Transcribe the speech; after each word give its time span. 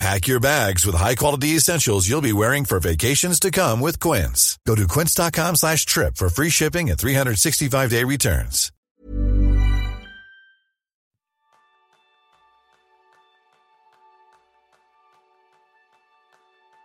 Pack 0.00 0.26
your 0.26 0.40
bags 0.40 0.84
with 0.84 0.96
high-quality 0.96 1.56
essentials 1.56 2.08
you'll 2.08 2.20
be 2.20 2.32
wearing 2.32 2.64
for 2.64 2.80
vacations 2.80 3.38
to 3.40 3.50
come 3.50 3.80
with 3.80 4.00
Quince. 4.00 4.58
Go 4.66 4.74
to 4.74 4.86
quince.com 4.86 5.56
slash 5.56 5.86
trip 5.86 6.16
for 6.16 6.28
free 6.28 6.50
shipping 6.50 6.90
and 6.90 6.98
365-day 6.98 8.04
returns. 8.04 8.70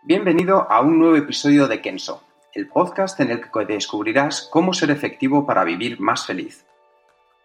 Bienvenido 0.02 0.66
a 0.68 0.80
un 0.80 0.98
nuevo 0.98 1.14
episodio 1.14 1.68
de 1.68 1.80
Kenso, 1.80 2.24
el 2.54 2.66
podcast 2.66 3.20
en 3.20 3.30
el 3.30 3.42
que 3.42 3.64
descubrirás 3.64 4.48
cómo 4.50 4.72
ser 4.72 4.90
efectivo 4.90 5.46
para 5.46 5.62
vivir 5.62 6.00
más 6.00 6.26
feliz. 6.26 6.64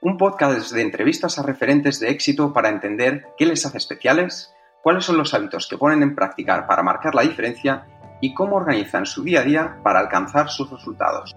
Un 0.02 0.18
podcast 0.18 0.72
de 0.72 0.82
entrevistas 0.82 1.38
a 1.38 1.44
referentes 1.44 2.00
de 2.00 2.10
éxito 2.10 2.54
para 2.54 2.70
entender 2.70 3.28
qué 3.38 3.46
les 3.46 3.66
hace 3.66 3.78
especiales, 3.78 4.55
cuáles 4.86 5.04
son 5.04 5.18
los 5.18 5.34
hábitos 5.34 5.66
que 5.66 5.80
ponen 5.80 6.04
en 6.04 6.14
práctica 6.14 6.68
para 6.68 6.84
marcar 6.84 7.16
la 7.16 7.24
diferencia 7.24 7.88
y 8.22 8.36
cómo 8.36 8.58
organizan 8.58 9.08
su 9.08 9.24
día 9.24 9.40
a 9.40 9.44
día 9.44 9.78
para 9.82 10.00
alcanzar 10.00 10.48
sus 10.48 10.70
resultados. 10.70 11.36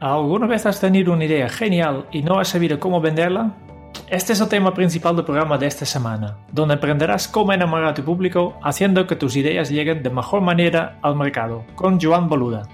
¿Alguna 0.00 0.48
vez 0.48 0.66
has 0.66 0.80
tenido 0.80 1.12
una 1.12 1.26
idea 1.26 1.48
genial 1.48 2.08
y 2.10 2.22
no 2.24 2.40
has 2.40 2.48
sabido 2.48 2.80
cómo 2.80 3.00
venderla? 3.00 3.52
Este 4.08 4.32
es 4.32 4.40
el 4.40 4.48
tema 4.48 4.74
principal 4.74 5.14
del 5.14 5.24
programa 5.24 5.58
de 5.58 5.68
esta 5.68 5.86
semana, 5.86 6.38
donde 6.50 6.74
aprenderás 6.74 7.28
cómo 7.28 7.52
enamorar 7.52 7.90
a 7.90 7.94
tu 7.94 8.02
público 8.02 8.58
haciendo 8.64 9.06
que 9.06 9.14
tus 9.14 9.36
ideas 9.36 9.70
lleguen 9.70 10.02
de 10.02 10.10
mejor 10.10 10.40
manera 10.40 10.98
al 11.02 11.14
mercado, 11.14 11.64
con 11.76 12.00
Joan 12.00 12.28
Boluda. 12.28 12.66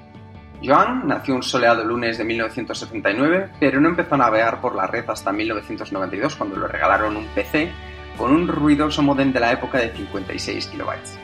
Joan 0.65 1.07
nació 1.07 1.35
un 1.35 1.43
soleado 1.43 1.85
lunes 1.85 2.17
de 2.17 2.25
1979, 2.25 3.51
pero 3.61 3.79
no 3.79 3.91
empezó 3.91 4.15
a 4.15 4.19
navegar 4.19 4.59
por 4.63 4.75
la 4.75 4.87
red 4.87 5.05
hasta 5.11 5.33
1992 5.33 6.35
cuando 6.35 6.57
le 6.57 6.67
regalaron 6.67 7.15
un 7.15 7.27
PC 7.35 7.71
con 8.17 8.33
un 8.33 8.49
ruidoso 8.49 9.03
modem 9.03 9.33
de 9.33 9.41
la 9.41 9.53
época 9.53 9.79
de 9.79 9.91
56 9.91 10.67
kilobytes. 10.67 11.19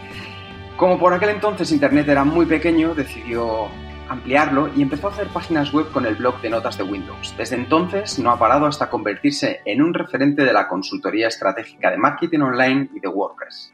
Como 0.77 0.99
por 0.99 1.13
aquel 1.13 1.31
entonces 1.31 1.71
Internet 1.73 2.09
era 2.09 2.25
muy 2.25 2.47
pequeño, 2.47 2.95
decidió 2.95 3.69
ampliarlo 4.09 4.71
y 4.75 4.83
empezó 4.83 5.09
a 5.09 5.11
hacer 5.11 5.29
páginas 5.29 5.73
web 5.73 5.91
con 5.91 6.07
el 6.07 6.17
blog 6.17 6.41
de 6.41 6.51
notas 6.51 6.77
de 6.77 6.85
Windows. 6.85 7.35
Desde 7.37 7.57
entonces 7.57 8.19
no 8.19 8.31
ha 8.31 8.39
parado 8.39 8.67
hasta 8.67 8.91
convertirse 8.91 9.61
en 9.65 9.83
un 9.83 9.95
referente 9.95 10.45
de 10.45 10.53
la 10.53 10.69
consultoría 10.69 11.29
estratégica 11.29 11.91
de 11.91 11.99
marketing 11.99 12.41
online 12.41 12.91
y 12.95 13.01
de 13.01 13.09
WordPress. 13.09 13.73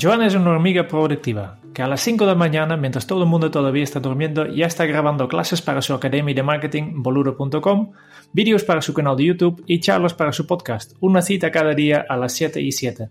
Joan 0.00 0.22
es 0.22 0.34
una 0.34 0.50
hormiga 0.50 0.88
productiva, 0.88 1.58
que 1.72 1.80
a 1.80 1.86
las 1.86 2.00
5 2.00 2.24
de 2.24 2.32
la 2.32 2.36
mañana, 2.36 2.76
mientras 2.76 3.06
todo 3.06 3.22
el 3.22 3.28
mundo 3.28 3.52
todavía 3.52 3.84
está 3.84 4.00
durmiendo, 4.00 4.44
ya 4.46 4.66
está 4.66 4.86
grabando 4.86 5.28
clases 5.28 5.62
para 5.62 5.82
su 5.82 5.94
academia 5.94 6.34
de 6.34 6.42
marketing, 6.42 6.94
boludo.com, 6.96 7.92
vídeos 8.34 8.64
para 8.64 8.82
su 8.82 8.92
canal 8.92 9.16
de 9.16 9.26
YouTube 9.26 9.62
y 9.66 9.78
charlas 9.78 10.12
para 10.12 10.32
su 10.32 10.44
podcast, 10.44 10.94
una 10.98 11.22
cita 11.22 11.52
cada 11.52 11.72
día 11.72 12.04
a 12.08 12.16
las 12.16 12.32
7 12.32 12.60
y 12.60 12.72
7. 12.72 13.08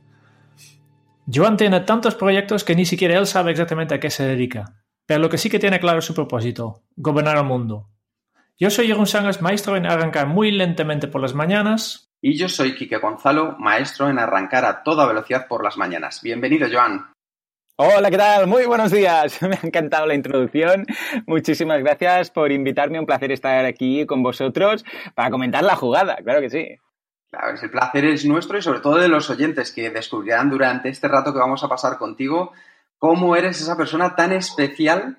Joan 1.34 1.56
tiene 1.56 1.80
tantos 1.80 2.16
proyectos 2.16 2.66
que 2.66 2.76
ni 2.76 2.86
siquiera 2.86 3.18
él 3.18 3.26
sabe 3.26 3.52
exactamente 3.52 3.96
a 3.96 4.00
qué 4.02 4.10
se 4.10 4.28
dedica, 4.28 4.84
pero 5.06 5.22
lo 5.22 5.30
que 5.30 5.38
sí 5.38 5.50
que 5.50 5.60
tiene 5.60 5.80
claro 5.80 6.00
es 6.00 6.06
su 6.06 6.14
propósito, 6.14 6.84
gobernar 6.98 7.38
el 7.38 7.46
mundo. 7.46 7.90
Yo 8.60 8.70
soy 8.70 8.88
Jeroen 8.88 9.08
Sangas, 9.08 9.42
maestro 9.42 9.78
en 9.78 9.86
arrancar 9.86 10.28
muy 10.28 10.52
lentamente 10.52 11.08
por 11.08 11.22
las 11.22 11.34
mañanas. 11.34 12.12
Y 12.22 12.38
yo 12.38 12.50
soy 12.50 12.76
Quique 12.76 12.98
Gonzalo, 12.98 13.56
maestro 13.58 14.10
en 14.10 14.20
arrancar 14.20 14.66
a 14.66 14.84
toda 14.84 15.08
velocidad 15.08 15.48
por 15.48 15.64
las 15.64 15.78
mañanas. 15.78 16.22
Bienvenido, 16.22 16.68
Joan. 16.72 17.13
Hola, 17.76 18.12
¿qué 18.12 18.18
tal? 18.18 18.46
Muy 18.46 18.68
buenos 18.68 18.92
días. 18.92 19.42
Me 19.42 19.56
ha 19.56 19.60
encantado 19.66 20.06
la 20.06 20.14
introducción. 20.14 20.86
Muchísimas 21.26 21.80
gracias 21.80 22.30
por 22.30 22.52
invitarme. 22.52 23.00
Un 23.00 23.08
placer 23.08 23.32
estar 23.32 23.66
aquí 23.66 24.06
con 24.06 24.22
vosotros 24.22 24.86
para 25.16 25.32
comentar 25.32 25.64
la 25.64 25.76
jugada. 25.76 26.18
Claro 26.18 26.40
que 26.40 26.52
sí. 26.52 26.78
Claro, 27.32 27.58
el 27.60 27.72
placer 27.72 28.06
es 28.06 28.26
nuestro 28.26 28.60
y 28.60 28.62
sobre 28.62 28.80
todo 28.80 28.98
de 28.98 29.08
los 29.08 29.28
oyentes 29.32 29.72
que 29.72 29.90
descubrirán 29.90 30.52
durante 30.52 30.90
este 30.90 31.08
rato 31.08 31.34
que 31.34 31.40
vamos 31.40 31.64
a 31.64 31.68
pasar 31.68 31.98
contigo 31.98 32.52
cómo 33.00 33.36
eres 33.36 33.60
esa 33.60 33.76
persona 33.76 34.16
tan 34.16 34.34
especial 34.34 35.18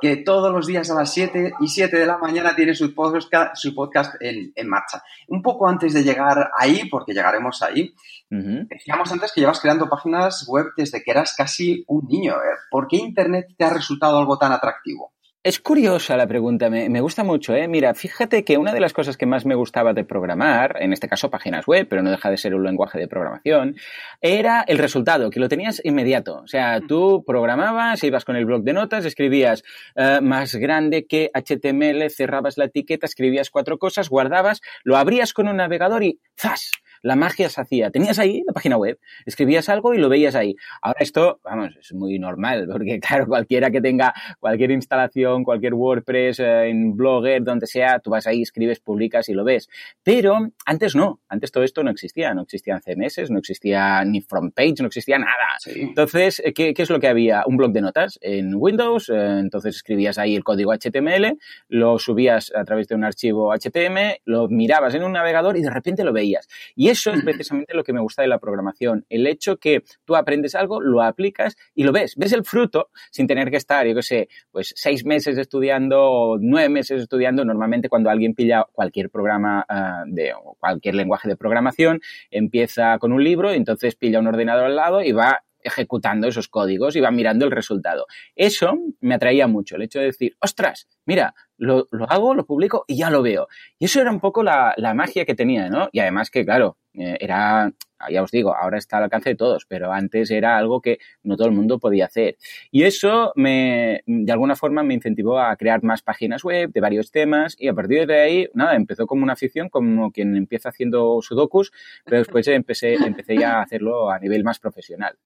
que 0.00 0.18
todos 0.18 0.52
los 0.52 0.66
días 0.66 0.90
a 0.90 0.94
las 0.94 1.12
7 1.12 1.54
y 1.60 1.68
7 1.68 1.96
de 1.96 2.06
la 2.06 2.18
mañana 2.18 2.54
tiene 2.54 2.74
su 2.74 2.94
podcast, 2.94 3.54
su 3.54 3.74
podcast 3.74 4.14
en, 4.20 4.68
marcha. 4.68 5.02
Un 5.28 5.42
poco 5.42 5.68
antes 5.68 5.94
de 5.94 6.02
llegar 6.02 6.50
ahí, 6.56 6.88
porque 6.90 7.12
llegaremos 7.12 7.62
ahí, 7.62 7.94
decíamos 8.28 9.10
antes 9.12 9.32
que 9.32 9.40
llevas 9.40 9.60
creando 9.60 9.88
páginas 9.88 10.46
web 10.48 10.66
desde 10.76 11.02
que 11.02 11.10
eras 11.10 11.34
casi 11.36 11.84
un 11.88 12.06
niño. 12.06 12.34
¿eh? 12.34 12.56
¿Por 12.70 12.88
qué 12.88 12.96
Internet 12.96 13.48
te 13.56 13.64
ha 13.64 13.70
resultado 13.70 14.18
algo 14.18 14.38
tan 14.38 14.52
atractivo? 14.52 15.12
Es 15.46 15.60
curiosa 15.60 16.16
la 16.16 16.26
pregunta, 16.26 16.68
me, 16.68 17.00
gusta 17.00 17.22
mucho. 17.22 17.54
¿eh? 17.54 17.68
Mira, 17.68 17.94
fíjate 17.94 18.42
que 18.42 18.58
una 18.58 18.72
de 18.72 18.80
las 18.80 18.92
cosas 18.92 19.16
que 19.16 19.26
más 19.26 19.46
me 19.46 19.54
gustaba 19.54 19.92
de 19.92 20.02
programar, 20.02 20.76
en 20.80 20.92
este 20.92 21.06
caso 21.06 21.30
páginas 21.30 21.68
web, 21.68 21.86
pero 21.88 22.02
no 22.02 22.10
deja 22.10 22.30
de 22.30 22.36
ser 22.36 22.52
un 22.56 22.64
lenguaje 22.64 22.98
de 22.98 23.06
programación, 23.06 23.76
era 24.20 24.64
el 24.66 24.76
resultado, 24.76 25.30
que 25.30 25.38
lo 25.38 25.48
tenías 25.48 25.80
inmediato. 25.84 26.38
O 26.38 26.48
sea, 26.48 26.80
tú 26.80 27.22
programabas, 27.24 28.02
ibas 28.02 28.24
con 28.24 28.34
el 28.34 28.44
blog 28.44 28.64
de 28.64 28.72
notas, 28.72 29.04
escribías 29.04 29.62
eh, 29.94 30.18
más 30.20 30.56
grande 30.56 31.06
que 31.06 31.30
HTML, 31.32 32.10
cerrabas 32.10 32.58
la 32.58 32.64
etiqueta, 32.64 33.06
escribías 33.06 33.48
cuatro 33.48 33.78
cosas, 33.78 34.08
guardabas, 34.08 34.62
lo 34.82 34.96
abrías 34.96 35.32
con 35.32 35.46
un 35.46 35.58
navegador 35.58 36.02
y 36.02 36.18
¡zas! 36.36 36.72
La 37.06 37.14
magia 37.14 37.48
se 37.48 37.60
hacía. 37.60 37.90
Tenías 37.92 38.18
ahí 38.18 38.42
la 38.44 38.52
página 38.52 38.76
web, 38.76 38.98
escribías 39.26 39.68
algo 39.68 39.94
y 39.94 39.98
lo 39.98 40.08
veías 40.08 40.34
ahí. 40.34 40.56
Ahora 40.82 40.98
esto, 41.00 41.40
vamos, 41.44 41.76
es 41.80 41.94
muy 41.94 42.18
normal, 42.18 42.66
porque 42.70 42.98
claro, 43.06 43.26
cualquiera 43.26 43.70
que 43.70 43.80
tenga 43.80 44.12
cualquier 44.40 44.72
instalación, 44.72 45.44
cualquier 45.44 45.74
WordPress, 45.74 46.40
eh, 46.40 46.68
en 46.68 46.96
Blogger, 46.96 47.44
donde 47.44 47.68
sea, 47.68 48.00
tú 48.00 48.10
vas 48.10 48.26
ahí, 48.26 48.42
escribes, 48.42 48.80
publicas 48.80 49.28
y 49.28 49.34
lo 49.34 49.44
ves. 49.44 49.68
Pero 50.02 50.48
antes 50.64 50.96
no, 50.96 51.20
antes 51.28 51.52
todo 51.52 51.62
esto 51.62 51.84
no 51.84 51.92
existía, 51.92 52.34
no 52.34 52.42
existían 52.42 52.80
CMS, 52.80 53.30
no 53.30 53.38
existía 53.38 54.04
ni 54.04 54.20
front 54.20 54.52
page, 54.52 54.74
no 54.80 54.88
existía 54.88 55.18
nada. 55.18 55.32
Entonces, 55.66 56.42
eh, 56.44 56.52
¿qué, 56.52 56.74
es 56.76 56.90
lo 56.90 56.98
que 56.98 57.06
había? 57.06 57.44
Un 57.46 57.56
blog 57.56 57.70
de 57.70 57.82
notas 57.82 58.18
en 58.20 58.52
Windows, 58.56 59.10
eh, 59.10 59.38
entonces 59.38 59.76
escribías 59.76 60.18
ahí 60.18 60.34
el 60.34 60.42
código 60.42 60.72
HTML, 60.72 61.38
lo 61.68 62.00
subías 62.00 62.52
a 62.52 62.64
través 62.64 62.88
de 62.88 62.96
un 62.96 63.04
archivo 63.04 63.54
HTML, 63.54 64.22
lo 64.24 64.48
mirabas 64.48 64.94
en 64.96 65.04
un 65.04 65.12
navegador 65.12 65.56
y 65.56 65.62
de 65.62 65.70
repente 65.70 66.02
lo 66.02 66.12
veías. 66.12 66.48
Y 66.74 66.95
eso 66.96 67.10
es 67.10 67.22
precisamente 67.22 67.74
lo 67.74 67.84
que 67.84 67.92
me 67.92 68.00
gusta 68.00 68.22
de 68.22 68.28
la 68.28 68.38
programación, 68.38 69.04
el 69.10 69.26
hecho 69.26 69.58
que 69.58 69.82
tú 70.04 70.16
aprendes 70.16 70.54
algo, 70.54 70.80
lo 70.80 71.02
aplicas 71.02 71.56
y 71.74 71.84
lo 71.84 71.92
ves, 71.92 72.14
ves 72.16 72.32
el 72.32 72.44
fruto 72.44 72.88
sin 73.10 73.26
tener 73.26 73.50
que 73.50 73.58
estar, 73.58 73.86
yo 73.86 73.94
qué 73.94 74.02
sé, 74.02 74.28
pues 74.50 74.72
seis 74.74 75.04
meses 75.04 75.36
estudiando 75.36 76.02
o 76.02 76.38
nueve 76.40 76.70
meses 76.70 77.02
estudiando. 77.02 77.44
Normalmente 77.44 77.90
cuando 77.90 78.08
alguien 78.08 78.34
pilla 78.34 78.64
cualquier 78.72 79.10
programa 79.10 79.66
uh, 79.68 80.04
de 80.06 80.32
o 80.32 80.56
cualquier 80.58 80.94
lenguaje 80.94 81.28
de 81.28 81.36
programación, 81.36 82.00
empieza 82.30 82.98
con 82.98 83.12
un 83.12 83.22
libro, 83.22 83.52
entonces 83.52 83.94
pilla 83.94 84.18
un 84.18 84.26
ordenador 84.26 84.64
al 84.64 84.76
lado 84.76 85.02
y 85.02 85.12
va 85.12 85.42
ejecutando 85.66 86.28
esos 86.28 86.48
códigos 86.48 86.96
y 86.96 87.00
va 87.00 87.10
mirando 87.10 87.44
el 87.44 87.50
resultado. 87.50 88.06
Eso 88.34 88.78
me 89.00 89.14
atraía 89.14 89.46
mucho, 89.46 89.76
el 89.76 89.82
hecho 89.82 89.98
de 89.98 90.06
decir, 90.06 90.36
ostras, 90.40 90.88
mira, 91.04 91.34
lo, 91.58 91.86
hago, 92.08 92.34
lo 92.34 92.46
publico 92.46 92.84
y 92.86 92.96
ya 92.96 93.10
lo 93.10 93.22
veo. 93.22 93.48
Y 93.78 93.86
eso 93.86 94.00
era 94.00 94.10
un 94.10 94.20
poco 94.20 94.42
la, 94.42 94.74
magia 94.94 95.24
que 95.24 95.34
tenía, 95.34 95.68
¿no? 95.68 95.88
Y 95.92 96.00
además 96.00 96.30
que, 96.30 96.44
claro, 96.44 96.78
eh, 96.94 97.16
era, 97.20 97.72
ya 98.10 98.22
os 98.22 98.30
digo, 98.30 98.54
ahora 98.54 98.78
está 98.78 98.98
al 98.98 99.04
alcance 99.04 99.30
de 99.30 99.36
todos, 99.36 99.66
pero 99.66 99.92
antes 99.92 100.30
era 100.30 100.56
algo 100.56 100.80
que 100.80 100.98
no 101.22 101.36
todo 101.36 101.48
el 101.48 101.54
mundo 101.54 101.78
podía 101.78 102.06
hacer. 102.06 102.36
Y 102.70 102.84
eso 102.84 103.32
me, 103.36 104.02
de 104.06 104.32
alguna 104.32 104.56
forma 104.56 104.82
me 104.82 104.94
incentivó 104.94 105.40
a 105.40 105.56
crear 105.56 105.82
más 105.82 106.02
páginas 106.02 106.44
web 106.44 106.70
de 106.72 106.80
varios 106.80 107.10
temas 107.10 107.56
y 107.58 107.68
a 107.68 107.74
partir 107.74 108.06
de 108.06 108.20
ahí, 108.20 108.48
nada, 108.54 108.74
empezó 108.76 109.06
como 109.06 109.22
una 109.22 109.34
afición, 109.34 109.68
como 109.68 110.10
quien 110.10 110.36
empieza 110.36 110.70
haciendo 110.70 111.20
sudokus, 111.22 111.72
pero 112.04 112.18
después 112.18 112.46
empecé, 112.48 112.94
empecé 112.94 113.36
ya 113.36 113.58
a 113.58 113.62
hacerlo 113.62 114.10
a 114.10 114.18
nivel 114.18 114.44
más 114.44 114.58
profesional. 114.58 115.16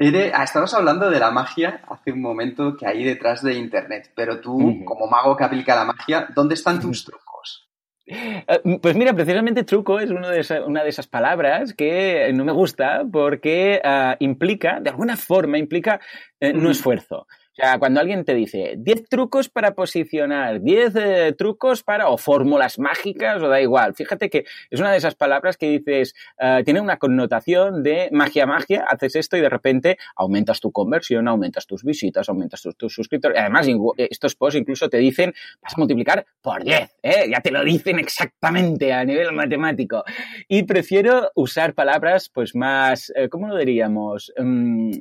Ah, 0.00 0.44
estabas 0.44 0.74
hablando 0.74 1.10
de 1.10 1.18
la 1.18 1.32
magia 1.32 1.80
hace 1.88 2.12
un 2.12 2.22
momento 2.22 2.76
que 2.76 2.86
hay 2.86 3.02
detrás 3.02 3.42
de 3.42 3.54
Internet, 3.54 4.12
pero 4.14 4.40
tú, 4.40 4.84
como 4.84 5.08
mago 5.08 5.36
que 5.36 5.42
aplica 5.42 5.74
la 5.74 5.84
magia, 5.84 6.28
¿dónde 6.36 6.54
están 6.54 6.80
tus 6.80 7.04
trucos? 7.04 7.68
Eh, 8.06 8.78
pues 8.80 8.96
mira, 8.96 9.12
precisamente 9.12 9.64
truco 9.64 9.98
es 9.98 10.10
una 10.10 10.30
de 10.30 10.88
esas 10.88 11.06
palabras 11.08 11.74
que 11.74 12.30
no 12.32 12.44
me 12.44 12.52
gusta 12.52 13.02
porque 13.10 13.80
ah, 13.84 14.16
implica, 14.20 14.78
de 14.80 14.90
alguna 14.90 15.16
forma, 15.16 15.58
implica 15.58 16.00
eh, 16.38 16.52
no 16.52 16.70
esfuerzo. 16.70 17.26
O 17.58 17.60
sea, 17.60 17.78
cuando 17.80 17.98
alguien 17.98 18.24
te 18.24 18.36
dice 18.36 18.76
10 18.78 19.08
trucos 19.08 19.48
para 19.48 19.74
posicionar, 19.74 20.60
10 20.60 20.94
eh, 20.94 21.34
trucos 21.36 21.82
para, 21.82 22.08
o 22.08 22.16
fórmulas 22.16 22.78
mágicas, 22.78 23.42
o 23.42 23.48
da 23.48 23.60
igual. 23.60 23.96
Fíjate 23.96 24.30
que 24.30 24.44
es 24.70 24.78
una 24.78 24.92
de 24.92 24.98
esas 24.98 25.16
palabras 25.16 25.56
que 25.56 25.68
dices, 25.68 26.14
uh, 26.40 26.62
tiene 26.62 26.80
una 26.80 26.98
connotación 26.98 27.82
de 27.82 28.10
magia, 28.12 28.46
magia, 28.46 28.84
haces 28.88 29.16
esto 29.16 29.36
y 29.36 29.40
de 29.40 29.48
repente 29.48 29.98
aumentas 30.14 30.60
tu 30.60 30.70
conversión, 30.70 31.26
aumentas 31.26 31.66
tus 31.66 31.82
visitas, 31.82 32.28
aumentas 32.28 32.62
tus, 32.62 32.76
tus 32.76 32.94
suscriptores. 32.94 33.40
Además, 33.40 33.66
estos 33.96 34.36
posts 34.36 34.60
incluso 34.60 34.88
te 34.88 34.98
dicen, 34.98 35.34
vas 35.60 35.72
a 35.74 35.78
multiplicar 35.78 36.24
por 36.40 36.62
10, 36.62 36.96
¿eh? 37.02 37.28
ya 37.28 37.40
te 37.40 37.50
lo 37.50 37.64
dicen 37.64 37.98
exactamente 37.98 38.92
a 38.92 39.04
nivel 39.04 39.32
matemático. 39.32 40.04
Y 40.46 40.62
prefiero 40.62 41.32
usar 41.34 41.74
palabras 41.74 42.28
pues 42.28 42.54
más, 42.54 43.12
eh, 43.16 43.28
¿cómo 43.28 43.48
lo 43.48 43.56
diríamos? 43.56 44.32
Um, 44.38 44.92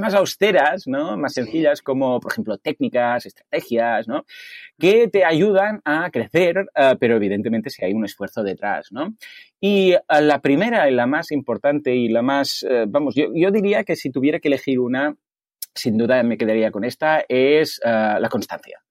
más 0.00 0.14
austeras, 0.14 0.86
¿no? 0.86 1.16
Más 1.16 1.34
sencillas 1.34 1.82
como, 1.82 2.01
por 2.20 2.32
ejemplo, 2.32 2.58
técnicas, 2.58 3.26
estrategias, 3.26 4.08
¿no? 4.08 4.24
Que 4.78 5.08
te 5.08 5.24
ayudan 5.24 5.80
a 5.84 6.10
crecer, 6.10 6.58
uh, 6.58 6.96
pero 6.98 7.16
evidentemente 7.16 7.70
si 7.70 7.84
hay 7.84 7.92
un 7.92 8.04
esfuerzo 8.04 8.42
detrás, 8.42 8.88
¿no? 8.90 9.14
Y 9.60 9.94
uh, 9.94 10.20
la 10.20 10.40
primera 10.40 10.88
y 10.90 10.94
la 10.94 11.06
más 11.06 11.30
importante 11.32 11.94
y 11.94 12.08
la 12.08 12.22
más, 12.22 12.62
uh, 12.64 12.86
vamos, 12.88 13.14
yo, 13.14 13.26
yo, 13.34 13.50
diría 13.50 13.84
que 13.84 13.96
si 13.96 14.10
tuviera 14.10 14.40
que 14.40 14.48
elegir 14.48 14.78
una, 14.80 15.16
sin 15.74 15.96
duda 15.96 16.22
me 16.22 16.36
quedaría 16.36 16.70
con 16.70 16.84
esta, 16.84 17.24
es 17.28 17.80
la 17.84 18.28
constancia. 18.30 18.82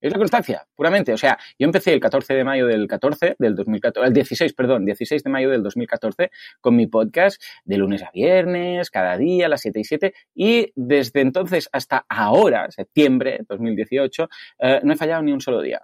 Es 0.00 0.12
la 0.12 0.18
constancia, 0.18 0.66
puramente. 0.74 1.12
O 1.12 1.18
sea, 1.18 1.38
yo 1.58 1.66
empecé 1.66 1.92
el 1.92 2.00
14 2.00 2.34
de 2.34 2.44
mayo 2.44 2.66
del 2.66 2.86
14, 2.86 3.36
del 3.38 3.54
2014, 3.54 4.08
el 4.08 4.14
16, 4.14 4.54
perdón, 4.54 4.84
16 4.86 5.22
de 5.22 5.30
mayo 5.30 5.50
del 5.50 5.62
2014 5.62 6.30
con 6.60 6.74
mi 6.74 6.86
podcast 6.86 7.42
de 7.64 7.76
lunes 7.76 8.02
a 8.02 8.10
viernes, 8.10 8.90
cada 8.90 9.18
día, 9.18 9.46
a 9.46 9.48
las 9.50 9.60
7 9.60 9.80
y 9.80 9.84
7. 9.84 10.14
Y 10.34 10.72
desde 10.74 11.20
entonces 11.20 11.68
hasta 11.72 12.06
ahora, 12.08 12.70
septiembre 12.70 13.40
2018, 13.46 14.28
eh, 14.60 14.80
no 14.82 14.92
he 14.94 14.96
fallado 14.96 15.22
ni 15.22 15.32
un 15.32 15.40
solo 15.40 15.60
día. 15.60 15.82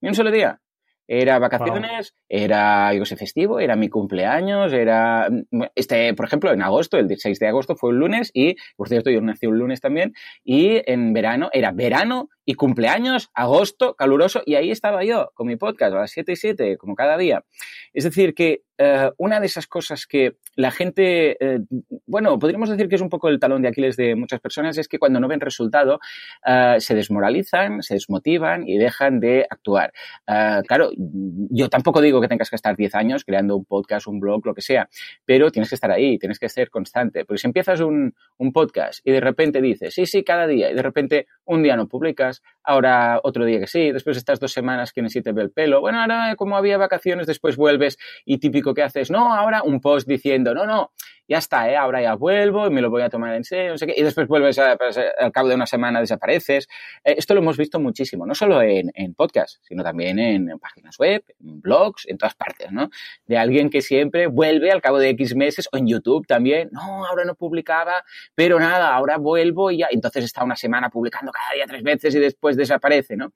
Ni 0.00 0.08
un 0.08 0.14
solo 0.16 0.32
día. 0.32 0.60
Era 1.08 1.38
vacaciones, 1.38 2.12
wow. 2.12 2.26
era, 2.28 2.94
yo 2.94 3.04
sé, 3.04 3.16
festivo, 3.16 3.58
era 3.58 3.76
mi 3.76 3.88
cumpleaños, 3.88 4.72
era, 4.72 5.28
este, 5.74 6.14
por 6.14 6.26
ejemplo, 6.26 6.52
en 6.52 6.62
agosto, 6.62 6.96
el 6.96 7.08
16 7.08 7.38
de 7.40 7.48
agosto 7.48 7.74
fue 7.74 7.90
un 7.90 7.98
lunes 7.98 8.30
y, 8.32 8.54
por 8.76 8.88
cierto, 8.88 9.10
yo 9.10 9.20
nací 9.20 9.46
un 9.46 9.58
lunes 9.58 9.80
también, 9.80 10.14
y 10.44 10.80
en 10.90 11.12
verano, 11.12 11.50
era 11.52 11.72
verano 11.72 12.28
y 12.44 12.54
cumpleaños, 12.54 13.30
agosto, 13.34 13.94
caluroso, 13.94 14.42
y 14.44 14.56
ahí 14.56 14.70
estaba 14.70 15.04
yo 15.04 15.30
con 15.34 15.46
mi 15.46 15.56
podcast 15.56 15.94
a 15.94 16.00
las 16.00 16.10
7 16.10 16.32
y 16.32 16.36
7, 16.36 16.76
como 16.76 16.94
cada 16.94 17.16
día. 17.16 17.44
Es 17.92 18.04
decir, 18.04 18.34
que 18.34 18.62
uh, 18.78 19.12
una 19.16 19.38
de 19.38 19.46
esas 19.46 19.66
cosas 19.66 20.06
que 20.06 20.36
la 20.56 20.70
gente, 20.70 21.36
uh, 21.40 21.64
bueno, 22.06 22.38
podríamos 22.38 22.68
decir 22.68 22.88
que 22.88 22.96
es 22.96 23.00
un 23.00 23.08
poco 23.08 23.28
el 23.28 23.38
talón 23.38 23.62
de 23.62 23.68
Aquiles 23.68 23.96
de 23.96 24.16
muchas 24.16 24.40
personas, 24.40 24.76
es 24.78 24.88
que 24.88 24.98
cuando 24.98 25.20
no 25.20 25.28
ven 25.28 25.40
resultado 25.40 26.00
uh, 26.46 26.80
se 26.80 26.94
desmoralizan, 26.94 27.82
se 27.82 27.94
desmotivan 27.94 28.68
y 28.68 28.78
dejan 28.78 29.20
de 29.20 29.46
actuar. 29.48 29.92
claro, 30.26 30.90
yo 30.96 31.68
tampoco 31.68 32.00
digo 32.00 32.20
que 32.20 32.28
tengas 32.28 32.50
que 32.50 32.56
estar 32.56 32.76
10 32.76 32.94
años 32.94 33.24
creando 33.24 33.56
un 33.56 33.64
podcast, 33.64 34.06
un 34.06 34.18
blog, 34.18 34.44
lo 34.44 34.54
que 34.54 34.62
sea, 34.62 34.88
pero 35.24 35.50
tienes 35.50 35.68
que 35.68 35.74
estar 35.74 35.90
ahí, 35.90 36.18
tienes 36.18 36.38
que 36.38 36.48
ser 36.48 36.70
constante. 36.70 37.24
Porque 37.24 37.38
si 37.38 37.46
empiezas 37.46 37.80
un, 37.80 38.14
un 38.38 38.52
podcast 38.52 39.00
y 39.04 39.12
de 39.12 39.20
repente 39.20 39.60
dices, 39.60 39.94
sí, 39.94 40.06
sí, 40.06 40.24
cada 40.24 40.46
día, 40.46 40.70
y 40.70 40.74
de 40.74 40.82
repente 40.82 41.26
un 41.44 41.62
día 41.62 41.76
no 41.76 41.88
publicas, 41.88 42.31
ahora 42.62 43.20
otro 43.22 43.44
día 43.44 43.58
que 43.60 43.66
sí, 43.66 43.92
después 43.92 44.16
estas 44.16 44.40
dos 44.40 44.52
semanas 44.52 44.92
que 44.92 45.02
necesites 45.02 45.34
ver 45.34 45.44
el 45.46 45.50
pelo, 45.50 45.80
bueno, 45.80 46.00
ahora 46.00 46.34
como 46.36 46.56
había 46.56 46.78
vacaciones, 46.78 47.26
después 47.26 47.56
vuelves 47.56 47.98
y 48.24 48.38
típico 48.38 48.72
que 48.72 48.82
haces, 48.82 49.10
no, 49.10 49.34
ahora 49.34 49.62
un 49.62 49.80
post 49.80 50.08
diciendo, 50.08 50.54
no, 50.54 50.64
no, 50.64 50.92
ya 51.28 51.38
está, 51.38 51.70
¿eh? 51.70 51.76
ahora 51.76 52.02
ya 52.02 52.14
vuelvo 52.14 52.66
y 52.66 52.70
me 52.70 52.80
lo 52.80 52.90
voy 52.90 53.02
a 53.02 53.08
tomar 53.08 53.34
en 53.34 53.44
serio, 53.44 53.72
no 53.72 53.78
sé 53.78 53.86
qué, 53.86 53.94
y 53.96 54.02
después 54.02 54.26
vuelves 54.28 54.58
a, 54.58 54.76
pues, 54.76 54.98
al 54.98 55.32
cabo 55.32 55.48
de 55.48 55.54
una 55.54 55.66
semana 55.66 56.00
desapareces. 56.00 56.68
Eh, 57.04 57.14
esto 57.16 57.34
lo 57.34 57.40
hemos 57.40 57.56
visto 57.56 57.80
muchísimo, 57.80 58.26
no 58.26 58.34
solo 58.34 58.60
en, 58.60 58.90
en 58.94 59.14
podcast, 59.14 59.58
sino 59.62 59.82
también 59.82 60.18
en, 60.18 60.58
páginas 60.58 60.98
web, 60.98 61.24
blogs, 61.38 62.06
en 62.06 62.18
todas 62.18 62.34
partes, 62.34 62.70
¿no? 62.70 62.90
De 63.26 63.38
alguien 63.38 63.70
que 63.70 63.80
siempre 63.80 64.26
vuelve 64.26 64.70
al 64.70 64.82
cabo 64.82 64.98
de 64.98 65.10
X 65.10 65.34
meses 65.34 65.68
o 65.72 65.76
en 65.76 65.86
YouTube 65.86 66.26
también, 66.26 66.68
no, 66.72 67.06
ahora 67.06 67.24
no 67.24 67.34
publicaba, 67.34 68.04
pero 68.34 68.58
nada, 68.58 68.94
ahora 68.94 69.16
vuelvo 69.16 69.70
y 69.70 69.78
ya, 69.78 69.88
entonces 69.90 70.24
está 70.24 70.44
una 70.44 70.56
semana 70.56 70.90
publicando 70.90 71.32
cada 71.32 71.54
día 71.54 71.64
tres 71.66 71.82
veces 71.82 72.14
y 72.14 72.18
después 72.22 72.56
desaparece, 72.56 73.16
¿no? 73.16 73.32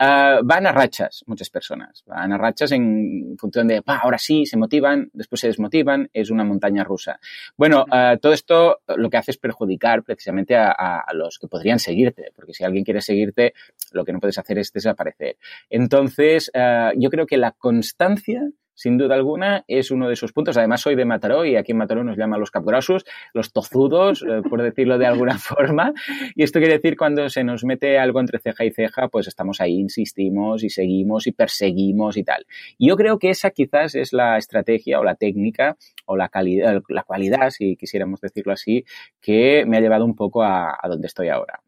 Uh, 0.00 0.44
van 0.44 0.66
a 0.66 0.72
rachas 0.72 1.24
muchas 1.26 1.50
personas, 1.50 2.02
van 2.06 2.32
a 2.32 2.38
rachas 2.38 2.72
en 2.72 3.36
función 3.38 3.66
de, 3.66 3.80
bah, 3.80 4.00
ahora 4.02 4.18
sí, 4.18 4.46
se 4.46 4.56
motivan, 4.56 5.10
después 5.12 5.40
se 5.40 5.46
desmotivan, 5.48 6.10
es 6.12 6.30
una 6.30 6.44
montaña 6.44 6.84
rusa. 6.84 7.18
Bueno, 7.56 7.84
uh, 7.90 8.18
todo 8.18 8.32
esto 8.32 8.80
lo 8.96 9.10
que 9.10 9.16
hace 9.16 9.30
es 9.32 9.38
perjudicar 9.38 10.02
precisamente 10.02 10.56
a, 10.56 10.70
a, 10.70 11.14
los 11.14 11.38
que 11.38 11.48
podrían 11.48 11.78
seguirte, 11.78 12.32
porque 12.34 12.52
si 12.52 12.64
alguien 12.64 12.84
quiere 12.84 13.00
seguirte, 13.00 13.54
lo 13.92 14.04
que 14.04 14.12
no 14.12 14.20
puedes 14.20 14.38
hacer 14.38 14.58
es 14.58 14.72
desaparecer. 14.72 15.36
Entonces, 15.70 16.50
uh, 16.54 16.92
yo 16.98 17.10
creo 17.10 17.26
que 17.26 17.36
la 17.36 17.52
constancia 17.52 18.42
sin 18.76 18.98
duda 18.98 19.14
alguna, 19.14 19.64
es 19.66 19.90
uno 19.90 20.06
de 20.06 20.14
esos 20.14 20.32
puntos. 20.32 20.56
Además, 20.56 20.82
soy 20.82 20.94
de 20.94 21.04
Mataró 21.04 21.44
y 21.44 21.56
aquí 21.56 21.72
en 21.72 21.78
Mataró 21.78 22.04
nos 22.04 22.16
llaman 22.16 22.38
los 22.38 22.50
capgrosos, 22.50 23.04
los 23.32 23.52
tozudos, 23.52 24.22
eh, 24.22 24.42
por 24.48 24.62
decirlo 24.62 24.98
de 24.98 25.06
alguna 25.06 25.38
forma. 25.38 25.92
Y 26.34 26.44
esto 26.44 26.60
quiere 26.60 26.74
decir 26.74 26.96
cuando 26.96 27.28
se 27.28 27.42
nos 27.42 27.64
mete 27.64 27.98
algo 27.98 28.20
entre 28.20 28.38
ceja 28.38 28.64
y 28.64 28.70
ceja, 28.70 29.08
pues 29.08 29.26
estamos 29.26 29.60
ahí, 29.60 29.80
insistimos 29.80 30.62
y 30.62 30.68
seguimos 30.70 31.26
y 31.26 31.32
perseguimos 31.32 32.16
y 32.16 32.22
tal. 32.22 32.46
Y 32.78 32.88
yo 32.88 32.96
creo 32.96 33.18
que 33.18 33.30
esa 33.30 33.50
quizás 33.50 33.94
es 33.94 34.12
la 34.12 34.36
estrategia 34.36 35.00
o 35.00 35.04
la 35.04 35.14
técnica 35.14 35.76
o 36.04 36.16
la 36.16 36.28
calidad, 36.28 36.82
la 36.88 37.02
cualidad, 37.02 37.50
si 37.50 37.76
quisiéramos 37.76 38.20
decirlo 38.20 38.52
así, 38.52 38.84
que 39.20 39.64
me 39.66 39.78
ha 39.78 39.80
llevado 39.80 40.04
un 40.04 40.14
poco 40.14 40.42
a, 40.42 40.78
a 40.80 40.88
donde 40.88 41.06
estoy 41.06 41.28
ahora. 41.28 41.60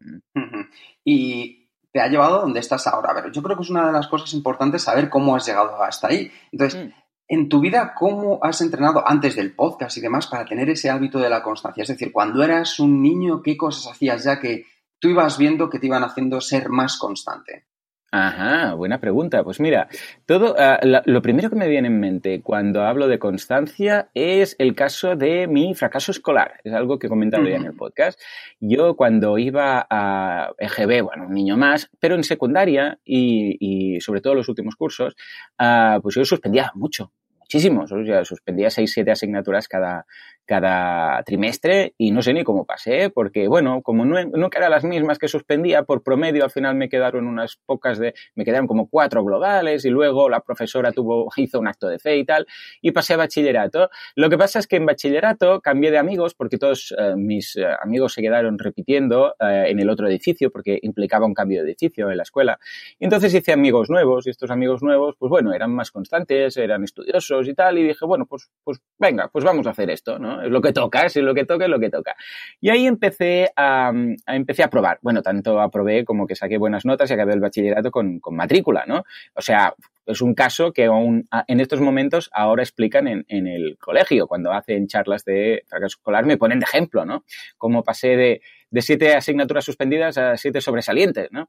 Y 1.03 1.58
te 1.99 2.05
ha 2.05 2.07
llevado 2.07 2.37
a 2.37 2.41
donde 2.43 2.61
estás 2.61 2.87
ahora. 2.87 3.11
Pero 3.13 3.29
yo 3.29 3.43
creo 3.43 3.57
que 3.57 3.63
es 3.63 3.69
una 3.69 3.87
de 3.87 3.91
las 3.91 4.07
cosas 4.07 4.33
importantes 4.33 4.83
saber 4.83 5.09
cómo 5.09 5.35
has 5.35 5.45
llegado 5.45 5.83
hasta 5.83 6.07
ahí. 6.07 6.31
Entonces, 6.49 6.85
mm. 6.85 6.93
en 7.27 7.49
tu 7.49 7.59
vida, 7.59 7.93
¿cómo 7.93 8.39
has 8.41 8.61
entrenado 8.61 9.05
antes 9.05 9.35
del 9.35 9.53
podcast 9.53 9.97
y 9.97 10.01
demás 10.01 10.27
para 10.27 10.45
tener 10.45 10.69
ese 10.69 10.89
hábito 10.89 11.19
de 11.19 11.29
la 11.29 11.43
constancia? 11.43 11.81
Es 11.81 11.89
decir, 11.89 12.13
cuando 12.13 12.41
eras 12.41 12.79
un 12.79 13.01
niño, 13.01 13.41
¿qué 13.43 13.57
cosas 13.57 13.91
hacías 13.91 14.23
ya 14.23 14.39
que 14.39 14.65
tú 14.97 15.09
ibas 15.09 15.37
viendo 15.37 15.69
que 15.69 15.77
te 15.79 15.87
iban 15.87 16.05
haciendo 16.05 16.39
ser 16.39 16.69
más 16.69 16.97
constante? 16.97 17.65
Ajá, 18.11 18.73
buena 18.73 18.99
pregunta. 18.99 19.43
Pues 19.43 19.59
mira, 19.59 19.87
todo 20.25 20.53
uh, 20.53 20.85
la, 20.85 21.03
lo 21.05 21.21
primero 21.21 21.49
que 21.49 21.55
me 21.55 21.67
viene 21.67 21.89
en 21.89 21.99
mente 21.99 22.41
cuando 22.41 22.81
hablo 22.81 23.07
de 23.07 23.19
constancia 23.19 24.09
es 24.15 24.55
el 24.57 24.73
caso 24.73 25.15
de 25.15 25.47
mi 25.47 25.75
fracaso 25.75 26.11
escolar. 26.11 26.59
Es 26.63 26.73
algo 26.73 26.97
que 26.97 27.05
he 27.07 27.09
comentado 27.09 27.43
uh 27.43 27.45
-huh. 27.45 27.51
ya 27.51 27.57
en 27.57 27.65
el 27.65 27.75
podcast. 27.75 28.19
Yo 28.59 28.95
cuando 28.95 29.37
iba 29.37 29.85
a 29.89 30.53
EGB, 30.57 31.03
bueno, 31.03 31.27
un 31.27 31.33
niño 31.33 31.55
más, 31.55 31.89
pero 31.99 32.15
en 32.15 32.23
secundaria 32.23 32.99
y, 33.05 33.57
y 33.59 34.01
sobre 34.01 34.21
todo 34.21 34.33
los 34.33 34.49
últimos 34.49 34.75
cursos, 34.75 35.15
uh, 35.59 36.01
pues 36.01 36.15
yo 36.15 36.25
suspendía 36.25 36.71
mucho, 36.73 37.11
muchísimos. 37.39 37.91
O 37.91 38.03
sea, 38.03 38.25
suspendía 38.25 38.71
seis, 38.71 38.91
siete 38.91 39.11
asignaturas 39.11 39.67
cada, 39.67 40.05
cada 40.49 41.21
trimestre 41.21 41.93
y 41.95 42.09
no 42.09 42.23
sé 42.23 42.33
ni 42.33 42.43
cómo 42.43 42.65
pasé, 42.65 43.11
porque 43.11 43.47
bueno, 43.47 43.83
como 43.83 44.03
no, 44.03 44.15
nunca 44.25 44.57
eran 44.57 44.71
las 44.71 44.83
mismas 44.83 45.19
que 45.19 45.27
suspendía, 45.27 45.83
por 45.83 46.01
promedio 46.01 46.43
al 46.43 46.49
final 46.49 46.73
me 46.73 46.89
quedaron 46.89 47.27
unas 47.27 47.59
pocas 47.67 47.99
de, 47.99 48.15
me 48.33 48.45
quedaron 48.45 48.65
como 48.65 48.89
cuatro 48.89 49.23
globales 49.23 49.85
y 49.85 49.91
luego 49.91 50.27
la 50.27 50.39
profesora 50.39 50.91
tuvo, 50.91 51.29
hizo 51.37 51.59
un 51.59 51.67
acto 51.67 51.87
de 51.87 51.99
fe 51.99 52.17
y 52.17 52.25
tal, 52.25 52.47
y 52.81 52.91
pasé 52.93 53.13
a 53.13 53.17
bachillerato. 53.17 53.91
Lo 54.15 54.27
que 54.31 54.39
pasa 54.39 54.57
es 54.57 54.65
que 54.65 54.77
en 54.77 54.87
bachillerato 54.87 55.61
cambié 55.61 55.91
de 55.91 55.99
amigos 55.99 56.33
porque 56.33 56.57
todos 56.57 56.95
eh, 56.97 57.13
mis 57.15 57.55
eh, 57.55 57.67
amigos 57.83 58.13
se 58.13 58.23
quedaron 58.23 58.57
repitiendo 58.57 59.35
eh, 59.39 59.65
en 59.67 59.79
el 59.79 59.87
otro 59.87 60.07
edificio 60.07 60.49
porque 60.49 60.79
implicaba 60.81 61.27
un 61.27 61.35
cambio 61.35 61.61
de 61.61 61.69
edificio 61.69 62.09
en 62.09 62.17
la 62.17 62.23
escuela. 62.23 62.57
Y 62.97 63.03
entonces 63.03 63.31
hice 63.35 63.53
amigos 63.53 63.91
nuevos 63.91 64.25
y 64.25 64.31
estos 64.31 64.49
amigos 64.49 64.81
nuevos, 64.81 65.15
pues 65.19 65.29
bueno, 65.29 65.53
eran 65.53 65.69
más 65.75 65.91
constantes, 65.91 66.57
eran 66.57 66.83
estudiosos 66.83 67.47
y 67.47 67.53
tal, 67.53 67.77
y 67.77 67.83
dije, 67.83 68.03
bueno, 68.03 68.25
pues, 68.25 68.49
pues 68.63 68.79
venga, 68.97 69.27
pues 69.27 69.45
vamos 69.45 69.67
a 69.67 69.69
hacer 69.69 69.91
esto, 69.91 70.17
¿no? 70.17 70.38
Es 70.41 70.49
lo 70.49 70.61
que 70.61 70.73
toca, 70.73 71.09
si 71.09 71.19
es 71.19 71.25
lo 71.25 71.33
que 71.33 71.45
toca, 71.45 71.65
es 71.65 71.71
lo 71.71 71.79
que 71.79 71.89
toca. 71.89 72.15
Y 72.61 72.69
ahí 72.69 72.85
empecé 72.85 73.51
a, 73.55 73.91
a, 74.25 74.35
empecé 74.35 74.63
a 74.63 74.69
probar. 74.69 74.99
Bueno, 75.01 75.21
tanto 75.21 75.59
aprobé 75.59 76.05
como 76.05 76.27
que 76.27 76.35
saqué 76.35 76.57
buenas 76.57 76.85
notas 76.85 77.09
y 77.09 77.13
acabé 77.13 77.33
el 77.33 77.39
bachillerato 77.39 77.91
con, 77.91 78.19
con 78.19 78.35
matrícula, 78.35 78.85
¿no? 78.87 79.03
O 79.35 79.41
sea, 79.41 79.73
es 80.05 80.21
un 80.21 80.33
caso 80.33 80.73
que 80.73 80.85
aún 80.85 81.27
en 81.47 81.59
estos 81.59 81.81
momentos 81.81 82.29
ahora 82.33 82.63
explican 82.63 83.07
en, 83.07 83.25
en, 83.27 83.47
el 83.47 83.77
colegio, 83.77 84.27
cuando 84.27 84.51
hacen 84.51 84.87
charlas 84.87 85.23
de 85.23 85.63
fracaso 85.67 85.97
escolar, 85.99 86.25
me 86.25 86.37
ponen 86.37 86.59
de 86.59 86.65
ejemplo, 86.65 87.05
¿no? 87.05 87.23
Cómo 87.57 87.83
pasé 87.83 88.15
de, 88.15 88.41
de 88.71 88.81
siete 88.81 89.15
asignaturas 89.15 89.65
suspendidas 89.65 90.17
a 90.17 90.35
siete 90.37 90.61
sobresalientes, 90.61 91.29
¿no? 91.31 91.47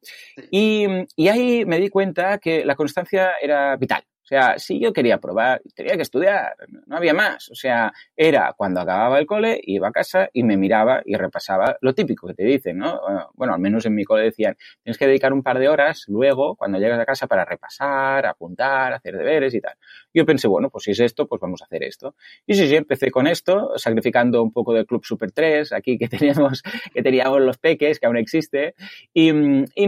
Y, 0.50 0.86
y 1.16 1.28
ahí 1.28 1.64
me 1.64 1.78
di 1.78 1.88
cuenta 1.88 2.38
que 2.38 2.64
la 2.64 2.74
constancia 2.74 3.32
era 3.40 3.76
vital. 3.76 4.04
Sea, 4.30 4.60
si 4.60 4.78
yo 4.78 4.92
quería 4.92 5.18
probar, 5.18 5.60
tenía 5.74 5.96
que 5.96 6.02
estudiar, 6.02 6.54
no 6.86 6.96
había 6.96 7.12
más. 7.12 7.50
O 7.50 7.56
sea, 7.56 7.92
era 8.16 8.54
cuando 8.56 8.80
acababa 8.80 9.18
el 9.18 9.26
cole, 9.26 9.60
iba 9.64 9.88
a 9.88 9.90
casa 9.90 10.30
y 10.32 10.44
me 10.44 10.56
miraba 10.56 11.02
y 11.04 11.16
repasaba 11.16 11.76
lo 11.80 11.94
típico 11.94 12.28
que 12.28 12.34
te 12.34 12.44
dicen, 12.44 12.78
¿no? 12.78 13.00
Bueno, 13.34 13.54
al 13.54 13.60
menos 13.60 13.86
en 13.86 13.96
mi 13.96 14.04
cole 14.04 14.22
decían, 14.22 14.56
tienes 14.84 14.98
que 14.98 15.08
dedicar 15.08 15.32
un 15.32 15.42
par 15.42 15.58
de 15.58 15.68
horas 15.68 16.04
luego, 16.06 16.54
cuando 16.54 16.78
llegas 16.78 17.00
a 17.00 17.04
casa, 17.04 17.26
para 17.26 17.44
repasar, 17.44 18.24
apuntar, 18.24 18.92
hacer 18.92 19.16
deberes 19.16 19.52
y 19.52 19.60
tal. 19.60 19.74
Yo 20.14 20.24
pensé, 20.24 20.46
bueno, 20.46 20.70
pues 20.70 20.84
si 20.84 20.92
es 20.92 21.00
esto, 21.00 21.26
pues 21.26 21.40
vamos 21.40 21.60
a 21.62 21.64
hacer 21.64 21.82
esto. 21.82 22.14
Y 22.46 22.54
sí, 22.54 22.68
sí, 22.68 22.76
empecé 22.76 23.10
con 23.10 23.26
esto, 23.26 23.72
sacrificando 23.78 24.44
un 24.44 24.52
poco 24.52 24.72
del 24.72 24.86
Club 24.86 25.04
Super 25.04 25.32
3, 25.32 25.72
aquí 25.72 25.98
que 25.98 26.06
teníamos, 26.08 26.62
que 26.94 27.02
teníamos 27.02 27.40
los 27.40 27.58
peques, 27.58 27.98
que 27.98 28.06
aún 28.06 28.16
existe. 28.16 28.76
Y, 29.12 29.32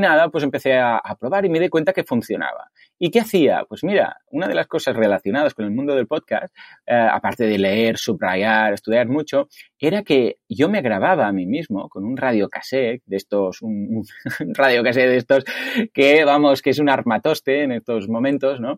nada, 0.00 0.30
pues 0.30 0.42
empecé 0.42 0.76
a 0.80 1.00
probar 1.20 1.44
y 1.44 1.48
me 1.48 1.60
di 1.60 1.68
cuenta 1.68 1.92
que 1.92 2.02
funcionaba. 2.02 2.72
¿Y 3.04 3.10
qué 3.10 3.18
hacía? 3.18 3.64
Pues 3.68 3.82
mira, 3.82 4.18
una 4.30 4.46
de 4.46 4.54
las 4.54 4.68
cosas 4.68 4.94
relacionadas 4.94 5.54
con 5.54 5.64
el 5.64 5.72
mundo 5.72 5.96
del 5.96 6.06
podcast, 6.06 6.54
eh, 6.86 6.94
aparte 6.94 7.48
de 7.48 7.58
leer, 7.58 7.98
subrayar, 7.98 8.74
estudiar 8.74 9.08
mucho, 9.08 9.48
era 9.76 10.04
que 10.04 10.36
yo 10.48 10.68
me 10.68 10.82
grababa 10.82 11.26
a 11.26 11.32
mí 11.32 11.44
mismo 11.44 11.88
con 11.88 12.04
un 12.04 12.16
radiocassette 12.16 13.02
de 13.04 13.16
estos, 13.16 13.60
un, 13.60 13.88
un 13.96 14.04
radiocassette 14.54 15.08
de 15.08 15.16
estos 15.16 15.44
que, 15.92 16.24
vamos, 16.24 16.62
que 16.62 16.70
es 16.70 16.78
un 16.78 16.88
armatoste 16.88 17.64
en 17.64 17.72
estos 17.72 18.08
momentos, 18.08 18.60
¿no? 18.60 18.74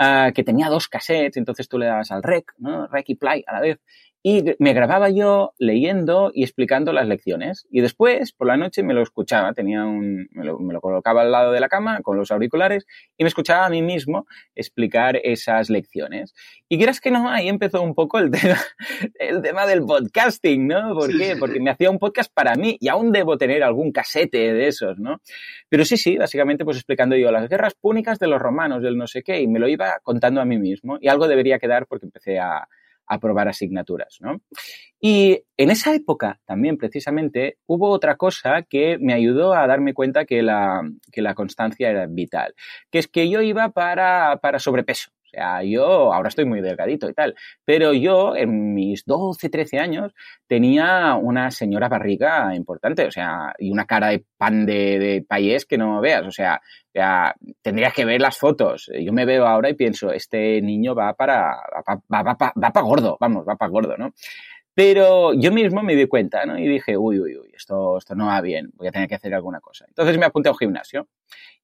Uh, 0.00 0.32
que 0.34 0.42
tenía 0.42 0.70
dos 0.70 0.88
cassettes, 0.88 1.36
entonces 1.36 1.68
tú 1.68 1.78
le 1.78 1.86
dabas 1.86 2.10
al 2.10 2.24
rec, 2.24 2.54
¿no? 2.58 2.88
Rec 2.88 3.08
y 3.10 3.14
play 3.14 3.44
a 3.46 3.52
la 3.52 3.60
vez. 3.60 3.78
Y 4.22 4.44
me 4.58 4.72
grababa 4.72 5.10
yo 5.10 5.54
leyendo 5.58 6.32
y 6.34 6.42
explicando 6.42 6.92
las 6.92 7.06
lecciones. 7.06 7.66
Y 7.70 7.80
después, 7.80 8.32
por 8.32 8.48
la 8.48 8.56
noche, 8.56 8.82
me 8.82 8.92
lo 8.92 9.02
escuchaba. 9.02 9.52
Tenía 9.52 9.84
un, 9.84 10.28
me 10.32 10.44
lo, 10.44 10.58
me 10.58 10.74
lo, 10.74 10.80
colocaba 10.80 11.22
al 11.22 11.30
lado 11.30 11.52
de 11.52 11.60
la 11.60 11.68
cama 11.68 12.00
con 12.02 12.16
los 12.16 12.32
auriculares 12.32 12.84
y 13.16 13.22
me 13.22 13.28
escuchaba 13.28 13.66
a 13.66 13.70
mí 13.70 13.80
mismo 13.80 14.26
explicar 14.56 15.20
esas 15.22 15.70
lecciones. 15.70 16.34
Y 16.68 16.78
quieras 16.78 17.00
que 17.00 17.12
no, 17.12 17.30
ahí 17.30 17.48
empezó 17.48 17.80
un 17.80 17.94
poco 17.94 18.18
el 18.18 18.30
tema, 18.32 18.58
el 19.20 19.40
tema 19.40 19.66
del 19.66 19.82
podcasting, 19.84 20.66
¿no? 20.66 20.94
¿Por 20.94 21.16
qué? 21.16 21.36
Porque 21.38 21.60
me 21.60 21.70
hacía 21.70 21.88
un 21.88 21.98
podcast 22.00 22.32
para 22.34 22.56
mí 22.56 22.76
y 22.80 22.88
aún 22.88 23.12
debo 23.12 23.38
tener 23.38 23.62
algún 23.62 23.92
casete 23.92 24.52
de 24.52 24.66
esos, 24.66 24.98
¿no? 24.98 25.20
Pero 25.68 25.84
sí, 25.84 25.96
sí, 25.96 26.18
básicamente 26.18 26.64
pues 26.64 26.76
explicando 26.76 27.16
yo 27.16 27.30
las 27.30 27.48
guerras 27.48 27.74
púnicas 27.74 28.18
de 28.18 28.26
los 28.26 28.40
romanos, 28.40 28.82
del 28.82 28.98
no 28.98 29.06
sé 29.06 29.22
qué, 29.22 29.40
y 29.40 29.46
me 29.46 29.60
lo 29.60 29.68
iba 29.68 30.00
contando 30.02 30.40
a 30.40 30.44
mí 30.44 30.58
mismo. 30.58 30.98
Y 31.00 31.08
algo 31.08 31.28
debería 31.28 31.60
quedar 31.60 31.86
porque 31.86 32.06
empecé 32.06 32.40
a 32.40 32.68
aprobar 33.08 33.48
asignaturas, 33.48 34.18
¿no? 34.20 34.40
Y 35.00 35.44
en 35.56 35.70
esa 35.70 35.94
época 35.94 36.40
también 36.44 36.76
precisamente 36.76 37.58
hubo 37.66 37.90
otra 37.90 38.16
cosa 38.16 38.62
que 38.62 38.98
me 38.98 39.14
ayudó 39.14 39.54
a 39.54 39.66
darme 39.66 39.94
cuenta 39.94 40.24
que 40.24 40.42
la, 40.42 40.82
que 41.12 41.22
la 41.22 41.34
constancia 41.34 41.88
era 41.90 42.06
vital, 42.06 42.54
que 42.90 42.98
es 42.98 43.06
que 43.06 43.30
yo 43.30 43.40
iba 43.40 43.70
para, 43.70 44.38
para 44.42 44.58
sobrepeso. 44.58 45.10
O 45.28 45.30
sea, 45.30 45.62
yo 45.62 46.12
ahora 46.12 46.28
estoy 46.28 46.46
muy 46.46 46.62
delgadito 46.62 47.08
y 47.08 47.12
tal, 47.12 47.34
pero 47.64 47.92
yo 47.92 48.34
en 48.34 48.74
mis 48.74 49.04
12, 49.04 49.50
13 49.50 49.78
años 49.78 50.14
tenía 50.46 51.16
una 51.16 51.50
señora 51.50 51.88
barriga 51.88 52.54
importante, 52.54 53.06
o 53.06 53.10
sea, 53.10 53.54
y 53.58 53.70
una 53.70 53.84
cara 53.84 54.08
de 54.08 54.24
pan 54.38 54.64
de, 54.64 55.24
payés 55.28 55.66
que 55.66 55.76
no 55.76 56.00
veas, 56.00 56.26
o 56.26 56.30
sea, 56.30 56.62
ya 56.94 57.34
tendrías 57.62 57.92
que 57.92 58.06
ver 58.06 58.20
las 58.22 58.38
fotos. 58.38 58.90
Yo 58.98 59.12
me 59.12 59.26
veo 59.26 59.46
ahora 59.46 59.68
y 59.68 59.74
pienso, 59.74 60.10
este 60.12 60.62
niño 60.62 60.94
va 60.94 61.12
para, 61.12 61.56
va 62.12 62.36
para 62.72 62.86
gordo, 62.86 63.18
vamos, 63.20 63.46
va 63.46 63.56
para 63.56 63.70
gordo, 63.70 63.96
¿no? 63.98 64.14
Pero 64.78 65.34
yo 65.34 65.50
mismo 65.50 65.82
me 65.82 65.96
di 65.96 66.06
cuenta, 66.06 66.46
¿no? 66.46 66.56
Y 66.56 66.68
dije, 66.68 66.96
uy, 66.96 67.18
uy, 67.18 67.36
uy, 67.36 67.50
esto, 67.52 67.98
esto 67.98 68.14
no 68.14 68.26
va 68.26 68.40
bien, 68.40 68.70
voy 68.76 68.86
a 68.86 68.92
tener 68.92 69.08
que 69.08 69.16
hacer 69.16 69.34
alguna 69.34 69.58
cosa. 69.58 69.84
Entonces 69.88 70.16
me 70.16 70.24
apunté 70.24 70.50
a 70.50 70.52
un 70.52 70.58
gimnasio. 70.58 71.08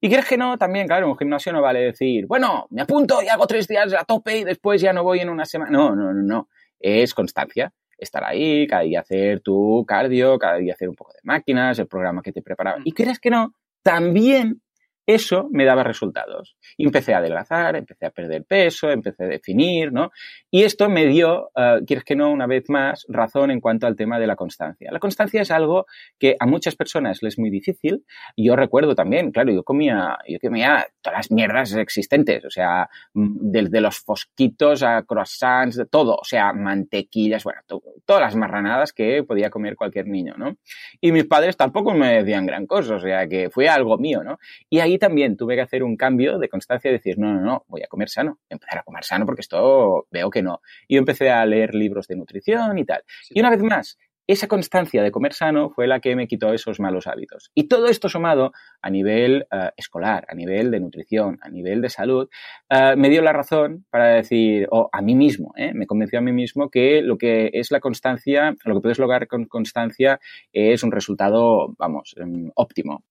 Y 0.01 0.11
crees 0.11 0.27
que 0.27 0.37
no, 0.37 0.59
también, 0.59 0.89
claro, 0.89 1.09
un 1.09 1.17
gimnasio 1.17 1.53
no 1.53 1.63
vale 1.63 1.79
decir, 1.79 2.27
bueno, 2.27 2.67
me 2.71 2.83
apunto 2.83 3.23
y 3.23 3.29
hago 3.29 3.47
tres 3.47 3.69
días 3.69 3.95
a 3.95 4.03
tope 4.03 4.39
y 4.39 4.43
después 4.43 4.81
ya 4.81 4.93
no 4.93 5.05
voy 5.05 5.21
en 5.21 5.29
una 5.29 5.45
semana. 5.45 5.71
No, 5.71 5.95
no, 5.95 6.13
no, 6.13 6.23
no. 6.25 6.49
Es 6.81 7.15
constancia. 7.15 7.73
Estar 7.97 8.25
ahí, 8.25 8.67
cada 8.67 8.83
día 8.83 8.99
hacer 8.99 9.43
tu 9.43 9.85
cardio, 9.87 10.37
cada 10.37 10.57
día 10.57 10.73
hacer 10.73 10.89
un 10.89 10.97
poco 10.97 11.13
de 11.13 11.21
máquinas, 11.23 11.79
el 11.79 11.87
programa 11.87 12.21
que 12.21 12.33
te 12.33 12.43
preparaba. 12.43 12.79
Y 12.83 12.91
crees 12.91 13.21
que 13.21 13.31
no, 13.31 13.55
también 13.85 14.61
eso 15.07 15.49
me 15.51 15.67
daba 15.67 15.83
resultados. 15.83 16.57
Empecé 16.79 17.13
a 17.13 17.19
adelgazar, 17.19 17.77
empecé 17.77 18.07
a 18.07 18.11
perder 18.11 18.45
peso, 18.45 18.91
empecé 18.91 19.25
a 19.25 19.29
definir, 19.29 19.93
¿no? 19.93 20.13
Y 20.51 20.63
esto 20.63 20.89
me 20.89 21.07
dio, 21.07 21.51
uh, 21.55 21.85
quieres 21.87 22.05
que 22.05 22.17
no, 22.17 22.31
una 22.31 22.47
vez 22.47 22.65
más, 22.69 23.05
razón 23.09 23.51
en 23.51 23.61
cuanto 23.61 23.87
al 23.87 23.97
tema 23.97 24.19
de 24.19 24.27
la 24.27 24.37
constancia. 24.37 24.91
La 24.91 24.99
constancia 24.99 25.43
es 25.43 25.51
algo 25.51 25.87
que 26.19 26.37
a 26.41 26.47
muchas 26.47 26.75
personas 26.75 27.23
les 27.23 27.35
es 27.35 27.39
muy 27.39 27.51
difícil. 27.51 28.05
Yo 28.37 28.57
recuerdo 28.57 28.95
también, 28.95 29.31
claro, 29.31 29.53
yo 29.53 29.63
comía, 29.63 30.17
yo 30.27 30.39
comía 30.41 30.87
todas 31.03 31.19
las 31.19 31.31
mierdas 31.31 31.75
existentes, 31.75 32.45
o 32.45 32.51
sea, 32.51 32.89
desde 33.13 33.81
los 33.81 33.99
fosquitos 33.99 34.83
a 34.83 35.03
croissants, 35.03 35.77
de 35.77 35.87
todo, 35.87 36.17
o 36.17 36.25
sea, 36.25 36.53
mantequillas, 36.53 37.45
bueno, 37.45 37.61
todas 38.05 38.23
las 38.23 38.37
marranadas 38.37 38.93
que 38.93 39.23
podía 39.25 39.51
comer 39.51 39.77
cualquier 39.77 40.07
niño, 40.07 40.35
¿no? 40.37 40.57
Y 41.01 41.13
mis 41.13 41.25
padres 41.25 41.57
tampoco 41.57 41.93
me 41.93 42.23
decían 42.23 42.47
gran 42.47 42.67
cosa, 42.67 42.97
o 42.97 43.01
sea, 43.01 43.29
que 43.29 43.51
fue 43.51 43.69
algo 43.69 43.99
mío, 43.99 44.23
¿no? 44.23 44.39
Y 44.71 44.81
ahí 44.81 44.94
también 44.99 45.37
tuve 45.37 45.55
que 45.55 45.63
hacer 45.63 45.83
un 45.83 45.97
cambio 45.97 46.39
de 46.39 46.49
constancia 46.49 46.91
y 46.91 46.93
decir, 46.93 47.19
no, 47.19 47.33
no, 47.33 47.41
no, 47.41 47.65
voy 47.69 47.83
a 47.83 47.87
comer 47.87 48.09
sano, 48.09 48.39
empezar 48.49 48.79
a 48.79 48.83
comer 48.83 49.05
sano 49.05 49.27
porque 49.27 49.41
esto 49.43 50.07
veo 50.11 50.31
que 50.31 50.43
no. 50.43 50.61
Y 50.89 50.95
yo 50.95 50.99
empecé 50.99 51.31
a 51.31 51.45
leer 51.47 51.75
libros 51.75 52.07
de 52.07 52.17
nutrición 52.17 52.79
y 52.79 52.85
tal. 52.85 53.03
Sí. 53.23 53.35
Y 53.37 53.41
una 53.41 53.51
vez 53.51 53.63
más, 53.63 53.99
esa 54.27 54.49
constancia 54.49 55.03
de 55.03 55.11
comer 55.11 55.35
sano 55.35 55.71
fue 55.71 55.87
la 55.87 56.01
que 56.01 56.17
me 56.17 56.27
quitó 56.27 56.53
esos 56.55 56.81
malos 56.81 57.07
hábitos. 57.07 57.51
Y 57.55 57.65
todo 57.65 57.89
esto 57.89 58.09
sumado 58.09 58.53
a 58.81 58.91
nivel 58.91 59.47
uh, 59.53 59.69
escolar, 59.77 60.25
a 60.29 60.35
nivel 60.35 60.71
de 60.71 60.81
nutrición, 60.81 61.39
a 61.43 61.51
nivel 61.51 61.83
de 61.83 61.91
salud, 61.91 62.29
uh, 62.71 62.97
me 62.97 63.11
dio 63.11 63.21
la 63.21 63.33
razón 63.33 63.85
para 63.91 64.09
decir, 64.09 64.67
o 64.71 64.89
a 64.93 65.03
mí 65.03 65.15
mismo, 65.15 65.53
¿eh? 65.57 65.73
me 65.75 65.87
convenció 65.87 66.19
a 66.19 66.23
mí 66.23 66.33
mismo 66.33 66.71
que 66.71 67.03
lo 67.03 67.19
que 67.19 67.51
es 67.53 67.71
la 67.71 67.81
constancia, 67.81 68.57
lo 68.65 68.75
que 68.75 68.81
puedes 68.81 68.99
lograr 68.99 69.27
con 69.27 69.45
constancia 69.45 70.21
es 70.53 70.83
un 70.83 70.93
resultado, 70.93 71.75
vamos, 71.79 72.15
um, 72.19 72.51
óptimo. 72.55 73.05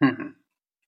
Uh 0.00 0.06
-huh. 0.06 0.39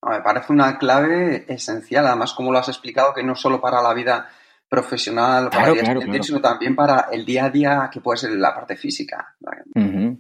Me 0.02 0.20
parece 0.20 0.52
una 0.52 0.78
clave 0.78 1.44
esencial, 1.52 2.06
además, 2.06 2.32
como 2.32 2.50
lo 2.50 2.58
has 2.58 2.68
explicado, 2.68 3.14
que 3.14 3.22
no 3.22 3.36
solo 3.36 3.60
para 3.60 3.80
la 3.80 3.94
vida 3.94 4.28
profesional, 4.68 5.44
para 5.50 5.64
claro, 5.64 5.72
el 5.74 5.80
claro, 5.80 6.00
claro. 6.00 6.22
sino 6.22 6.40
también 6.40 6.74
para 6.74 7.08
el 7.12 7.24
día 7.24 7.44
a 7.44 7.50
día 7.50 7.90
que 7.92 8.00
puede 8.00 8.16
ser 8.16 8.30
la 8.32 8.54
parte 8.54 8.74
física. 8.74 9.36
Uh 9.74 9.80
-huh. 9.80 10.18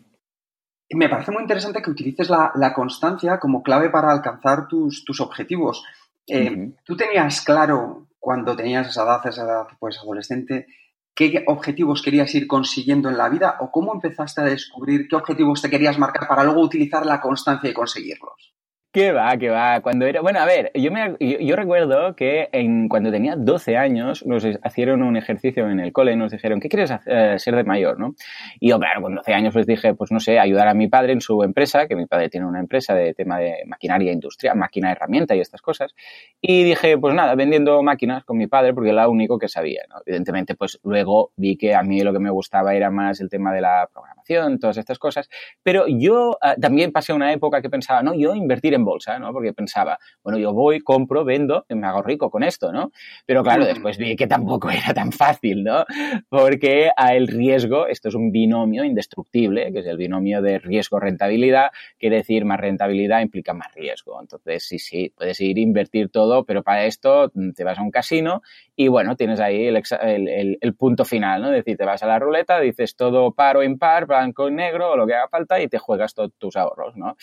Me 0.94 1.08
parece 1.08 1.32
muy 1.32 1.40
interesante 1.42 1.80
que 1.80 1.90
utilices 1.90 2.28
la, 2.28 2.52
la 2.54 2.74
constancia 2.74 3.38
como 3.38 3.62
clave 3.62 3.88
para 3.88 4.12
alcanzar 4.12 4.68
tus, 4.68 5.04
tus 5.04 5.20
objetivos. 5.20 5.82
Eh, 6.26 6.50
uh 6.50 6.54
-huh. 6.54 6.76
¿Tú 6.84 6.96
tenías 6.96 7.40
claro 7.40 8.08
cuando 8.20 8.54
tenías 8.54 8.86
esa 8.88 9.02
edad, 9.02 9.26
esa 9.26 9.42
edad 9.42 9.66
pues, 9.80 9.98
adolescente, 9.98 10.66
qué 11.14 11.44
objetivos 11.46 12.02
querías 12.02 12.32
ir 12.34 12.46
consiguiendo 12.46 13.08
en 13.08 13.16
la 13.16 13.28
vida 13.28 13.56
o 13.58 13.70
cómo 13.72 13.94
empezaste 13.94 14.42
a 14.42 14.44
descubrir 14.44 15.08
qué 15.08 15.16
objetivos 15.16 15.60
te 15.60 15.70
querías 15.70 15.98
marcar 15.98 16.28
para 16.28 16.44
luego 16.44 16.60
utilizar 16.60 17.04
la 17.04 17.20
constancia 17.20 17.68
y 17.68 17.74
conseguirlos? 17.74 18.51
¿Qué 18.92 19.10
va, 19.10 19.34
qué 19.38 19.48
va? 19.48 19.80
Cuando 19.80 20.04
era, 20.04 20.20
bueno, 20.20 20.38
a 20.40 20.44
ver, 20.44 20.70
yo, 20.74 20.92
me, 20.92 21.16
yo, 21.18 21.38
yo 21.38 21.56
recuerdo 21.56 22.14
que 22.14 22.50
en, 22.52 22.90
cuando 22.90 23.10
tenía 23.10 23.36
12 23.36 23.78
años 23.78 24.22
nos 24.26 24.44
hicieron 24.44 25.02
un 25.02 25.16
ejercicio 25.16 25.66
en 25.70 25.80
el 25.80 25.94
cole, 25.94 26.14
nos 26.14 26.30
dijeron, 26.30 26.60
¿qué 26.60 26.68
quieres 26.68 26.90
hacer, 26.90 27.40
ser 27.40 27.56
de 27.56 27.64
mayor, 27.64 27.98
no? 27.98 28.14
Y 28.60 28.68
yo, 28.68 28.78
claro, 28.78 29.00
con 29.00 29.14
12 29.14 29.32
años 29.32 29.54
pues 29.54 29.66
dije, 29.66 29.94
pues 29.94 30.12
no 30.12 30.20
sé, 30.20 30.38
ayudar 30.38 30.68
a 30.68 30.74
mi 30.74 30.88
padre 30.88 31.14
en 31.14 31.22
su 31.22 31.42
empresa, 31.42 31.86
que 31.86 31.96
mi 31.96 32.04
padre 32.04 32.28
tiene 32.28 32.46
una 32.46 32.60
empresa 32.60 32.94
de 32.94 33.14
tema 33.14 33.38
de 33.38 33.62
maquinaria 33.66 34.12
industrial, 34.12 34.58
máquina 34.58 34.92
herramienta 34.92 35.34
y 35.34 35.40
estas 35.40 35.62
cosas. 35.62 35.94
Y 36.42 36.62
dije, 36.62 36.98
pues 36.98 37.14
nada, 37.14 37.34
vendiendo 37.34 37.82
máquinas 37.82 38.24
con 38.24 38.36
mi 38.36 38.46
padre 38.46 38.74
porque 38.74 38.90
era 38.90 39.04
lo 39.04 39.10
único 39.10 39.38
que 39.38 39.48
sabía, 39.48 39.84
¿no? 39.88 40.02
Evidentemente, 40.04 40.54
pues 40.54 40.78
luego 40.82 41.32
vi 41.36 41.56
que 41.56 41.74
a 41.74 41.82
mí 41.82 42.02
lo 42.02 42.12
que 42.12 42.18
me 42.18 42.28
gustaba 42.28 42.74
era 42.74 42.90
más 42.90 43.22
el 43.22 43.30
tema 43.30 43.54
de 43.54 43.62
la 43.62 43.88
programación, 43.90 44.58
todas 44.58 44.76
estas 44.76 44.98
cosas. 44.98 45.30
Pero 45.62 45.86
yo 45.88 46.32
uh, 46.32 46.60
también 46.60 46.92
pasé 46.92 47.14
una 47.14 47.32
época 47.32 47.62
que 47.62 47.70
pensaba, 47.70 48.02
no, 48.02 48.12
yo 48.12 48.34
invertir 48.34 48.74
en 48.74 48.81
bolsa, 48.84 49.18
¿no? 49.18 49.32
Porque 49.32 49.52
pensaba, 49.52 49.98
bueno, 50.22 50.38
yo 50.38 50.52
voy, 50.52 50.80
compro, 50.80 51.24
vendo, 51.24 51.64
y 51.68 51.74
me 51.74 51.86
hago 51.86 52.02
rico 52.02 52.30
con 52.30 52.42
esto, 52.42 52.72
¿no? 52.72 52.92
Pero 53.26 53.42
claro, 53.42 53.64
después 53.64 53.98
vi 53.98 54.16
que 54.16 54.26
tampoco 54.26 54.70
era 54.70 54.94
tan 54.94 55.12
fácil, 55.12 55.64
¿no? 55.64 55.84
Porque 56.28 56.90
a 56.96 57.14
el 57.14 57.28
riesgo, 57.28 57.86
esto 57.86 58.08
es 58.08 58.14
un 58.14 58.30
binomio 58.30 58.84
indestructible, 58.84 59.72
que 59.72 59.80
es 59.80 59.86
el 59.86 59.96
binomio 59.96 60.42
de 60.42 60.58
riesgo-rentabilidad, 60.58 61.70
quiere 61.98 62.16
decir 62.16 62.44
más 62.44 62.60
rentabilidad 62.60 63.20
implica 63.20 63.54
más 63.54 63.72
riesgo. 63.74 64.20
Entonces, 64.20 64.64
sí, 64.64 64.78
sí, 64.78 65.12
puedes 65.16 65.40
ir 65.40 65.56
a 65.56 65.60
invertir 65.60 66.10
todo, 66.10 66.44
pero 66.44 66.62
para 66.62 66.84
esto 66.84 67.30
te 67.54 67.64
vas 67.64 67.78
a 67.78 67.82
un 67.82 67.90
casino 67.90 68.42
y 68.74 68.88
bueno, 68.88 69.16
tienes 69.16 69.40
ahí 69.40 69.66
el, 69.66 69.82
el, 70.02 70.28
el, 70.28 70.58
el 70.60 70.74
punto 70.74 71.04
final, 71.04 71.42
¿no? 71.42 71.48
Es 71.48 71.64
decir, 71.64 71.76
te 71.76 71.84
vas 71.84 72.02
a 72.02 72.06
la 72.06 72.18
ruleta, 72.18 72.60
dices 72.60 72.96
todo 72.96 73.32
par 73.32 73.56
o 73.56 73.62
impar, 73.62 74.06
blanco 74.06 74.48
y 74.48 74.52
negro, 74.52 74.92
o 74.92 74.96
lo 74.96 75.06
que 75.06 75.14
haga 75.14 75.28
falta, 75.28 75.60
y 75.60 75.68
te 75.68 75.78
juegas 75.78 76.14
todos 76.14 76.32
tus 76.38 76.56
ahorros, 76.56 76.96
¿no? 76.96 77.16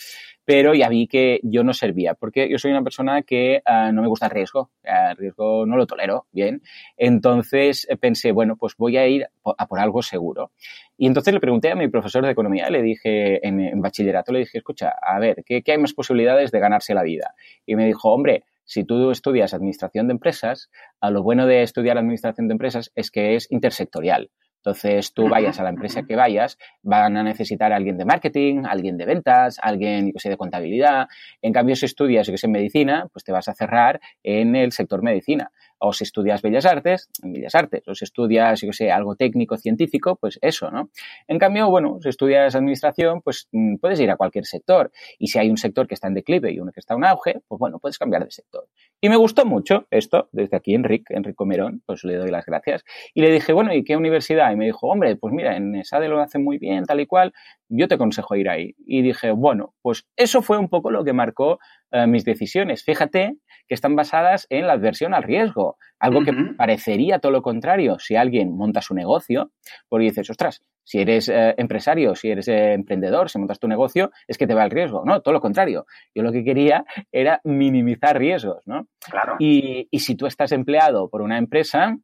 Pero 0.50 0.74
ya 0.74 0.88
vi 0.88 1.06
que 1.06 1.38
yo 1.44 1.62
no 1.62 1.72
servía, 1.72 2.14
porque 2.14 2.48
yo 2.50 2.58
soy 2.58 2.72
una 2.72 2.82
persona 2.82 3.22
que 3.22 3.62
uh, 3.64 3.92
no 3.92 4.02
me 4.02 4.08
gusta 4.08 4.26
el 4.26 4.32
riesgo, 4.32 4.72
el 4.82 5.16
riesgo 5.16 5.64
no 5.64 5.76
lo 5.76 5.86
tolero 5.86 6.26
bien. 6.32 6.60
Entonces 6.96 7.86
pensé, 8.00 8.32
bueno, 8.32 8.56
pues 8.56 8.74
voy 8.76 8.96
a 8.96 9.06
ir 9.06 9.28
a 9.44 9.66
por 9.68 9.78
algo 9.78 10.02
seguro. 10.02 10.50
Y 10.98 11.06
entonces 11.06 11.32
le 11.32 11.38
pregunté 11.38 11.70
a 11.70 11.76
mi 11.76 11.86
profesor 11.86 12.24
de 12.24 12.32
economía, 12.32 12.68
le 12.68 12.82
dije 12.82 13.46
en, 13.46 13.60
en 13.60 13.80
bachillerato, 13.80 14.32
le 14.32 14.40
dije, 14.40 14.58
escucha, 14.58 14.92
a 15.00 15.20
ver, 15.20 15.44
¿qué, 15.46 15.62
¿qué 15.62 15.70
hay 15.70 15.78
más 15.78 15.92
posibilidades 15.92 16.50
de 16.50 16.58
ganarse 16.58 16.94
la 16.94 17.04
vida? 17.04 17.36
Y 17.64 17.76
me 17.76 17.86
dijo, 17.86 18.12
hombre, 18.12 18.42
si 18.64 18.82
tú 18.82 19.12
estudias 19.12 19.54
administración 19.54 20.08
de 20.08 20.14
empresas, 20.14 20.68
a 21.00 21.12
lo 21.12 21.22
bueno 21.22 21.46
de 21.46 21.62
estudiar 21.62 21.96
administración 21.96 22.48
de 22.48 22.54
empresas 22.54 22.90
es 22.96 23.12
que 23.12 23.36
es 23.36 23.46
intersectorial. 23.52 24.32
Entonces, 24.60 25.14
tú 25.14 25.28
vayas 25.28 25.58
a 25.58 25.62
la 25.62 25.70
empresa 25.70 26.02
que 26.02 26.16
vayas, 26.16 26.58
van 26.82 27.16
a 27.16 27.22
necesitar 27.22 27.72
a 27.72 27.76
alguien 27.76 27.96
de 27.96 28.04
marketing, 28.04 28.64
alguien 28.68 28.98
de 28.98 29.06
ventas, 29.06 29.58
alguien, 29.62 30.12
yo 30.12 30.18
sé, 30.18 30.28
de 30.28 30.36
contabilidad. 30.36 31.08
En 31.40 31.52
cambio, 31.52 31.76
si 31.76 31.86
estudias, 31.86 32.26
yo 32.26 32.32
que 32.34 32.38
sé, 32.38 32.46
medicina, 32.46 33.06
pues 33.10 33.24
te 33.24 33.32
vas 33.32 33.48
a 33.48 33.54
cerrar 33.54 34.00
en 34.22 34.56
el 34.56 34.72
sector 34.72 35.02
medicina 35.02 35.50
o 35.80 35.92
si 35.92 36.04
estudias 36.04 36.42
Bellas 36.42 36.66
Artes, 36.66 37.08
en 37.22 37.32
Bellas 37.32 37.54
Artes, 37.54 37.82
o 37.88 37.94
si 37.94 38.04
estudias, 38.04 38.60
yo 38.60 38.72
sé, 38.72 38.90
algo 38.90 39.16
técnico, 39.16 39.56
científico, 39.56 40.16
pues 40.16 40.38
eso, 40.42 40.70
¿no? 40.70 40.90
En 41.26 41.38
cambio, 41.38 41.68
bueno, 41.70 41.98
si 42.02 42.08
estudias 42.10 42.54
administración, 42.54 43.22
pues 43.22 43.48
mm, 43.52 43.76
puedes 43.76 43.98
ir 44.00 44.10
a 44.10 44.16
cualquier 44.16 44.44
sector. 44.44 44.92
Y 45.18 45.28
si 45.28 45.38
hay 45.38 45.50
un 45.50 45.56
sector 45.56 45.86
que 45.86 45.94
está 45.94 46.08
en 46.08 46.14
declive 46.14 46.52
y 46.52 46.60
uno 46.60 46.70
que 46.72 46.80
está 46.80 46.94
en 46.94 47.04
auge, 47.04 47.40
pues 47.48 47.58
bueno, 47.58 47.78
puedes 47.78 47.98
cambiar 47.98 48.24
de 48.24 48.30
sector. 48.30 48.68
Y 49.00 49.08
me 49.08 49.16
gustó 49.16 49.46
mucho 49.46 49.86
esto, 49.90 50.28
desde 50.32 50.56
aquí 50.56 50.74
Enrique, 50.74 51.14
Enrico 51.14 51.46
Merón, 51.46 51.82
pues 51.86 52.04
le 52.04 52.16
doy 52.16 52.30
las 52.30 52.44
gracias. 52.44 52.84
Y 53.14 53.22
le 53.22 53.32
dije, 53.32 53.54
bueno, 53.54 53.72
¿y 53.72 53.82
qué 53.82 53.96
universidad? 53.96 54.52
Y 54.52 54.56
me 54.56 54.66
dijo, 54.66 54.88
hombre, 54.88 55.16
pues 55.16 55.32
mira, 55.32 55.56
en 55.56 55.74
ESADE 55.74 56.08
lo 56.08 56.20
hacen 56.20 56.44
muy 56.44 56.58
bien, 56.58 56.84
tal 56.84 57.00
y 57.00 57.06
cual, 57.06 57.32
yo 57.68 57.88
te 57.88 57.94
aconsejo 57.94 58.36
ir 58.36 58.50
ahí. 58.50 58.74
Y 58.84 59.00
dije, 59.02 59.30
bueno, 59.30 59.74
pues 59.80 60.06
eso 60.16 60.42
fue 60.42 60.58
un 60.58 60.68
poco 60.68 60.90
lo 60.90 61.04
que 61.04 61.14
marcó 61.14 61.58
eh, 61.92 62.06
mis 62.06 62.24
decisiones. 62.24 62.84
Fíjate 62.84 63.36
que 63.66 63.74
están 63.74 63.94
basadas 63.96 64.46
en 64.50 64.66
la 64.66 64.74
adversión 64.74 65.14
al 65.14 65.22
riesgo, 65.22 65.76
algo 65.98 66.24
que 66.24 66.32
parecería 66.56 67.18
todo 67.18 67.32
lo 67.32 67.42
contrario 67.42 67.98
si 67.98 68.16
alguien 68.16 68.56
monta 68.56 68.80
su 68.80 68.94
negocio, 68.94 69.52
porque 69.88 70.06
dices, 70.06 70.28
ostras, 70.30 70.62
si 70.82 71.00
eres 71.00 71.28
eh, 71.28 71.54
empresario, 71.56 72.14
si 72.16 72.30
eres 72.30 72.48
eh, 72.48 72.72
emprendedor, 72.72 73.30
si 73.30 73.38
montas 73.38 73.60
tu 73.60 73.68
negocio, 73.68 74.10
es 74.26 74.38
que 74.38 74.46
te 74.46 74.54
va 74.54 74.64
el 74.64 74.70
riesgo. 74.70 75.04
No, 75.04 75.20
todo 75.20 75.34
lo 75.34 75.40
contrario. 75.40 75.86
Yo 76.14 76.22
lo 76.22 76.32
que 76.32 76.42
quería 76.42 76.84
era 77.12 77.40
minimizar 77.44 78.18
riesgos, 78.18 78.66
¿no? 78.66 78.88
Claro. 79.08 79.36
Y, 79.38 79.86
y 79.90 80.00
si 80.00 80.16
tú 80.16 80.26
estás 80.26 80.52
empleado 80.52 81.08
por 81.08 81.22
una 81.22 81.38
empresa, 81.38 81.96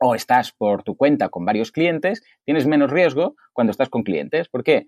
o 0.00 0.14
estás 0.14 0.52
por 0.52 0.82
tu 0.82 0.96
cuenta 0.96 1.28
con 1.28 1.44
varios 1.44 1.70
clientes, 1.72 2.22
tienes 2.44 2.66
menos 2.66 2.90
riesgo 2.90 3.36
cuando 3.52 3.70
estás 3.70 3.88
con 3.88 4.02
clientes. 4.02 4.48
¿Por 4.48 4.64
qué? 4.64 4.86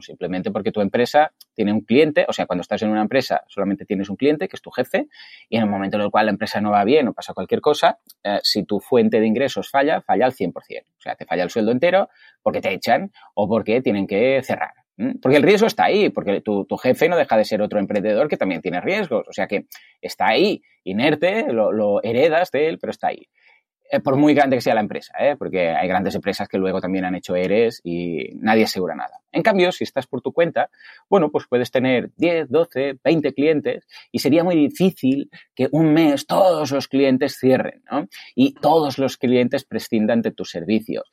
Simplemente 0.00 0.50
porque 0.50 0.72
tu 0.72 0.80
empresa 0.80 1.32
tiene 1.54 1.72
un 1.72 1.80
cliente, 1.80 2.24
o 2.28 2.32
sea, 2.32 2.46
cuando 2.46 2.62
estás 2.62 2.82
en 2.82 2.90
una 2.90 3.02
empresa 3.02 3.42
solamente 3.48 3.84
tienes 3.84 4.08
un 4.08 4.16
cliente, 4.16 4.48
que 4.48 4.56
es 4.56 4.62
tu 4.62 4.70
jefe, 4.70 5.08
y 5.48 5.56
en 5.56 5.62
el 5.62 5.68
momento 5.68 5.96
en 5.96 6.02
el 6.02 6.10
cual 6.10 6.26
la 6.26 6.32
empresa 6.32 6.60
no 6.60 6.70
va 6.70 6.84
bien 6.84 7.08
o 7.08 7.12
pasa 7.12 7.34
cualquier 7.34 7.60
cosa, 7.60 7.98
eh, 8.22 8.38
si 8.42 8.64
tu 8.64 8.80
fuente 8.80 9.20
de 9.20 9.26
ingresos 9.26 9.70
falla, 9.70 10.00
falla 10.00 10.26
al 10.26 10.32
100%. 10.32 10.52
O 10.54 11.00
sea, 11.00 11.16
te 11.16 11.26
falla 11.26 11.42
el 11.44 11.50
sueldo 11.50 11.72
entero 11.72 12.08
porque 12.42 12.60
te 12.60 12.72
echan 12.72 13.12
o 13.34 13.48
porque 13.48 13.80
tienen 13.80 14.06
que 14.06 14.42
cerrar. 14.42 14.72
Porque 15.20 15.38
el 15.38 15.42
riesgo 15.42 15.66
está 15.66 15.86
ahí, 15.86 16.08
porque 16.10 16.40
tu, 16.40 16.64
jefe 16.80 17.08
no 17.08 17.16
deja 17.16 17.36
de 17.36 17.44
ser 17.44 17.60
otro 17.62 17.80
emprendedor 17.80 18.28
que 18.28 18.36
también 18.36 18.60
tiene 18.60 18.80
riesgos. 18.80 19.26
O 19.28 19.32
sea 19.32 19.48
que 19.48 19.66
está 20.00 20.28
ahí, 20.28 20.62
inerte, 20.84 21.52
lo, 21.52 21.72
lo 21.72 22.00
heredas 22.04 22.52
de 22.52 22.68
él, 22.68 22.78
pero 22.78 22.92
está 22.92 23.08
ahí. 23.08 23.28
Eh, 23.90 24.00
por 24.00 24.16
muy 24.16 24.32
grande 24.34 24.56
que 24.56 24.62
sea 24.62 24.74
la 24.74 24.80
empresa, 24.80 25.12
¿eh? 25.20 25.36
porque 25.36 25.68
hay 25.68 25.86
grandes 25.86 26.14
empresas 26.14 26.48
que 26.48 26.56
luego 26.56 26.80
también 26.80 27.04
han 27.04 27.14
hecho 27.16 27.36
ERES 27.36 27.82
y 27.84 28.30
nadie 28.36 28.64
asegura 28.64 28.94
nada. 28.94 29.20
En 29.30 29.42
cambio, 29.42 29.72
si 29.72 29.84
estás 29.84 30.06
por 30.06 30.22
tu 30.22 30.32
cuenta, 30.32 30.70
bueno, 31.10 31.30
pues 31.30 31.46
puedes 31.48 31.70
tener 31.70 32.10
10, 32.16 32.48
12, 32.48 32.98
20 33.04 33.34
clientes 33.34 33.86
y 34.10 34.20
sería 34.20 34.42
muy 34.42 34.56
difícil 34.56 35.28
que 35.54 35.68
un 35.70 35.92
mes 35.92 36.26
todos 36.26 36.70
los 36.70 36.88
clientes 36.88 37.36
cierren, 37.38 37.82
¿no? 37.90 38.06
Y 38.34 38.54
todos 38.54 38.98
los 38.98 39.18
clientes 39.18 39.64
prescindan 39.64 40.22
de 40.22 40.30
tus 40.30 40.50
servicios. 40.50 41.04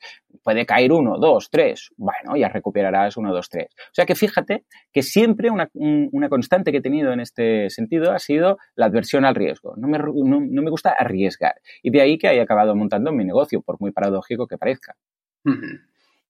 Puede 0.42 0.64
caer 0.64 0.92
uno, 0.92 1.18
dos, 1.18 1.50
tres, 1.50 1.90
bueno, 1.96 2.36
ya 2.36 2.48
recuperarás 2.48 3.16
uno, 3.16 3.34
dos, 3.34 3.50
tres. 3.50 3.68
O 3.76 3.94
sea 3.94 4.06
que 4.06 4.14
fíjate 4.14 4.64
que 4.92 5.02
siempre 5.02 5.50
una, 5.50 5.68
una 5.74 6.28
constante 6.28 6.72
que 6.72 6.78
he 6.78 6.82
tenido 6.82 7.12
en 7.12 7.20
este 7.20 7.68
sentido 7.70 8.12
ha 8.12 8.18
sido 8.18 8.56
la 8.76 8.86
adversión 8.86 9.24
al 9.24 9.34
riesgo. 9.34 9.74
No 9.76 9.88
me, 9.88 9.98
no, 9.98 10.40
no 10.40 10.62
me 10.62 10.70
gusta 10.70 10.94
arriesgar. 10.98 11.56
Y 11.82 11.90
de 11.90 12.00
ahí 12.00 12.18
que 12.18 12.28
haya 12.28 12.42
acabado 12.42 12.61
montando 12.74 13.12
mi 13.12 13.24
negocio, 13.24 13.60
por 13.62 13.80
muy 13.80 13.90
paradójico 13.90 14.46
que 14.46 14.58
parezca. 14.58 14.96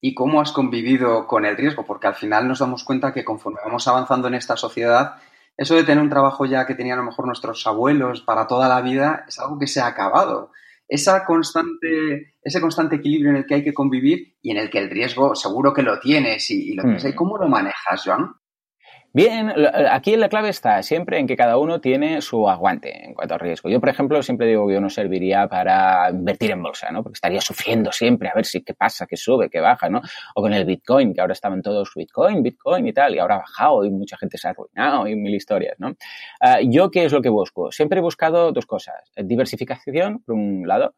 ¿Y 0.01 0.15
cómo 0.15 0.41
has 0.41 0.53
convivido 0.53 1.27
con 1.27 1.45
el 1.45 1.57
riesgo? 1.57 1.85
Porque 1.85 2.07
al 2.09 2.15
final 2.15 2.49
nos 2.49 2.59
damos 2.59 2.85
cuenta 2.85 3.12
que 3.12 3.25
conforme 3.25 3.61
vamos 3.65 3.87
avanzando 3.87 4.29
en 4.29 4.35
esta 4.35 4.57
sociedad, 4.57 5.17
eso 5.57 5.75
de 5.75 5.85
tener 5.85 6.03
un 6.03 6.11
trabajo 6.11 6.47
ya 6.47 6.67
que 6.67 6.75
tenían 6.75 6.99
a 6.99 7.03
lo 7.03 7.11
mejor 7.11 7.27
nuestros 7.27 7.67
abuelos 7.67 8.23
para 8.23 8.47
toda 8.47 8.69
la 8.69 8.81
vida 8.81 9.25
es 9.29 9.39
algo 9.39 9.59
que 9.59 9.67
se 9.67 9.81
ha 9.81 9.87
acabado. 9.87 10.51
Esa 10.89 11.25
constante, 11.25 12.35
ese 12.43 12.61
constante 12.61 12.97
equilibrio 12.97 13.31
en 13.31 13.37
el 13.37 13.47
que 13.47 13.55
hay 13.55 13.65
que 13.65 13.73
convivir 13.73 14.37
y 14.43 14.51
en 14.51 14.57
el 14.57 14.71
que 14.71 14.79
el 14.79 14.91
riesgo 14.91 15.35
seguro 15.35 15.73
que 15.73 15.83
lo 15.83 16.01
tienes 16.01 16.51
y, 16.51 16.75
lo 16.75 16.83
tienes 16.83 17.15
¿Cómo 17.15 17.39
lo 17.39 17.49
manejas, 17.49 18.03
Joan? 18.05 18.35
Bien, 19.14 19.52
aquí 19.90 20.16
la 20.16 20.31
clave 20.31 20.49
está 20.49 20.83
siempre 20.83 21.19
en 21.19 21.26
que 21.26 21.37
cada 21.37 21.59
uno 21.59 21.83
tiene 21.83 22.23
su 22.23 22.49
aguante 22.49 23.04
en 23.04 23.12
cuanto 23.12 23.35
al 23.35 23.40
riesgo. 23.40 23.69
Yo, 23.69 23.78
por 23.78 23.90
ejemplo, 23.90 24.23
siempre 24.23 24.47
digo 24.47 24.66
que 24.66 24.73
yo 24.73 24.81
no 24.81 24.88
serviría 24.88 25.47
para 25.49 26.09
invertir 26.09 26.52
en 26.52 26.62
bolsa, 26.62 26.90
¿no? 26.90 27.02
Porque 27.02 27.16
estaría 27.16 27.42
sufriendo 27.42 27.92
siempre 27.92 28.31
a 28.31 28.33
ver 28.35 28.47
si 28.47 28.62
qué 28.62 28.73
pasa, 28.73 29.07
qué 29.07 29.19
sube, 29.19 29.50
qué 29.50 29.61
baja, 29.61 29.90
¿no? 29.90 30.00
O 30.35 30.40
con 30.40 30.54
el 30.54 30.64
Bitcoin, 30.64 31.12
que 31.12 31.21
ahora 31.21 31.35
estaban 31.35 31.61
todos 31.61 31.92
Bitcoin, 31.95 32.42
Bitcoin 32.42 32.87
y 32.87 32.95
tal, 32.95 33.14
y 33.14 33.19
ahora 33.19 33.35
ha 33.35 33.38
bajado 33.40 33.85
y 33.85 33.90
mucha 33.90 34.16
gente 34.16 34.38
se 34.38 34.49
ha 34.49 34.52
arruinado 34.52 35.07
y 35.07 35.14
mil 35.14 35.35
historias, 35.35 35.75
¿no? 35.78 35.95
Ah, 36.40 36.61
yo, 36.62 36.90
¿qué 36.90 37.04
es 37.04 37.12
lo 37.12 37.21
que 37.21 37.28
busco? 37.28 37.71
Siempre 37.71 37.99
he 37.99 38.02
buscado 38.02 38.50
dos 38.50 38.64
cosas. 38.64 39.12
Diversificación, 39.14 40.21
por 40.21 40.37
un 40.37 40.66
lado, 40.66 40.95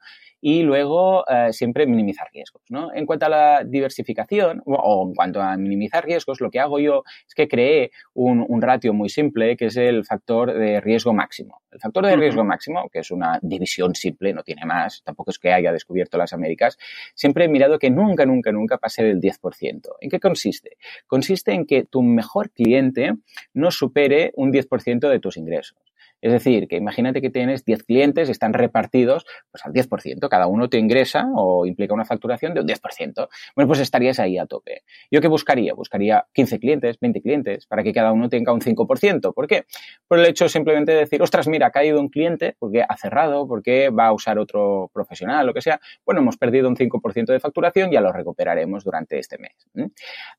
y 0.47 0.63
luego 0.63 1.25
eh, 1.27 1.55
siempre 1.55 1.87
minimizar 1.87 2.29
riesgos. 2.31 2.61
¿no? 2.69 2.93
En 2.93 3.07
cuanto 3.07 3.25
a 3.25 3.29
la 3.31 3.65
diversificación 3.65 4.63
o 4.67 5.07
en 5.09 5.15
cuanto 5.15 5.41
a 5.41 5.57
minimizar 5.57 6.05
riesgos, 6.05 6.43
lo 6.43 6.51
que 6.51 6.61
hago 6.61 6.79
yo 6.79 7.03
es 7.27 7.35
que 7.35 7.49
creé 7.49 7.93
un, 8.13 8.45
un 8.47 8.61
ratio 8.61 8.93
muy 8.93 9.09
simple 9.09 9.57
que 9.57 9.67
es 9.67 9.77
el 9.79 10.05
factor 10.05 10.53
de 10.53 10.83
riesgo 10.83 11.15
máximo. 11.15 11.63
El 11.73 11.81
factor 11.81 12.05
de 12.05 12.15
riesgo 12.17 12.45
máximo, 12.45 12.91
que 12.91 12.99
es 12.99 13.11
una 13.11 13.39
división 13.41 13.95
simple, 13.95 14.35
no 14.35 14.43
tiene 14.43 14.67
más, 14.67 15.03
tampoco 15.03 15.31
es 15.31 15.39
que 15.39 15.51
haya 15.51 15.73
descubierto 15.73 16.19
las 16.19 16.35
Américas, 16.35 16.77
siempre 17.15 17.47
he 17.47 17.49
mirado 17.49 17.79
que 17.79 17.89
nunca, 17.89 18.27
nunca, 18.27 18.53
nunca 18.53 18.77
pase 18.77 19.03
del 19.03 19.21
10%. 19.21 19.81
¿En 19.99 20.11
qué 20.11 20.21
consiste? 20.21 20.77
Consiste 21.07 21.53
en 21.53 21.65
que 21.65 21.85
tu 21.85 22.03
mejor 22.03 22.51
cliente 22.51 23.15
no 23.55 23.71
supere 23.71 24.33
un 24.37 24.53
10% 24.53 25.09
de 25.09 25.19
tus 25.21 25.39
ingresos. 25.39 25.79
Es 26.21 26.33
decir, 26.33 26.69
que 26.69 26.77
imagínate 26.77 27.21
que 27.21 27.31
tienes 27.31 27.65
10 27.65 27.85
clientes, 27.85 28.29
están 28.29 28.53
repartidos 28.53 29.25
pues 29.51 29.65
al 29.65 29.73
10%, 29.73 30.29
cada 30.29 30.47
uno 30.47 30.69
te 30.69 30.79
ingresa 30.79 31.27
o 31.35 31.67
implica 31.67 31.95
una 31.95 32.05
facturación 32.05 32.55
de 32.55 32.61
un 32.61 32.67
10%. 32.67 33.29
Bueno, 33.55 33.69
pues 33.69 33.81
estarías 33.81 34.19
ahí 34.19 34.37
a 34.37 34.47
tope. 34.47 34.83
¿Yo 35.11 35.21
qué 35.21 35.29
buscaría? 35.29 35.75
Buscaría 35.75 36.27
15 36.33 36.59
clientes, 36.59 36.99
20 37.01 37.23
clientes, 37.23 37.67
para 37.67 37.83
que 37.83 37.93
cada 37.93 38.13
uno 38.13 38.29
tenga 38.29 38.53
un 38.53 38.61
5%. 38.61 39.33
¿Por 39.33 39.47
qué? 39.47 39.65
Por 40.09 40.19
el 40.19 40.27
hecho 40.27 40.49
simplemente 40.49 40.93
de 40.93 40.99
decir, 40.99 41.23
ostras, 41.23 41.47
mira, 41.49 41.69
ha 41.69 41.71
caído 41.71 42.01
un 42.01 42.09
cliente 42.09 42.57
porque 42.59 42.83
ha 42.87 42.97
cerrado, 42.97 43.47
porque 43.47 43.91
va 43.91 44.07
a 44.07 44.13
usar 44.13 44.39
otro 44.39 44.91
profesional, 44.93 45.47
lo 45.47 45.55
que 45.55 45.63
sea. 45.63 45.81
Bueno, 46.05 46.21
hemos 46.21 46.37
perdido 46.37 46.69
un 46.69 46.77
5% 46.77 47.27
de 47.27 47.41
facturación, 47.41 47.91
ya 47.91 48.01
lo 48.01 48.13
recuperaremos 48.13 48.85
durante 48.85 49.19
este 49.19 49.39
mes. 49.39 49.69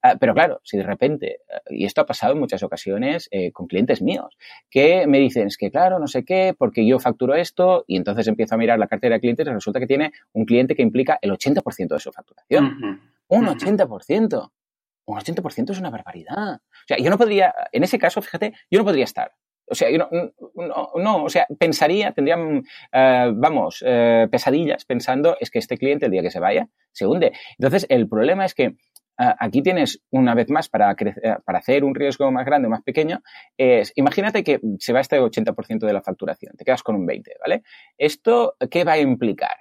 Ah, 0.01 0.15
pero 0.19 0.33
claro, 0.33 0.61
si 0.63 0.77
de 0.77 0.83
repente, 0.83 1.39
y 1.69 1.85
esto 1.85 2.01
ha 2.01 2.05
pasado 2.05 2.33
en 2.33 2.39
muchas 2.39 2.63
ocasiones 2.63 3.27
eh, 3.31 3.51
con 3.51 3.67
clientes 3.67 4.01
míos, 4.01 4.37
que 4.69 5.07
me 5.07 5.19
dicen, 5.19 5.45
que 5.57 5.69
claro, 5.75 5.99
no 5.99 6.07
sé 6.07 6.23
qué, 6.23 6.55
porque 6.57 6.87
yo 6.87 6.99
facturo 6.99 7.35
esto 7.35 7.83
y 7.85 7.97
entonces 7.97 8.25
empiezo 8.29 8.55
a 8.55 8.57
mirar 8.57 8.79
la 8.79 8.87
cartera 8.87 9.15
de 9.15 9.19
clientes 9.19 9.45
y 9.45 9.49
resulta 9.49 9.77
que 9.77 9.87
tiene 9.87 10.13
un 10.31 10.45
cliente 10.45 10.73
que 10.73 10.81
implica 10.81 11.19
el 11.21 11.31
80% 11.31 11.89
de 11.89 11.99
su 11.99 12.13
facturación. 12.13 13.01
Un 13.27 13.45
80%. 13.45 14.51
Un 15.07 15.17
80% 15.19 15.71
es 15.71 15.79
una 15.79 15.89
barbaridad. 15.89 16.55
O 16.55 16.87
sea, 16.87 16.97
yo 16.97 17.09
no 17.09 17.17
podría, 17.17 17.53
en 17.73 17.83
ese 17.83 17.99
caso, 17.99 18.21
fíjate, 18.21 18.53
yo 18.71 18.79
no 18.79 18.85
podría 18.85 19.03
estar. 19.03 19.33
O 19.67 19.75
sea, 19.75 19.89
yo 19.89 19.97
no, 19.97 20.91
no, 20.95 21.23
o 21.25 21.29
sea, 21.29 21.45
pensaría, 21.59 22.13
tendría, 22.13 22.37
eh, 22.93 23.31
vamos, 23.35 23.83
eh, 23.85 24.29
pesadillas 24.31 24.85
pensando, 24.85 25.35
es 25.41 25.51
que 25.51 25.59
este 25.59 25.77
cliente 25.77 26.05
el 26.05 26.11
día 26.13 26.21
que 26.21 26.31
se 26.31 26.39
vaya, 26.39 26.69
se 26.93 27.05
hunde. 27.05 27.33
Entonces, 27.57 27.85
el 27.89 28.07
problema 28.07 28.45
es 28.45 28.53
que 28.53 28.77
aquí 29.17 29.61
tienes 29.61 30.01
una 30.11 30.33
vez 30.33 30.49
más 30.49 30.69
para, 30.69 30.91
eh, 30.91 31.35
para 31.45 31.59
hacer 31.59 31.83
un 31.83 31.95
riesgo 31.95 32.31
más 32.31 32.45
grande 32.45 32.67
o 32.67 32.71
más 32.71 32.83
pequeño, 32.83 33.21
imagínate 33.95 34.43
que 34.43 34.59
se 34.79 34.93
va 34.93 34.99
este 34.99 35.19
80% 35.19 35.85
de 35.85 35.93
la 35.93 36.01
facturación, 36.01 36.53
te 36.57 36.65
quedas 36.65 36.83
con 36.83 36.95
un 36.95 37.05
20%, 37.05 37.23
¿vale? 37.39 37.63
¿Esto 37.97 38.55
qué 38.69 38.83
va 38.83 38.93
a 38.93 38.99
implicar? 38.99 39.57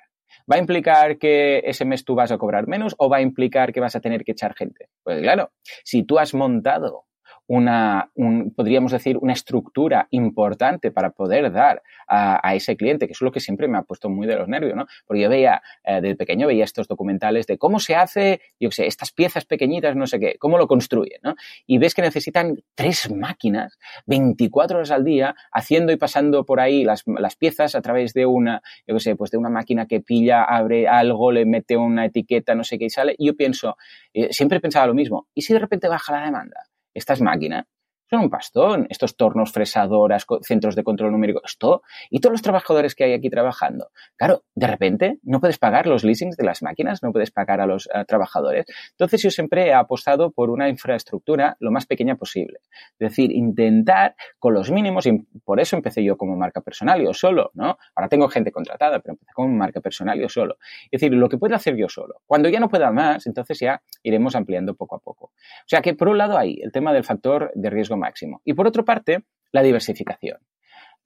¿Va 0.50 0.56
a 0.56 0.58
implicar 0.58 1.16
que 1.16 1.62
ese 1.64 1.84
mes 1.84 2.04
tú 2.04 2.14
vas 2.14 2.30
a 2.30 2.38
cobrar 2.38 2.66
menos 2.66 2.94
o 2.98 3.08
va 3.08 3.18
a 3.18 3.22
implicar 3.22 3.72
que 3.72 3.80
vas 3.80 3.96
a 3.96 4.00
tener 4.00 4.24
que 4.24 4.32
echar 4.32 4.54
gente? 4.54 4.88
Pues 5.02 5.22
claro, 5.22 5.52
si 5.84 6.02
tú 6.02 6.18
has 6.18 6.34
montado 6.34 7.06
una, 7.46 8.10
podríamos 8.56 8.92
decir, 8.92 9.18
una 9.18 9.32
estructura 9.32 10.08
importante 10.10 10.90
para 10.90 11.10
poder 11.10 11.52
dar 11.52 11.82
a, 12.08 12.54
ese 12.54 12.76
cliente, 12.76 13.06
que 13.06 13.12
es 13.12 13.20
lo 13.20 13.32
que 13.32 13.40
siempre 13.40 13.68
me 13.68 13.78
ha 13.78 13.82
puesto 13.82 14.08
muy 14.08 14.26
de 14.26 14.36
los 14.36 14.48
nervios, 14.48 14.76
¿no? 14.76 14.86
Porque 15.06 15.22
yo 15.22 15.28
veía, 15.28 15.62
eh, 15.84 16.14
pequeño 16.14 16.46
veía 16.46 16.64
estos 16.64 16.88
documentales 16.88 17.46
de 17.46 17.58
cómo 17.58 17.80
se 17.80 17.96
hace, 17.96 18.40
yo 18.60 18.70
sé, 18.70 18.86
estas 18.86 19.12
piezas 19.12 19.44
pequeñitas, 19.44 19.96
no 19.96 20.06
sé 20.06 20.18
qué, 20.18 20.36
cómo 20.38 20.58
lo 20.58 20.66
construyen, 20.66 21.20
¿no? 21.22 21.34
Y 21.66 21.78
ves 21.78 21.94
que 21.94 22.02
necesitan 22.02 22.56
tres 22.74 23.10
máquinas 23.10 23.78
24 24.06 24.78
horas 24.78 24.90
al 24.90 25.04
día 25.04 25.34
haciendo 25.52 25.92
y 25.92 25.96
pasando 25.96 26.44
por 26.44 26.60
ahí 26.60 26.84
las, 26.84 27.04
las 27.06 27.36
piezas 27.36 27.74
a 27.74 27.82
través 27.82 28.14
de 28.14 28.26
una, 28.26 28.62
yo 28.86 28.94
qué 28.94 29.00
sé, 29.00 29.16
pues 29.16 29.30
de 29.30 29.38
una 29.38 29.50
máquina 29.50 29.86
que 29.86 30.00
pilla, 30.00 30.44
abre 30.44 30.88
algo, 30.88 31.32
le 31.32 31.44
mete 31.44 31.76
una 31.76 32.06
etiqueta, 32.06 32.54
no 32.54 32.64
sé 32.64 32.78
qué 32.78 32.86
y 32.86 32.90
sale. 32.90 33.14
Y 33.18 33.26
yo 33.26 33.36
pienso, 33.36 33.76
eh, 34.12 34.32
siempre 34.32 34.60
pensaba 34.60 34.86
lo 34.86 34.94
mismo, 34.94 35.28
¿y 35.34 35.42
si 35.42 35.52
de 35.52 35.58
repente 35.58 35.88
baja 35.88 36.12
la 36.12 36.24
demanda? 36.24 36.73
Estas 36.94 37.20
máquinas 37.20 37.66
son 38.10 38.20
un 38.20 38.30
pastón. 38.30 38.86
Estos 38.90 39.16
tornos, 39.16 39.52
fresadoras, 39.52 40.26
centros 40.42 40.76
de 40.76 40.84
control 40.84 41.12
numérico, 41.12 41.40
esto. 41.44 41.82
Y 42.10 42.20
todos 42.20 42.32
los 42.32 42.42
trabajadores 42.42 42.94
que 42.94 43.04
hay 43.04 43.12
aquí 43.12 43.30
trabajando. 43.30 43.90
Claro, 44.16 44.44
de 44.54 44.66
repente 44.66 45.18
no 45.22 45.40
puedes 45.40 45.58
pagar 45.58 45.86
los 45.86 46.04
leasings 46.04 46.36
de 46.36 46.44
las 46.44 46.62
máquinas, 46.62 47.02
no 47.02 47.12
puedes 47.12 47.30
pagar 47.30 47.60
a 47.60 47.66
los 47.66 47.88
trabajadores. 48.06 48.66
Entonces 48.90 49.22
yo 49.22 49.30
siempre 49.30 49.66
he 49.66 49.74
apostado 49.74 50.30
por 50.30 50.50
una 50.50 50.68
infraestructura 50.68 51.56
lo 51.60 51.70
más 51.70 51.86
pequeña 51.86 52.16
posible. 52.16 52.58
Es 52.98 53.10
decir, 53.10 53.32
intentar 53.32 54.14
con 54.38 54.54
los 54.54 54.70
mínimos, 54.70 55.06
y 55.06 55.26
por 55.44 55.60
eso 55.60 55.76
empecé 55.76 56.04
yo 56.04 56.16
como 56.16 56.36
marca 56.36 56.60
personal, 56.60 57.02
yo 57.02 57.12
solo, 57.12 57.50
¿no? 57.54 57.78
Ahora 57.94 58.08
tengo 58.08 58.28
gente 58.28 58.52
contratada, 58.52 59.00
pero 59.00 59.12
empecé 59.12 59.32
como 59.32 59.48
marca 59.48 59.80
personal 59.80 60.18
yo 60.20 60.28
solo. 60.28 60.56
Es 60.90 61.00
decir, 61.00 61.12
lo 61.12 61.28
que 61.28 61.38
puedo 61.38 61.54
hacer 61.54 61.76
yo 61.76 61.88
solo. 61.88 62.22
Cuando 62.26 62.48
ya 62.48 62.60
no 62.60 62.68
pueda 62.68 62.90
más, 62.90 63.26
entonces 63.26 63.58
ya 63.58 63.82
iremos 64.02 64.34
ampliando 64.36 64.74
poco 64.74 64.96
a 64.96 64.98
poco. 64.98 65.26
O 65.26 65.68
sea 65.68 65.80
que 65.80 65.94
por 65.94 66.08
un 66.08 66.18
lado 66.18 66.38
hay 66.38 66.60
el 66.62 66.72
tema 66.72 66.92
del 66.92 67.04
factor 67.04 67.50
de 67.54 67.70
riesgo 67.70 67.93
máximo. 67.96 68.40
Y 68.44 68.54
por 68.54 68.66
otra 68.66 68.82
parte, 68.84 69.24
la 69.52 69.62
diversificación. 69.62 70.38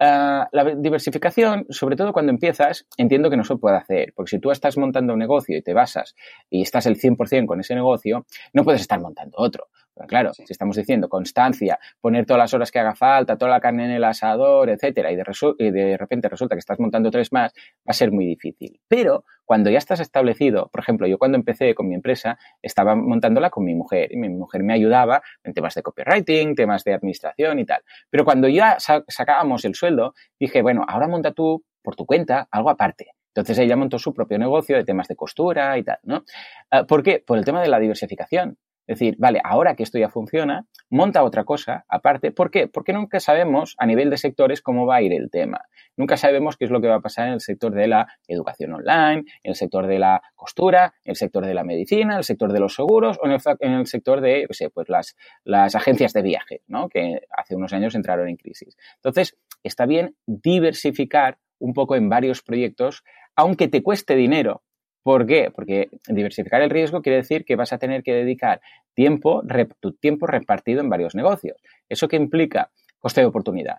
Ah, 0.01 0.48
la 0.53 0.64
diversificación, 0.77 1.66
sobre 1.70 1.96
todo 1.96 2.12
cuando 2.12 2.31
empiezas, 2.31 2.87
entiendo 2.96 3.31
que 3.31 3.37
no 3.37 3.42
se 3.42 3.57
puede 3.57 3.77
hacer, 3.77 4.12
porque 4.14 4.31
si 4.31 4.38
tú 4.38 4.53
estás 4.53 4.79
montando 4.79 5.12
un 5.12 5.18
negocio 5.18 5.59
y 5.59 5.62
te 5.62 5.74
basas 5.74 6.14
y 6.48 6.62
estás 6.62 6.87
el 6.87 6.96
100% 6.96 7.46
con 7.46 7.59
ese 7.59 7.74
negocio, 7.74 8.24
no 8.53 8.62
puedes 8.62 8.81
estar 8.81 9.01
montando 9.01 9.37
otro. 9.38 9.66
Claro, 10.07 10.33
si 10.35 10.45
estamos 10.49 10.77
diciendo 10.77 11.09
constancia, 11.09 11.79
poner 12.01 12.27
todas 12.27 12.39
las 12.39 12.55
horas 12.55 12.71
que 12.71 12.79
haga 12.79 12.95
falta, 12.95 13.37
toda 13.37 13.51
la 13.51 13.61
carne 13.61 13.87
en 13.87 13.91
el 13.93 14.05
asador, 14.05 14.71
etcétera, 14.71 15.11
y 15.11 15.17
de, 15.17 15.25
y 15.59 15.71
de 15.71 15.97
repente 15.97 16.29
resulta 16.29 16.55
que 16.55 16.61
estás 16.61 16.79
montando 16.79 17.11
tres 17.11 17.33
más, 17.33 17.53
va 17.55 17.91
a 17.91 17.93
ser 17.93 18.13
muy 18.13 18.27
difícil. 18.27 18.81
Pero 18.89 19.25
cuando 19.45 19.71
ya 19.71 19.79
estás 19.79 20.01
establecido, 20.01 20.69
por 20.71 20.81
ejemplo, 20.81 21.07
yo 21.07 21.19
cuando 21.19 21.37
empecé 21.37 21.75
con 21.75 21.89
mi 21.89 21.95
empresa, 21.95 22.39
estaba 22.63 22.95
montándola 22.95 23.51
con 23.51 23.65
mi 23.65 23.75
mujer 23.75 24.13
y 24.13 24.17
mi 24.17 24.29
mujer 24.29 24.63
me 24.63 24.75
ayudaba 24.75 25.23
en 25.43 25.55
temas 25.55 25.75
de 25.75 25.83
copywriting, 25.83 26.55
temas 26.55 26.85
de 26.85 26.95
administración 26.95 27.59
y 27.59 27.65
tal. 27.65 27.83
Pero 28.11 28.25
cuando 28.25 28.49
ya 28.49 28.77
sacábamos 28.79 29.65
el 29.65 29.75
sueldo, 29.75 30.15
dije, 30.39 30.63
bueno, 30.63 30.85
ahora 30.87 31.09
monta 31.09 31.33
tú 31.33 31.65
por 31.83 31.97
tu 31.97 32.05
cuenta 32.05 32.47
algo 32.51 32.71
aparte. 32.71 33.13
Entonces 33.29 33.59
ella 33.59 33.77
montó 33.77 33.99
su 33.99 34.13
propio 34.13 34.39
negocio 34.39 34.77
de 34.77 34.85
temas 34.85 35.09
de 35.09 35.17
costura 35.17 35.79
y 35.79 35.85
tal, 35.85 35.99
¿no? 36.03 36.25
Ah, 36.71 36.85
¿Por 36.85 37.03
qué? 37.03 37.23
Por 37.25 37.39
el 37.39 37.45
tema 37.45 37.63
de 37.63 37.69
la 37.69 37.79
diversificación. 37.79 38.59
Decir, 38.88 39.16
vale, 39.18 39.38
ahora 39.44 39.77
que 39.77 39.83
esto 39.83 39.98
ya 39.98 40.09
funciona, 40.09 40.66
monta 40.88 41.22
otra 41.22 41.44
cosa 41.44 41.85
aparte. 41.88 42.33
¿Por 42.33 42.51
qué? 42.51 42.68
Porque 42.68 42.94
nunca 42.94 43.20
sabemos 43.20 43.74
a 43.79 43.85
nivel 43.85 44.09
de 44.09 44.16
sectores 44.16 44.62
cómo 44.62 44.87
va 44.87 44.96
a 44.96 45.03
ir 45.03 45.12
el 45.12 45.31
tema. 45.31 45.61
Nunca 45.94 46.16
sabemos 46.16 46.57
qué 46.57 46.64
es 46.64 46.70
lo 46.70 46.81
que 46.81 46.88
va 46.88 46.96
a 46.96 47.01
pasar 47.01 47.29
en 47.29 47.35
el 47.35 47.40
sector 47.40 47.74
de 47.74 47.87
la 47.87 48.07
educación 48.27 48.72
online, 48.72 49.24
en 49.42 49.51
el 49.51 49.55
sector 49.55 49.87
de 49.87 49.98
la 49.98 50.22
costura, 50.35 50.94
en 51.05 51.11
el 51.11 51.16
sector 51.16 51.44
de 51.44 51.53
la 51.53 51.64
medicina, 51.64 52.14
en 52.14 52.18
el 52.18 52.24
sector 52.24 52.51
de 52.51 52.61
los 52.61 52.74
seguros 52.74 53.18
o 53.22 53.27
en 53.27 53.33
el, 53.33 53.87
sector 53.87 54.22
de, 54.22 54.48
pues 54.72 54.88
las, 54.88 55.16
las 55.44 55.74
agencias 55.74 56.14
de 56.14 56.22
viaje, 56.22 56.62
¿no? 56.66 56.88
Que 56.88 57.20
hace 57.37 57.57
unos 57.57 57.74
años 57.74 57.94
entraron 57.94 58.27
en 58.27 58.37
crisis. 58.37 58.79
Entonces, 58.96 59.37
está 59.62 59.85
bien 59.85 60.16
diversificar 60.27 61.37
un 61.59 61.74
poco 61.74 61.94
en 61.94 62.09
varios 62.09 62.42
proyectos, 62.42 63.05
aunque 63.37 63.68
te 63.68 63.83
cueste 63.83 64.14
dinero, 64.14 64.62
¿Por 65.09 65.25
qué? 65.25 65.51
Porque 65.51 65.88
diversificar 66.07 66.61
el 66.61 66.68
riesgo 66.68 67.01
quiere 67.01 67.16
decir 67.16 67.47
que 67.47 67.57
vas 67.57 67.73
a 67.73 67.79
tener 67.79 68.03
que 68.03 68.12
dedicar 68.12 68.61
tiempo, 68.92 69.42
tu 69.81 69.92
tiempo 69.94 70.27
repartido 70.27 70.83
en 70.83 70.90
varios 70.90 71.14
negocios. 71.14 71.57
¿Eso 71.88 72.09
qué 72.09 72.16
implica? 72.16 72.73
Coste 72.99 73.23
de 73.23 73.27
oportunidad. 73.27 73.79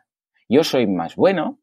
Yo 0.49 0.63
soy 0.63 0.87
más 0.87 1.15
bueno 1.15 1.59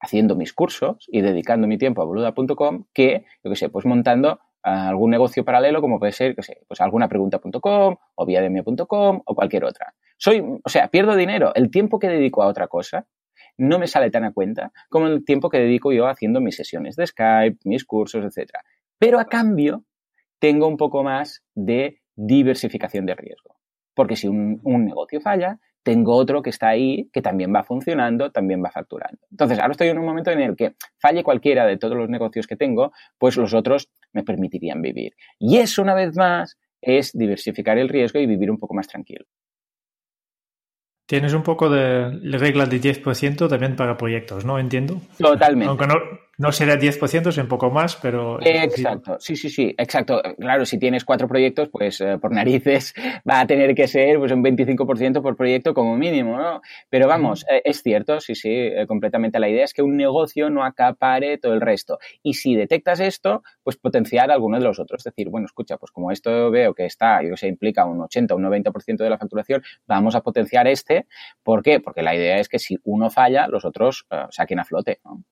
haciendo 0.00 0.36
mis 0.36 0.54
cursos 0.54 1.04
y 1.08 1.20
dedicando 1.20 1.66
mi 1.66 1.76
tiempo 1.76 2.00
a 2.00 2.06
boluda.com 2.06 2.86
que, 2.94 3.26
yo 3.44 3.50
qué 3.50 3.56
sé, 3.56 3.68
pues 3.68 3.84
montando 3.84 4.40
algún 4.62 5.10
negocio 5.10 5.44
paralelo 5.44 5.82
como 5.82 5.98
puede 5.98 6.12
ser, 6.12 6.34
qué 6.34 6.42
sé, 6.42 6.62
pues 6.66 6.80
alguna 6.80 7.06
pregunta.com 7.06 7.96
o 8.14 8.24
viademia.com 8.24 9.20
o 9.22 9.34
cualquier 9.34 9.66
otra. 9.66 9.92
Soy, 10.16 10.40
o 10.40 10.68
sea, 10.70 10.88
pierdo 10.88 11.14
dinero. 11.14 11.52
El 11.54 11.70
tiempo 11.70 11.98
que 11.98 12.08
dedico 12.08 12.42
a 12.42 12.46
otra 12.46 12.68
cosa 12.68 13.06
no 13.58 13.78
me 13.78 13.86
sale 13.86 14.10
tan 14.10 14.24
a 14.24 14.32
cuenta 14.32 14.72
como 14.88 15.08
el 15.08 15.26
tiempo 15.26 15.50
que 15.50 15.58
dedico 15.58 15.92
yo 15.92 16.06
haciendo 16.06 16.40
mis 16.40 16.56
sesiones 16.56 16.96
de 16.96 17.06
Skype, 17.06 17.58
mis 17.64 17.84
cursos, 17.84 18.24
etcétera 18.24 18.64
pero 18.98 19.18
a 19.18 19.26
cambio 19.26 19.84
tengo 20.38 20.66
un 20.66 20.76
poco 20.76 21.02
más 21.02 21.42
de 21.54 22.00
diversificación 22.16 23.06
de 23.06 23.14
riesgo. 23.14 23.56
Porque 23.94 24.16
si 24.16 24.28
un, 24.28 24.60
negocio 24.84 25.20
falla, 25.20 25.58
tengo 25.82 26.14
otro 26.16 26.42
que 26.42 26.50
está 26.50 26.68
ahí, 26.68 27.08
que 27.12 27.22
también 27.22 27.54
va 27.54 27.62
funcionando, 27.62 28.30
también 28.32 28.62
va 28.62 28.70
facturando. 28.70 29.18
Entonces, 29.30 29.58
ahora 29.58 29.72
estoy 29.72 29.88
en 29.88 29.98
un 29.98 30.04
momento 30.04 30.30
en 30.30 30.40
el 30.40 30.56
que 30.56 30.74
falle 30.98 31.22
cualquiera 31.22 31.66
de 31.66 31.76
todos 31.76 31.96
los 31.96 32.08
negocios 32.08 32.46
que 32.46 32.56
tengo, 32.56 32.92
pues 33.18 33.36
los 33.36 33.54
otros 33.54 33.88
me 34.12 34.24
permitirían 34.24 34.82
vivir. 34.82 35.14
Y 35.38 35.58
eso, 35.58 35.82
una 35.82 35.94
vez 35.94 36.16
más, 36.16 36.58
es 36.80 37.12
diversificar 37.12 37.78
el 37.78 37.88
riesgo 37.88 38.18
y 38.18 38.26
vivir 38.26 38.50
un 38.50 38.58
poco 38.58 38.74
más 38.74 38.88
tranquilo. 38.88 39.24
Tienes 41.06 41.34
un 41.34 41.42
poco 41.42 41.68
de 41.68 42.18
regla 42.38 42.64
de 42.64 42.80
10% 42.80 43.48
también 43.48 43.76
para 43.76 43.96
proyectos, 43.96 44.44
¿no? 44.46 44.58
Entiendo. 44.58 45.02
Totalmente. 45.18 45.68
Aunque 45.68 45.86
no, 45.86 45.96
no 46.38 46.52
será 46.52 46.76
10%, 46.76 47.28
es 47.28 47.38
un 47.38 47.48
poco 47.48 47.70
más, 47.70 47.96
pero... 47.96 48.38
Exacto, 48.40 49.16
sí, 49.20 49.36
sí, 49.36 49.48
sí, 49.48 49.74
exacto. 49.78 50.20
Claro, 50.38 50.64
si 50.64 50.78
tienes 50.78 51.04
cuatro 51.04 51.28
proyectos, 51.28 51.68
pues 51.68 52.00
eh, 52.00 52.18
por 52.20 52.32
narices 52.32 52.94
va 53.28 53.40
a 53.40 53.46
tener 53.46 53.74
que 53.74 53.86
ser 53.86 54.18
pues, 54.18 54.32
un 54.32 54.42
25% 54.42 55.22
por 55.22 55.36
proyecto 55.36 55.74
como 55.74 55.96
mínimo, 55.96 56.36
¿no? 56.36 56.60
Pero 56.90 57.06
vamos, 57.06 57.44
eh, 57.50 57.62
es 57.64 57.82
cierto, 57.82 58.20
sí, 58.20 58.34
sí, 58.34 58.50
eh, 58.50 58.86
completamente. 58.86 59.38
La 59.38 59.48
idea 59.48 59.64
es 59.64 59.72
que 59.72 59.82
un 59.82 59.96
negocio 59.96 60.50
no 60.50 60.64
acapare 60.64 61.38
todo 61.38 61.54
el 61.54 61.60
resto. 61.60 61.98
Y 62.22 62.34
si 62.34 62.54
detectas 62.54 63.00
esto, 63.00 63.42
pues 63.62 63.76
potenciar 63.76 64.30
alguno 64.30 64.58
de 64.58 64.64
los 64.64 64.78
otros. 64.78 65.00
Es 65.00 65.04
decir, 65.04 65.28
bueno, 65.28 65.46
escucha, 65.46 65.76
pues 65.76 65.92
como 65.92 66.10
esto 66.10 66.50
veo 66.50 66.74
que 66.74 66.86
está, 66.86 67.22
yo 67.22 67.36
sé, 67.36 67.48
implica 67.48 67.84
un 67.84 68.00
80, 68.00 68.34
un 68.34 68.42
90% 68.44 68.96
de 68.96 69.10
la 69.10 69.18
facturación, 69.18 69.62
vamos 69.86 70.14
a 70.14 70.20
potenciar 70.22 70.66
este. 70.66 71.06
¿Por 71.42 71.62
qué? 71.62 71.80
Porque 71.80 72.02
la 72.02 72.14
idea 72.14 72.38
es 72.38 72.48
que 72.48 72.58
si 72.58 72.78
uno 72.84 73.10
falla, 73.10 73.46
los 73.48 73.64
otros 73.64 74.06
saquen 74.30 74.58
a 74.58 74.64
flote, 74.64 75.00
¿no? 75.04 75.22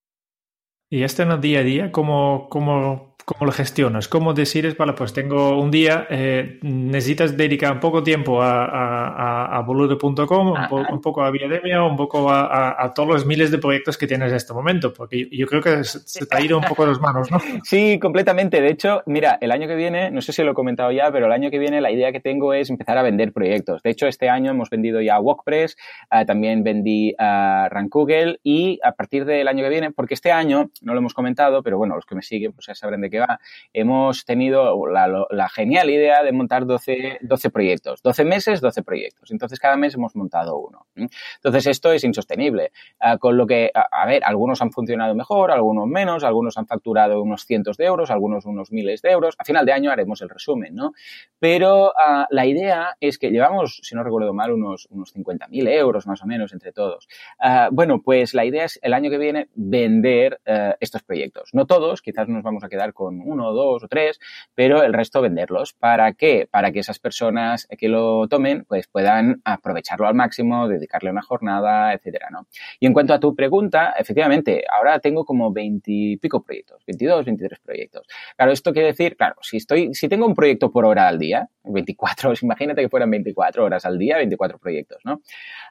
Y 0.92 1.04
esto 1.04 1.22
en 1.22 1.30
el 1.30 1.40
día 1.40 1.60
a 1.60 1.62
día, 1.62 1.90
¿cómo, 1.90 2.48
cómo 2.50 3.11
¿Cómo 3.24 3.46
lo 3.46 3.52
gestionas? 3.52 4.08
¿Cómo 4.08 4.34
decides, 4.34 4.76
vale, 4.76 4.94
pues 4.94 5.12
tengo 5.12 5.60
un 5.60 5.70
día, 5.70 6.06
eh, 6.10 6.58
necesitas 6.62 7.36
dedicar 7.36 7.72
un 7.72 7.80
poco 7.80 8.02
tiempo 8.02 8.42
a, 8.42 8.64
a, 8.64 9.56
a 9.56 9.60
boludo.com, 9.60 10.54
un, 10.70 11.00
poco 11.00 11.22
a 11.22 11.30
Viademia, 11.30 11.84
un 11.84 11.96
poco 11.96 12.30
a, 12.30 12.92
todos 12.94 13.08
los 13.08 13.26
miles 13.26 13.50
de 13.50 13.58
proyectos 13.58 13.96
que 13.96 14.06
tienes 14.08 14.30
en 14.30 14.36
este 14.36 14.52
momento? 14.52 14.92
Porque 14.92 15.28
yo, 15.30 15.46
creo 15.46 15.62
que 15.62 15.84
se 15.84 16.26
te 16.26 16.36
ha 16.36 16.40
ido 16.40 16.58
un 16.58 16.64
poco 16.64 16.82
de 16.84 16.88
las 16.92 17.00
manos, 17.00 17.30
¿no? 17.30 17.38
Sí, 17.64 17.98
completamente. 18.00 18.60
De 18.60 18.70
hecho, 18.70 19.02
mira, 19.06 19.38
el 19.40 19.52
año 19.52 19.68
que 19.68 19.76
viene, 19.76 20.10
no 20.10 20.20
sé 20.20 20.32
si 20.32 20.42
lo 20.42 20.50
he 20.50 20.54
comentado 20.54 20.90
ya, 20.90 21.10
pero 21.12 21.26
el 21.26 21.32
año 21.32 21.50
que 21.50 21.58
viene 21.58 21.80
la 21.80 21.92
idea 21.92 22.10
que 22.10 22.20
tengo 22.20 22.52
es 22.54 22.70
empezar 22.70 22.98
a 22.98 23.02
vender 23.02 23.32
proyectos. 23.32 23.82
De 23.82 23.90
hecho, 23.90 24.08
este 24.08 24.28
año 24.28 24.50
hemos 24.50 24.68
vendido 24.68 25.00
ya 25.00 25.20
WordPress, 25.20 25.76
eh, 26.10 26.24
también 26.26 26.64
vendí 26.64 27.14
a 27.18 27.68
Google 27.90 28.40
y 28.42 28.80
a 28.82 28.92
partir 28.92 29.24
del 29.24 29.48
año 29.48 29.62
que 29.62 29.68
viene, 29.68 29.90
porque 29.92 30.14
este 30.14 30.32
año, 30.32 30.70
no 30.80 30.92
lo 30.92 30.98
hemos 30.98 31.14
comentado, 31.14 31.62
pero 31.62 31.78
bueno, 31.78 31.94
los 31.94 32.06
que 32.06 32.14
me 32.14 32.22
siguen 32.22 32.52
pues 32.52 32.66
ya 32.66 32.74
sabrán 32.74 33.00
de 33.00 33.11
que 33.12 33.20
va, 33.20 33.38
hemos 33.72 34.24
tenido 34.24 34.86
la, 34.88 35.48
genial 35.50 35.90
idea 35.90 36.22
de 36.22 36.32
montar 36.32 36.66
12, 36.66 37.18
12 37.20 37.50
proyectos. 37.50 38.02
12 38.02 38.24
meses, 38.24 38.60
12 38.60 38.82
proyectos. 38.82 39.30
Entonces, 39.30 39.60
cada 39.60 39.76
mes 39.76 39.94
hemos 39.94 40.16
montado 40.16 40.56
uno. 40.56 40.86
Entonces, 40.96 41.66
esto 41.66 41.92
es 41.92 42.02
insostenible. 42.02 42.72
Ah, 42.98 43.18
con 43.18 43.36
lo 43.36 43.46
que, 43.46 43.70
a, 43.74 44.06
ver, 44.06 44.22
algunos 44.24 44.60
han 44.62 44.72
funcionado 44.72 45.14
mejor, 45.14 45.52
algunos 45.52 45.86
menos, 45.86 46.24
algunos 46.24 46.56
han 46.58 46.66
facturado 46.66 47.22
unos 47.22 47.44
cientos 47.44 47.76
de 47.76 47.84
euros, 47.84 48.10
algunos 48.10 48.46
unos 48.46 48.72
miles 48.72 49.02
de 49.02 49.10
euros. 49.10 49.34
A 49.38 49.44
final 49.44 49.66
de 49.66 49.72
año 49.72 49.90
haremos 49.90 50.22
el 50.22 50.30
resumen, 50.30 50.74
¿no? 50.74 50.92
Pero 51.38 51.92
ah, 51.96 52.26
la 52.30 52.46
idea 52.46 52.96
es 53.00 53.18
que 53.18 53.30
llevamos, 53.30 53.80
si 53.82 53.94
no 53.94 54.02
recuerdo 54.02 54.32
mal, 54.32 54.52
unos, 54.52 54.86
unos 54.90 55.14
50.000 55.14 55.68
euros 55.68 56.06
más 56.06 56.22
o 56.22 56.26
menos 56.26 56.52
entre 56.52 56.72
todos. 56.72 57.06
Ah, 57.38 57.68
bueno, 57.70 58.00
pues 58.02 58.34
la 58.34 58.44
idea 58.44 58.64
es 58.64 58.78
el 58.82 58.94
año 58.94 59.10
que 59.10 59.18
viene 59.18 59.48
vender 59.54 60.40
eh, 60.44 60.74
estos 60.80 61.02
proyectos. 61.02 61.50
No 61.52 61.66
todos, 61.66 62.02
quizás 62.02 62.28
nos 62.28 62.42
vamos 62.42 62.64
a 62.64 62.68
quedar 62.68 62.92
con 62.92 63.01
uno, 63.08 63.52
dos 63.52 63.84
o 63.84 63.88
tres, 63.88 64.18
pero 64.54 64.82
el 64.82 64.92
resto 64.92 65.20
venderlos. 65.20 65.72
¿Para 65.72 66.12
qué? 66.12 66.48
Para 66.50 66.72
que 66.72 66.80
esas 66.80 66.98
personas 66.98 67.66
que 67.78 67.88
lo 67.88 68.28
tomen 68.28 68.64
pues 68.64 68.86
puedan 68.88 69.40
aprovecharlo 69.44 70.06
al 70.06 70.14
máximo, 70.14 70.68
dedicarle 70.68 71.10
una 71.10 71.22
jornada, 71.22 71.92
etcétera, 71.92 72.28
¿no? 72.30 72.46
Y 72.80 72.86
en 72.86 72.92
cuanto 72.92 73.14
a 73.14 73.20
tu 73.20 73.34
pregunta, 73.34 73.94
efectivamente, 73.98 74.64
ahora 74.74 74.98
tengo 75.00 75.24
como 75.24 75.52
veintipico 75.52 76.42
proyectos, 76.42 76.82
22, 76.86 77.24
23 77.24 77.60
proyectos. 77.60 78.06
Claro, 78.36 78.52
esto 78.52 78.72
quiere 78.72 78.88
decir, 78.88 79.16
claro, 79.16 79.36
si 79.42 79.58
estoy, 79.58 79.94
si 79.94 80.08
tengo 80.08 80.26
un 80.26 80.34
proyecto 80.34 80.70
por 80.70 80.84
hora 80.84 81.08
al 81.08 81.18
día, 81.18 81.48
24, 81.64 82.32
imagínate 82.42 82.82
que 82.82 82.88
fueran 82.88 83.10
24 83.10 83.64
horas 83.64 83.84
al 83.84 83.98
día, 83.98 84.16
24 84.16 84.58
proyectos, 84.58 84.98
¿no? 85.04 85.20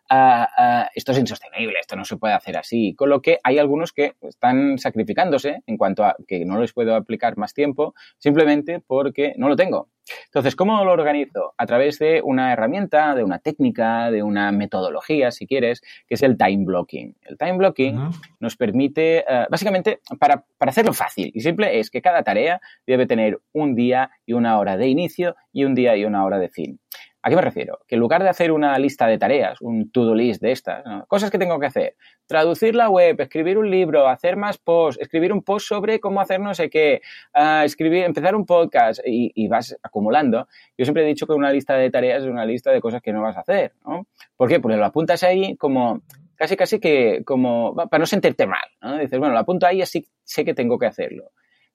Ah, 0.09 0.49
ah, 0.57 0.89
esto 0.93 1.13
es 1.13 1.19
insostenible, 1.19 1.79
esto 1.79 1.95
no 1.95 2.03
se 2.03 2.17
puede 2.17 2.33
hacer 2.33 2.57
así. 2.57 2.93
Con 2.95 3.09
lo 3.09 3.21
que 3.21 3.39
hay 3.43 3.59
algunos 3.59 3.93
que 3.93 4.15
están 4.21 4.77
sacrificándose 4.77 5.63
en 5.65 5.77
cuanto 5.77 6.03
a 6.03 6.15
que 6.27 6.43
no 6.45 6.59
les 6.59 6.73
puedo 6.73 6.95
aplicar 6.95 7.37
más 7.37 7.53
tiempo 7.53 7.93
simplemente 8.17 8.81
porque 8.85 9.33
no 9.37 9.47
lo 9.47 9.55
tengo. 9.55 9.89
Entonces, 10.25 10.55
¿cómo 10.55 10.83
lo 10.83 10.91
organizo? 10.91 11.53
A 11.57 11.65
través 11.65 11.99
de 11.99 12.21
una 12.23 12.51
herramienta, 12.51 13.15
de 13.15 13.23
una 13.23 13.39
técnica, 13.39 14.11
de 14.11 14.23
una 14.23 14.51
metodología, 14.51 15.31
si 15.31 15.47
quieres, 15.47 15.81
que 16.07 16.15
es 16.15 16.23
el 16.23 16.37
time 16.37 16.65
blocking. 16.65 17.15
El 17.21 17.37
time 17.37 17.53
blocking 17.53 18.09
nos 18.39 18.57
permite, 18.57 19.19
eh, 19.19 19.45
básicamente, 19.49 20.01
para, 20.19 20.43
para 20.57 20.71
hacerlo 20.71 20.93
fácil 20.93 21.31
y 21.33 21.41
simple, 21.41 21.79
es 21.79 21.89
que 21.89 22.01
cada 22.01 22.23
tarea 22.23 22.59
debe 22.85 23.05
tener 23.05 23.39
un 23.53 23.75
día 23.75 24.11
y 24.25 24.33
una 24.33 24.59
hora 24.59 24.77
de 24.77 24.87
inicio 24.87 25.35
y 25.53 25.63
un 25.63 25.75
día 25.75 25.95
y 25.95 26.05
una 26.05 26.25
hora 26.25 26.39
de 26.39 26.49
fin. 26.49 26.79
¿A 27.23 27.29
qué 27.29 27.35
me 27.35 27.41
refiero? 27.41 27.79
Que 27.87 27.95
en 27.95 28.01
lugar 28.01 28.23
de 28.23 28.29
hacer 28.29 28.51
una 28.51 28.77
lista 28.79 29.05
de 29.05 29.19
tareas, 29.19 29.61
un 29.61 29.91
to-do 29.91 30.15
list 30.15 30.41
de 30.41 30.51
estas, 30.51 30.83
cosas 31.07 31.29
que 31.29 31.37
tengo 31.37 31.59
que 31.59 31.67
hacer, 31.67 31.95
traducir 32.25 32.73
la 32.73 32.89
web, 32.89 33.19
escribir 33.21 33.59
un 33.59 33.69
libro, 33.69 34.07
hacer 34.07 34.37
más 34.37 34.57
posts, 34.57 34.99
escribir 35.01 35.31
un 35.31 35.43
post 35.43 35.67
sobre 35.67 35.99
cómo 35.99 36.19
hacer 36.19 36.39
no 36.39 36.53
sé 36.55 36.69
qué, 36.69 37.01
uh, 37.35 37.63
escribir, 37.63 38.05
empezar 38.05 38.35
un 38.35 38.45
podcast 38.45 39.01
y, 39.05 39.31
y, 39.35 39.47
vas 39.47 39.77
acumulando. 39.83 40.47
Yo 40.77 40.85
siempre 40.85 41.03
he 41.03 41.07
dicho 41.07 41.27
que 41.27 41.33
una 41.33 41.51
lista 41.51 41.75
de 41.75 41.91
tareas 41.91 42.23
es 42.23 42.29
una 42.29 42.45
lista 42.45 42.71
de 42.71 42.81
cosas 42.81 43.01
que 43.01 43.13
no 43.13 43.21
vas 43.21 43.37
a 43.37 43.41
hacer, 43.41 43.73
¿no? 43.85 44.07
¿Por 44.35 44.49
qué? 44.49 44.59
Porque 44.59 44.77
lo 44.77 44.85
apuntas 44.85 45.21
ahí 45.23 45.55
como 45.57 46.01
casi 46.35 46.57
casi 46.57 46.79
que 46.79 47.21
como 47.23 47.75
para 47.75 47.99
no 47.99 48.07
sentirte 48.07 48.47
mal, 48.47 48.65
¿no? 48.81 48.97
Dices, 48.97 49.19
bueno, 49.19 49.35
lo 49.35 49.39
apunto 49.39 49.67
ahí 49.67 49.83
así 49.83 50.07
sé 50.23 50.43
que 50.43 50.55
tengo 50.55 50.79
que 50.79 50.87
hacerlo. 50.87 51.31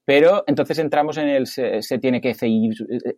Pero 0.06 0.44
entonces 0.46 0.78
entramos 0.78 1.18
en 1.18 1.28
el 1.28 1.48
se, 1.48 1.80
tiene 1.98 2.20
que 2.20 2.34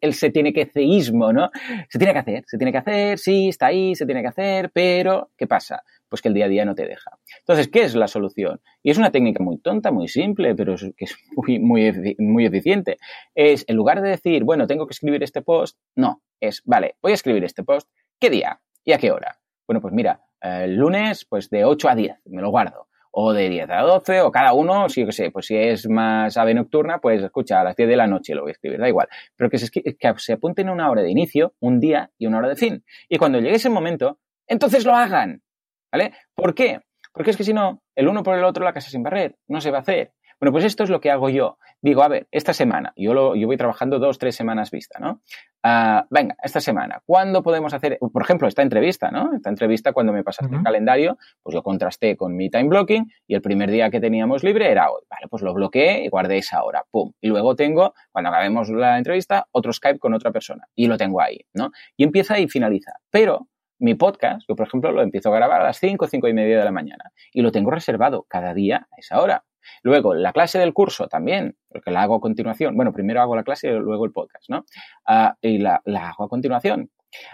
el 0.01 0.15
se 0.15 0.31
tiene 0.31 0.55
que 0.55 0.65
ceísmo, 0.65 1.35
¿no? 1.35 1.51
Se 1.91 1.99
tiene 1.99 2.15
que 2.15 2.19
hacer, 2.19 2.45
se 2.47 2.57
tiene 2.57 2.73
que 2.73 2.79
hacer, 2.79 3.19
sí, 3.19 3.49
está 3.49 3.67
ahí, 3.67 3.95
se 3.95 4.07
tiene 4.07 4.23
que 4.23 4.29
hacer, 4.29 4.71
pero 4.73 5.31
¿qué 5.37 5.47
pasa? 5.47 5.83
Pues 6.09 6.23
que 6.23 6.29
el 6.29 6.35
día 6.35 6.47
a 6.47 6.49
día 6.49 6.65
no 6.65 6.75
te 6.75 6.87
deja. 6.87 7.11
Entonces, 7.41 7.69
¿qué 7.69 7.83
es 7.83 7.95
la 7.95 8.09
solución? 8.09 8.63
Y 8.83 8.91
es 8.91 8.97
una 8.97 9.13
técnica 9.13 9.45
muy 9.45 9.59
tonta, 9.59 9.93
muy 9.93 10.09
simple, 10.09 10.55
pero 10.55 10.77
que 10.97 11.05
es 11.05 11.15
muy, 11.37 11.59
muy, 11.59 12.17
muy 12.19 12.47
eficiente. 12.47 12.97
Es, 13.35 13.67
en 13.69 13.77
lugar 13.77 14.01
de 14.01 14.09
decir, 14.09 14.43
bueno, 14.45 14.67
tengo 14.67 14.87
que 14.87 14.93
escribir 14.93 15.23
este 15.23 15.43
post, 15.43 15.79
no, 15.95 16.23
es, 16.41 16.63
vale, 16.65 16.97
voy 17.03 17.13
a 17.13 17.17
escribir 17.17 17.45
este 17.45 17.65
post, 17.65 17.87
¿qué 18.19 18.31
día? 18.31 18.63
¿Y 18.83 18.93
a 18.93 18.99
qué 18.99 19.11
hora? 19.11 19.39
Bueno, 19.67 19.83
pues 19.83 19.93
mira, 19.93 20.23
el 20.41 20.77
lunes, 20.77 21.27
pues 21.27 21.51
de 21.51 21.67
8 21.67 21.89
a 21.91 21.95
10, 21.95 22.17
me 22.25 22.41
lo 22.41 22.49
guardo 22.49 22.88
o 23.21 23.33
de 23.33 23.49
10 23.49 23.69
a 23.71 23.83
12, 23.83 24.21
o 24.21 24.31
cada 24.31 24.53
uno, 24.53 24.89
si 24.89 25.05
yo 25.05 25.11
sé, 25.11 25.33
pues 25.33 25.47
si 25.47 25.57
es 25.57 25.89
más 25.89 26.37
ave 26.37 26.55
nocturna, 26.55 26.99
pues 26.99 27.21
escucha, 27.21 27.61
a 27.61 27.65
las 27.65 27.75
10 27.75 27.89
de 27.89 27.97
la 27.97 28.07
noche 28.07 28.33
lo 28.33 28.43
voy 28.43 28.51
a 28.51 28.53
escribir, 28.53 28.79
da 28.79 28.89
igual. 28.89 29.09
Pero 29.35 29.51
que 29.51 29.59
se, 29.59 29.69
que 29.73 30.15
se 30.19 30.35
apunten 30.35 30.69
una 30.69 30.89
hora 30.89 31.03
de 31.03 31.11
inicio, 31.11 31.53
un 31.59 31.81
día 31.81 32.13
y 32.17 32.27
una 32.27 32.39
hora 32.39 32.49
de 32.49 32.55
fin. 32.55 32.85
Y 33.09 33.19
cuando 33.19 33.41
llegue 33.41 33.57
ese 33.57 33.71
momento, 33.71 34.21
entonces 34.47 34.85
lo 34.85 34.95
hagan. 34.95 35.43
¿Vale? 35.91 36.13
¿Por 36.33 36.55
qué? 36.55 36.79
Porque 37.13 37.33
es 37.33 37.37
que 37.37 37.43
si 37.43 37.53
no, 37.53 37.83
el 37.97 38.07
uno 38.07 38.23
por 38.23 38.39
el 38.39 38.45
otro 38.45 38.63
la 38.63 38.73
casa 38.73 38.89
sin 38.89 39.03
barrer, 39.03 39.35
no 39.49 39.61
se 39.61 39.73
va 39.73 39.79
a 39.79 39.81
hacer. 39.81 40.13
Bueno, 40.41 40.53
pues 40.53 40.65
esto 40.65 40.85
es 40.85 40.91
lo 40.91 41.01
que 41.01 41.11
hago 41.11 41.29
yo. 41.29 41.59
Digo, 41.81 42.03
a 42.03 42.09
ver, 42.09 42.27
esta 42.33 42.53
semana, 42.53 42.93
yo, 42.97 43.15
lo, 43.15 43.37
yo 43.37 43.47
voy 43.47 43.57
trabajando 43.57 43.99
dos, 43.99 44.19
tres 44.19 44.35
semanas 44.35 44.71
vista, 44.71 44.99
¿no? 44.99 45.21
Uh, 45.65 46.07
venga, 46.11 46.37
esta 46.43 46.61
semana, 46.61 47.03
¿cuándo 47.07 47.43
podemos 47.43 47.73
hacer, 47.75 47.99
por 47.99 48.23
ejemplo, 48.23 48.49
esta 48.49 48.63
entrevista, 48.63 49.11
¿no? 49.11 49.33
Esta 49.35 49.51
entrevista, 49.51 49.93
cuando 49.93 50.13
me 50.13 50.25
pasaste 50.25 50.53
uh 50.53 50.57
-huh. 50.57 50.59
el 50.59 50.65
calendario, 50.65 51.19
pues 51.43 51.55
yo 51.55 51.63
contrasté 51.63 52.17
con 52.17 52.37
mi 52.37 52.51
time 52.51 52.69
blocking 52.69 53.13
y 53.27 53.35
el 53.35 53.43
primer 53.43 53.71
día 53.71 53.91
que 53.91 54.01
teníamos 54.01 54.43
libre 54.43 54.71
era 54.71 54.91
hoy. 54.91 55.03
Vale, 55.11 55.27
pues 55.29 55.43
lo 55.43 55.53
bloqueé 55.55 56.05
y 56.05 56.09
guardé 56.09 56.39
esa 56.39 56.63
hora, 56.63 56.85
pum. 56.91 57.13
Y 57.21 57.29
luego 57.29 57.55
tengo, 57.55 57.95
cuando 58.13 58.31
acabemos 58.31 58.69
la 58.71 58.99
entrevista, 58.99 59.47
otro 59.53 59.73
Skype 59.73 59.99
con 59.99 60.15
otra 60.15 60.31
persona 60.31 60.65
y 60.75 60.87
lo 60.87 60.97
tengo 60.97 61.21
ahí, 61.21 61.41
¿no? 61.55 61.71
Y 61.97 62.05
empieza 62.05 62.39
y 62.39 62.49
finaliza. 62.49 62.93
Pero 63.11 63.49
mi 63.79 63.95
podcast, 63.95 64.47
yo 64.49 64.57
por 64.57 64.67
ejemplo 64.67 64.93
lo 64.93 65.03
empiezo 65.03 65.33
a 65.33 65.37
grabar 65.37 65.61
a 65.61 65.65
las 65.65 65.79
5, 65.79 66.07
5 66.07 66.29
y 66.29 66.35
media 66.35 66.59
de 66.59 66.65
la 66.65 66.73
mañana 66.73 67.13
y 67.33 67.43
lo 67.43 67.53
tengo 67.53 67.71
reservado 67.71 68.27
cada 68.29 68.55
día 68.55 68.89
a 68.91 68.97
esa 68.99 69.21
hora. 69.21 69.45
Luego, 69.83 70.15
la 70.15 70.33
clase 70.33 70.59
del 70.59 70.73
curso 70.73 71.09
también, 71.09 71.57
porque 71.69 71.91
la 71.91 72.03
hago 72.03 72.17
a 72.17 72.21
continuación. 72.21 72.77
Bueno, 72.77 72.93
primero 72.93 73.21
hago 73.21 73.37
la 73.37 73.45
clase 73.45 73.69
y 73.69 73.73
luego 73.73 74.05
el 74.05 74.13
podcast, 74.13 74.49
¿no? 74.49 74.65
Uh, 75.07 75.33
y 75.41 75.59
la, 75.59 75.83
la, 75.85 76.11
hago 76.11 76.25
a 76.25 76.29
continuación. 76.29 76.91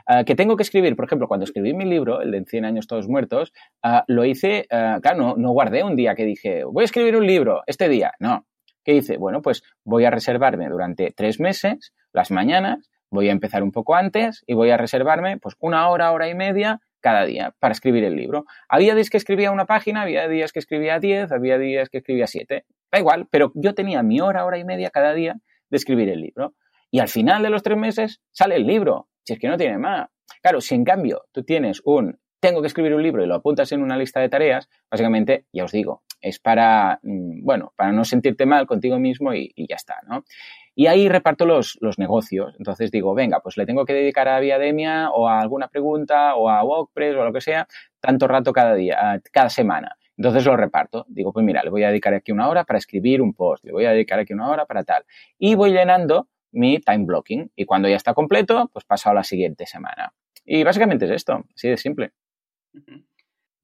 Uh, 0.08 0.24
que 0.24 0.34
tengo 0.34 0.56
que 0.56 0.62
escribir, 0.62 0.94
por 0.96 1.04
ejemplo, 1.04 1.28
cuando 1.28 1.44
escribí 1.44 1.74
mi 1.74 1.84
libro, 1.84 2.20
el 2.20 2.30
de 2.30 2.44
100 2.44 2.64
años 2.64 2.86
todos 2.86 3.08
muertos, 3.08 3.52
uh, 3.84 4.00
lo 4.06 4.24
hice, 4.24 4.66
claro, 4.68 5.16
no, 5.16 5.36
no 5.36 5.52
guardé 5.52 5.82
un 5.82 5.96
día 5.96 6.14
que 6.14 6.24
dije, 6.24 6.64
voy 6.64 6.82
a 6.82 6.84
escribir 6.84 7.16
un 7.16 7.26
libro 7.26 7.62
este 7.66 7.88
día. 7.88 8.12
No. 8.18 8.46
¿Qué 8.84 8.94
hice? 8.94 9.16
Bueno, 9.16 9.40
pues 9.40 9.62
voy 9.82 10.04
a 10.04 10.10
reservarme 10.10 10.68
durante 10.68 11.10
tres 11.16 11.40
meses, 11.40 11.94
las 12.12 12.30
mañanas, 12.30 12.90
voy 13.14 13.28
a 13.28 13.32
empezar 13.32 13.62
un 13.62 13.72
poco 13.72 13.94
antes 13.94 14.44
y 14.46 14.54
voy 14.54 14.70
a 14.70 14.76
reservarme 14.76 15.38
pues 15.38 15.54
una 15.60 15.88
hora, 15.88 16.12
hora 16.12 16.28
y 16.28 16.34
media 16.34 16.80
cada 17.00 17.24
día 17.24 17.54
para 17.58 17.72
escribir 17.72 18.04
el 18.04 18.16
libro. 18.16 18.44
Había 18.68 18.94
días 18.94 19.10
que 19.10 19.16
escribía 19.16 19.50
una 19.50 19.66
página, 19.66 20.02
había 20.02 20.28
días 20.28 20.52
que 20.52 20.58
escribía 20.58 20.98
10, 20.98 21.32
había 21.32 21.58
días 21.58 21.88
que 21.88 21.98
escribía 21.98 22.26
7. 22.26 22.64
Da 22.92 22.98
igual, 22.98 23.26
pero 23.30 23.52
yo 23.54 23.74
tenía 23.74 24.02
mi 24.02 24.20
hora, 24.20 24.44
hora 24.44 24.58
y 24.58 24.64
media 24.64 24.90
cada 24.90 25.14
día 25.14 25.36
de 25.70 25.76
escribir 25.76 26.08
el 26.08 26.20
libro. 26.20 26.54
Y 26.90 27.00
al 27.00 27.08
final 27.08 27.42
de 27.42 27.50
los 27.50 27.62
tres 27.62 27.76
meses 27.76 28.20
sale 28.30 28.56
el 28.56 28.66
libro. 28.66 29.08
Si 29.24 29.34
es 29.34 29.38
que 29.38 29.48
no 29.48 29.56
tiene 29.56 29.78
más. 29.78 30.08
Claro, 30.42 30.60
si 30.60 30.74
en 30.74 30.84
cambio 30.84 31.24
tú 31.32 31.42
tienes 31.44 31.80
un 31.84 32.18
tengo 32.40 32.60
que 32.60 32.66
escribir 32.66 32.94
un 32.94 33.02
libro 33.02 33.24
y 33.24 33.26
lo 33.26 33.36
apuntas 33.36 33.72
en 33.72 33.80
una 33.80 33.96
lista 33.96 34.20
de 34.20 34.28
tareas, 34.28 34.68
básicamente, 34.90 35.46
ya 35.50 35.64
os 35.64 35.72
digo, 35.72 36.02
es 36.20 36.38
para, 36.38 37.00
bueno, 37.02 37.72
para 37.74 37.90
no 37.90 38.04
sentirte 38.04 38.44
mal 38.44 38.66
contigo 38.66 38.98
mismo 38.98 39.32
y, 39.32 39.50
y 39.56 39.66
ya 39.66 39.76
está, 39.76 40.02
¿no? 40.06 40.24
Y 40.74 40.86
ahí 40.86 41.08
reparto 41.08 41.46
los, 41.46 41.78
los, 41.80 41.98
negocios. 41.98 42.54
Entonces 42.58 42.90
digo, 42.90 43.14
venga, 43.14 43.40
pues 43.40 43.56
le 43.56 43.64
tengo 43.64 43.84
que 43.84 43.92
dedicar 43.92 44.26
a 44.28 44.40
Viademia 44.40 45.10
o 45.10 45.28
a 45.28 45.40
alguna 45.40 45.68
pregunta 45.68 46.34
o 46.34 46.50
a 46.50 46.64
WordPress 46.64 47.14
o 47.14 47.22
a 47.22 47.24
lo 47.24 47.32
que 47.32 47.40
sea, 47.40 47.68
tanto 48.00 48.26
rato 48.26 48.52
cada 48.52 48.74
día, 48.74 49.20
cada 49.30 49.50
semana. 49.50 49.96
Entonces 50.16 50.44
lo 50.44 50.56
reparto. 50.56 51.06
Digo, 51.08 51.32
pues 51.32 51.44
mira, 51.44 51.62
le 51.62 51.70
voy 51.70 51.84
a 51.84 51.88
dedicar 51.88 52.14
aquí 52.14 52.32
una 52.32 52.48
hora 52.48 52.64
para 52.64 52.78
escribir 52.78 53.22
un 53.22 53.34
post, 53.34 53.64
le 53.64 53.72
voy 53.72 53.84
a 53.84 53.90
dedicar 53.90 54.18
aquí 54.18 54.32
una 54.32 54.48
hora 54.48 54.66
para 54.66 54.82
tal. 54.82 55.04
Y 55.38 55.54
voy 55.54 55.72
llenando 55.72 56.28
mi 56.52 56.78
time 56.80 57.04
blocking. 57.04 57.50
Y 57.54 57.64
cuando 57.64 57.88
ya 57.88 57.96
está 57.96 58.14
completo, 58.14 58.70
pues 58.72 58.84
paso 58.84 59.10
a 59.10 59.14
la 59.14 59.24
siguiente 59.24 59.66
semana. 59.66 60.12
Y 60.44 60.62
básicamente 60.64 61.04
es 61.06 61.10
esto, 61.12 61.44
así 61.54 61.68
de 61.68 61.76
simple. 61.76 62.12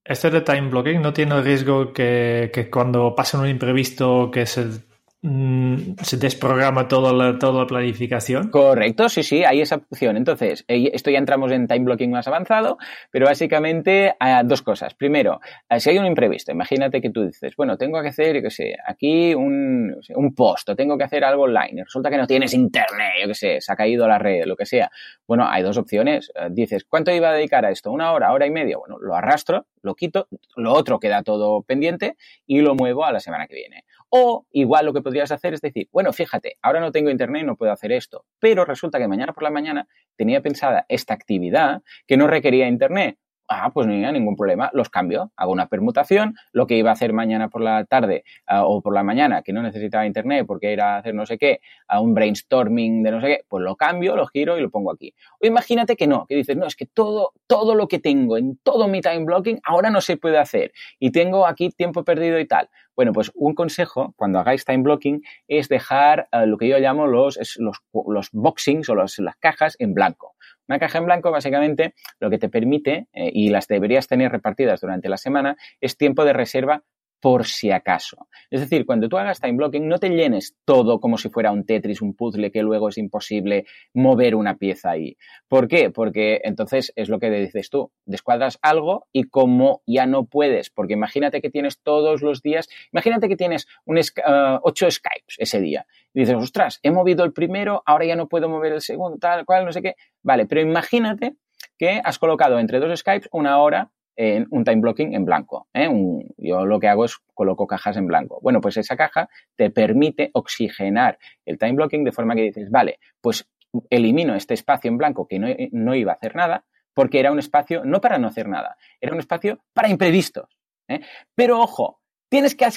Este 0.04 0.30
de 0.30 0.40
time 0.40 0.68
blocking 0.68 1.02
no 1.02 1.12
tiene 1.12 1.36
el 1.36 1.44
riesgo 1.44 1.92
que, 1.92 2.50
que 2.52 2.70
cuando 2.70 3.14
pasa 3.14 3.38
un 3.38 3.48
imprevisto 3.48 4.30
que 4.30 4.46
se 4.46 4.89
se 5.22 6.16
desprograma 6.16 6.88
toda 6.88 7.12
la, 7.12 7.38
toda 7.38 7.60
la 7.60 7.66
planificación. 7.66 8.50
Correcto, 8.50 9.08
sí, 9.10 9.22
sí, 9.22 9.44
hay 9.44 9.60
esa 9.60 9.76
opción. 9.76 10.16
Entonces, 10.16 10.64
eh, 10.66 10.90
esto 10.94 11.10
ya 11.10 11.18
entramos 11.18 11.52
en 11.52 11.66
time 11.66 11.84
blocking 11.84 12.10
más 12.10 12.26
avanzado, 12.26 12.78
pero 13.10 13.26
básicamente 13.26 14.14
uh, 14.18 14.46
dos 14.46 14.62
cosas. 14.62 14.94
Primero, 14.94 15.40
uh, 15.70 15.78
si 15.78 15.90
hay 15.90 15.98
un 15.98 16.06
imprevisto, 16.06 16.52
imagínate 16.52 17.02
que 17.02 17.10
tú 17.10 17.26
dices, 17.26 17.54
bueno, 17.54 17.76
tengo 17.76 18.00
que 18.00 18.08
hacer, 18.08 18.36
yo 18.36 18.42
qué 18.42 18.50
sé, 18.50 18.74
aquí 18.86 19.34
un, 19.34 19.94
un 20.14 20.34
post 20.34 20.70
o 20.70 20.76
tengo 20.76 20.96
que 20.96 21.04
hacer 21.04 21.22
algo 21.22 21.42
online 21.42 21.72
y 21.72 21.82
resulta 21.82 22.08
que 22.08 22.16
no 22.16 22.26
tienes 22.26 22.54
internet, 22.54 23.12
yo 23.20 23.28
qué 23.28 23.34
sé, 23.34 23.60
se 23.60 23.72
ha 23.72 23.76
caído 23.76 24.08
la 24.08 24.18
red, 24.18 24.46
lo 24.46 24.56
que 24.56 24.64
sea. 24.64 24.90
Bueno, 25.26 25.46
hay 25.46 25.62
dos 25.62 25.76
opciones. 25.76 26.32
Dices, 26.50 26.84
¿cuánto 26.88 27.12
iba 27.12 27.28
a 27.28 27.32
dedicar 27.34 27.66
a 27.66 27.70
esto? 27.70 27.92
¿Una 27.92 28.12
hora, 28.12 28.32
hora 28.32 28.46
y 28.46 28.50
media? 28.50 28.78
Bueno, 28.78 28.98
lo 28.98 29.14
arrastro, 29.14 29.66
lo 29.82 29.94
quito, 29.94 30.28
lo 30.56 30.72
otro 30.72 30.98
queda 30.98 31.22
todo 31.22 31.62
pendiente 31.62 32.16
y 32.46 32.62
lo 32.62 32.74
muevo 32.74 33.04
a 33.04 33.12
la 33.12 33.20
semana 33.20 33.46
que 33.46 33.54
viene. 33.54 33.84
O 34.10 34.46
igual 34.50 34.86
lo 34.86 34.92
que 34.92 35.02
podrías 35.02 35.30
hacer 35.30 35.54
es 35.54 35.60
decir, 35.60 35.88
bueno, 35.92 36.12
fíjate, 36.12 36.58
ahora 36.62 36.80
no 36.80 36.90
tengo 36.90 37.10
internet 37.10 37.42
y 37.42 37.46
no 37.46 37.56
puedo 37.56 37.72
hacer 37.72 37.92
esto, 37.92 38.26
pero 38.40 38.64
resulta 38.64 38.98
que 38.98 39.06
mañana 39.06 39.32
por 39.32 39.44
la 39.44 39.50
mañana 39.50 39.86
tenía 40.16 40.42
pensada 40.42 40.84
esta 40.88 41.14
actividad 41.14 41.82
que 42.06 42.16
no 42.16 42.26
requería 42.26 42.66
internet. 42.66 43.18
Ah, 43.52 43.72
pues 43.74 43.88
no 43.88 43.92
hay 43.92 44.12
ningún 44.12 44.36
problema, 44.36 44.70
los 44.74 44.90
cambio, 44.90 45.32
hago 45.34 45.50
una 45.50 45.66
permutación, 45.66 46.36
lo 46.52 46.68
que 46.68 46.76
iba 46.76 46.90
a 46.90 46.92
hacer 46.92 47.12
mañana 47.12 47.48
por 47.48 47.62
la 47.62 47.84
tarde 47.84 48.22
uh, 48.48 48.62
o 48.62 48.80
por 48.80 48.94
la 48.94 49.02
mañana, 49.02 49.42
que 49.42 49.52
no 49.52 49.60
necesitaba 49.60 50.06
internet 50.06 50.44
porque 50.46 50.72
era 50.72 50.98
hacer 50.98 51.16
no 51.16 51.26
sé 51.26 51.36
qué, 51.36 51.60
a 51.88 52.00
un 52.00 52.14
brainstorming 52.14 53.02
de 53.02 53.10
no 53.10 53.20
sé 53.20 53.26
qué, 53.26 53.44
pues 53.48 53.64
lo 53.64 53.74
cambio, 53.74 54.14
lo 54.14 54.28
giro 54.28 54.56
y 54.56 54.60
lo 54.60 54.70
pongo 54.70 54.92
aquí. 54.92 55.14
O 55.40 55.48
imagínate 55.48 55.96
que 55.96 56.06
no, 56.06 56.26
que 56.28 56.36
dices, 56.36 56.56
no, 56.56 56.64
es 56.64 56.76
que 56.76 56.86
todo, 56.86 57.32
todo 57.48 57.74
lo 57.74 57.88
que 57.88 57.98
tengo 57.98 58.36
en 58.36 58.56
todo 58.62 58.86
mi 58.86 59.00
time 59.00 59.24
blocking 59.24 59.58
ahora 59.64 59.90
no 59.90 60.00
se 60.00 60.16
puede 60.16 60.38
hacer 60.38 60.70
y 61.00 61.10
tengo 61.10 61.44
aquí 61.44 61.70
tiempo 61.70 62.04
perdido 62.04 62.38
y 62.38 62.46
tal. 62.46 62.70
Bueno, 62.94 63.12
pues 63.12 63.32
un 63.34 63.56
consejo 63.56 64.14
cuando 64.16 64.38
hagáis 64.38 64.64
time 64.64 64.84
blocking 64.84 65.22
es 65.48 65.68
dejar 65.68 66.28
uh, 66.32 66.46
lo 66.46 66.56
que 66.56 66.68
yo 66.68 66.78
llamo 66.78 67.08
los, 67.08 67.36
los, 67.58 67.78
los 68.06 68.28
boxings 68.30 68.88
o 68.90 68.94
las 68.94 69.16
cajas 69.40 69.74
en 69.80 69.92
blanco. 69.92 70.36
Una 70.70 70.78
caja 70.78 70.98
en 70.98 71.04
blanco 71.06 71.32
básicamente 71.32 71.94
lo 72.20 72.30
que 72.30 72.38
te 72.38 72.48
permite, 72.48 73.08
eh, 73.12 73.28
y 73.34 73.48
las 73.48 73.66
deberías 73.66 74.06
tener 74.06 74.30
repartidas 74.30 74.80
durante 74.80 75.08
la 75.08 75.16
semana, 75.16 75.56
es 75.80 75.96
tiempo 75.96 76.24
de 76.24 76.32
reserva 76.32 76.84
por 77.20 77.46
si 77.46 77.70
acaso. 77.70 78.28
Es 78.50 78.60
decir, 78.60 78.86
cuando 78.86 79.08
tú 79.08 79.18
hagas 79.18 79.40
time 79.40 79.56
blocking, 79.56 79.86
no 79.86 79.98
te 79.98 80.08
llenes 80.08 80.56
todo 80.64 81.00
como 81.00 81.18
si 81.18 81.28
fuera 81.28 81.52
un 81.52 81.64
Tetris, 81.64 82.02
un 82.02 82.14
puzzle 82.14 82.50
que 82.50 82.62
luego 82.62 82.88
es 82.88 82.98
imposible 82.98 83.66
mover 83.94 84.34
una 84.34 84.56
pieza 84.56 84.90
ahí. 84.90 85.16
¿Por 85.46 85.68
qué? 85.68 85.90
Porque 85.90 86.40
entonces 86.44 86.92
es 86.96 87.08
lo 87.08 87.18
que 87.18 87.30
dices 87.30 87.70
tú, 87.70 87.92
descuadras 88.06 88.58
algo 88.62 89.06
y 89.12 89.24
como 89.24 89.82
ya 89.86 90.06
no 90.06 90.24
puedes, 90.24 90.70
porque 90.70 90.94
imagínate 90.94 91.40
que 91.40 91.50
tienes 91.50 91.80
todos 91.82 92.22
los 92.22 92.42
días, 92.42 92.68
imagínate 92.92 93.28
que 93.28 93.36
tienes 93.36 93.66
un, 93.84 93.98
uh, 93.98 94.58
ocho 94.62 94.90
Skypes 94.90 95.36
ese 95.38 95.60
día. 95.60 95.86
Y 96.14 96.20
dices, 96.20 96.36
ostras, 96.36 96.80
he 96.82 96.90
movido 96.90 97.24
el 97.24 97.32
primero, 97.32 97.82
ahora 97.86 98.06
ya 98.06 98.16
no 98.16 98.28
puedo 98.28 98.48
mover 98.48 98.72
el 98.72 98.80
segundo, 98.80 99.18
tal 99.18 99.44
cual, 99.44 99.64
no 99.64 99.72
sé 99.72 99.82
qué. 99.82 99.94
Vale, 100.22 100.46
pero 100.46 100.60
imagínate 100.60 101.34
que 101.78 102.00
has 102.02 102.18
colocado 102.18 102.58
entre 102.58 102.78
dos 102.80 102.98
Skypes 102.98 103.28
una 103.32 103.58
hora 103.58 103.90
en 104.16 104.46
un 104.50 104.64
time 104.64 104.80
blocking 104.80 105.14
en 105.14 105.24
blanco. 105.24 105.68
¿eh? 105.72 105.88
Yo 106.36 106.66
lo 106.66 106.78
que 106.78 106.88
hago 106.88 107.04
es 107.04 107.18
coloco 107.34 107.66
cajas 107.66 107.96
en 107.96 108.06
blanco. 108.06 108.38
Bueno, 108.42 108.60
pues 108.60 108.76
esa 108.76 108.96
caja 108.96 109.28
te 109.56 109.70
permite 109.70 110.30
oxigenar 110.34 111.18
el 111.44 111.58
time 111.58 111.72
blocking 111.72 112.04
de 112.04 112.12
forma 112.12 112.34
que 112.34 112.42
dices, 112.42 112.70
vale, 112.70 112.98
pues 113.20 113.48
elimino 113.88 114.34
este 114.34 114.54
espacio 114.54 114.90
en 114.90 114.98
blanco 114.98 115.26
que 115.26 115.38
no, 115.38 115.48
no 115.72 115.94
iba 115.94 116.12
a 116.12 116.16
hacer 116.16 116.34
nada, 116.36 116.64
porque 116.94 117.20
era 117.20 117.32
un 117.32 117.38
espacio 117.38 117.84
no 117.84 118.00
para 118.00 118.18
no 118.18 118.28
hacer 118.28 118.48
nada, 118.48 118.76
era 119.00 119.12
un 119.12 119.20
espacio 119.20 119.60
para 119.72 119.88
imprevistos. 119.88 120.58
¿eh? 120.88 121.00
Pero 121.34 121.60
ojo, 121.60 122.00
tienes 122.28 122.54
que, 122.54 122.70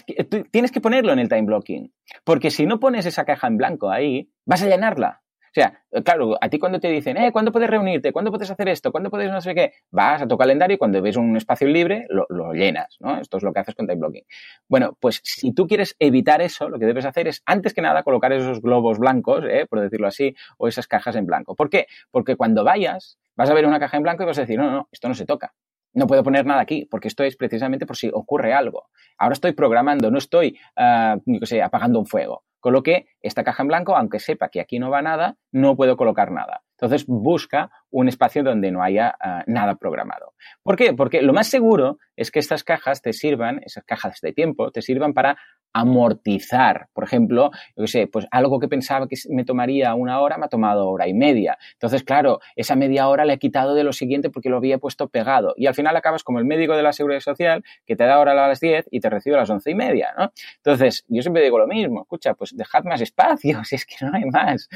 tienes 0.52 0.72
que 0.72 0.82
ponerlo 0.82 1.14
en 1.14 1.20
el 1.20 1.30
time 1.30 1.44
blocking, 1.44 1.94
porque 2.24 2.52
si 2.52 2.66
no 2.66 2.80
pones 2.80 3.06
esa 3.06 3.26
caja 3.26 3.48
en 3.48 3.58
blanco 3.58 3.90
ahí, 3.90 4.30
vas 4.46 4.64
a 4.64 4.68
llenarla. 4.68 5.22
Sea, 5.54 5.84
claro, 6.04 6.36
a 6.42 6.50
ti 6.50 6.58
cuando 6.58 6.80
te 6.80 6.90
dicen, 6.90 7.16
eh, 7.18 7.32
¿cuándo 7.32 7.52
puedes 7.52 7.70
reunirte? 7.70 8.12
¿Cuándo 8.12 8.32
puedes 8.32 8.50
hacer 8.50 8.70
esto? 8.70 8.92
¿Cuándo 8.92 9.12
puedes 9.12 9.30
no 9.30 9.40
sé 9.40 9.54
qué? 9.54 9.74
Vas 9.92 10.22
a 10.24 10.28
tu 10.28 10.38
calendario 10.38 10.76
y 10.76 10.78
cuando 10.78 11.02
ves 11.02 11.16
un 11.16 11.38
espacio 11.38 11.68
libre, 11.68 12.08
lo, 12.10 12.54
llenas, 12.54 12.98
¿no? 13.00 13.20
Esto 13.20 13.38
es 13.38 13.44
lo 13.44 13.54
que 13.54 13.60
haces 13.60 13.76
con 13.76 13.86
time 13.86 14.00
blocking. 14.00 14.24
Bueno, 14.68 14.98
pues 15.00 15.22
si 15.24 15.54
tú 15.54 15.68
quieres 15.68 15.96
evitar 16.00 16.42
eso, 16.42 16.70
lo 16.70 16.80
que 16.80 16.86
debes 16.86 17.06
hacer 17.06 17.28
es, 17.28 17.44
antes 17.46 17.74
que 17.74 17.82
nada, 17.82 18.04
colocar 18.04 18.34
esos 18.34 18.62
globos 18.62 18.98
blancos, 18.98 19.44
¿eh? 19.48 19.68
por 19.70 19.80
decirlo 19.80 20.08
así, 20.08 20.36
o 20.58 20.68
esas 20.68 20.88
cajas 20.88 21.16
en 21.16 21.26
blanco. 21.26 21.56
¿Por 21.56 21.70
qué? 21.70 21.86
Porque 22.10 22.36
cuando 22.36 22.64
vayas, 22.64 23.20
vas 23.36 23.50
a 23.50 23.54
ver 23.54 23.66
una 23.66 23.80
caja 23.80 23.98
en 23.98 24.04
blanco 24.04 24.24
y 24.24 24.26
vas 24.26 24.38
a 24.40 24.42
decir, 24.42 24.58
no, 24.58 24.72
no, 24.72 24.90
esto 24.92 25.08
no 25.08 25.14
se 25.14 25.26
toca. 25.26 25.54
No 25.94 26.08
puedo 26.08 26.24
poner 26.24 26.46
nada 26.48 26.62
aquí, 26.62 26.88
porque 26.90 27.08
esto 27.08 27.24
es 27.24 27.36
precisamente 27.36 27.86
por 27.86 27.96
si 27.96 28.10
ocurre 28.12 28.54
algo. 28.54 28.90
Ahora 29.20 29.34
estoy 29.34 29.52
programando, 29.52 30.10
no 30.10 30.18
estoy, 30.18 30.58
uh, 30.76 31.46
sé, 31.46 31.62
apagando 31.62 32.00
un 32.00 32.08
fuego. 32.08 32.44
Con 32.64 32.72
lo 32.72 32.82
que 32.82 33.08
esta 33.20 33.44
caja 33.44 33.64
en 33.64 33.68
blanco, 33.68 33.98
aunque 33.98 34.22
sepa 34.22 34.48
que 34.48 34.62
aquí 34.62 34.80
no 34.80 34.90
va 34.90 35.02
nada, 35.02 35.36
no 35.52 35.76
puedo 35.76 35.98
colocar 35.98 36.32
nada. 36.32 36.64
Entonces 36.78 37.06
busca 37.06 37.70
un 37.92 38.08
espacio 38.08 38.42
donde 38.42 38.72
no 38.72 38.82
haya 38.82 39.18
uh, 39.22 39.52
nada 39.52 39.76
programado. 39.76 40.34
¿Por 40.64 40.78
qué? 40.78 40.94
Porque 40.94 41.22
lo 41.22 41.34
más 41.34 41.48
seguro 41.48 41.98
es 42.16 42.32
que 42.32 42.40
estas 42.40 42.64
cajas 42.64 43.02
te 43.02 43.12
sirvan, 43.12 43.60
esas 43.66 43.84
cajas 43.84 44.22
de 44.22 44.32
tiempo, 44.32 44.72
te 44.72 44.82
sirvan 44.82 45.14
para 45.14 45.38
amortizar. 45.74 46.88
Por 46.94 47.04
ejemplo, 47.04 47.52
yo 47.76 47.84
qué 47.84 47.88
sé, 47.88 48.08
pues 48.08 48.26
algo 48.32 48.60
que 48.60 48.68
pensaba 48.68 49.08
que 49.08 49.16
me 49.30 49.44
tomaría 49.44 49.94
una 49.96 50.20
hora 50.22 50.38
me 50.38 50.46
ha 50.46 50.50
tomado 50.50 50.90
hora 50.90 51.08
y 51.08 51.14
media. 51.14 51.58
Entonces, 51.74 52.04
claro, 52.04 52.40
esa 52.56 52.76
media 52.76 53.08
hora 53.08 53.26
le 53.26 53.34
he 53.34 53.40
quitado 53.40 53.74
de 53.74 53.84
lo 53.84 53.94
siguiente 53.94 54.30
porque 54.30 54.50
lo 54.50 54.58
había 54.58 54.78
puesto 54.78 55.10
pegado. 55.10 55.54
Y 55.58 55.66
al 55.66 55.74
final 55.74 55.96
acabas 55.96 56.24
como 56.24 56.40
el 56.40 56.46
médico 56.46 56.76
de 56.76 56.84
la 56.84 56.94
seguridad 56.94 57.20
social 57.20 57.64
que 57.86 57.96
te 57.96 58.06
da 58.06 58.20
hora 58.20 58.32
a 58.34 58.48
las 58.48 58.60
10 58.60 58.88
y 58.92 59.00
te 59.00 59.10
recibe 59.10 59.36
a 59.36 59.40
las 59.40 59.50
once 59.50 59.72
y 59.72 59.76
media, 59.76 60.14
¿no? 60.18 60.32
Entonces, 60.58 61.06
yo 61.08 61.22
siempre 61.22 61.44
digo 61.44 61.58
lo 61.58 61.68
mismo. 61.68 62.02
Escucha, 62.02 62.34
pues 62.36 62.56
dejad 62.56 62.84
más 62.84 63.02
espacio, 63.02 63.64
si 63.66 63.76
es 63.76 63.86
que 63.86 64.06
no 64.06 64.12
hay 64.14 64.26
más. 64.26 64.70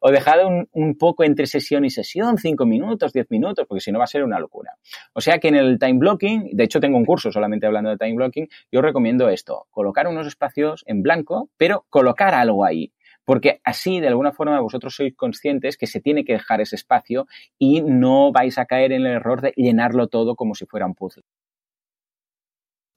O 0.00 0.10
dejad 0.10 0.44
un, 0.46 0.68
un 0.72 0.96
poco 0.96 1.24
entre 1.24 1.46
sesión 1.46 1.84
y 1.84 1.90
sesión, 1.90 2.38
cinco 2.38 2.66
minutos, 2.66 3.12
diez 3.12 3.30
minutos, 3.30 3.66
porque 3.66 3.80
si 3.80 3.90
no 3.90 3.98
va 3.98 4.04
a 4.04 4.08
ser 4.08 4.22
una 4.22 4.38
locura. 4.38 4.76
O 5.14 5.20
sea 5.20 5.38
que 5.38 5.48
en 5.48 5.56
el 5.56 5.78
time 5.78 5.98
blocking, 5.98 6.50
de 6.52 6.64
hecho 6.64 6.80
tengo 6.80 6.98
un 6.98 7.04
curso 7.04 7.32
solamente 7.32 7.66
hablando 7.66 7.90
de 7.90 7.96
time 7.96 8.14
blocking, 8.14 8.48
yo 8.70 8.82
recomiendo 8.82 9.28
esto, 9.28 9.66
colocar 9.70 10.06
unos 10.06 10.26
espacios 10.42 10.82
en 10.86 11.02
blanco, 11.02 11.50
pero 11.56 11.86
colocar 11.88 12.34
algo 12.34 12.64
ahí. 12.64 12.92
Porque 13.24 13.60
así, 13.62 14.00
de 14.00 14.08
alguna 14.08 14.32
forma, 14.32 14.60
vosotros 14.60 14.96
sois 14.96 15.14
conscientes 15.14 15.76
que 15.76 15.86
se 15.86 16.00
tiene 16.00 16.24
que 16.24 16.32
dejar 16.32 16.60
ese 16.60 16.74
espacio 16.74 17.26
y 17.56 17.80
no 17.80 18.32
vais 18.32 18.58
a 18.58 18.66
caer 18.66 18.92
en 18.92 19.02
el 19.02 19.14
error 19.14 19.40
de 19.40 19.52
llenarlo 19.56 20.08
todo 20.08 20.34
como 20.34 20.54
si 20.54 20.66
fuera 20.66 20.86
un 20.86 20.94
puzzle. 20.94 21.22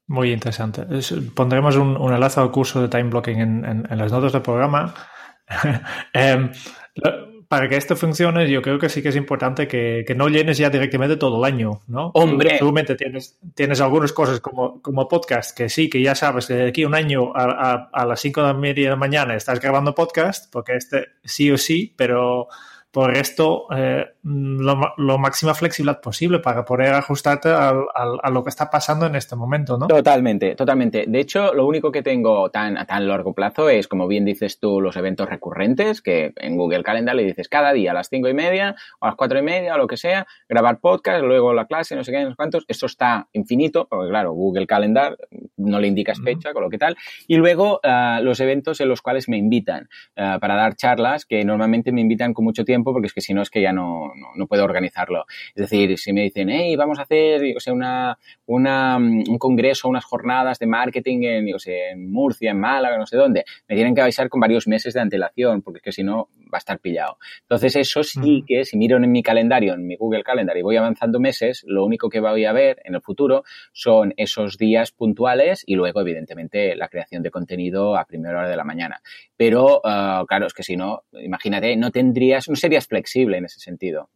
Muy 0.07 0.31
interesante. 0.31 0.85
pondremos 1.35 1.75
un, 1.77 1.95
enlace 2.11 2.39
al 2.39 2.51
curso 2.51 2.81
de 2.81 2.89
time 2.89 3.09
blocking 3.09 3.39
en, 3.39 3.87
las 3.89 4.11
notas 4.11 4.33
del 4.33 4.41
programa. 4.41 4.93
Em, 6.13 6.49
para 7.55 7.69
que 7.69 7.77
esto 7.77 7.95
funcione, 7.95 8.49
yo 8.49 8.61
creo 8.61 8.77
que 8.77 8.89
sí 8.89 9.01
que 9.01 9.07
es 9.07 9.15
importante 9.15 9.65
que, 9.65 10.03
no 10.17 10.27
llenes 10.27 10.57
ya 10.57 10.69
directamente 10.69 11.15
todo 11.15 11.37
el 11.37 11.53
año, 11.53 11.83
¿no? 11.87 12.11
Hombre. 12.13 12.57
Seguramente 12.57 12.95
tienes, 12.95 13.39
tienes 13.53 13.79
algunas 13.79 14.11
cosas 14.11 14.41
como, 14.41 14.81
como 14.81 15.07
podcast, 15.07 15.55
que 15.55 15.69
sí, 15.69 15.89
que 15.89 16.01
ya 16.01 16.15
sabes 16.15 16.47
que 16.47 16.53
de 16.53 16.67
aquí 16.67 16.83
a 16.83 16.87
un 16.87 16.95
año 16.95 17.31
a, 17.33 17.89
a 17.93 18.05
las 18.05 18.19
5 18.19 18.41
de 18.41 18.47
la 18.47 18.53
media 18.55 18.83
de 18.83 18.89
la 18.89 18.97
mañana 18.97 19.35
estás 19.37 19.61
grabando 19.61 19.95
podcast, 19.95 20.51
porque 20.51 20.75
este 20.75 21.11
sí 21.23 21.49
o 21.49 21.57
sí, 21.57 21.93
pero 21.95 22.49
por 22.95 23.17
esto, 23.17 23.67
eh, 23.75 24.05
lo, 24.23 25.17
máxima 25.17 25.53
flexibilidad 25.53 25.99
posible 25.99 26.39
para 26.39 26.63
poder 26.63 26.93
ajustarte 26.93 27.49
a 27.49 28.29
lo 28.31 28.41
que 28.41 28.49
está 28.49 28.69
pasando 28.69 29.05
en 29.05 29.17
este 29.17 29.35
momento, 29.35 29.77
¿no? 29.77 29.87
Totalmente, 29.87 30.55
totalmente. 30.55 31.03
De 31.05 31.19
hecho, 31.19 31.53
lo 31.53 31.67
único 31.67 31.91
que 31.91 32.01
tengo 32.01 32.49
tan, 32.51 32.77
a 32.77 32.85
tan 32.85 33.05
largo 33.05 33.33
plazo 33.33 33.67
es, 33.67 33.89
como 33.89 34.07
bien 34.07 34.23
dices 34.23 34.61
tú, 34.61 34.79
los 34.79 34.95
eventos 34.95 35.27
recurrentes, 35.27 36.01
que 36.01 36.31
en 36.37 36.55
Google 36.55 36.83
Calendar 36.83 37.17
le 37.17 37.25
dices 37.25 37.49
cada 37.49 37.73
día 37.73 37.91
a 37.91 37.93
las 37.93 38.07
cinco 38.07 38.29
y 38.29 38.33
media 38.33 38.77
o 39.01 39.07
a 39.07 39.09
las 39.09 39.17
cuatro 39.17 39.39
y 39.39 39.41
media 39.41 39.75
o 39.75 39.77
lo 39.77 39.87
que 39.87 39.97
sea, 39.97 40.25
grabar 40.47 40.79
podcast, 40.79 41.21
luego 41.21 41.53
la 41.53 41.65
clase, 41.65 41.97
no 41.97 42.05
sé 42.05 42.13
qué, 42.13 42.23
no 42.23 42.29
sé 42.29 42.35
cuántos. 42.37 42.63
Esto 42.69 42.85
está 42.85 43.27
infinito, 43.33 43.87
porque 43.89 44.07
claro, 44.07 44.31
Google 44.31 44.67
Calendar 44.67 45.17
no 45.57 45.81
le 45.81 45.89
indicas 45.89 46.21
fecha, 46.23 46.53
con 46.53 46.63
lo 46.63 46.69
que 46.69 46.77
tal. 46.77 46.95
Y 47.27 47.35
luego 47.35 47.81
uh, 47.83 48.23
los 48.23 48.39
eventos 48.39 48.79
en 48.79 48.87
los 48.87 49.01
cuales 49.01 49.27
me 49.27 49.35
invitan 49.35 49.89
uh, 50.15 50.39
para 50.39 50.55
dar 50.55 50.77
charlas, 50.77 51.25
que 51.25 51.43
normalmente 51.43 51.91
me 51.91 51.99
invitan 51.99 52.33
con 52.33 52.45
mucho 52.45 52.63
tiempo 52.63 52.84
porque 52.93 53.07
es 53.07 53.13
que 53.13 53.21
si 53.21 53.33
no 53.33 53.41
es 53.41 53.49
que 53.49 53.61
ya 53.61 53.73
no, 53.73 54.11
no, 54.35 54.47
puedo 54.47 54.63
organizarlo. 54.63 55.25
Es 55.55 55.69
decir, 55.69 55.97
si 55.97 56.13
me 56.13 56.23
dicen, 56.23 56.49
hey, 56.49 56.75
vamos 56.75 56.99
a 56.99 57.03
hacer, 57.03 57.41
o 57.55 57.59
sea, 57.59 57.73
una, 57.73 58.17
una, 58.45 58.97
un 58.97 59.37
congreso, 59.37 59.87
unas 59.87 60.05
jornadas 60.05 60.59
de 60.59 60.67
marketing 60.67 61.23
en, 61.23 61.47
yo 61.47 61.59
sé, 61.59 61.89
en 61.91 62.11
Murcia, 62.11 62.51
en 62.51 62.59
Málaga, 62.59 62.97
no 62.97 63.05
sé 63.05 63.17
dónde, 63.17 63.45
me 63.67 63.75
tienen 63.75 63.95
que 63.95 64.01
avisar 64.01 64.29
con 64.29 64.39
varios 64.39 64.67
meses 64.67 64.93
de 64.93 65.01
antelación, 65.01 65.61
porque 65.61 65.77
es 65.79 65.83
que 65.83 65.91
si 65.91 66.03
no 66.03 66.29
va 66.53 66.57
a 66.57 66.59
estar 66.59 66.79
pillado. 66.79 67.17
Entonces, 67.41 67.75
eso 67.75 68.03
sí 68.03 68.43
que 68.47 68.65
si 68.65 68.77
miro 68.77 68.97
en 68.97 69.11
mi 69.11 69.23
calendario, 69.23 69.73
en 69.73 69.85
mi 69.85 69.95
Google 69.95 70.23
Calendar 70.23 70.57
y 70.57 70.61
voy 70.61 70.77
avanzando 70.77 71.19
meses, 71.19 71.63
lo 71.67 71.85
único 71.85 72.09
que 72.09 72.19
voy 72.19 72.45
a 72.45 72.53
ver 72.53 72.81
en 72.83 72.95
el 72.95 73.01
futuro 73.01 73.43
son 73.73 74.13
esos 74.17 74.57
días 74.57 74.91
puntuales 74.91 75.63
y 75.65 75.75
luego, 75.75 76.01
evidentemente, 76.01 76.75
la 76.75 76.87
creación 76.87 77.23
de 77.23 77.31
contenido 77.31 77.97
a 77.97 78.05
primera 78.05 78.39
hora 78.39 78.49
de 78.49 78.55
la 78.55 78.63
mañana. 78.63 79.01
Pero, 79.35 79.77
uh, 79.77 80.25
claro, 80.25 80.47
es 80.47 80.53
que 80.53 80.63
si 80.63 80.75
no, 80.75 81.03
imagínate, 81.13 81.75
no 81.75 81.91
tendrías, 81.91 82.47
no 82.49 82.55
serías 82.75 82.87
flexible 82.87 83.37
en 83.37 83.45
ese 83.45 83.59
sentido. 83.59 84.09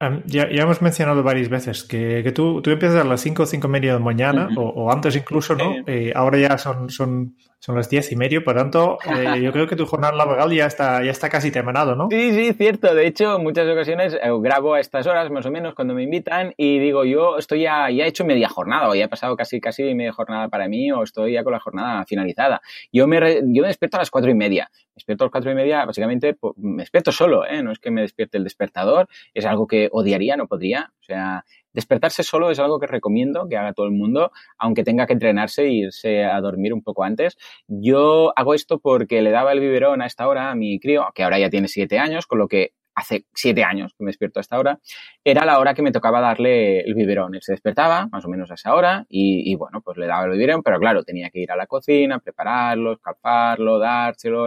Um, 0.00 0.22
ya, 0.26 0.50
ya, 0.50 0.62
hemos 0.62 0.82
mencionado 0.82 1.22
varias 1.22 1.48
veces 1.48 1.84
que, 1.84 2.22
que 2.22 2.32
tú, 2.32 2.60
tú, 2.62 2.70
empiezas 2.70 3.00
a 3.00 3.04
las 3.04 3.20
5 3.20 3.42
o 3.42 3.46
5 3.46 3.66
y 3.66 3.70
media 3.70 3.94
de 3.94 4.00
mañana, 4.00 4.48
o, 4.56 4.62
o, 4.62 4.92
antes 4.92 5.16
incluso, 5.16 5.54
¿no? 5.54 5.72
Eh, 5.86 6.12
ahora 6.14 6.38
ya 6.38 6.58
son, 6.58 6.90
son 6.90 7.36
son 7.64 7.76
las 7.76 7.88
diez 7.88 8.12
y 8.12 8.16
medio, 8.16 8.44
por 8.44 8.56
tanto, 8.56 8.98
eh, 9.06 9.40
yo 9.40 9.50
creo 9.50 9.66
que 9.66 9.74
tu 9.74 9.86
jornada 9.86 10.14
laboral 10.14 10.52
ya 10.52 10.66
está, 10.66 11.02
ya 11.02 11.10
está 11.10 11.30
casi 11.30 11.50
terminado, 11.50 11.96
¿no? 11.96 12.08
Sí, 12.10 12.32
sí, 12.32 12.52
cierto. 12.52 12.94
De 12.94 13.06
hecho, 13.06 13.36
en 13.36 13.42
muchas 13.42 13.66
ocasiones 13.66 14.12
eh, 14.12 14.30
grabo 14.40 14.74
a 14.74 14.80
estas 14.80 15.06
horas, 15.06 15.30
más 15.30 15.46
o 15.46 15.50
menos, 15.50 15.74
cuando 15.74 15.94
me 15.94 16.02
invitan, 16.02 16.52
y 16.58 16.78
digo, 16.78 17.06
yo 17.06 17.38
estoy 17.38 17.62
ya, 17.62 17.88
ya 17.88 18.04
he 18.04 18.08
hecho 18.08 18.26
media 18.26 18.50
jornada, 18.50 18.90
o 18.90 18.94
ya 18.94 19.06
he 19.06 19.08
pasado 19.08 19.34
casi, 19.34 19.62
casi 19.62 19.94
media 19.94 20.12
jornada 20.12 20.48
para 20.48 20.68
mí, 20.68 20.92
o 20.92 21.02
estoy 21.04 21.32
ya 21.32 21.42
con 21.42 21.54
la 21.54 21.60
jornada 21.60 22.04
finalizada. 22.04 22.60
Yo 22.92 23.06
me, 23.06 23.18
yo 23.18 23.62
me 23.62 23.68
despierto 23.68 23.96
a 23.96 24.00
las 24.00 24.10
cuatro 24.10 24.30
y 24.30 24.34
media. 24.34 24.68
Me 24.70 24.96
despierto 24.96 25.24
a 25.24 25.26
las 25.28 25.32
cuatro 25.32 25.50
y 25.50 25.54
media, 25.54 25.86
básicamente, 25.86 26.34
pues, 26.34 26.52
me 26.58 26.82
despierto 26.82 27.12
solo, 27.12 27.46
¿eh? 27.46 27.62
No 27.62 27.72
es 27.72 27.78
que 27.78 27.90
me 27.90 28.02
despierte 28.02 28.36
el 28.36 28.44
despertador, 28.44 29.08
es 29.32 29.46
algo 29.46 29.66
que 29.66 29.88
odiaría, 29.90 30.36
no 30.36 30.48
podría. 30.48 30.92
O 31.00 31.02
sea, 31.02 31.46
Despertarse 31.74 32.22
solo 32.22 32.50
es 32.50 32.58
algo 32.58 32.80
que 32.80 32.86
recomiendo 32.86 33.46
que 33.48 33.56
haga 33.56 33.74
todo 33.74 33.86
el 33.86 33.92
mundo, 33.92 34.32
aunque 34.56 34.84
tenga 34.84 35.06
que 35.06 35.12
entrenarse 35.12 35.64
e 35.64 35.72
irse 35.72 36.24
a 36.24 36.40
dormir 36.40 36.72
un 36.72 36.82
poco 36.82 37.04
antes. 37.04 37.36
Yo 37.68 38.32
hago 38.36 38.54
esto 38.54 38.78
porque 38.78 39.20
le 39.20 39.30
daba 39.30 39.52
el 39.52 39.60
biberón 39.60 40.00
a 40.00 40.06
esta 40.06 40.26
hora 40.28 40.50
a 40.50 40.54
mi 40.54 40.80
crío, 40.80 41.04
que 41.14 41.24
ahora 41.24 41.38
ya 41.38 41.50
tiene 41.50 41.68
siete 41.68 41.98
años, 41.98 42.26
con 42.26 42.38
lo 42.38 42.48
que 42.48 42.70
hace 42.94 43.26
siete 43.34 43.64
años 43.64 43.92
que 43.98 44.04
me 44.04 44.10
despierto 44.10 44.38
a 44.38 44.42
esta 44.42 44.58
hora, 44.58 44.78
era 45.24 45.44
la 45.44 45.58
hora 45.58 45.74
que 45.74 45.82
me 45.82 45.90
tocaba 45.90 46.20
darle 46.20 46.80
el 46.80 46.94
biberón. 46.94 47.34
Él 47.34 47.42
se 47.42 47.52
despertaba 47.52 48.06
más 48.06 48.24
o 48.24 48.28
menos 48.28 48.50
a 48.50 48.54
esa 48.54 48.74
hora 48.74 49.04
y, 49.08 49.54
bueno, 49.56 49.80
pues 49.82 49.98
le 49.98 50.06
daba 50.06 50.24
el 50.26 50.30
biberón, 50.30 50.62
pero 50.62 50.78
claro, 50.78 51.02
tenía 51.02 51.30
que 51.30 51.40
ir 51.40 51.50
a 51.50 51.56
la 51.56 51.66
cocina, 51.66 52.20
prepararlo, 52.20 52.92
escalfarlo, 52.92 53.78
dárselo, 53.78 54.46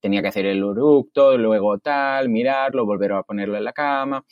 tenía 0.00 0.22
que 0.22 0.28
hacer 0.28 0.46
el 0.46 0.64
uructo, 0.64 1.36
luego 1.36 1.78
tal, 1.78 2.28
mirarlo, 2.28 2.86
volver 2.86 3.12
a 3.12 3.22
ponerlo 3.22 3.56
en 3.58 3.64
la 3.64 3.72
cama. 3.72 4.24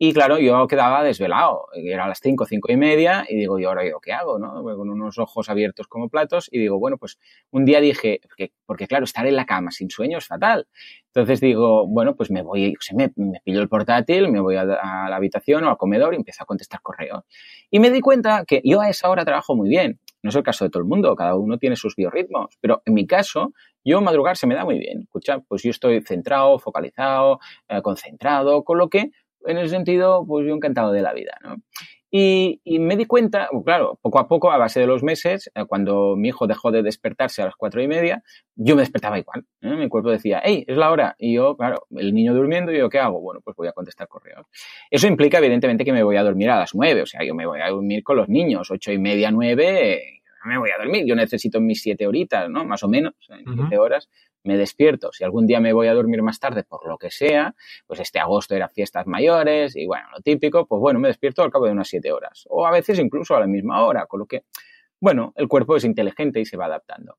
Y 0.00 0.12
claro, 0.12 0.38
yo 0.38 0.68
quedaba 0.68 1.02
desvelado, 1.02 1.66
era 1.74 2.04
a 2.04 2.08
las 2.08 2.20
cinco, 2.20 2.46
cinco 2.46 2.70
y 2.70 2.76
media, 2.76 3.26
y 3.28 3.34
digo, 3.34 3.58
¿y 3.58 3.64
ahora 3.64 3.84
yo 3.84 3.98
qué 3.98 4.12
hago? 4.12 4.38
¿no? 4.38 4.62
Con 4.62 4.88
unos 4.90 5.18
ojos 5.18 5.48
abiertos 5.50 5.88
como 5.88 6.08
platos, 6.08 6.48
y 6.52 6.60
digo, 6.60 6.78
bueno, 6.78 6.98
pues 6.98 7.18
un 7.50 7.64
día 7.64 7.80
dije, 7.80 8.20
porque, 8.64 8.86
claro, 8.86 9.04
estar 9.04 9.26
en 9.26 9.34
la 9.34 9.44
cama 9.44 9.72
sin 9.72 9.90
sueño 9.90 10.18
es 10.18 10.26
fatal. 10.28 10.68
Entonces 11.08 11.40
digo, 11.40 11.88
bueno, 11.88 12.14
pues 12.14 12.30
me 12.30 12.42
voy, 12.42 12.74
me, 12.94 13.12
me 13.16 13.40
pillo 13.44 13.60
el 13.60 13.68
portátil, 13.68 14.30
me 14.30 14.38
voy 14.38 14.54
a, 14.54 14.64
la 14.64 15.16
habitación 15.16 15.64
o 15.64 15.70
al 15.70 15.76
comedor 15.76 16.14
y 16.14 16.18
empiezo 16.18 16.44
a 16.44 16.46
contestar 16.46 16.80
correos. 16.80 17.24
Y 17.68 17.80
me 17.80 17.90
di 17.90 18.00
cuenta 18.00 18.44
que 18.46 18.62
yo 18.64 18.80
a 18.80 18.88
esa 18.88 19.10
hora 19.10 19.24
trabajo 19.24 19.56
muy 19.56 19.68
bien. 19.68 19.98
No 20.22 20.30
es 20.30 20.36
el 20.36 20.42
caso 20.44 20.64
de 20.64 20.70
todo 20.70 20.82
el 20.82 20.88
mundo, 20.88 21.14
cada 21.16 21.36
uno 21.36 21.58
tiene 21.58 21.74
sus 21.76 21.96
biorritmos, 21.96 22.56
pero 22.60 22.82
en 22.84 22.94
mi 22.94 23.06
caso, 23.06 23.52
yo 23.84 24.00
madrugar 24.00 24.36
se 24.36 24.46
me 24.46 24.54
da 24.54 24.64
muy 24.64 24.78
bien. 24.78 25.02
Escucha, 25.02 25.40
pues 25.40 25.62
yo 25.62 25.70
estoy 25.70 26.02
centrado, 26.02 26.58
focalizado, 26.58 27.40
eh, 27.68 27.82
concentrado, 27.82 28.62
con 28.64 28.78
lo 28.78 28.88
que 28.88 29.10
en 29.48 29.58
ese 29.58 29.70
sentido, 29.70 30.24
pues 30.26 30.46
yo 30.46 30.54
encantado 30.54 30.92
de 30.92 31.02
la 31.02 31.12
vida, 31.12 31.38
¿no? 31.42 31.56
Y, 32.10 32.60
me 32.78 32.96
di 32.96 33.04
cuenta, 33.04 33.50
claro, 33.66 33.98
poco 34.00 34.18
a 34.18 34.28
poco, 34.28 34.50
a 34.50 34.56
base 34.56 34.80
de 34.80 34.86
los 34.86 35.02
meses, 35.02 35.50
eh, 35.54 35.64
cuando 35.66 36.16
mi 36.16 36.28
hijo 36.28 36.46
dejó 36.46 36.70
de 36.70 36.82
despertarse 36.82 37.42
a 37.42 37.46
las 37.46 37.54
cuatro 37.54 37.82
y 37.82 37.88
media, 37.88 38.22
yo 38.54 38.76
me 38.76 38.82
despertaba 38.82 39.18
igual. 39.18 39.44
¿eh? 39.60 39.74
Mi 39.76 39.88
cuerpo 39.90 40.10
decía, 40.10 40.40
hey, 40.42 40.64
es 40.66 40.76
la 40.76 40.90
hora. 40.90 41.16
Y 41.18 41.34
yo, 41.34 41.54
claro, 41.56 41.86
el 41.90 42.14
niño 42.14 42.32
durmiendo, 42.32 42.72
¿y 42.72 42.78
yo 42.78 42.88
qué 42.88 42.98
hago? 42.98 43.20
Bueno, 43.20 43.42
pues 43.42 43.54
voy 43.56 43.68
a 43.68 43.72
contestar 43.72 44.08
correos. 44.08 44.46
Eso 44.90 45.06
implica, 45.06 45.36
evidentemente, 45.36 45.84
que 45.84 45.92
me 45.92 46.02
voy 46.02 46.16
a 46.16 46.22
dormir 46.22 46.48
a 46.48 46.58
las 46.58 46.74
nueve. 46.74 47.02
O 47.02 47.06
sea, 47.06 47.22
yo 47.24 47.34
me 47.34 47.44
voy 47.44 47.60
a 47.60 47.68
dormir 47.68 48.02
con 48.02 48.16
los 48.16 48.28
niños, 48.28 48.70
ocho 48.70 48.90
y 48.90 48.98
media, 48.98 49.30
nueve, 49.30 50.22
me 50.46 50.56
voy 50.56 50.70
a 50.70 50.78
dormir. 50.78 51.04
Yo 51.06 51.14
necesito 51.14 51.60
mis 51.60 51.82
siete 51.82 52.06
horitas, 52.06 52.48
¿no? 52.48 52.64
Más 52.64 52.82
o 52.82 52.88
menos, 52.88 53.12
en 53.28 53.54
siete 53.54 53.76
horas 53.76 54.08
me 54.44 54.56
despierto. 54.56 55.12
Si 55.12 55.24
algún 55.24 55.46
día 55.46 55.60
me 55.60 55.72
voy 55.72 55.88
a 55.88 55.94
dormir 55.94 56.22
más 56.22 56.38
tarde 56.38 56.64
por 56.64 56.86
lo 56.86 56.98
que 56.98 57.10
sea, 57.10 57.54
pues 57.86 58.00
este 58.00 58.18
agosto 58.18 58.54
eran 58.54 58.70
fiestas 58.70 59.06
mayores 59.06 59.76
y 59.76 59.86
bueno, 59.86 60.04
lo 60.14 60.20
típico, 60.20 60.66
pues 60.66 60.80
bueno, 60.80 61.00
me 61.00 61.08
despierto 61.08 61.42
al 61.42 61.50
cabo 61.50 61.66
de 61.66 61.72
unas 61.72 61.88
siete 61.88 62.12
horas. 62.12 62.46
O 62.48 62.66
a 62.66 62.70
veces 62.70 62.98
incluso 62.98 63.36
a 63.36 63.40
la 63.40 63.46
misma 63.46 63.84
hora, 63.84 64.06
con 64.06 64.20
lo 64.20 64.26
que, 64.26 64.44
bueno, 65.00 65.32
el 65.36 65.48
cuerpo 65.48 65.76
es 65.76 65.84
inteligente 65.84 66.40
y 66.40 66.44
se 66.44 66.56
va 66.56 66.66
adaptando. 66.66 67.18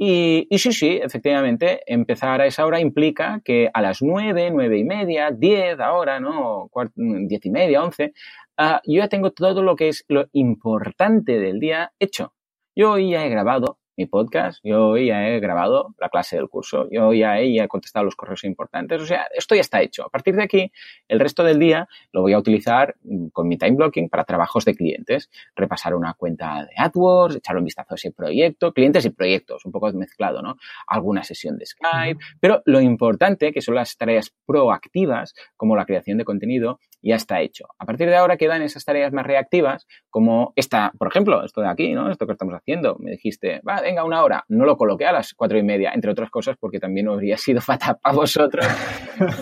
Y, 0.00 0.46
y, 0.48 0.58
sí, 0.58 0.72
sí, 0.72 1.00
efectivamente, 1.02 1.82
empezar 1.84 2.40
a 2.40 2.46
esa 2.46 2.64
hora 2.64 2.78
implica 2.78 3.40
que 3.44 3.68
a 3.74 3.82
las 3.82 4.00
nueve, 4.00 4.48
nueve 4.52 4.78
y 4.78 4.84
media, 4.84 5.32
diez 5.32 5.80
ahora, 5.80 6.20
¿no? 6.20 6.70
diez 6.94 7.44
y 7.44 7.50
media, 7.50 7.82
once, 7.82 8.12
uh, 8.58 8.78
yo 8.84 9.00
ya 9.00 9.08
tengo 9.08 9.32
todo 9.32 9.60
lo 9.60 9.74
que 9.74 9.88
es 9.88 10.04
lo 10.06 10.26
importante 10.30 11.40
del 11.40 11.58
día 11.58 11.92
hecho. 11.98 12.32
Yo 12.76 12.96
ya 12.96 13.26
he 13.26 13.28
grabado 13.28 13.77
mi 13.98 14.06
podcast, 14.06 14.60
yo 14.62 14.96
ya 14.96 15.28
he 15.28 15.40
grabado 15.40 15.94
la 15.98 16.08
clase 16.08 16.36
del 16.36 16.48
curso, 16.48 16.88
yo 16.90 17.12
ya 17.12 17.40
he, 17.40 17.66
contestado 17.66 18.04
los 18.04 18.14
correos 18.14 18.44
importantes, 18.44 19.02
o 19.02 19.06
sea, 19.06 19.26
esto 19.34 19.56
ya 19.56 19.60
está 19.60 19.82
hecho. 19.82 20.04
A 20.04 20.08
partir 20.08 20.36
de 20.36 20.44
aquí, 20.44 20.72
el 21.08 21.18
resto 21.18 21.42
del 21.42 21.58
día 21.58 21.88
lo 22.12 22.22
voy 22.22 22.32
a 22.32 22.38
utilizar 22.38 22.94
mm, 23.02 23.28
con 23.28 23.48
mi 23.48 23.58
time 23.58 23.72
blocking 23.72 24.08
para 24.08 24.22
trabajos 24.22 24.64
de 24.64 24.76
clientes, 24.76 25.28
repasar 25.56 25.96
una 25.96 26.14
cuenta 26.14 26.64
de 26.64 26.74
AdWords, 26.76 27.36
echar 27.36 27.56
un 27.56 27.64
vistazo 27.64 27.94
a 27.94 27.96
ese 27.96 28.12
proyecto, 28.12 28.72
clientes 28.72 29.04
y 29.04 29.10
proyectos, 29.10 29.66
un 29.66 29.72
poco 29.72 29.92
mezclado, 29.92 30.42
¿no? 30.42 30.56
Alguna 30.86 31.24
sesión 31.24 31.58
de 31.58 31.66
Skype, 31.66 32.20
pero 32.40 32.62
lo 32.66 32.80
importante, 32.80 33.52
que 33.52 33.60
son 33.60 33.74
las 33.74 33.96
tareas 33.96 34.32
proactivas, 34.46 35.34
como 35.56 35.74
la 35.74 35.84
creación 35.84 36.18
de 36.18 36.24
contenido, 36.24 36.78
ya 37.02 37.16
está 37.16 37.40
hecho. 37.40 37.66
A 37.78 37.84
partir 37.84 38.08
de 38.08 38.16
ahora 38.16 38.36
quedan 38.36 38.62
esas 38.62 38.84
tareas 38.84 39.12
más 39.12 39.26
reactivas, 39.26 39.86
como 40.10 40.52
esta, 40.56 40.92
por 40.98 41.08
ejemplo, 41.08 41.44
esto 41.44 41.60
de 41.60 41.68
aquí, 41.68 41.92
¿no? 41.92 42.10
Esto 42.10 42.26
que 42.26 42.32
estamos 42.32 42.54
haciendo. 42.54 42.96
Me 42.98 43.12
dijiste, 43.12 43.60
va, 43.66 43.80
venga, 43.80 44.04
una 44.04 44.22
hora. 44.22 44.44
No 44.48 44.64
lo 44.64 44.76
coloqué 44.76 45.06
a 45.06 45.12
las 45.12 45.34
cuatro 45.34 45.58
y 45.58 45.62
media, 45.62 45.92
entre 45.94 46.10
otras 46.10 46.30
cosas 46.30 46.56
porque 46.58 46.80
también 46.80 47.08
habría 47.08 47.36
sido 47.38 47.60
fatal 47.60 47.98
para 48.02 48.14
vosotros, 48.14 48.66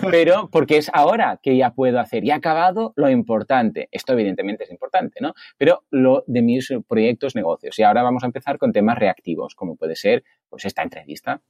pero 0.09 0.49
porque 0.51 0.77
es 0.77 0.89
ahora 0.93 1.39
que 1.41 1.57
ya 1.57 1.71
puedo 1.71 1.99
hacer. 1.99 2.23
Y 2.23 2.29
he 2.29 2.33
acabado 2.33 2.93
lo 2.95 3.09
importante. 3.09 3.87
Esto 3.91 4.13
evidentemente 4.13 4.63
es 4.63 4.71
importante, 4.71 5.19
¿no? 5.21 5.33
Pero 5.57 5.83
lo 5.89 6.23
de 6.27 6.41
mis 6.41 6.73
proyectos, 6.87 7.35
negocios. 7.35 7.77
Y 7.79 7.83
ahora 7.83 8.03
vamos 8.03 8.23
a 8.23 8.27
empezar 8.27 8.57
con 8.57 8.71
temas 8.71 8.97
reactivos, 8.97 9.55
como 9.55 9.75
puede 9.75 9.95
ser, 9.95 10.23
pues, 10.49 10.65
esta 10.65 10.83
entrevista. 10.83 11.41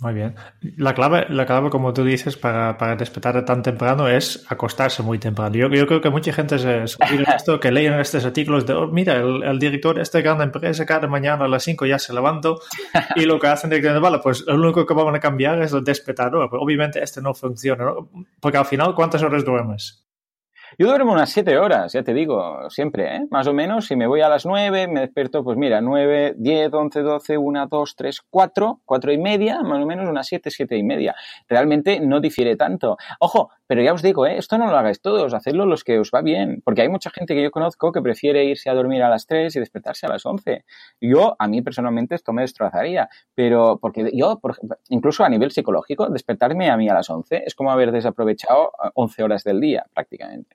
Muy 0.00 0.14
bien. 0.14 0.34
La 0.76 0.94
clave, 0.94 1.26
la 1.28 1.44
clave 1.44 1.68
como 1.68 1.92
tú 1.92 2.04
dices, 2.04 2.36
para, 2.36 2.78
para 2.78 2.96
despertar 2.96 3.44
tan 3.44 3.62
temprano 3.62 4.08
es 4.08 4.46
acostarse 4.48 5.02
muy 5.02 5.18
temprano. 5.18 5.54
Yo, 5.54 5.68
yo 5.68 5.86
creo 5.86 6.00
que 6.00 6.08
mucha 6.08 6.32
gente 6.32 6.58
se, 6.58 6.84
esto, 6.84 7.60
que 7.60 7.70
leen 7.70 7.94
estos 8.00 8.24
artículos 8.24 8.66
de, 8.66 8.72
oh, 8.72 8.86
mira, 8.86 9.16
el, 9.16 9.58
director 9.58 9.96
de 9.96 10.02
esta 10.02 10.20
gran 10.22 10.40
empresa 10.40 10.86
cada 10.86 11.06
mañana 11.06 11.44
a 11.44 11.48
las 11.48 11.64
5 11.64 11.84
ya 11.84 11.98
se 11.98 12.14
levanto 12.14 12.60
y 13.16 13.26
lo 13.26 13.38
que 13.38 13.48
hacen 13.48 13.72
es, 13.72 14.00
vale, 14.00 14.20
pues 14.22 14.44
lo 14.46 14.54
único 14.54 14.86
que 14.86 14.94
van 14.94 15.14
a 15.14 15.20
cambiar 15.20 15.60
es 15.60 15.72
el 15.74 15.84
despertador. 15.84 16.48
Obviamente 16.52 17.02
este 17.02 17.20
no 17.20 17.34
funciona, 17.34 17.84
¿no? 17.84 18.08
Porque 18.40 18.56
al 18.56 18.66
final, 18.66 18.94
¿cuántas 18.94 19.22
horas 19.22 19.44
duermes? 19.44 20.09
Yo 20.78 20.86
duermo 20.86 21.12
unas 21.12 21.30
7 21.30 21.58
horas, 21.58 21.92
ya 21.92 22.02
te 22.02 22.14
digo, 22.14 22.70
siempre, 22.70 23.16
¿eh? 23.16 23.26
Más 23.30 23.46
o 23.46 23.52
menos, 23.52 23.86
si 23.86 23.96
me 23.96 24.06
voy 24.06 24.20
a 24.20 24.28
las 24.28 24.46
9, 24.46 24.86
me 24.86 25.00
despierto, 25.00 25.42
pues 25.42 25.58
mira, 25.58 25.80
9, 25.80 26.34
10, 26.36 26.72
11, 26.72 27.00
12, 27.00 27.38
1, 27.38 27.66
2, 27.66 27.96
3, 27.96 28.20
4, 28.30 28.80
4 28.84 29.12
y 29.12 29.18
media, 29.18 29.62
más 29.62 29.82
o 29.82 29.86
menos 29.86 30.08
unas 30.08 30.26
7, 30.26 30.50
7 30.50 30.76
y 30.76 30.82
media. 30.82 31.14
Realmente 31.48 31.98
no 32.00 32.20
difiere 32.20 32.56
tanto. 32.56 32.96
Ojo, 33.18 33.50
pero 33.70 33.84
ya 33.84 33.92
os 33.92 34.02
digo, 34.02 34.26
¿eh? 34.26 34.36
esto 34.36 34.58
no 34.58 34.66
lo 34.66 34.76
hagáis 34.76 35.00
todos, 35.00 35.32
hacedlo 35.32 35.64
los 35.64 35.84
que 35.84 36.00
os 36.00 36.10
va 36.12 36.22
bien, 36.22 36.60
porque 36.64 36.82
hay 36.82 36.88
mucha 36.88 37.08
gente 37.08 37.36
que 37.36 37.42
yo 37.44 37.52
conozco 37.52 37.92
que 37.92 38.02
prefiere 38.02 38.44
irse 38.44 38.68
a 38.68 38.74
dormir 38.74 39.00
a 39.04 39.08
las 39.08 39.28
3 39.28 39.54
y 39.54 39.60
despertarse 39.60 40.06
a 40.06 40.08
las 40.08 40.26
11. 40.26 40.64
Yo, 41.00 41.36
a 41.38 41.46
mí 41.46 41.62
personalmente, 41.62 42.16
esto 42.16 42.32
me 42.32 42.42
destrozaría, 42.42 43.08
pero 43.32 43.78
porque 43.80 44.10
yo, 44.12 44.40
por 44.40 44.56
incluso 44.88 45.22
a 45.22 45.28
nivel 45.28 45.52
psicológico, 45.52 46.08
despertarme 46.08 46.68
a 46.68 46.76
mí 46.76 46.88
a 46.88 46.94
las 46.94 47.08
11 47.10 47.44
es 47.46 47.54
como 47.54 47.70
haber 47.70 47.92
desaprovechado 47.92 48.72
11 48.94 49.22
horas 49.22 49.44
del 49.44 49.60
día, 49.60 49.86
prácticamente. 49.94 50.52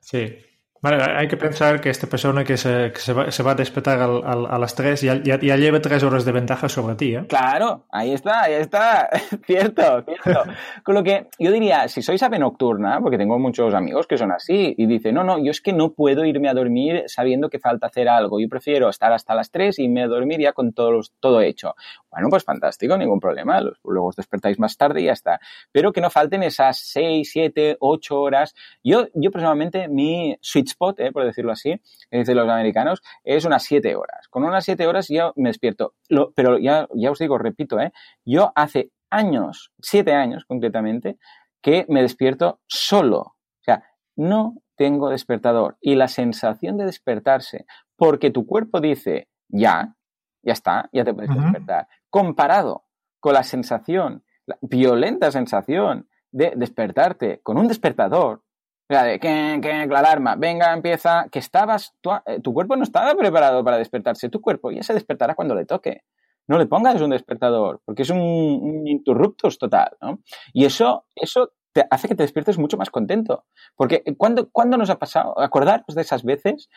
Sí. 0.00 0.36
Vale, 0.82 1.00
hay 1.00 1.28
que 1.28 1.36
pensar 1.36 1.80
que 1.80 1.90
esta 1.90 2.08
persona 2.08 2.42
que 2.42 2.56
se, 2.56 2.90
que 2.90 2.98
se, 2.98 3.12
va, 3.12 3.30
se 3.30 3.44
va, 3.44 3.52
a 3.52 3.54
despertar 3.54 4.00
al, 4.00 4.24
a 4.24 4.58
las 4.58 4.74
3 4.74 5.00
ya, 5.00 5.22
ya, 5.22 5.38
ya, 5.38 5.56
lleva 5.56 5.80
3 5.80 6.02
horas 6.02 6.24
de 6.24 6.32
ventaja 6.32 6.68
sobre 6.68 6.96
ti. 6.96 7.14
¿eh? 7.14 7.24
Claro, 7.28 7.84
ahí 7.92 8.12
está, 8.12 8.42
ahí 8.42 8.54
está. 8.54 9.08
cierto, 9.46 10.02
cierto. 10.02 10.42
Con 10.82 10.96
lo 10.96 11.04
que 11.04 11.28
yo 11.38 11.52
diría, 11.52 11.86
si 11.86 12.02
sois 12.02 12.20
ave 12.24 12.40
nocturna, 12.40 12.98
porque 13.00 13.16
tengo 13.16 13.38
muchos 13.38 13.72
amigos 13.74 14.08
que 14.08 14.18
son 14.18 14.32
así, 14.32 14.74
y 14.76 14.86
dicen, 14.86 15.14
no, 15.14 15.22
no, 15.22 15.38
yo 15.38 15.52
es 15.52 15.60
que 15.60 15.72
no 15.72 15.92
puedo 15.92 16.24
irme 16.24 16.48
a 16.48 16.54
dormir 16.54 17.04
sabiendo 17.06 17.48
que 17.48 17.60
falta 17.60 17.86
hacer 17.86 18.08
algo. 18.08 18.40
Yo 18.40 18.48
prefiero 18.48 18.88
estar 18.88 19.12
hasta 19.12 19.36
las 19.36 19.52
3 19.52 19.78
y 19.78 19.84
irme 19.84 20.02
a 20.02 20.08
dormir 20.08 20.40
ya 20.40 20.52
con 20.52 20.72
todo, 20.72 21.00
todo 21.20 21.42
hecho. 21.42 21.76
Bueno, 22.10 22.26
pues 22.28 22.42
fantástico, 22.42 22.98
ningún 22.98 23.20
problema. 23.20 23.60
Luego 23.84 24.08
os 24.08 24.16
despertáis 24.16 24.58
más 24.58 24.76
tarde 24.76 25.00
y 25.00 25.04
ya 25.04 25.12
está. 25.12 25.38
Pero 25.70 25.92
que 25.92 26.00
no 26.00 26.10
falten 26.10 26.42
esas 26.42 26.76
6, 26.78 27.30
7, 27.32 27.76
8 27.78 28.20
horas. 28.20 28.54
Yo, 28.82 29.06
yo 29.14 29.30
personalmente, 29.30 29.86
mi 29.86 30.36
switch 30.40 30.71
spot, 30.72 31.00
eh, 31.00 31.12
por 31.12 31.24
decirlo 31.24 31.52
así, 31.52 31.80
dicen 32.10 32.36
los 32.36 32.48
americanos, 32.48 33.02
es 33.24 33.44
unas 33.44 33.62
7 33.62 33.94
horas. 33.96 34.28
Con 34.28 34.44
unas 34.44 34.64
7 34.64 34.86
horas 34.86 35.08
yo 35.08 35.32
me 35.36 35.50
despierto. 35.50 35.94
pero 36.34 36.58
ya, 36.58 36.88
ya 36.94 37.10
os 37.10 37.18
digo, 37.18 37.38
repito, 37.38 37.80
eh, 37.80 37.92
yo 38.24 38.52
hace 38.54 38.90
años, 39.10 39.72
7 39.80 40.12
años 40.12 40.44
concretamente, 40.44 41.18
que 41.62 41.86
me 41.88 42.02
despierto 42.02 42.60
solo. 42.66 43.18
O 43.20 43.64
sea, 43.64 43.84
no 44.16 44.56
tengo 44.76 45.10
despertador. 45.10 45.76
Y 45.80 45.94
la 45.94 46.08
sensación 46.08 46.76
de 46.76 46.86
despertarse, 46.86 47.66
porque 47.96 48.30
tu 48.30 48.46
cuerpo 48.46 48.80
dice, 48.80 49.28
ya, 49.48 49.94
ya 50.42 50.52
está, 50.52 50.88
ya 50.92 51.04
te 51.04 51.14
puedes 51.14 51.34
despertar. 51.34 51.88
Comparado 52.10 52.84
con 53.20 53.34
la 53.34 53.44
sensación, 53.44 54.24
la 54.46 54.58
violenta 54.60 55.30
sensación 55.30 56.08
de 56.32 56.52
despertarte 56.56 57.40
con 57.42 57.58
un 57.58 57.68
despertador, 57.68 58.42
sea, 58.88 59.04
de 59.04 59.18
que, 59.18 59.58
que 59.62 59.86
la 59.86 59.98
alarma, 59.98 60.36
venga, 60.36 60.72
empieza, 60.72 61.26
que 61.30 61.38
estabas, 61.38 61.94
eh, 62.26 62.40
tu, 62.40 62.52
cuerpo 62.52 62.76
no 62.76 62.82
estaba 62.82 63.14
preparado 63.14 63.64
para 63.64 63.78
despertarse, 63.78 64.28
tu 64.28 64.40
cuerpo 64.40 64.70
ya 64.70 64.82
se 64.82 64.94
despertará 64.94 65.34
cuando 65.34 65.54
le 65.54 65.64
toque. 65.64 66.02
No 66.48 66.58
le 66.58 66.66
pongas 66.66 67.00
un 67.00 67.10
despertador, 67.10 67.80
porque 67.84 68.02
es 68.02 68.10
un, 68.10 68.18
un 68.20 68.88
interruptus 68.88 69.58
total, 69.58 69.96
¿no? 70.00 70.18
Y 70.52 70.64
eso, 70.64 71.06
eso 71.14 71.52
te 71.72 71.86
hace 71.90 72.08
que 72.08 72.14
te 72.14 72.22
despiertes 72.22 72.58
mucho 72.58 72.76
más 72.76 72.90
contento. 72.90 73.44
Porque 73.76 74.02
cuando, 74.16 74.50
cuando 74.50 74.76
nos 74.76 74.90
ha 74.90 74.98
pasado, 74.98 75.38
acordaros 75.40 75.94
de 75.94 76.02
esas 76.02 76.22
veces, 76.22 76.68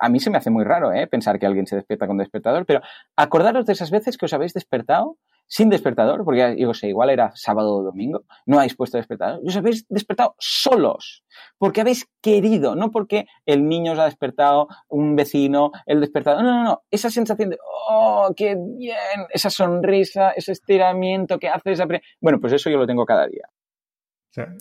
a 0.00 0.08
mí 0.08 0.20
se 0.20 0.30
me 0.30 0.38
hace 0.38 0.50
muy 0.50 0.64
raro 0.64 0.92
¿eh? 0.92 1.06
pensar 1.06 1.38
que 1.38 1.46
alguien 1.46 1.66
se 1.66 1.76
despierta 1.76 2.06
con 2.06 2.16
despertador, 2.16 2.64
pero 2.66 2.80
acordaros 3.16 3.66
de 3.66 3.72
esas 3.72 3.90
veces 3.90 4.16
que 4.16 4.26
os 4.26 4.32
habéis 4.32 4.54
despertado 4.54 5.18
sin 5.54 5.70
despertador, 5.70 6.24
porque 6.24 6.56
yo 6.58 6.74
sé, 6.74 6.88
igual 6.88 7.10
era 7.10 7.30
sábado 7.36 7.76
o 7.76 7.82
domingo, 7.84 8.24
no 8.44 8.56
habéis 8.56 8.74
puesto 8.74 8.98
despertador, 8.98 9.38
y 9.44 9.50
os 9.50 9.56
habéis 9.56 9.86
despertado 9.88 10.34
solos, 10.36 11.22
porque 11.58 11.80
habéis 11.80 12.08
querido, 12.20 12.74
no 12.74 12.90
porque 12.90 13.26
el 13.46 13.68
niño 13.68 13.92
os 13.92 14.00
ha 14.00 14.06
despertado, 14.06 14.66
un 14.88 15.14
vecino, 15.14 15.70
el 15.86 16.00
despertador, 16.00 16.42
no, 16.42 16.54
no, 16.54 16.64
no, 16.64 16.82
esa 16.90 17.08
sensación 17.08 17.50
de, 17.50 17.58
oh, 17.88 18.32
qué 18.36 18.56
bien, 18.56 19.28
esa 19.30 19.48
sonrisa, 19.48 20.32
ese 20.32 20.50
estiramiento 20.50 21.38
que 21.38 21.48
haces, 21.48 21.80
bueno, 22.20 22.40
pues 22.40 22.52
eso 22.52 22.68
yo 22.68 22.78
lo 22.78 22.86
tengo 22.88 23.06
cada 23.06 23.28
día. 23.28 23.48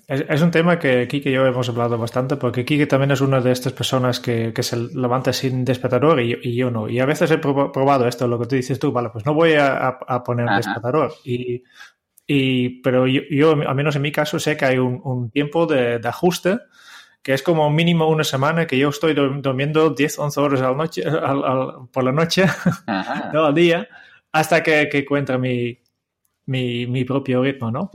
Es, 0.07 0.41
un 0.41 0.51
tema 0.51 0.77
que 0.77 1.07
Kike 1.07 1.29
y 1.29 1.33
yo 1.33 1.45
hemos 1.47 1.67
hablado 1.67 1.97
bastante, 1.97 2.37
porque 2.37 2.63
Kike 2.63 2.85
también 2.85 3.11
es 3.11 3.21
una 3.21 3.41
de 3.41 3.51
estas 3.51 3.73
personas 3.73 4.19
que, 4.19 4.53
que 4.53 4.61
se 4.61 4.77
levanta 4.77 5.33
sin 5.33 5.65
despertador 5.65 6.21
y, 6.21 6.55
yo 6.55 6.69
no. 6.69 6.87
Y 6.87 6.99
a 6.99 7.05
veces 7.05 7.31
he 7.31 7.39
probado 7.39 8.07
esto, 8.07 8.27
lo 8.27 8.39
que 8.39 8.45
tú 8.45 8.55
dices 8.55 8.77
tú, 8.77 8.91
vale, 8.91 9.09
pues 9.09 9.25
no 9.25 9.33
voy 9.33 9.53
a, 9.53 9.87
a 9.87 10.23
poner 10.23 10.45
un 10.47 10.57
despertador. 10.57 11.13
Y, 11.23 11.63
y, 12.27 12.81
pero 12.81 13.07
yo, 13.07 13.21
yo, 13.31 13.51
al 13.51 13.75
menos 13.75 13.95
en 13.95 14.03
mi 14.03 14.11
caso, 14.11 14.39
sé 14.39 14.55
que 14.55 14.65
hay 14.65 14.77
un, 14.77 15.01
un 15.03 15.31
tiempo 15.31 15.65
de, 15.65 15.99
de, 15.99 16.07
ajuste 16.07 16.59
que 17.21 17.33
es 17.33 17.41
como 17.41 17.69
mínimo 17.69 18.09
una 18.09 18.25
semana 18.25 18.67
que 18.67 18.77
yo 18.77 18.89
estoy 18.89 19.13
durmiendo 19.13 19.91
10, 19.91 20.19
11 20.19 20.39
horas 20.41 20.61
a 20.61 20.71
la 20.71 20.75
noche, 20.75 21.03
al, 21.05 21.43
al, 21.43 21.87
por 21.91 22.03
la 22.03 22.11
noche, 22.11 22.45
no 23.33 23.45
al 23.45 23.55
día, 23.55 23.87
hasta 24.31 24.61
que, 24.61 24.89
que 24.89 24.99
encuentre 24.99 25.37
mi, 25.37 25.79
mi, 26.47 26.85
mi 26.85 27.05
propio 27.05 27.41
ritmo, 27.41 27.71
¿no? 27.71 27.89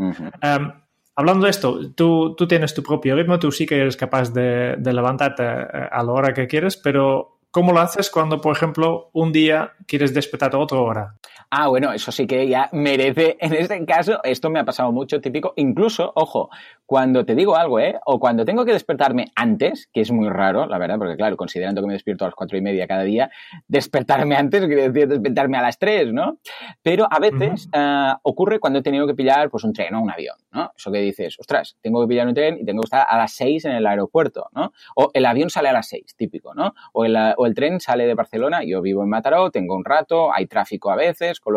Hablando 1.19 1.47
de 1.47 1.51
esto, 1.51 1.81
tú, 1.97 2.37
tú, 2.37 2.47
tienes 2.47 2.73
tu 2.73 2.81
propio 2.81 3.17
ritmo, 3.17 3.41
tú 3.41 3.51
sí 3.51 3.67
que 3.67 3.75
eres 3.75 3.97
capaz 3.97 4.33
de, 4.33 4.77
de 4.79 4.93
levantarte 4.93 5.43
eh, 5.43 5.89
a 5.91 6.01
la 6.05 6.13
hora 6.13 6.33
que 6.33 6.47
quieres, 6.47 6.77
pero 6.77 7.41
¿cómo 7.51 7.73
lo 7.73 7.81
haces 7.81 8.09
cuando, 8.09 8.41
por 8.41 8.55
ejemplo, 8.55 9.11
un 9.15 9.33
día 9.33 9.73
quieres 9.89 10.15
despertar 10.15 10.55
a 10.55 10.59
otra 10.59 10.79
hora? 10.79 11.17
Ah, 11.51 11.69
bueno, 11.69 11.95
eso 11.95 12.13
sí 12.13 12.27
que 12.27 12.47
ya 12.47 12.69
merece, 12.73 13.39
en 13.41 13.55
este 13.55 13.83
caso, 13.87 14.21
esto 14.23 14.51
me 14.51 14.59
ha 14.61 14.67
pasado 14.67 14.93
mucho 14.93 15.19
típico, 15.23 15.55
incluso, 15.57 16.13
ojo, 16.15 16.51
cuando 16.85 17.25
te 17.25 17.35
digo 17.35 17.57
algo, 17.57 17.81
¿eh? 17.81 17.99
O 18.05 18.21
cuando 18.21 18.45
tengo 18.45 18.67
que 18.67 18.73
despertarme 18.73 19.27
antes, 19.35 19.89
que 19.93 20.03
es 20.03 20.11
muy 20.11 20.29
raro, 20.29 20.67
la 20.67 20.77
verdad, 20.77 20.99
porque 20.99 21.17
claro, 21.17 21.39
considerando 21.39 21.81
que 21.81 21.87
me 21.87 21.95
despierto 21.95 22.25
a 22.25 22.29
las 22.29 22.35
cuatro 22.35 22.59
y 22.59 22.61
media 22.61 22.87
cada 22.87 23.03
día, 23.03 23.31
despertarme 23.67 24.37
antes 24.37 24.67
quiere 24.67 24.91
decir 24.91 25.09
despertarme 25.09 25.57
a 25.57 25.63
las 25.63 25.79
tres, 25.79 26.13
¿no? 26.13 26.39
Pero 26.83 27.07
a 27.11 27.19
veces 27.19 27.69
uh, 27.75 28.17
ocurre 28.23 28.59
cuando 28.61 28.81
he 28.81 28.83
tenido 28.83 29.07
que 29.07 29.15
pillar, 29.15 29.49
pues, 29.49 29.65
un 29.65 29.73
tren 29.73 29.95
o 29.95 30.03
un 30.03 30.11
avión, 30.11 30.37
¿no? 30.51 30.73
Eso 30.77 30.93
que 30.93 30.99
dices, 31.01 31.37
ostras, 31.39 31.77
tengo 31.81 32.03
que 32.03 32.09
pillar 32.09 32.27
un 32.27 32.35
tren 32.35 32.59
y 32.61 32.65
tengo 32.67 32.83
que 32.83 32.87
estar 32.87 33.07
a 33.09 33.17
las 33.17 33.33
seis 33.33 33.65
en 33.65 33.73
el 33.73 33.87
aeropuerto, 33.87 34.49
¿no? 34.53 34.73
O 34.97 35.11
el 35.15 35.25
avión 35.25 35.49
sale 35.49 35.71
a 35.71 35.73
las 35.73 35.89
seis, 35.89 36.15
típico, 36.15 36.55
¿no? 36.55 36.75
O 36.93 37.07
el, 37.07 37.17
o 37.37 37.47
el 37.47 37.55
tren 37.55 37.81
sale 37.81 38.07
de 38.07 38.15
Barcelona, 38.15 38.65
yo 38.65 38.83
vivo 38.83 39.03
en 39.03 39.09
Mataró, 39.09 39.51
tengo 39.51 39.75
un 39.77 39.85
rato, 39.85 40.33
hay 40.33 40.47
tráfico 40.47 40.91
a 40.91 40.97
veces, 40.97 41.38
con 41.41 41.55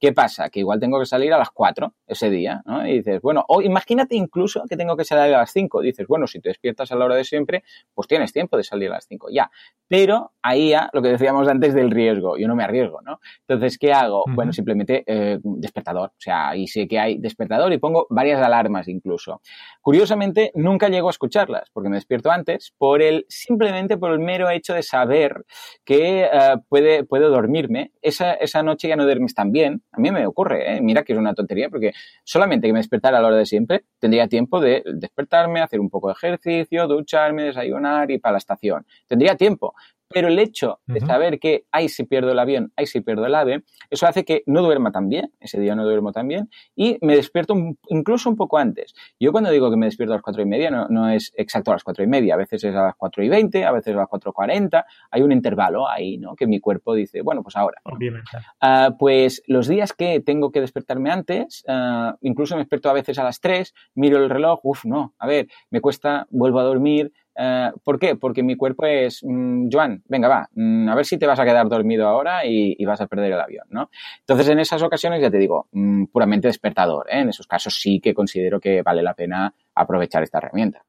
¿Qué 0.00 0.12
pasa? 0.14 0.48
Que 0.48 0.60
igual 0.60 0.80
tengo 0.80 0.98
que 0.98 1.04
salir 1.04 1.32
a 1.34 1.38
las 1.38 1.50
4 1.50 1.92
ese 2.06 2.30
día, 2.30 2.62
¿no? 2.64 2.86
Y 2.86 2.98
dices, 2.98 3.20
bueno, 3.20 3.44
o 3.48 3.60
imagínate 3.60 4.16
incluso 4.16 4.64
que 4.68 4.76
tengo 4.76 4.96
que 4.96 5.04
salir 5.04 5.34
a 5.34 5.38
las 5.38 5.52
5. 5.52 5.82
Dices, 5.82 6.06
bueno, 6.06 6.26
si 6.26 6.40
te 6.40 6.48
despiertas 6.48 6.90
a 6.90 6.96
la 6.96 7.04
hora 7.04 7.16
de 7.16 7.24
siempre, 7.24 7.64
pues 7.92 8.08
tienes 8.08 8.32
tiempo 8.32 8.56
de 8.56 8.64
salir 8.64 8.88
a 8.90 8.94
las 8.94 9.06
5, 9.06 9.28
ya. 9.30 9.50
Pero 9.88 10.32
ahí 10.40 10.70
ya, 10.70 10.88
lo 10.94 11.02
que 11.02 11.08
decíamos 11.08 11.46
antes 11.48 11.74
del 11.74 11.90
riesgo, 11.90 12.38
yo 12.38 12.48
no 12.48 12.56
me 12.56 12.64
arriesgo, 12.64 13.02
¿no? 13.02 13.20
Entonces, 13.46 13.76
¿qué 13.76 13.92
hago? 13.92 14.24
Bueno, 14.34 14.54
simplemente 14.54 15.04
eh, 15.06 15.38
despertador. 15.42 16.10
O 16.10 16.20
sea, 16.20 16.48
ahí 16.48 16.66
sé 16.66 16.88
que 16.88 16.98
hay 16.98 17.18
despertador 17.18 17.70
y 17.72 17.78
pongo 17.78 18.06
varias 18.08 18.40
alarmas 18.40 18.88
incluso. 18.88 19.42
Curiosamente, 19.82 20.50
nunca 20.54 20.88
llego 20.88 21.08
a 21.08 21.10
escucharlas 21.10 21.68
porque 21.74 21.90
me 21.90 21.96
despierto 21.96 22.30
antes 22.30 22.72
por 22.78 23.02
el, 23.02 23.26
simplemente 23.28 23.98
por 23.98 24.12
el 24.12 24.18
mero 24.18 24.48
hecho 24.48 24.72
de 24.72 24.82
saber 24.82 25.44
que 25.84 26.22
eh, 26.22 26.56
puede, 26.70 27.04
puedo 27.04 27.28
dormirme. 27.28 27.92
Esa, 28.00 28.32
esa 28.32 28.62
noche 28.62 28.88
ya 28.88 28.96
no 28.96 29.04
duermes 29.04 29.34
tan 29.34 29.52
bien. 29.52 29.82
A 29.92 29.98
mí 29.98 30.10
me 30.12 30.24
ocurre, 30.26 30.76
¿eh? 30.76 30.80
mira 30.80 31.02
que 31.02 31.12
es 31.12 31.18
una 31.18 31.34
tontería 31.34 31.68
porque 31.68 31.92
solamente 32.24 32.68
que 32.68 32.72
me 32.72 32.78
despertara 32.78 33.18
a 33.18 33.20
la 33.20 33.28
hora 33.28 33.36
de 33.38 33.46
siempre, 33.46 33.84
tendría 33.98 34.28
tiempo 34.28 34.60
de 34.60 34.84
despertarme, 34.94 35.60
hacer 35.60 35.80
un 35.80 35.90
poco 35.90 36.08
de 36.08 36.12
ejercicio, 36.12 36.86
ducharme, 36.86 37.44
desayunar 37.44 38.10
y 38.10 38.18
para 38.18 38.34
la 38.34 38.38
estación. 38.38 38.86
Tendría 39.08 39.36
tiempo. 39.36 39.74
Pero 40.12 40.26
el 40.26 40.38
hecho 40.40 40.80
de 40.86 41.00
saber 41.00 41.38
que 41.38 41.66
ahí 41.70 41.88
si 41.88 42.04
pierdo 42.04 42.32
el 42.32 42.38
avión, 42.40 42.72
ahí 42.76 42.86
si 42.86 43.00
pierdo 43.00 43.26
el 43.26 43.34
ave, 43.34 43.62
eso 43.90 44.08
hace 44.08 44.24
que 44.24 44.42
no 44.46 44.60
duerma 44.60 44.90
tan 44.90 45.08
bien, 45.08 45.32
ese 45.38 45.60
día 45.60 45.76
no 45.76 45.84
duermo 45.84 46.12
tan 46.12 46.26
bien, 46.26 46.50
y 46.74 46.98
me 47.00 47.14
despierto 47.14 47.54
incluso 47.88 48.28
un 48.28 48.36
poco 48.36 48.58
antes. 48.58 48.92
Yo 49.20 49.30
cuando 49.30 49.50
digo 49.50 49.70
que 49.70 49.76
me 49.76 49.86
despierto 49.86 50.12
a 50.12 50.16
las 50.16 50.22
cuatro 50.22 50.42
y 50.42 50.46
media, 50.46 50.70
no, 50.70 50.88
no 50.88 51.08
es 51.08 51.32
exacto 51.36 51.70
a 51.70 51.74
las 51.74 51.84
cuatro 51.84 52.02
y 52.02 52.08
media, 52.08 52.34
a 52.34 52.36
veces 52.36 52.64
es 52.64 52.74
a 52.74 52.82
las 52.82 52.96
cuatro 52.96 53.22
y 53.22 53.28
veinte, 53.28 53.64
a 53.64 53.70
veces 53.70 53.94
a 53.94 53.98
las 53.98 54.08
cuatro 54.08 54.32
cuarenta, 54.32 54.84
hay 55.12 55.22
un 55.22 55.30
intervalo 55.30 55.88
ahí, 55.88 56.18
¿no? 56.18 56.34
Que 56.34 56.48
mi 56.48 56.58
cuerpo 56.58 56.94
dice, 56.94 57.22
bueno, 57.22 57.44
pues 57.44 57.54
ahora. 57.54 57.80
Obviamente. 57.84 58.30
Uh, 58.60 58.96
pues 58.98 59.44
los 59.46 59.68
días 59.68 59.92
que 59.92 60.18
tengo 60.20 60.50
que 60.50 60.60
despertarme 60.60 61.10
antes, 61.10 61.64
uh, 61.68 62.16
incluso 62.22 62.56
me 62.56 62.62
despierto 62.62 62.90
a 62.90 62.94
veces 62.94 63.16
a 63.20 63.24
las 63.24 63.40
tres, 63.40 63.74
miro 63.94 64.18
el 64.18 64.28
reloj, 64.28 64.58
uff, 64.64 64.84
no, 64.84 65.14
a 65.18 65.26
ver, 65.28 65.46
me 65.70 65.80
cuesta, 65.80 66.26
vuelvo 66.30 66.58
a 66.58 66.64
dormir, 66.64 67.12
Uh, 67.40 67.72
¿Por 67.82 67.98
qué? 67.98 68.16
Porque 68.16 68.42
mi 68.42 68.54
cuerpo 68.54 68.84
es, 68.84 69.20
mmm, 69.24 69.68
Joan, 69.72 70.02
venga, 70.06 70.28
va, 70.28 70.46
mmm, 70.52 70.90
a 70.90 70.94
ver 70.94 71.06
si 71.06 71.16
te 71.16 71.26
vas 71.26 71.40
a 71.40 71.44
quedar 71.46 71.66
dormido 71.70 72.06
ahora 72.06 72.44
y, 72.44 72.76
y, 72.78 72.84
vas 72.84 73.00
a 73.00 73.06
perder 73.06 73.32
el 73.32 73.40
avión, 73.40 73.64
¿no? 73.70 73.88
Entonces, 74.18 74.46
en 74.48 74.58
esas 74.58 74.82
ocasiones, 74.82 75.22
ya 75.22 75.30
te 75.30 75.38
digo, 75.38 75.68
mmm, 75.72 76.04
puramente 76.12 76.48
despertador, 76.48 77.06
¿eh? 77.08 77.20
En 77.20 77.30
esos 77.30 77.46
casos 77.46 77.80
sí 77.80 77.98
que 77.98 78.12
considero 78.12 78.60
que 78.60 78.82
vale 78.82 79.02
la 79.02 79.14
pena 79.14 79.54
aprovechar 79.74 80.22
esta 80.22 80.36
herramienta. 80.36 80.84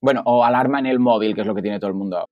Bueno, 0.00 0.22
o 0.24 0.44
alarma 0.44 0.78
en 0.78 0.86
el 0.86 1.00
móvil, 1.00 1.34
que 1.34 1.40
es 1.40 1.46
lo 1.48 1.54
que 1.56 1.62
tiene 1.62 1.80
todo 1.80 1.88
el 1.88 1.96
mundo. 1.96 2.28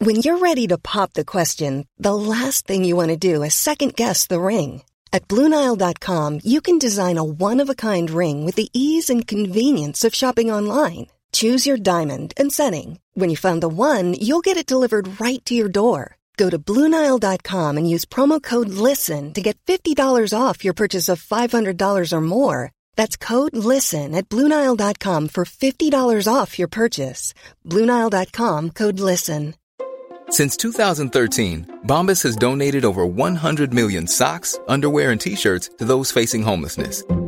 When 0.00 0.16
you're 0.16 0.38
ready 0.38 0.66
to 0.68 0.78
pop 0.78 1.12
the 1.12 1.24
question, 1.26 1.86
the 1.98 2.14
last 2.14 2.66
thing 2.66 2.82
you 2.82 2.96
want 2.96 3.10
to 3.10 3.18
do 3.18 3.42
is 3.42 3.52
second 3.52 3.94
guess 3.94 4.26
the 4.26 4.40
ring. 4.40 4.84
At 5.12 5.28
BlueNile.com, 5.28 6.40
you 6.44 6.62
can 6.62 6.78
design 6.78 7.18
a 7.18 7.24
one-of-a-kind 7.24 8.10
ring 8.10 8.46
with 8.46 8.54
the 8.54 8.70
ease 8.72 9.10
and 9.10 9.26
convenience 9.26 10.02
of 10.02 10.14
shopping 10.14 10.50
online. 10.50 11.08
Choose 11.32 11.66
your 11.66 11.78
diamond 11.78 12.34
and 12.36 12.52
setting. 12.52 13.00
When 13.14 13.30
you 13.30 13.36
find 13.36 13.62
the 13.62 13.68
one, 13.68 14.12
you'll 14.14 14.44
get 14.44 14.58
it 14.58 14.66
delivered 14.66 15.18
right 15.18 15.42
to 15.46 15.54
your 15.54 15.70
door. 15.70 16.16
Go 16.36 16.50
to 16.50 16.58
Bluenile.com 16.58 17.78
and 17.78 17.88
use 17.88 18.04
promo 18.04 18.42
code 18.42 18.68
LISTEN 18.68 19.32
to 19.32 19.40
get 19.40 19.56
$50 19.64 19.96
off 20.38 20.64
your 20.64 20.74
purchase 20.74 21.08
of 21.08 21.22
$500 21.22 22.12
or 22.12 22.20
more. 22.20 22.72
That's 22.94 23.16
code 23.16 23.56
LISTEN 23.56 24.14
at 24.14 24.28
Bluenile.com 24.28 25.28
for 25.28 25.44
$50 25.46 26.28
off 26.30 26.58
your 26.58 26.68
purchase. 26.68 27.32
Bluenile.com 27.64 28.70
code 28.70 29.00
LISTEN. 29.00 29.54
Since 30.28 30.56
2013, 30.56 31.80
Bombas 31.86 32.22
has 32.24 32.34
donated 32.36 32.84
over 32.84 33.06
100 33.06 33.72
million 33.72 34.08
socks, 34.08 34.58
underwear, 34.66 35.12
and 35.12 35.20
t 35.20 35.36
shirts 35.36 35.70
to 35.78 35.84
those 35.84 36.10
facing 36.10 36.42
homelessness 36.42 37.04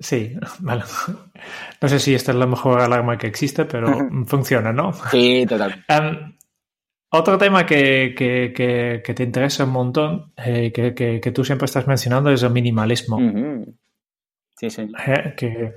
Sí, 0.00 0.34
vale. 0.60 0.82
No 1.80 1.88
sé 1.88 1.98
si 1.98 2.14
esta 2.14 2.32
es 2.32 2.38
la 2.38 2.46
mejor 2.46 2.80
alarma 2.80 3.18
que 3.18 3.26
existe, 3.26 3.64
pero 3.64 4.08
funciona, 4.26 4.72
¿no? 4.72 4.92
Sí, 4.92 5.44
total. 5.48 5.84
Um, 5.88 6.34
otro 7.10 7.38
tema 7.38 7.64
que, 7.64 8.14
que, 8.16 8.52
que, 8.54 9.02
que, 9.04 9.14
te 9.14 9.22
interesa 9.22 9.64
un 9.64 9.70
montón, 9.70 10.32
eh, 10.36 10.72
que, 10.72 11.32
tú 11.32 11.44
siempre 11.44 11.64
estás 11.64 11.86
mencionando, 11.86 12.30
es 12.30 12.42
el 12.42 12.50
minimalismo. 12.50 13.16
Uh 13.16 13.20
-huh. 13.20 13.74
Sí, 14.56 14.70
sí. 14.70 14.86
Eh, 15.06 15.72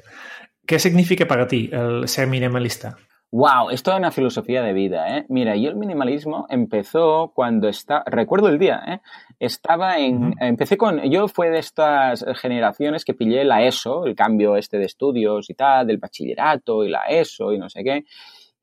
¿Qué 0.65 0.79
significa 0.79 1.25
para 1.25 1.47
ti 1.47 1.69
el 1.71 2.07
ser 2.07 2.27
minimalista? 2.27 2.97
Wow, 3.31 3.69
esto 3.69 3.91
es 3.91 3.97
una 3.97 4.11
filosofía 4.11 4.61
de 4.61 4.73
vida, 4.73 5.17
¿eh? 5.17 5.25
Mira, 5.29 5.55
yo 5.55 5.69
el 5.69 5.77
minimalismo 5.77 6.47
empezó 6.49 7.31
cuando 7.33 7.69
está, 7.69 8.03
recuerdo 8.05 8.49
el 8.49 8.59
día, 8.59 8.83
¿eh? 8.85 8.99
Estaba 9.41 9.97
en, 9.97 10.17
uh 10.17 10.29
-huh. 10.29 10.35
empecé 10.39 10.77
con, 10.77 11.01
yo 11.09 11.27
fue 11.27 11.49
de 11.49 11.57
estas 11.57 12.23
generaciones 12.35 13.03
que 13.03 13.15
pillé 13.15 13.43
la 13.43 13.63
ESO, 13.63 14.05
el 14.05 14.15
cambio 14.15 14.55
este 14.55 14.77
de 14.77 14.85
estudios 14.85 15.49
y 15.49 15.55
tal, 15.55 15.87
del 15.87 15.97
bachillerato 15.97 16.83
y 16.83 16.89
la 16.89 17.05
ESO 17.09 17.51
y 17.51 17.57
no 17.57 17.67
sé 17.67 17.83
qué. 17.83 18.05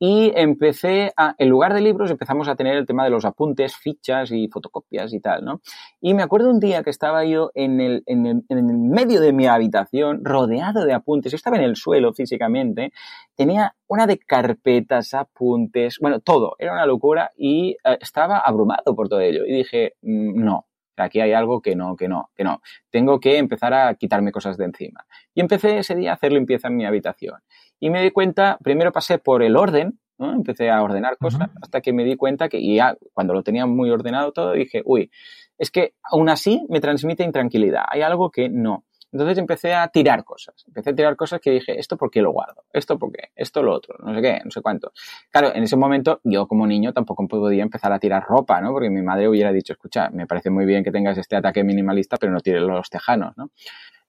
Y 0.01 0.31
empecé 0.37 1.13
a, 1.17 1.35
en 1.37 1.49
lugar 1.49 1.75
de 1.75 1.81
libros, 1.81 2.13
empezamos 2.13 2.47
a 2.47 2.55
tener 2.55 2.77
el 2.77 2.87
tema 2.87 3.03
de 3.03 3.11
los 3.11 3.25
apuntes, 3.25 3.77
fichas 3.77 4.31
y 4.31 4.47
fotocopias 4.47 5.13
y 5.13 5.19
tal, 5.19 5.45
¿no? 5.45 5.61
Y 6.01 6.15
me 6.15 6.23
acuerdo 6.23 6.51
un 6.51 6.61
día 6.61 6.85
que 6.85 6.91
estaba 6.91 7.25
yo 7.25 7.51
en 7.55 7.81
el, 7.81 8.05
en 8.07 8.27
el, 8.27 8.45
en 8.49 8.71
el 8.71 8.79
medio 8.79 9.21
de 9.21 9.33
mi 9.33 9.47
habitación, 9.49 10.25
rodeado 10.25 10.85
de 10.85 10.93
apuntes, 10.93 11.33
yo 11.33 11.37
estaba 11.37 11.57
en 11.57 11.65
el 11.65 11.75
suelo 11.75 12.13
físicamente, 12.13 12.93
tenía 13.35 13.75
una 13.89 14.07
de 14.07 14.19
carpetas, 14.19 15.15
apuntes, 15.15 15.99
bueno, 16.01 16.21
todo, 16.21 16.55
era 16.61 16.73
una 16.73 16.87
locura 16.87 17.33
y 17.37 17.71
eh, 17.83 17.99
estaba 18.01 18.39
abrumado 18.39 18.95
por 18.95 19.09
todo 19.09 19.19
ello. 19.19 19.45
Y 19.45 19.53
dije, 19.53 19.95
mmm, 20.03 20.45
no, 20.45 20.68
aquí 21.01 21.21
hay 21.21 21.33
algo 21.33 21.61
que 21.61 21.75
no, 21.77 21.97
que 21.97 22.09
no, 22.09 22.31
que 22.35 22.45
no. 22.45 22.61
Tengo 22.91 23.21
que 23.21 23.39
empezar 23.39 23.75
a 23.75 23.95
quitarme 23.95 24.33
cosas 24.33 24.57
de 24.57 24.65
encima. 24.65 25.07
Y 25.35 25.41
empecé 25.41 25.79
ese 25.79 25.95
día 25.95 26.13
a 26.13 26.15
hacer 26.15 26.33
limpieza 26.33 26.69
en 26.69 26.77
mi 26.77 26.85
habitación. 26.87 27.41
Y 27.81 27.91
me 27.91 28.03
di 28.03 28.11
cuenta, 28.11 28.59
primero 28.63 28.93
pasé 28.93 29.19
por 29.19 29.43
el 29.43 29.57
orden, 29.57 29.99
¿no? 30.19 30.33
empecé 30.33 30.71
a 30.71 30.83
ordenar 30.83 31.17
cosas, 31.17 31.43
uh 31.43 31.53
-huh. 31.53 31.59
hasta 31.63 31.81
que 31.81 31.93
me 31.93 32.05
di 32.05 32.17
cuenta 32.17 32.49
que 32.49 32.61
ya 32.75 32.97
cuando 33.15 33.35
lo 33.35 33.43
tenía 33.43 33.67
muy 33.67 33.91
ordenado 33.91 34.33
todo, 34.33 34.53
dije, 34.53 34.83
uy, 34.85 35.11
es 35.59 35.71
que 35.71 35.95
aún 36.03 36.29
así 36.29 36.65
me 36.69 36.81
transmite 36.81 37.25
intranquilidad, 37.25 37.85
hay 37.89 38.03
algo 38.03 38.31
que 38.31 38.49
no. 38.49 38.85
Entonces 39.13 39.39
empecé 39.39 39.75
a 39.75 39.89
tirar 39.89 40.25
cosas, 40.25 40.65
empecé 40.67 40.91
a 40.91 40.95
tirar 40.95 41.17
cosas 41.17 41.41
que 41.41 41.51
dije, 41.51 41.79
¿esto 41.79 41.97
por 41.97 42.11
qué 42.11 42.21
lo 42.21 42.31
guardo? 42.31 42.65
¿Esto 42.73 42.99
por 42.99 43.11
qué? 43.11 43.29
¿Esto 43.35 43.63
lo 43.63 43.75
otro? 43.75 43.97
No 44.01 44.15
sé 44.15 44.21
qué, 44.21 44.41
no 44.45 44.51
sé 44.51 44.61
cuánto. 44.61 44.93
Claro, 45.31 45.55
en 45.55 45.63
ese 45.63 45.77
momento 45.77 46.21
yo 46.25 46.47
como 46.47 46.67
niño 46.67 46.93
tampoco 46.93 47.27
podía 47.27 47.63
empezar 47.63 47.93
a 47.93 47.99
tirar 47.99 48.25
ropa, 48.25 48.61
¿no? 48.61 48.73
Porque 48.73 48.91
mi 48.91 49.03
madre 49.03 49.29
hubiera 49.29 49.53
dicho, 49.53 49.73
escucha, 49.73 50.11
me 50.11 50.27
parece 50.27 50.51
muy 50.51 50.67
bien 50.67 50.85
que 50.85 50.93
tengas 50.93 51.17
este 51.17 51.37
ataque 51.37 51.65
minimalista, 51.65 52.17
pero 52.19 52.33
no 52.33 52.41
tires 52.41 52.63
los 52.63 52.91
tejanos, 52.91 53.37
¿no? 53.37 53.51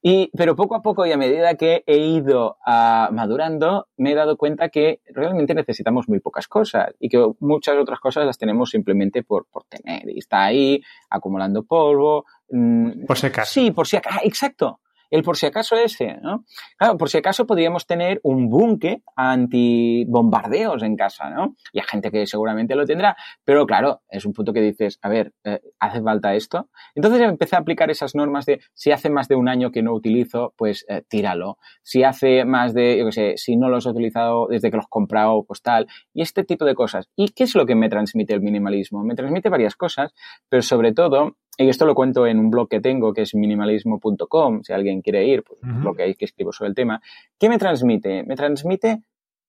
Y, 0.01 0.31
pero 0.35 0.55
poco 0.55 0.75
a 0.75 0.81
poco 0.81 1.05
y 1.05 1.11
a 1.11 1.17
medida 1.17 1.55
que 1.55 1.83
he 1.85 1.97
ido 1.97 2.57
uh, 2.65 3.13
madurando, 3.13 3.89
me 3.97 4.13
he 4.13 4.15
dado 4.15 4.37
cuenta 4.37 4.69
que 4.69 5.01
realmente 5.07 5.53
necesitamos 5.53 6.07
muy 6.07 6.21
pocas 6.21 6.47
cosas 6.47 6.93
y 6.99 7.09
que 7.09 7.21
muchas 7.39 7.75
otras 7.75 7.99
cosas 7.99 8.25
las 8.25 8.37
tenemos 8.37 8.69
simplemente 8.69 9.23
por, 9.23 9.47
por 9.47 9.65
tener. 9.65 10.09
Y 10.09 10.19
está 10.19 10.45
ahí 10.45 10.81
acumulando 11.09 11.63
polvo. 11.63 12.25
Mmm, 12.49 13.05
por 13.05 13.17
si 13.17 13.27
acaso. 13.27 13.51
Sí, 13.51 13.71
por 13.71 13.87
si 13.87 13.97
acaso. 13.97 14.19
Ah, 14.19 14.21
exacto 14.23 14.79
el 15.09 15.23
por 15.23 15.37
si 15.37 15.45
acaso 15.45 15.75
ese, 15.75 16.17
¿no? 16.21 16.45
Claro, 16.77 16.97
por 16.97 17.09
si 17.09 17.17
acaso 17.17 17.45
podríamos 17.45 17.85
tener 17.85 18.19
un 18.23 18.49
búnker 18.49 19.01
anti-bombardeos 19.15 20.83
en 20.83 20.95
casa, 20.95 21.29
¿no? 21.29 21.55
Y 21.73 21.79
hay 21.79 21.85
gente 21.87 22.11
que 22.11 22.25
seguramente 22.27 22.75
lo 22.75 22.85
tendrá, 22.85 23.15
pero 23.43 23.65
claro, 23.65 24.01
es 24.09 24.25
un 24.25 24.33
punto 24.33 24.53
que 24.53 24.61
dices, 24.61 24.99
a 25.01 25.09
ver, 25.09 25.33
eh, 25.43 25.59
¿hace 25.79 26.01
falta 26.01 26.35
esto? 26.35 26.69
Entonces 26.95 27.21
empecé 27.21 27.55
a 27.55 27.59
aplicar 27.59 27.89
esas 27.89 28.15
normas 28.15 28.45
de 28.45 28.61
si 28.73 28.91
hace 28.91 29.09
más 29.09 29.27
de 29.27 29.35
un 29.35 29.49
año 29.49 29.71
que 29.71 29.81
no 29.81 29.93
utilizo, 29.93 30.53
pues 30.57 30.85
eh, 30.87 31.03
tíralo. 31.07 31.57
Si 31.83 32.03
hace 32.03 32.45
más 32.45 32.73
de, 32.73 32.97
yo 32.97 33.05
qué 33.05 33.11
sé, 33.11 33.33
si 33.37 33.55
no 33.55 33.69
los 33.69 33.85
he 33.85 33.89
utilizado 33.89 34.47
desde 34.47 34.69
que 34.69 34.77
los 34.77 34.85
he 34.85 34.89
comprado, 34.89 35.43
pues 35.43 35.61
tal. 35.61 35.87
Y 36.13 36.21
este 36.21 36.43
tipo 36.43 36.65
de 36.65 36.75
cosas. 36.75 37.09
¿Y 37.15 37.29
qué 37.29 37.43
es 37.43 37.55
lo 37.55 37.65
que 37.65 37.75
me 37.75 37.89
transmite 37.89 38.33
el 38.33 38.41
minimalismo? 38.41 39.03
Me 39.03 39.15
transmite 39.15 39.49
varias 39.49 39.75
cosas, 39.75 40.13
pero 40.49 40.61
sobre 40.61 40.93
todo 40.93 41.35
y 41.61 41.67
esto 41.67 41.85
lo 41.85 41.93
cuento 41.93 42.25
en 42.25 42.39
un 42.39 42.49
blog 42.49 42.69
que 42.69 42.79
tengo, 42.79 43.13
que 43.13 43.23
es 43.23 43.35
minimalismo.com, 43.35 44.63
si 44.63 44.71
alguien 44.71 45.01
quiere 45.01 45.27
ir, 45.27 45.43
pues 45.43 45.61
uh 45.61 45.65
-huh. 45.65 45.83
lo 45.83 45.93
que 45.93 46.03
hay 46.03 46.15
que 46.15 46.23
escribo 46.23 46.53
sobre 46.53 46.69
el 46.69 46.75
tema. 46.75 47.01
¿Qué 47.37 47.49
me 47.49 47.57
transmite? 47.57 48.23
Me 48.23 48.37
transmite, 48.37 49.03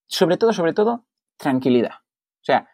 sobre 0.07 0.35
todo, 0.35 0.51
sobre 0.51 0.73
todo, 0.73 1.05
tranquilidad. 1.37 1.93
O 1.93 2.43
sea, 2.43 2.67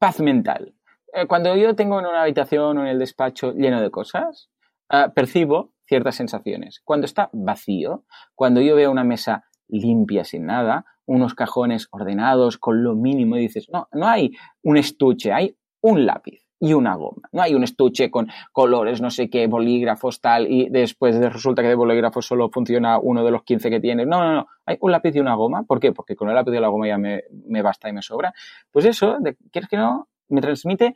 paz 0.00 0.18
mental. 0.18 0.74
Eh, 1.12 1.26
cuando 1.28 1.54
yo 1.54 1.76
tengo 1.76 2.00
en 2.00 2.06
una 2.06 2.22
habitación 2.22 2.78
o 2.78 2.80
en 2.80 2.88
el 2.88 2.98
despacho 2.98 3.52
lleno 3.52 3.80
de 3.80 3.92
cosas, 3.92 4.50
uh, 4.92 5.12
percibo 5.14 5.72
ciertas 5.86 6.16
sensaciones. 6.16 6.80
Cuando 6.84 7.04
está 7.04 7.30
vacío, 7.32 8.04
cuando 8.34 8.60
yo 8.60 8.74
veo 8.74 8.90
una 8.90 9.04
mesa 9.04 9.44
limpia 9.68 10.24
sin 10.24 10.46
nada, 10.46 10.84
unos 11.06 11.34
cajones 11.34 11.86
ordenados 11.92 12.58
con 12.58 12.82
lo 12.82 12.96
mínimo 12.96 13.36
y 13.36 13.42
dices, 13.42 13.68
no, 13.72 13.86
no 13.92 14.08
hay 14.08 14.32
un 14.64 14.76
estuche, 14.76 15.32
hay 15.32 15.56
un 15.80 16.06
lápiz 16.06 16.49
y 16.60 16.74
una 16.74 16.94
goma. 16.94 17.22
No 17.32 17.42
hay 17.42 17.54
un 17.54 17.64
estuche 17.64 18.10
con 18.10 18.28
colores, 18.52 19.00
no 19.00 19.10
sé 19.10 19.30
qué, 19.30 19.46
bolígrafos, 19.46 20.20
tal, 20.20 20.46
y 20.46 20.68
después 20.68 21.18
resulta 21.18 21.62
que 21.62 21.68
de 21.68 21.74
bolígrafos 21.74 22.26
solo 22.26 22.50
funciona 22.50 22.98
uno 22.98 23.24
de 23.24 23.30
los 23.30 23.42
15 23.44 23.70
que 23.70 23.80
tienes. 23.80 24.06
No, 24.06 24.22
no, 24.22 24.34
no. 24.34 24.46
Hay 24.66 24.76
un 24.80 24.92
lápiz 24.92 25.16
y 25.16 25.20
una 25.20 25.34
goma. 25.34 25.62
¿Por 25.62 25.80
qué? 25.80 25.92
Porque 25.92 26.14
con 26.14 26.28
el 26.28 26.34
lápiz 26.34 26.52
y 26.52 26.60
la 26.60 26.68
goma 26.68 26.86
ya 26.86 26.98
me, 26.98 27.24
me 27.46 27.62
basta 27.62 27.88
y 27.88 27.92
me 27.94 28.02
sobra. 28.02 28.34
Pues 28.70 28.84
eso, 28.84 29.16
¿quieres 29.50 29.70
que 29.70 29.78
no? 29.78 30.08
Me 30.28 30.42
transmite 30.42 30.94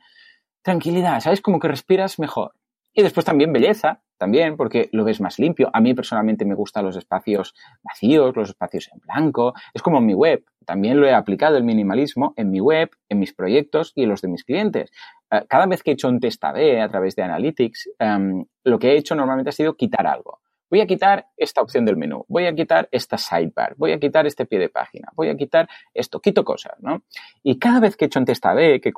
tranquilidad, 0.62 1.20
¿sabes? 1.20 1.40
Como 1.40 1.58
que 1.58 1.68
respiras 1.68 2.18
mejor. 2.18 2.52
Y 2.92 3.02
después 3.02 3.26
también 3.26 3.52
belleza, 3.52 4.02
también 4.18 4.56
porque 4.56 4.88
lo 4.92 5.04
ves 5.04 5.20
más 5.20 5.38
limpio. 5.38 5.68
A 5.72 5.80
mí 5.80 5.94
personalmente 5.94 6.44
me 6.44 6.54
gustan 6.54 6.84
los 6.84 6.96
espacios 6.96 7.54
vacíos, 7.82 8.36
los 8.36 8.50
espacios 8.50 8.88
en 8.92 9.00
blanco. 9.00 9.54
Es 9.72 9.82
como 9.82 10.00
mi 10.00 10.14
web. 10.14 10.44
También 10.64 11.00
lo 11.00 11.06
he 11.06 11.14
aplicado 11.14 11.56
el 11.56 11.64
minimalismo 11.64 12.34
en 12.36 12.50
mi 12.50 12.60
web, 12.60 12.90
en 13.08 13.18
mis 13.18 13.32
proyectos 13.34 13.92
y 13.94 14.04
en 14.04 14.08
los 14.10 14.22
de 14.22 14.28
mis 14.28 14.44
clientes. 14.44 14.90
Eh, 15.30 15.44
cada 15.48 15.66
vez 15.66 15.82
que 15.82 15.90
he 15.90 15.94
hecho 15.94 16.08
un 16.08 16.20
test 16.20 16.42
A-B 16.44 16.80
a 16.80 16.88
través 16.88 17.16
de 17.16 17.22
Analytics, 17.22 17.90
em, 17.98 18.44
lo 18.64 18.78
que 18.78 18.92
he 18.92 18.96
hecho 18.96 19.14
normalmente 19.14 19.50
ha 19.50 19.52
sido 19.52 19.74
quitar 19.74 20.06
algo 20.06 20.40
voy 20.74 20.80
a 20.80 20.88
quitar 20.88 21.28
esta 21.36 21.62
opción 21.62 21.84
del 21.84 21.96
menú, 21.96 22.24
voy 22.26 22.46
a 22.46 22.52
quitar 22.52 22.88
esta 22.90 23.16
sidebar, 23.16 23.76
voy 23.76 23.92
a 23.92 24.00
quitar 24.00 24.26
este 24.26 24.44
pie 24.44 24.58
de 24.58 24.68
página, 24.68 25.06
voy 25.14 25.28
a 25.28 25.36
quitar 25.36 25.68
esto, 25.94 26.18
quito 26.18 26.44
cosas, 26.44 26.72
¿no? 26.80 27.04
Y 27.44 27.60
cada 27.60 27.78
vez 27.78 27.96
que 27.96 28.04
he 28.04 28.08
hecho 28.08 28.18
un 28.18 28.24
test 28.24 28.44
A-B, 28.44 28.80
que 28.80 28.92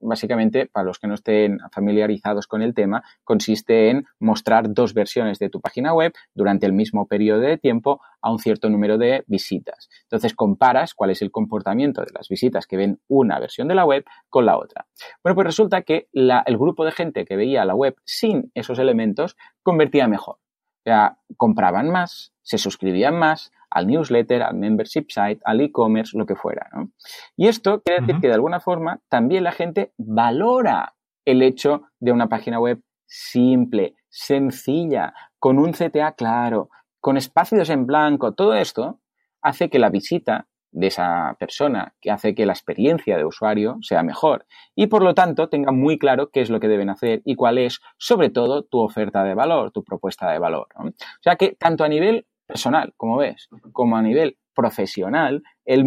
básicamente, 0.00 0.66
para 0.66 0.86
los 0.86 0.98
que 0.98 1.06
no 1.06 1.14
estén 1.14 1.60
familiarizados 1.70 2.48
con 2.48 2.62
el 2.62 2.74
tema, 2.74 3.04
consiste 3.22 3.90
en 3.90 4.06
mostrar 4.18 4.74
dos 4.74 4.92
versiones 4.92 5.38
de 5.38 5.50
tu 5.50 5.60
página 5.60 5.94
web 5.94 6.12
durante 6.34 6.66
el 6.66 6.72
mismo 6.72 7.06
periodo 7.06 7.42
de 7.42 7.58
tiempo 7.58 8.00
a 8.20 8.32
un 8.32 8.40
cierto 8.40 8.68
número 8.68 8.98
de 8.98 9.22
visitas. 9.28 9.88
Entonces 10.02 10.34
comparas 10.34 10.94
cuál 10.94 11.10
es 11.10 11.22
el 11.22 11.30
comportamiento 11.30 12.00
de 12.00 12.10
las 12.12 12.28
visitas 12.28 12.66
que 12.66 12.76
ven 12.76 12.98
una 13.06 13.38
versión 13.38 13.68
de 13.68 13.76
la 13.76 13.84
web 13.84 14.04
con 14.28 14.46
la 14.46 14.58
otra. 14.58 14.86
Bueno, 15.22 15.36
pues 15.36 15.46
resulta 15.46 15.82
que 15.82 16.08
el 16.12 16.58
grupo 16.58 16.84
de 16.84 16.90
gente 16.90 17.24
que 17.24 17.36
veía 17.36 17.64
la 17.64 17.76
web 17.76 17.94
sin 18.04 18.50
esos 18.52 18.80
elementos 18.80 19.36
convertía 19.62 20.08
mejor. 20.08 20.38
O 20.80 20.82
sea, 20.84 21.18
compraban 21.36 21.90
más, 21.90 22.32
se 22.42 22.58
suscribían 22.58 23.18
más 23.18 23.52
al 23.70 23.86
newsletter, 23.86 24.42
al 24.42 24.56
membership 24.56 25.06
site, 25.08 25.40
al 25.44 25.60
e-commerce, 25.60 26.16
lo 26.16 26.26
que 26.26 26.34
fuera. 26.34 26.68
¿no? 26.72 26.90
Y 27.36 27.48
esto 27.48 27.82
quiere 27.82 28.00
decir 28.00 28.20
que 28.20 28.28
de 28.28 28.34
alguna 28.34 28.60
forma 28.60 29.00
también 29.08 29.44
la 29.44 29.52
gente 29.52 29.92
valora 29.98 30.94
el 31.24 31.42
hecho 31.42 31.82
de 32.00 32.12
una 32.12 32.28
página 32.28 32.58
web 32.58 32.82
simple, 33.06 33.94
sencilla, 34.08 35.12
con 35.38 35.58
un 35.58 35.72
CTA 35.72 36.12
claro, 36.12 36.70
con 37.00 37.16
espacios 37.16 37.70
en 37.70 37.86
blanco. 37.86 38.32
Todo 38.32 38.54
esto 38.54 39.00
hace 39.42 39.68
que 39.68 39.78
la 39.78 39.90
visita 39.90 40.48
de 40.72 40.86
esa 40.86 41.36
persona 41.38 41.94
que 42.00 42.10
hace 42.10 42.34
que 42.34 42.46
la 42.46 42.52
experiencia 42.52 43.16
de 43.16 43.24
usuario 43.24 43.78
sea 43.82 44.02
mejor 44.02 44.46
y 44.74 44.86
por 44.86 45.02
lo 45.02 45.14
tanto 45.14 45.48
tenga 45.48 45.72
muy 45.72 45.98
claro 45.98 46.30
qué 46.30 46.40
es 46.40 46.50
lo 46.50 46.60
que 46.60 46.68
deben 46.68 46.90
hacer 46.90 47.22
y 47.24 47.34
cuál 47.34 47.58
es 47.58 47.80
sobre 47.98 48.30
todo 48.30 48.62
tu 48.62 48.78
oferta 48.78 49.24
de 49.24 49.34
valor, 49.34 49.72
tu 49.72 49.82
propuesta 49.82 50.30
de 50.30 50.38
valor. 50.38 50.68
O 50.76 50.92
sea 51.20 51.36
que 51.36 51.56
tanto 51.58 51.84
a 51.84 51.88
nivel 51.88 52.26
personal, 52.46 52.94
como 52.96 53.16
ves, 53.16 53.48
como 53.72 53.96
a 53.96 54.02
nivel 54.02 54.38
profesional, 54.54 55.42
el, 55.64 55.80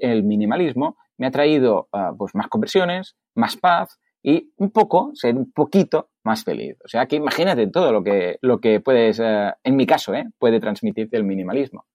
el 0.00 0.22
minimalismo 0.24 0.96
me 1.16 1.26
ha 1.26 1.30
traído 1.30 1.88
ah, 1.92 2.12
pues 2.16 2.34
más 2.34 2.48
conversiones, 2.48 3.16
más 3.34 3.56
paz 3.56 3.98
y 4.22 4.52
un 4.56 4.70
poco, 4.70 5.10
ser 5.14 5.36
un 5.36 5.52
poquito 5.52 6.10
más 6.24 6.44
feliz. 6.44 6.76
O 6.84 6.88
sea 6.88 7.06
que 7.06 7.16
imagínate 7.16 7.66
todo 7.68 7.92
lo 7.92 8.02
que, 8.02 8.38
lo 8.40 8.60
que 8.60 8.80
puedes, 8.80 9.20
eh, 9.20 9.52
en 9.64 9.76
mi 9.76 9.86
caso, 9.86 10.14
¿eh? 10.14 10.26
puede 10.38 10.60
transmitirte 10.60 11.16
el 11.16 11.24
minimalismo. 11.24 11.86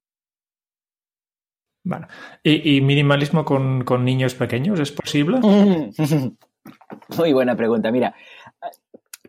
Bueno. 1.87 2.07
¿Y, 2.43 2.81
minimalismo 2.81 3.45
con, 3.45 3.85
niños 4.03 4.35
pequeños 4.35 4.77
es 4.81 4.91
posible? 4.91 5.39
Muy 7.17 7.31
buena 7.31 7.55
pregunta. 7.55 7.91
Mira, 7.91 8.13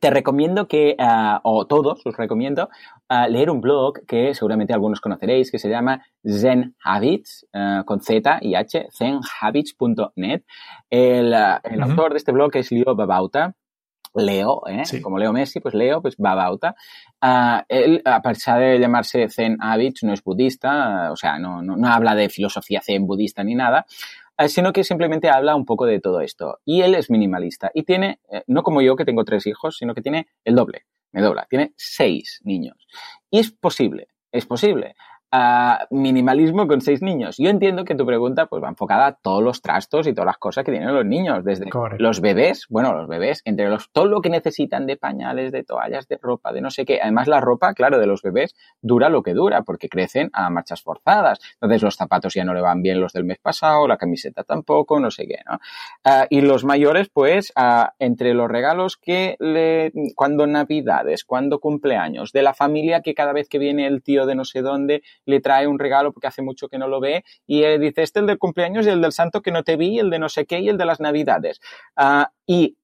te 0.00 0.10
recomiendo 0.10 0.66
que, 0.66 0.96
ah, 0.98 1.40
o 1.44 1.68
todos 1.68 2.04
os 2.04 2.16
recomiendo, 2.16 2.68
ah, 3.08 3.28
leer 3.28 3.50
un 3.50 3.60
blog 3.60 4.04
que 4.08 4.34
seguramente 4.34 4.72
algunos 4.72 5.00
conoceréis, 5.00 5.52
que 5.52 5.60
se 5.60 5.68
llama 5.68 6.04
Zen 6.26 6.74
Habits, 6.82 7.46
ah, 7.52 7.84
con 7.86 8.00
Z 8.00 8.40
y 8.42 8.56
H, 8.56 8.88
zenhabits.net. 8.90 10.42
El, 10.90 11.32
el 11.62 11.82
autor 11.82 12.10
de 12.10 12.16
este 12.16 12.32
blog 12.32 12.56
es 12.56 12.72
Leo 12.72 12.96
Babauta. 12.96 13.54
Leo, 14.14 14.62
¿eh? 14.66 14.82
como 15.02 15.18
Leo 15.18 15.32
Messi, 15.32 15.60
pues 15.60 15.74
Leo, 15.74 16.00
pues 16.02 16.16
Babauta. 16.16 16.74
Uh, 17.22 17.62
él, 17.68 18.02
a 18.04 18.22
pesar 18.22 18.60
de 18.60 18.78
llamarse 18.78 19.28
Zen 19.28 19.58
Habits, 19.60 20.02
no 20.04 20.12
es 20.12 20.22
budista, 20.22 21.10
o 21.12 21.16
sea, 21.16 21.38
no, 21.38 21.62
no, 21.62 21.76
no 21.76 21.88
habla 21.88 22.14
de 22.14 22.28
filosofía 22.28 22.80
zen 22.80 23.06
budista 23.06 23.42
ni 23.42 23.54
nada, 23.54 23.86
uh, 24.42 24.48
sino 24.48 24.72
que 24.72 24.84
simplemente 24.84 25.28
habla 25.28 25.56
un 25.56 25.64
poco 25.64 25.86
de 25.86 26.00
todo 26.00 26.20
esto. 26.20 26.58
Y 26.64 26.82
él 26.82 26.94
es 26.94 27.10
minimalista 27.10 27.70
y 27.74 27.82
tiene, 27.82 28.20
eh, 28.30 28.42
no 28.46 28.62
como 28.62 28.82
yo 28.82 28.96
que 28.96 29.04
tengo 29.04 29.24
tres 29.24 29.46
hijos, 29.46 29.76
sino 29.76 29.94
que 29.94 30.02
tiene 30.02 30.28
el 30.44 30.54
doble, 30.54 30.86
me 31.12 31.22
dobla, 31.22 31.46
tiene 31.48 31.72
seis 31.76 32.40
niños. 32.44 32.86
Y 33.30 33.40
es 33.40 33.50
posible, 33.50 34.08
es 34.32 34.46
posible 34.46 34.94
a 35.30 35.86
minimalismo 35.90 36.66
con 36.66 36.80
seis 36.80 37.02
niños. 37.02 37.36
Yo 37.38 37.50
entiendo 37.50 37.84
que 37.84 37.94
tu 37.94 38.06
pregunta 38.06 38.46
pues 38.46 38.62
va 38.62 38.68
enfocada 38.68 39.06
a 39.06 39.12
todos 39.12 39.42
los 39.42 39.60
trastos 39.60 40.06
y 40.06 40.12
todas 40.12 40.26
las 40.26 40.38
cosas 40.38 40.64
que 40.64 40.72
tienen 40.72 40.94
los 40.94 41.04
niños, 41.04 41.44
desde 41.44 41.66
los 41.98 42.20
bebés, 42.20 42.66
bueno, 42.68 42.94
los 42.94 43.08
bebés, 43.08 43.42
entre 43.44 43.68
los 43.68 43.90
todo 43.90 44.06
lo 44.06 44.20
que 44.20 44.30
necesitan 44.30 44.86
de 44.86 44.96
pañales, 44.96 45.52
de 45.52 45.64
toallas, 45.64 46.08
de 46.08 46.18
ropa, 46.20 46.52
de 46.52 46.60
no 46.60 46.70
sé 46.70 46.84
qué. 46.84 47.00
Además 47.02 47.28
la 47.28 47.40
ropa, 47.40 47.74
claro, 47.74 47.98
de 47.98 48.06
los 48.06 48.22
bebés 48.22 48.54
dura 48.80 49.08
lo 49.08 49.22
que 49.22 49.34
dura 49.34 49.62
porque 49.62 49.88
crecen 49.88 50.30
a 50.32 50.48
marchas 50.50 50.82
forzadas. 50.82 51.38
Entonces 51.54 51.82
los 51.82 51.96
zapatos 51.96 52.34
ya 52.34 52.44
no 52.44 52.54
le 52.54 52.60
van 52.60 52.82
bien 52.82 53.00
los 53.00 53.12
del 53.12 53.24
mes 53.24 53.38
pasado, 53.38 53.86
la 53.86 53.96
camiseta 53.96 54.44
tampoco, 54.44 55.00
no 55.00 55.10
sé 55.10 55.26
qué, 55.26 55.38
¿no? 55.48 55.58
Ah, 56.04 56.26
y 56.30 56.40
los 56.40 56.64
mayores, 56.64 57.08
pues, 57.08 57.52
ah, 57.56 57.94
entre 57.98 58.34
los 58.34 58.48
regalos 58.48 58.96
que 58.96 59.36
le 59.38 59.92
cuando 60.14 60.46
navidades, 60.46 61.24
cuando 61.24 61.58
cumpleaños, 61.60 62.32
de 62.32 62.42
la 62.42 62.54
familia 62.54 63.02
que 63.02 63.14
cada 63.14 63.32
vez 63.32 63.48
que 63.48 63.58
viene 63.58 63.86
el 63.86 64.02
tío 64.02 64.26
de 64.26 64.34
no 64.34 64.44
sé 64.44 64.62
dónde 64.62 65.02
le 65.28 65.40
trae 65.40 65.66
un 65.66 65.78
regalo 65.78 66.12
porque 66.12 66.26
hace 66.26 66.42
mucho 66.42 66.68
que 66.68 66.78
no 66.78 66.88
lo 66.88 67.00
ve 67.00 67.22
y 67.46 67.62
él 67.62 67.80
dice, 67.80 68.02
este 68.02 68.18
es 68.18 68.22
el 68.22 68.26
del 68.26 68.38
cumpleaños 68.38 68.86
y 68.86 68.90
el 68.90 69.02
del 69.02 69.12
santo 69.12 69.42
que 69.42 69.52
no 69.52 69.62
te 69.62 69.76
vi, 69.76 69.98
el 69.98 70.10
de 70.10 70.18
no 70.18 70.28
sé 70.28 70.46
qué 70.46 70.60
y 70.60 70.68
el 70.68 70.78
de 70.78 70.86
las 70.86 71.00
navidades. 71.00 71.60
Ah, 71.96 72.32
y 72.46 72.76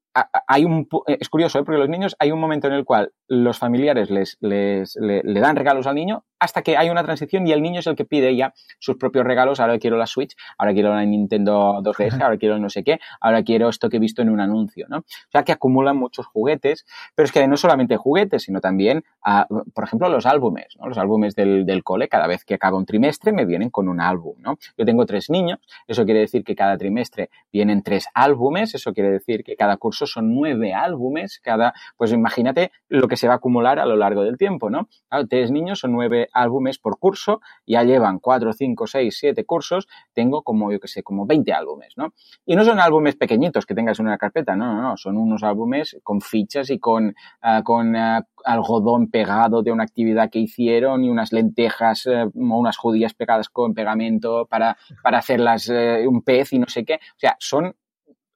hay 0.46 0.64
un, 0.64 0.86
es 1.06 1.28
curioso, 1.28 1.58
¿eh? 1.58 1.64
porque 1.64 1.80
los 1.80 1.88
niños 1.88 2.14
hay 2.18 2.30
un 2.30 2.38
momento 2.38 2.68
en 2.68 2.74
el 2.74 2.84
cual 2.84 3.12
los 3.26 3.58
familiares 3.58 4.10
les, 4.10 4.36
les 4.40 4.94
le, 4.96 5.22
dan 5.40 5.56
regalos 5.56 5.86
al 5.86 5.96
niño 5.96 6.24
hasta 6.44 6.62
que 6.62 6.76
hay 6.76 6.90
una 6.90 7.02
transición 7.02 7.46
y 7.46 7.52
el 7.52 7.62
niño 7.62 7.80
es 7.80 7.86
el 7.86 7.96
que 7.96 8.04
pide 8.04 8.36
ya 8.36 8.52
sus 8.78 8.96
propios 8.96 9.24
regalos. 9.24 9.60
Ahora 9.60 9.78
quiero 9.78 9.96
la 9.96 10.06
Switch, 10.06 10.36
ahora 10.58 10.72
quiero 10.74 10.94
la 10.94 11.04
Nintendo 11.04 11.80
2DS, 11.82 12.20
ahora 12.22 12.36
quiero 12.36 12.58
no 12.58 12.68
sé 12.68 12.84
qué, 12.84 13.00
ahora 13.20 13.42
quiero 13.42 13.68
esto 13.68 13.88
que 13.88 13.96
he 13.96 14.00
visto 14.00 14.22
en 14.22 14.30
un 14.30 14.40
anuncio, 14.40 14.86
¿no? 14.88 14.98
O 14.98 15.30
sea 15.32 15.42
que 15.42 15.52
acumulan 15.52 15.96
muchos 15.96 16.26
juguetes, 16.26 16.84
pero 17.14 17.24
es 17.24 17.32
que 17.32 17.46
no 17.48 17.56
solamente 17.56 17.96
juguetes, 17.96 18.42
sino 18.42 18.60
también, 18.60 19.04
ah, 19.22 19.46
por 19.74 19.84
ejemplo, 19.84 20.08
los 20.08 20.26
álbumes, 20.26 20.76
¿no? 20.78 20.88
Los 20.88 20.98
álbumes 20.98 21.34
del, 21.34 21.64
del 21.66 21.82
cole, 21.82 22.08
cada 22.08 22.26
vez 22.26 22.44
que 22.44 22.54
acaba 22.54 22.76
un 22.76 22.86
trimestre 22.86 23.32
me 23.32 23.46
vienen 23.46 23.70
con 23.70 23.88
un 23.88 24.00
álbum, 24.00 24.36
¿no? 24.40 24.58
Yo 24.76 24.84
tengo 24.84 25.06
tres 25.06 25.30
niños, 25.30 25.60
eso 25.86 26.04
quiere 26.04 26.20
decir 26.20 26.44
que 26.44 26.54
cada 26.54 26.76
trimestre 26.76 27.30
vienen 27.52 27.82
tres 27.82 28.06
álbumes, 28.14 28.74
eso 28.74 28.92
quiere 28.92 29.10
decir 29.10 29.44
que 29.44 29.56
cada 29.56 29.76
curso 29.76 30.06
son 30.06 30.34
nueve 30.34 30.74
álbumes, 30.74 31.40
cada, 31.42 31.72
pues 31.96 32.12
imagínate 32.12 32.70
lo 32.88 33.08
que 33.08 33.16
se 33.16 33.28
va 33.28 33.34
a 33.34 33.36
acumular 33.36 33.78
a 33.78 33.86
lo 33.86 33.96
largo 33.96 34.22
del 34.22 34.36
tiempo, 34.36 34.70
¿no? 34.70 34.88
Claro, 35.08 35.26
tres 35.26 35.50
niños 35.50 35.78
son 35.80 35.92
nueve 35.92 36.28
álbumes 36.34 36.78
por 36.78 36.98
curso, 36.98 37.40
ya 37.66 37.82
llevan 37.82 38.18
cuatro, 38.18 38.52
cinco, 38.52 38.86
seis, 38.86 39.16
siete 39.18 39.44
cursos, 39.44 39.88
tengo 40.12 40.42
como, 40.42 40.70
yo 40.72 40.80
que 40.80 40.88
sé, 40.88 41.02
como 41.02 41.26
20 41.26 41.52
álbumes, 41.52 41.94
¿no? 41.96 42.12
Y 42.44 42.56
no 42.56 42.64
son 42.64 42.80
álbumes 42.80 43.16
pequeñitos 43.16 43.64
que 43.64 43.74
tengas 43.74 43.98
en 44.00 44.06
una 44.06 44.18
carpeta, 44.18 44.56
no, 44.56 44.74
no, 44.74 44.82
no, 44.82 44.96
son 44.96 45.16
unos 45.16 45.42
álbumes 45.42 45.96
con 46.02 46.20
fichas 46.20 46.70
y 46.70 46.78
con, 46.78 47.14
ah, 47.42 47.62
con 47.64 47.96
ah, 47.96 48.26
algodón 48.44 49.10
pegado 49.10 49.62
de 49.62 49.72
una 49.72 49.84
actividad 49.84 50.30
que 50.30 50.40
hicieron 50.40 51.04
y 51.04 51.08
unas 51.08 51.32
lentejas 51.32 52.06
eh, 52.06 52.24
o 52.24 52.30
unas 52.34 52.76
judías 52.76 53.14
pegadas 53.14 53.48
con 53.48 53.74
pegamento 53.74 54.46
para, 54.46 54.76
para 55.02 55.18
hacerlas 55.18 55.68
eh, 55.70 56.06
un 56.06 56.22
pez 56.22 56.52
y 56.52 56.58
no 56.58 56.66
sé 56.68 56.84
qué. 56.84 56.94
O 56.94 57.18
sea, 57.18 57.36
son, 57.38 57.74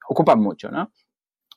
ocupan 0.09 0.41
mucho, 0.41 0.71
¿no? 0.71 0.91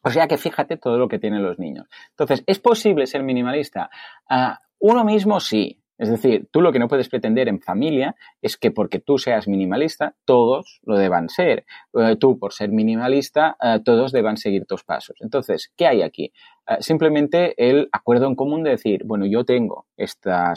O 0.03 0.09
sea 0.09 0.27
que 0.27 0.37
fíjate 0.37 0.77
todo 0.77 0.97
lo 0.97 1.07
que 1.07 1.19
tienen 1.19 1.43
los 1.43 1.59
niños. 1.59 1.87
Entonces, 2.11 2.43
¿es 2.47 2.59
posible 2.59 3.05
ser 3.05 3.23
minimalista? 3.23 3.89
Uh, 4.29 4.55
uno 4.79 5.03
mismo 5.03 5.39
sí. 5.39 5.80
Es 6.01 6.09
decir, 6.09 6.47
tú 6.51 6.61
lo 6.61 6.71
que 6.71 6.79
no 6.79 6.87
puedes 6.87 7.09
pretender 7.09 7.47
en 7.47 7.61
familia 7.61 8.15
es 8.41 8.57
que 8.57 8.71
porque 8.71 8.97
tú 8.97 9.19
seas 9.19 9.47
minimalista, 9.47 10.15
todos 10.25 10.79
lo 10.81 10.97
deban 10.97 11.29
ser. 11.29 11.63
Uh, 11.91 12.15
tú, 12.15 12.39
por 12.39 12.53
ser 12.53 12.71
minimalista, 12.71 13.55
uh, 13.61 13.83
todos 13.83 14.11
deban 14.11 14.37
seguir 14.37 14.65
tus 14.65 14.83
pasos. 14.83 15.17
Entonces, 15.19 15.71
¿qué 15.77 15.85
hay 15.85 16.01
aquí? 16.01 16.33
simplemente 16.79 17.53
el 17.57 17.89
acuerdo 17.91 18.27
en 18.27 18.35
común 18.35 18.63
de 18.63 18.69
decir, 18.69 19.01
bueno, 19.03 19.25
yo 19.25 19.43
tengo 19.43 19.87
esta 19.97 20.55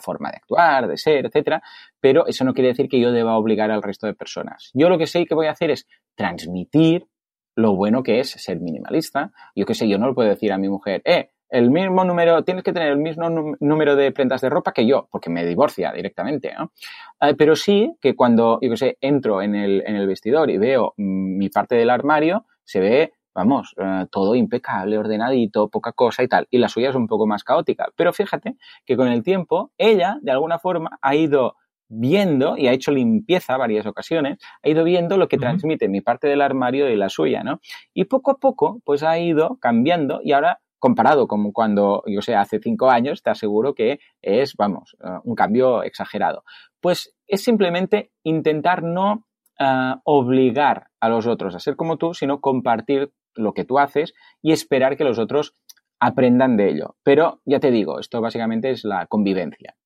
forma 0.00 0.30
de 0.30 0.36
actuar, 0.36 0.86
de 0.86 0.96
ser, 0.96 1.26
etcétera, 1.26 1.60
pero 1.98 2.28
eso 2.28 2.44
no 2.44 2.54
quiere 2.54 2.68
decir 2.68 2.88
que 2.88 3.00
yo 3.00 3.10
deba 3.10 3.36
obligar 3.36 3.72
al 3.72 3.82
resto 3.82 4.06
de 4.06 4.14
personas. 4.14 4.70
Yo 4.74 4.88
lo 4.88 4.96
que 4.96 5.08
sé 5.08 5.26
que 5.26 5.34
voy 5.34 5.46
a 5.46 5.52
hacer 5.52 5.72
es 5.72 5.88
transmitir 6.14 7.08
lo 7.56 7.74
bueno 7.74 8.04
que 8.04 8.20
es 8.20 8.30
ser 8.30 8.60
minimalista. 8.60 9.32
Yo 9.56 9.66
qué 9.66 9.74
sé, 9.74 9.88
yo 9.88 9.98
no 9.98 10.06
le 10.06 10.14
puedo 10.14 10.28
decir 10.28 10.52
a 10.52 10.58
mi 10.58 10.68
mujer, 10.68 11.02
eh, 11.04 11.30
el 11.48 11.70
mismo 11.70 12.04
número, 12.04 12.42
tienes 12.44 12.64
que 12.64 12.72
tener 12.72 12.88
el 12.88 12.98
mismo 12.98 13.28
número 13.60 13.96
de 13.96 14.12
prendas 14.12 14.40
de 14.40 14.50
ropa 14.50 14.72
que 14.72 14.86
yo, 14.86 15.08
porque 15.10 15.30
me 15.30 15.44
divorcia 15.44 15.92
directamente, 15.92 16.52
¿no? 16.58 16.72
Eh, 17.20 17.34
pero 17.36 17.56
sí 17.56 17.94
que 18.00 18.14
cuando, 18.14 18.58
yo 18.60 18.76
sé, 18.76 18.98
entro 19.00 19.42
en 19.42 19.54
el, 19.54 19.82
en 19.86 19.96
el 19.96 20.06
vestidor 20.06 20.50
y 20.50 20.58
veo 20.58 20.94
mm, 20.96 21.38
mi 21.38 21.48
parte 21.48 21.76
del 21.76 21.90
armario, 21.90 22.46
se 22.64 22.80
ve 22.80 23.12
vamos, 23.36 23.74
eh, 23.76 24.06
todo 24.10 24.34
impecable, 24.34 24.96
ordenadito, 24.96 25.68
poca 25.68 25.92
cosa 25.92 26.22
y 26.22 26.28
tal. 26.28 26.48
Y 26.50 26.56
la 26.56 26.70
suya 26.70 26.88
es 26.88 26.96
un 26.96 27.06
poco 27.06 27.26
más 27.26 27.44
caótica. 27.44 27.88
Pero 27.94 28.14
fíjate 28.14 28.56
que 28.86 28.96
con 28.96 29.08
el 29.08 29.22
tiempo, 29.22 29.72
ella, 29.76 30.16
de 30.22 30.32
alguna 30.32 30.58
forma, 30.58 30.98
ha 31.02 31.14
ido 31.14 31.54
viendo 31.88 32.56
y 32.56 32.66
ha 32.66 32.72
hecho 32.72 32.90
limpieza 32.90 33.56
varias 33.58 33.86
ocasiones, 33.86 34.38
ha 34.62 34.68
ido 34.68 34.84
viendo 34.84 35.18
lo 35.18 35.28
que 35.28 35.38
transmite 35.38 35.88
mi 35.88 36.00
parte 36.00 36.28
del 36.28 36.40
armario 36.40 36.88
y 36.88 36.96
la 36.96 37.10
suya, 37.10 37.44
¿no? 37.44 37.60
Y 37.94 38.04
poco 38.04 38.32
a 38.32 38.38
poco, 38.38 38.80
pues 38.84 39.02
ha 39.02 39.18
ido 39.18 39.58
cambiando 39.60 40.20
y 40.24 40.32
ahora 40.32 40.60
comparado 40.78 41.26
con 41.26 41.52
cuando, 41.52 42.02
yo 42.06 42.22
sé, 42.22 42.34
hace 42.34 42.58
cinco 42.58 42.90
años, 42.90 43.22
te 43.22 43.30
aseguro 43.30 43.74
que 43.74 43.98
es, 44.22 44.54
vamos, 44.56 44.96
eh, 45.02 45.18
un 45.24 45.34
cambio 45.34 45.82
exagerado. 45.82 46.44
Pues 46.80 47.14
es 47.26 47.42
simplemente 47.42 48.10
intentar 48.22 48.82
no 48.82 49.26
eh, 49.58 49.94
obligar 50.04 50.88
a 51.00 51.08
los 51.08 51.26
otros 51.26 51.54
a 51.54 51.60
ser 51.60 51.76
como 51.76 51.96
tú, 51.96 52.14
sino 52.14 52.40
compartir 52.40 53.12
lo 53.34 53.52
que 53.52 53.64
tú 53.64 53.78
haces 53.78 54.14
y 54.42 54.52
esperar 54.52 54.96
que 54.96 55.04
los 55.04 55.18
otros 55.18 55.54
aprendan 56.00 56.56
de 56.56 56.70
ello. 56.70 56.96
Pero 57.02 57.40
ya 57.44 57.60
te 57.60 57.70
digo, 57.70 58.00
esto 58.00 58.20
básicamente 58.20 58.70
es 58.70 58.84
la 58.84 59.06
convivencia. 59.06 59.76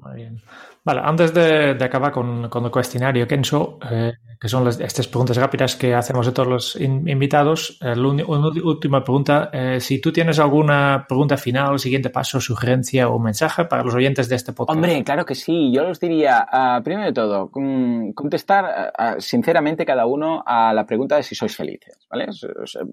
Muy 0.00 0.14
bien. 0.14 0.40
Vale, 0.88 1.02
antes 1.04 1.34
de, 1.34 1.76
acabar 1.84 2.10
con, 2.10 2.48
con, 2.48 2.64
el 2.64 2.70
cuestionario, 2.70 3.28
Kenzo, 3.28 3.78
eh, 3.90 4.14
que 4.40 4.48
son 4.48 4.66
estas 4.66 5.06
preguntas 5.06 5.36
rápidas 5.36 5.76
que 5.76 5.94
hacemos 5.94 6.26
a 6.26 6.32
todos 6.32 6.48
los 6.48 6.76
invitados, 6.76 7.78
eh, 7.82 7.92
una 7.92 8.48
última 8.64 9.04
pregunta. 9.04 9.50
Eh, 9.52 9.80
si 9.80 10.00
tú 10.00 10.12
tienes 10.12 10.38
alguna 10.38 11.04
pregunta 11.06 11.36
final, 11.36 11.78
siguiente 11.78 12.08
paso, 12.08 12.40
sugerencia 12.40 13.10
o 13.10 13.18
mensaje 13.18 13.66
para 13.66 13.82
los 13.82 13.94
oyentes 13.94 14.30
de 14.30 14.36
este 14.36 14.54
podcast. 14.54 14.76
Hombre, 14.76 15.04
claro 15.04 15.26
que 15.26 15.34
sí. 15.34 15.70
Yo 15.74 15.82
los 15.82 16.00
diría, 16.00 16.46
uh, 16.50 16.82
primero 16.82 17.08
de 17.08 17.12
todo, 17.12 17.50
contestar 17.50 18.92
uh, 18.98 19.20
sinceramente 19.20 19.84
cada 19.84 20.06
uno 20.06 20.42
a 20.46 20.72
la 20.72 20.86
pregunta 20.86 21.16
de 21.16 21.22
si 21.22 21.34
sois 21.34 21.54
felices. 21.54 21.98
¿vale? 22.08 22.28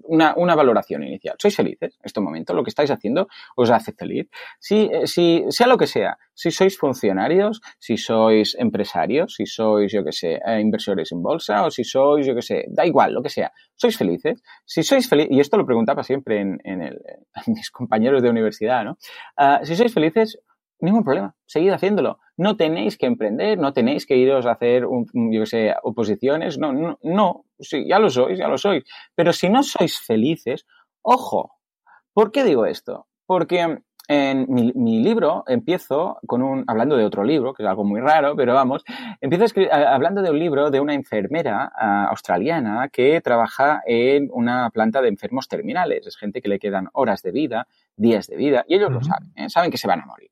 Una, 0.02 0.34
una 0.36 0.54
valoración 0.54 1.02
inicial. 1.02 1.36
¿Sois 1.38 1.56
felices 1.56 1.94
en 1.94 2.02
este 2.04 2.20
momento? 2.20 2.52
¿Lo 2.52 2.62
que 2.62 2.68
estáis 2.68 2.90
haciendo 2.90 3.26
os 3.54 3.70
hace 3.70 3.92
feliz? 3.92 4.28
Si, 4.58 4.90
si 5.04 5.44
sea 5.48 5.66
lo 5.66 5.78
que 5.78 5.86
sea, 5.86 6.18
si 6.34 6.50
sois 6.50 6.76
funcionarios, 6.76 7.62
si 7.86 7.96
sois 7.96 8.56
empresarios, 8.58 9.34
si 9.36 9.46
sois, 9.46 9.92
yo 9.92 10.02
que 10.02 10.10
sé, 10.10 10.40
eh, 10.44 10.60
inversores 10.60 11.12
en 11.12 11.22
bolsa 11.22 11.64
o 11.64 11.70
si 11.70 11.84
sois, 11.84 12.26
yo 12.26 12.34
que 12.34 12.42
sé, 12.42 12.64
da 12.66 12.84
igual, 12.84 13.12
lo 13.14 13.22
que 13.22 13.30
sea, 13.30 13.52
sois 13.76 13.96
felices. 13.96 14.42
Si 14.64 14.82
sois 14.82 15.08
felices, 15.08 15.30
y 15.30 15.38
esto 15.38 15.56
lo 15.56 15.64
preguntaba 15.64 16.02
siempre 16.02 16.40
en, 16.40 16.82
el, 16.82 17.00
mis 17.46 17.70
compañeros 17.70 18.22
de 18.24 18.30
universidad, 18.30 18.84
¿no? 18.84 18.98
Ah, 19.36 19.60
si 19.62 19.76
sois 19.76 19.94
felices, 19.94 20.36
ningún 20.80 21.04
problema, 21.04 21.36
seguid 21.46 21.70
haciéndolo. 21.70 22.18
No 22.36 22.56
tenéis 22.56 22.98
que 22.98 23.06
emprender, 23.06 23.56
no 23.56 23.72
tenéis 23.72 24.04
que 24.04 24.16
iros 24.16 24.46
a 24.46 24.52
hacer, 24.52 24.82
yo 24.82 25.40
que 25.40 25.46
sé, 25.46 25.72
oposiciones, 25.84 26.58
no, 26.58 26.72
no, 26.72 26.98
no, 27.04 27.44
sí, 27.60 27.86
ya 27.86 28.00
lo 28.00 28.10
sois, 28.10 28.36
ya 28.36 28.48
lo 28.48 28.58
sois. 28.58 28.82
Pero 29.14 29.32
si 29.32 29.48
no 29.48 29.62
sois 29.62 29.96
felices, 30.00 30.66
ojo, 31.02 31.52
¿por 32.12 32.32
qué 32.32 32.42
digo 32.42 32.66
esto? 32.66 33.06
Porque 33.26 33.78
en 34.08 34.46
mi, 34.48 35.02
libro 35.02 35.44
empiezo 35.46 36.18
con 36.26 36.42
un, 36.42 36.64
hablando 36.66 36.96
de 36.96 37.04
otro 37.04 37.24
libro, 37.24 37.54
que 37.54 37.62
es 37.62 37.68
algo 37.68 37.84
muy 37.84 38.00
raro, 38.00 38.36
pero 38.36 38.54
vamos, 38.54 38.84
empiezo 39.20 39.46
hablando 39.70 40.22
de 40.22 40.30
un 40.30 40.38
libro 40.38 40.70
de 40.70 40.80
una 40.80 40.94
enfermera 40.94 41.72
ah, 41.74 42.06
australiana 42.10 42.88
que 42.88 43.20
trabaja 43.20 43.82
en 43.86 44.28
una 44.32 44.70
planta 44.70 45.02
de 45.02 45.08
enfermos 45.08 45.48
terminales. 45.48 46.06
Es 46.06 46.16
gente 46.16 46.40
que 46.40 46.48
le 46.48 46.58
quedan 46.58 46.88
horas 46.92 47.22
de 47.22 47.32
vida, 47.32 47.66
días 47.96 48.26
de 48.26 48.36
vida, 48.36 48.64
y 48.68 48.74
ellos 48.76 48.92
lo 48.92 49.02
saben, 49.02 49.32
¿eh? 49.36 49.48
saben 49.48 49.70
que 49.70 49.78
se 49.78 49.88
van 49.88 50.00
a 50.00 50.06
morir. 50.06 50.30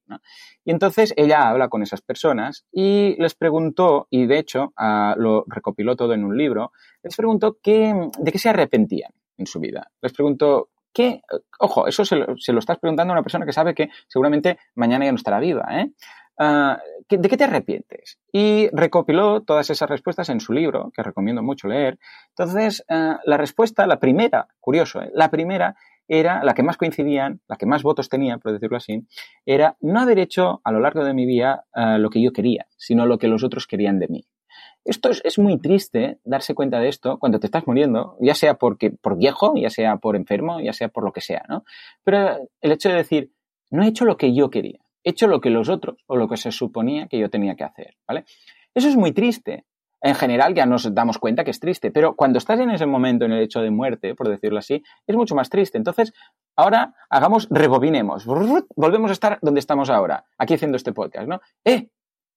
Y 0.65 0.71
entonces 0.71 1.13
ella 1.17 1.49
habla 1.49 1.69
con 1.69 1.83
esas 1.83 2.01
personas 2.01 2.65
y 2.73 3.17
les 3.19 3.35
preguntó, 3.35 4.07
y 4.11 4.27
de 4.27 4.39
hecho 4.39 4.73
ah, 4.77 5.15
lo 5.17 5.45
recopiló 5.47 5.97
todo 5.97 6.15
en 6.15 6.25
un 6.25 6.37
libro, 6.37 6.73
les 7.03 7.17
preguntó 7.17 7.59
qué, 7.63 8.11
de 8.19 8.33
qué 8.33 8.39
se 8.39 8.49
arrepentían 8.49 9.13
en 9.37 9.47
su 9.47 9.61
vida. 9.61 9.91
Les 10.01 10.13
preguntó, 10.13 10.71
¿Qué? 10.95 11.23
Ojo, 11.59 11.89
eso 11.89 12.05
se 12.05 12.17
lo, 12.17 12.37
estás 12.37 12.79
preguntando 12.79 13.13
a 13.13 13.17
una 13.17 13.23
persona 13.23 13.45
que 13.45 13.53
sabe 13.53 13.75
que 13.75 13.89
seguramente 14.07 14.59
mañana 14.77 15.05
ya 15.05 15.11
no 15.11 15.17
estará 15.17 15.41
viva. 15.41 15.67
¿eh? 15.73 15.91
Ah, 16.39 16.81
¿De 17.09 17.29
qué 17.29 17.37
te 17.37 17.45
arrepientes? 17.45 18.19
Y 18.33 18.69
recopiló 18.73 19.43
todas 19.43 19.69
esas 19.71 19.91
respuestas 19.91 20.29
en 20.29 20.39
su 20.39 20.53
libro, 20.53 20.93
que 20.95 21.03
recomiendo 21.03 21.43
mucho 21.43 21.67
leer. 21.67 21.99
Entonces, 22.31 22.85
ah, 22.89 23.19
la 23.25 23.37
respuesta, 23.37 23.89
la 23.89 23.99
primera, 23.99 24.47
curioso, 24.61 25.03
¿eh? 25.03 25.11
la 25.13 25.31
primera 25.31 25.77
era 26.07 26.45
la 26.45 26.55
que 26.55 26.63
más 26.63 26.77
coincidían, 26.77 27.41
la 27.49 27.57
que 27.57 27.67
más 27.67 27.83
votos 27.83 28.09
tenía, 28.09 28.39
por 28.39 28.53
decirlo 28.53 28.77
así, 28.77 29.05
era 29.45 29.77
no 29.81 30.01
haber 30.01 30.21
hecho 30.21 30.61
a 30.63 30.71
lo 30.71 30.79
largo 30.79 31.05
de 31.05 31.15
mi 31.15 31.27
vida 31.27 31.65
ah, 31.73 31.99
lo 31.99 32.09
que 32.09 32.23
yo 32.23 32.33
quería, 32.33 32.67
sino 32.77 33.05
lo 33.05 33.19
que 33.19 33.27
los 33.27 33.43
otros 33.43 33.67
querían 33.67 33.99
de 33.99 34.09
mí. 34.09 34.25
Esto 34.85 35.11
es, 35.11 35.39
muy 35.39 35.59
triste 35.59 36.19
darse 36.25 36.55
cuenta 36.55 36.79
de 36.79 36.89
esto 36.89 37.19
cuando 37.19 37.41
te 37.41 37.47
estás 37.47 37.67
muriendo, 37.67 38.17
ya 38.21 38.35
sea 38.35 38.55
porque, 38.55 38.91
por 38.91 39.17
viejo, 39.17 39.55
ya 39.57 39.71
sea 39.71 39.97
por 39.97 40.15
enfermo, 40.15 40.61
ya 40.61 40.75
sea 40.75 40.89
por 40.89 41.05
lo 41.05 41.13
que 41.13 41.23
sea, 41.23 41.45
¿no? 41.49 41.65
Pero 42.05 42.49
el 42.61 42.73
hecho 42.73 42.91
de 42.91 42.97
decir, 42.97 43.33
no 43.71 43.83
he 43.83 43.89
hecho 43.89 44.05
lo 44.05 44.19
que 44.19 44.35
yo 44.35 44.51
quería, 44.51 44.81
he 45.03 45.11
hecho 45.11 45.27
lo 45.27 45.41
que 45.41 45.49
los 45.49 45.71
otros 45.71 46.05
o 46.07 46.17
lo 46.17 46.29
que 46.29 46.37
se 46.37 46.53
suponía 46.53 47.07
que 47.07 47.19
yo 47.19 47.31
tenía 47.31 47.55
que 47.55 47.65
hacer, 47.65 47.97
¿vale? 48.07 48.25
Eso 48.75 48.89
es 48.89 48.97
muy 48.97 49.13
triste. 49.13 49.65
En 50.03 50.15
general 50.15 50.53
ya 50.55 50.67
nos 50.67 50.95
damos 50.95 51.17
cuenta 51.17 51.45
que 51.45 51.51
es 51.51 51.61
triste, 51.61 51.91
pero 51.91 52.15
cuando 52.15 52.37
estás 52.37 52.61
en 52.61 52.71
ese 52.71 52.85
momento, 52.85 53.25
en 53.25 53.33
el 53.33 53.43
hecho 53.43 53.61
de 53.61 53.71
muerte, 53.71 54.15
por 54.15 54.29
decirlo 54.29 54.59
así, 54.59 54.83
es 55.07 55.17
mucho 55.17 55.35
más 55.35 55.49
triste. 55.49 55.79
Entonces, 55.79 56.13
ahora 56.57 56.95
hagamos, 57.09 57.49
rebobinemos, 57.51 58.27
volvemos 58.27 59.11
a 59.11 59.13
estar 59.15 59.39
donde 59.41 59.61
estamos 59.61 59.89
ahora, 59.89 60.27
aquí 60.37 60.53
haciendo 60.53 60.77
este 60.77 60.93
podcast, 60.93 61.27
¿no? 61.27 61.41
¡Eh! 61.65 61.89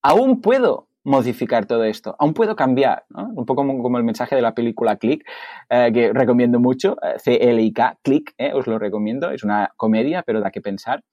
Aún 0.02 0.40
puedo 0.40 0.87
modificar 1.08 1.66
todo 1.66 1.86
esto. 1.86 2.18
Aún 2.20 2.34
puedo 2.34 2.58
cambiar, 2.58 3.06
¿no? 3.10 3.30
Un 3.34 3.46
poco 3.46 3.66
como, 3.66 3.98
el 3.98 4.04
mensaje 4.04 4.36
de 4.36 4.42
la 4.42 4.54
película 4.54 4.98
Click, 4.98 5.26
eh, 5.70 5.90
que 5.94 6.12
recomiendo 6.12 6.60
mucho, 6.60 6.98
eh, 7.02 7.18
C-L-I-K, 7.18 8.00
Click, 8.04 8.34
eh, 8.38 8.52
os 8.54 8.68
lo 8.68 8.78
recomiendo, 8.78 9.32
es 9.32 9.46
una 9.46 9.72
comedia, 9.78 10.22
pero 10.24 10.42
da 10.42 10.52
que 10.52 10.60
pensar. 10.60 11.06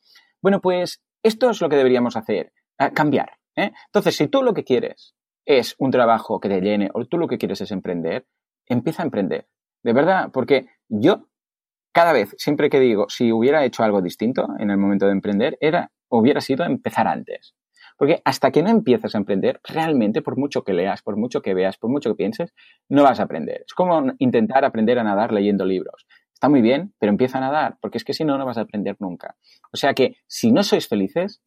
Bueno, 0.42 0.60
pues 0.60 1.00
esto 1.22 1.48
es 1.48 1.60
lo 1.60 1.68
que 1.68 1.76
deberíamos 1.76 2.16
hacer, 2.16 2.52
cambiar. 2.92 3.38
Entonces, 3.54 4.16
si 4.16 4.26
tú 4.26 4.42
lo 4.42 4.52
que 4.52 4.64
quieres 4.64 5.14
es 5.46 5.76
un 5.78 5.92
trabajo 5.92 6.40
que 6.40 6.48
te 6.48 6.60
llene 6.60 6.90
o 6.92 7.04
tú 7.04 7.16
lo 7.16 7.28
que 7.28 7.38
quieres 7.38 7.60
es 7.60 7.70
emprender, 7.70 8.26
empieza 8.66 9.02
a 9.02 9.06
emprender. 9.06 9.46
De 9.84 9.92
verdad, 9.92 10.30
porque 10.32 10.66
yo 10.88 11.28
cada 11.92 12.12
vez, 12.12 12.34
siempre 12.36 12.68
que 12.68 12.80
digo, 12.80 13.06
si 13.08 13.30
hubiera 13.30 13.64
hecho 13.64 13.84
algo 13.84 14.02
distinto 14.02 14.48
en 14.58 14.70
el 14.70 14.76
momento 14.76 15.06
de 15.06 15.12
emprender, 15.12 15.56
era, 15.60 15.92
hubiera 16.08 16.40
sido 16.40 16.64
empezar 16.64 17.06
antes. 17.06 17.54
Porque 17.96 18.20
hasta 18.24 18.50
que 18.50 18.62
no 18.62 18.70
empiezas 18.70 19.14
a 19.14 19.18
emprender, 19.18 19.60
realmente, 19.62 20.22
por 20.22 20.36
mucho 20.36 20.62
que 20.64 20.72
leas, 20.72 21.02
por 21.02 21.16
mucho 21.16 21.42
que 21.42 21.54
veas, 21.54 21.76
por 21.76 21.90
mucho 21.90 22.10
que 22.10 22.16
pienses, 22.16 22.54
no 22.88 23.02
vas 23.02 23.20
a 23.20 23.24
aprender. 23.24 23.62
Es 23.66 23.74
como 23.74 24.12
intentar 24.18 24.64
aprender 24.64 24.98
a 24.98 25.04
nadar 25.04 25.32
leyendo 25.32 25.64
libros. 25.64 26.06
Está 26.32 26.48
muy 26.48 26.60
bien, 26.60 26.92
pero 26.98 27.10
empieza 27.10 27.38
a 27.38 27.40
nadar, 27.40 27.78
porque 27.80 27.98
es 27.98 28.04
que 28.04 28.12
si 28.12 28.24
no, 28.24 28.36
no 28.36 28.44
vas 28.44 28.58
a 28.58 28.62
aprender 28.62 28.96
nunca. 28.98 29.36
O 29.72 29.76
sea 29.76 29.94
que, 29.94 30.16
si 30.26 30.52
no 30.52 30.62
sois 30.62 30.88
felices, 30.88 31.42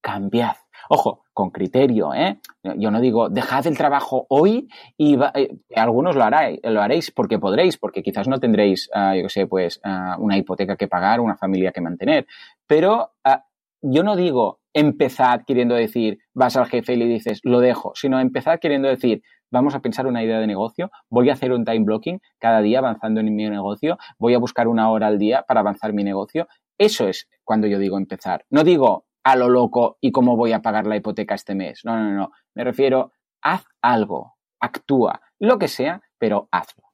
cambiad. 0.00 0.56
Ojo, 0.88 1.24
con 1.32 1.50
criterio, 1.50 2.14
¿eh? 2.14 2.40
Yo 2.76 2.90
no 2.90 3.00
digo, 3.00 3.28
dejad 3.28 3.66
el 3.66 3.76
trabajo 3.76 4.26
hoy 4.28 4.68
y 4.96 5.16
eh, 5.34 5.56
algunos 5.76 6.16
lo, 6.16 6.24
haréis, 6.24 6.58
lo 6.64 6.82
haréis 6.82 7.10
porque 7.10 7.38
podréis, 7.38 7.76
porque 7.76 8.02
quizás 8.02 8.26
no 8.26 8.40
tendréis, 8.40 8.90
ah, 8.92 9.14
yo 9.14 9.24
qué 9.24 9.28
sé, 9.28 9.46
pues 9.46 9.80
ah, 9.84 10.16
una 10.18 10.36
hipoteca 10.36 10.76
que 10.76 10.88
pagar, 10.88 11.20
una 11.20 11.36
familia 11.36 11.70
que 11.70 11.80
mantener. 11.80 12.26
Pero 12.66 13.12
ah, 13.24 13.44
yo 13.82 14.02
no 14.02 14.16
digo, 14.16 14.60
empezad 14.72 15.42
queriendo 15.46 15.74
decir, 15.74 16.18
vas 16.34 16.56
al 16.56 16.66
jefe 16.66 16.94
y 16.94 16.96
le 16.96 17.06
dices, 17.06 17.40
lo 17.42 17.60
dejo, 17.60 17.92
sino 17.94 18.20
empezad 18.20 18.58
queriendo 18.60 18.88
decir, 18.88 19.22
vamos 19.50 19.74
a 19.74 19.80
pensar 19.80 20.06
una 20.06 20.22
idea 20.22 20.38
de 20.38 20.46
negocio, 20.46 20.90
voy 21.08 21.30
a 21.30 21.32
hacer 21.32 21.52
un 21.52 21.64
time 21.64 21.80
blocking 21.80 22.20
cada 22.38 22.60
día 22.60 22.78
avanzando 22.78 23.20
en 23.20 23.34
mi 23.34 23.48
negocio, 23.48 23.98
voy 24.18 24.34
a 24.34 24.38
buscar 24.38 24.68
una 24.68 24.90
hora 24.90 25.08
al 25.08 25.18
día 25.18 25.44
para 25.46 25.60
avanzar 25.60 25.92
mi 25.92 26.04
negocio. 26.04 26.46
Eso 26.78 27.08
es 27.08 27.28
cuando 27.44 27.66
yo 27.66 27.78
digo 27.78 27.98
empezar. 27.98 28.44
No 28.50 28.64
digo 28.64 29.06
a 29.24 29.36
lo 29.36 29.48
loco 29.48 29.98
y 30.00 30.12
cómo 30.12 30.36
voy 30.36 30.52
a 30.52 30.62
pagar 30.62 30.86
la 30.86 30.96
hipoteca 30.96 31.34
este 31.34 31.54
mes. 31.54 31.80
No, 31.84 31.96
no, 31.96 32.10
no. 32.12 32.32
Me 32.54 32.64
refiero, 32.64 33.12
haz 33.42 33.64
algo, 33.82 34.36
actúa, 34.60 35.20
lo 35.38 35.58
que 35.58 35.68
sea, 35.68 36.00
pero 36.18 36.48
hazlo. 36.50 36.84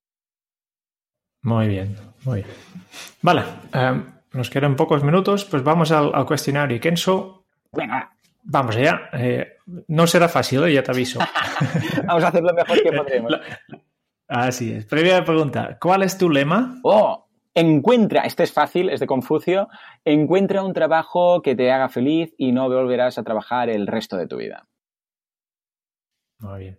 Muy 1.43 1.69
bien, 1.69 1.95
muy 2.25 2.43
bien. 2.43 2.57
Vale, 3.23 3.43
eh, 3.73 4.03
nos 4.37 4.51
quedan 4.51 4.77
pocos 4.77 5.03
minutos, 5.03 5.45
pues 5.45 5.63
vamos 5.63 5.91
al, 5.93 6.13
al 6.15 6.27
cuestionario. 6.27 6.81
Kenzo, 6.81 7.47
Venga. 7.73 8.11
Vamos 8.43 8.77
allá. 8.77 9.11
Eh, 9.13 9.57
no 9.89 10.07
será 10.07 10.29
fácil, 10.29 10.65
¿eh? 10.65 10.73
ya 10.73 10.83
te 10.83 10.93
aviso. 10.93 11.19
Vamos 12.07 12.25
a 12.25 12.29
hacer 12.29 12.43
lo 12.43 12.55
mejor 12.55 12.83
que 12.83 12.93
podremos. 12.93 13.33
Así 14.29 14.73
es. 14.73 14.87
Primera 14.87 15.25
pregunta. 15.25 15.79
¿Cuál 15.81 16.03
es 16.03 16.17
tu 16.17 16.31
lema? 16.31 16.79
Oh, 16.83 17.29
encuentra, 17.55 18.23
este 18.23 18.45
es 18.45 18.53
fácil, 18.53 18.91
es 18.91 19.01
de 19.01 19.07
Confucio, 19.07 19.69
encuentra 20.05 20.63
un 20.63 20.75
trabajo 20.75 21.43
que 21.43 21.55
te 21.55 21.73
haga 21.73 21.89
feliz 21.89 22.35
y 22.37 22.53
no 22.53 22.69
volverás 22.69 23.19
a 23.19 23.25
trabajar 23.25 23.69
el 23.69 23.87
resto 23.87 24.17
de 24.17 24.27
tu 24.27 24.37
vida. 24.37 24.67
Muy 26.39 26.61
bien. 26.61 26.79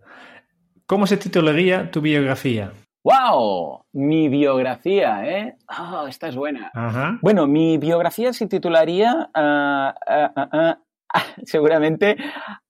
¿Cómo 0.86 1.08
se 1.08 1.18
titularía 1.18 1.92
tu 1.92 2.00
biografía? 2.00 2.72
¡Wow! 3.08 3.86
Mi 3.94 4.28
biografía, 4.28 5.24
¿eh? 5.24 5.56
Oh, 5.80 6.08
esta 6.08 6.28
es 6.28 6.36
buena. 6.36 6.74
Bueno, 7.22 7.48
mi 7.48 7.78
biografía 7.78 8.34
se 8.34 8.48
titularía 8.48 9.30
ah, 9.34 9.96
ah, 10.06 10.78
seguramente 11.46 12.18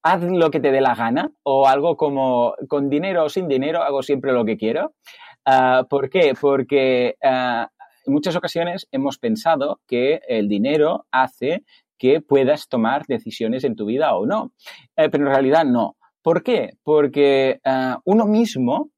haz 0.03 0.21
lo 0.21 0.51
que 0.51 0.59
te 0.59 0.71
dé 0.71 0.79
la 0.79 0.93
gana 0.93 1.31
o 1.41 1.67
algo 1.67 1.97
como 1.97 2.53
con 2.69 2.87
dinero 2.87 3.23
o 3.23 3.29
sin 3.29 3.47
dinero 3.47 3.81
hago 3.81 4.03
siempre 4.03 4.31
lo 4.31 4.45
que 4.45 4.57
quiero. 4.57 4.93
¿Por 5.89 6.11
qué? 6.11 6.35
Porque 6.39 7.15
en 7.19 7.67
muchas 8.05 8.35
ocasiones 8.35 8.87
hemos 8.91 9.17
pensado 9.17 9.81
que 9.87 10.21
el 10.27 10.47
dinero 10.47 11.07
hace 11.11 11.63
que 11.97 12.21
puedas 12.21 12.69
tomar 12.69 13.07
decisiones 13.07 13.63
en 13.63 13.75
tu 13.75 13.87
vida 13.87 14.13
o 14.13 14.27
no, 14.27 14.51
eh, 14.97 15.09
pero 15.09 15.25
en 15.25 15.33
realidad 15.33 15.65
no. 15.65 15.97
¿Por 16.21 16.43
qué? 16.43 16.73
Porque 16.83 17.59
uno 18.05 18.25
mismo 18.27 18.91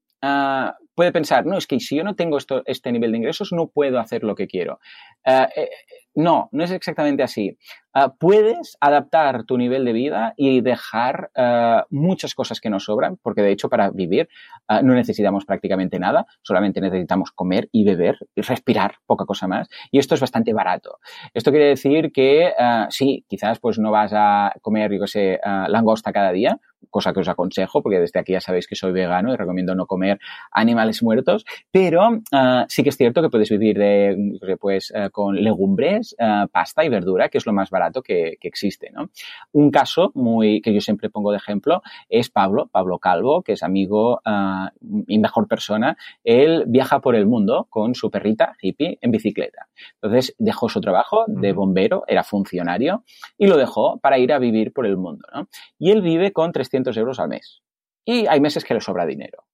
puede 0.94 1.12
pensar, 1.12 1.46
no, 1.46 1.56
es 1.58 1.66
que 1.66 1.80
si 1.80 1.96
yo 1.96 2.04
no 2.04 2.14
tengo 2.14 2.38
esto, 2.38 2.62
este 2.66 2.92
nivel 2.92 3.12
de 3.12 3.18
ingresos, 3.18 3.52
no 3.52 3.68
puedo 3.68 3.98
hacer 3.98 4.22
lo 4.22 4.34
que 4.34 4.46
quiero. 4.46 4.80
Eh, 5.24 5.48
eh, 5.56 5.70
no, 6.14 6.48
no 6.52 6.64
es 6.64 6.70
exactamente 6.70 7.22
así. 7.22 7.56
Ah, 7.92 8.14
puedes 8.16 8.78
adaptar 8.80 9.42
tu 9.42 9.58
nivel 9.58 9.84
de 9.84 9.92
vida 9.92 10.32
y 10.36 10.60
dejar 10.60 11.30
ah, 11.34 11.86
muchas 11.90 12.36
cosas 12.36 12.60
que 12.60 12.70
nos 12.70 12.84
sobran, 12.84 13.16
porque 13.20 13.42
de 13.42 13.50
hecho 13.50 13.68
para 13.68 13.90
vivir 13.90 14.28
ah, 14.68 14.80
no 14.80 14.94
necesitamos 14.94 15.44
prácticamente 15.44 15.98
nada, 15.98 16.24
solamente 16.42 16.80
necesitamos 16.80 17.32
comer 17.32 17.68
y 17.72 17.82
beber 17.82 18.16
y 18.36 18.42
respirar, 18.42 18.94
poca 19.06 19.24
cosa 19.24 19.48
más, 19.48 19.68
y 19.90 19.98
esto 19.98 20.14
es 20.14 20.20
bastante 20.20 20.52
barato. 20.52 20.98
Esto 21.34 21.50
quiere 21.50 21.66
decir 21.66 22.12
que 22.12 22.52
sí, 22.90 23.24
quizás 23.28 23.58
pues 23.58 23.80
no 23.80 23.90
vas 23.90 24.12
a 24.14 24.52
comer, 24.62 24.92
yo 24.92 25.00
qué 25.00 25.06
sé, 25.08 25.40
langosta 25.68 26.12
cada 26.12 26.30
día, 26.30 26.60
cosa 26.90 27.12
que 27.12 27.20
os 27.20 27.28
aconsejo, 27.28 27.82
porque 27.82 27.98
desde 27.98 28.20
aquí 28.20 28.32
ya 28.32 28.40
sabéis 28.40 28.68
que 28.68 28.76
soy 28.76 28.92
vegano 28.92 29.32
y 29.32 29.36
recomiendo 29.36 29.74
no 29.74 29.86
comer 29.86 30.18
animales 30.52 31.02
muertos, 31.02 31.44
pero 31.72 32.20
sí 32.68 32.82
que 32.84 32.88
es 32.90 32.96
cierto 32.96 33.20
que 33.20 33.30
puedes 33.30 33.50
vivir 33.50 33.78
de, 33.78 34.56
pues, 34.60 34.92
con 35.10 35.36
legumbres, 35.42 36.14
pasta 36.52 36.84
y 36.84 36.88
verdura, 36.88 37.28
que 37.28 37.38
es 37.38 37.46
lo 37.46 37.52
más 37.52 37.68
barato 37.68 37.79
que, 38.02 38.38
existe. 38.42 38.90
¿no? 38.90 39.10
Un 39.52 39.70
caso 39.70 40.10
muy 40.14 40.60
que 40.60 40.72
yo 40.74 40.80
siempre 40.80 41.10
pongo 41.10 41.30
de 41.30 41.36
ejemplo 41.38 41.82
es 42.08 42.30
Pablo, 42.30 42.68
Pablo 42.70 42.98
Calvo, 42.98 43.42
que 43.42 43.52
es 43.52 43.62
amigo 43.62 44.20
ah, 44.24 44.72
y 45.06 45.18
mejor 45.18 45.48
persona. 45.48 45.96
Él 46.24 46.64
viaja 46.66 47.00
por 47.00 47.14
el 47.14 47.26
mundo 47.26 47.66
con 47.70 47.94
su 47.94 48.10
perrita 48.10 48.56
hippie 48.60 48.98
en 49.00 49.10
bicicleta. 49.10 49.68
Entonces 49.94 50.34
dejó 50.38 50.68
su 50.68 50.80
trabajo 50.80 51.24
de 51.26 51.52
bombero, 51.52 52.04
era 52.06 52.24
funcionario, 52.24 53.04
y 53.38 53.46
lo 53.46 53.56
dejó 53.56 53.98
para 53.98 54.18
ir 54.18 54.32
a 54.32 54.38
vivir 54.38 54.72
por 54.72 54.86
el 54.86 54.96
mundo. 54.96 55.26
¿no? 55.34 55.48
Y 55.78 55.90
él 55.90 56.02
vive 56.02 56.32
con 56.32 56.52
300 56.52 56.96
euros 56.96 57.20
al 57.20 57.28
mes. 57.28 57.62
Y 58.04 58.26
hay 58.26 58.40
meses 58.40 58.64
que 58.64 58.74
le 58.74 58.80
sobra 58.80 59.06
dinero. 59.06 59.44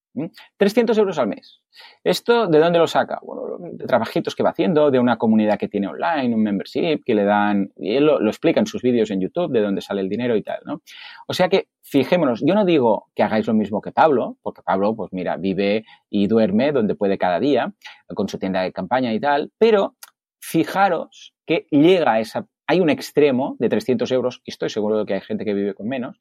300 0.57 0.97
euros 0.99 1.19
al 1.19 1.29
mes. 1.29 1.61
¿Esto 2.03 2.47
de 2.47 2.59
dónde 2.59 2.79
lo 2.79 2.87
saca? 2.87 3.19
Bueno, 3.23 3.59
de 3.59 3.87
trabajitos 3.87 4.35
que 4.35 4.43
va 4.43 4.51
haciendo, 4.51 4.91
de 4.91 4.99
una 4.99 5.19
comunidad 5.19 5.59
que 5.59 5.69
tiene 5.69 5.89
online, 5.89 6.35
un 6.35 6.43
membership 6.43 7.03
que 7.05 7.15
le 7.15 7.25
dan, 7.25 7.73
él 7.77 8.07
lo, 8.07 8.27
explica 8.27 8.61
en 8.61 8.67
sus 8.67 8.83
vídeos 8.83 9.11
en 9.11 9.21
YouTube, 9.21 9.53
de 9.53 9.61
dónde 9.61 9.81
sale 9.81 10.01
el 10.01 10.09
dinero 10.09 10.37
y 10.37 10.43
tal, 10.43 10.61
¿no? 10.65 10.83
O 11.27 11.35
sea 11.35 11.49
que, 11.49 11.69
fijémonos, 11.83 12.43
yo 12.45 12.55
no 12.55 12.65
digo 12.65 13.09
que 13.15 13.23
hagáis 13.23 13.47
lo 13.47 13.55
mismo 13.55 13.81
que 13.81 13.93
Pablo, 13.93 14.37
porque 14.43 14.63
Pablo, 14.63 14.95
pues 14.97 15.13
mira, 15.13 15.37
vive 15.37 15.85
y 16.09 16.27
duerme 16.27 16.73
donde 16.73 16.95
puede 16.95 17.19
cada 17.19 17.39
día, 17.39 17.73
con 18.15 18.29
su 18.29 18.39
tienda 18.39 18.63
de 18.63 18.73
campaña 18.73 19.13
y 19.13 19.21
tal, 19.21 19.53
pero 19.59 19.97
fijaros 20.41 21.35
que 21.45 21.67
llega 21.71 22.15
a 22.15 22.21
esa, 22.21 22.47
hay 22.67 22.81
un 22.81 22.91
extremo 22.91 23.57
de 23.59 23.69
300 23.69 24.11
euros, 24.13 24.43
y 24.45 24.51
estoy 24.51 24.71
seguro 24.71 24.99
de 24.99 25.07
que 25.07 25.15
hay 25.15 25.21
gente 25.21 25.45
que 25.45 25.55
vive 25.55 25.75
con 25.75 25.89
menos, 25.89 26.21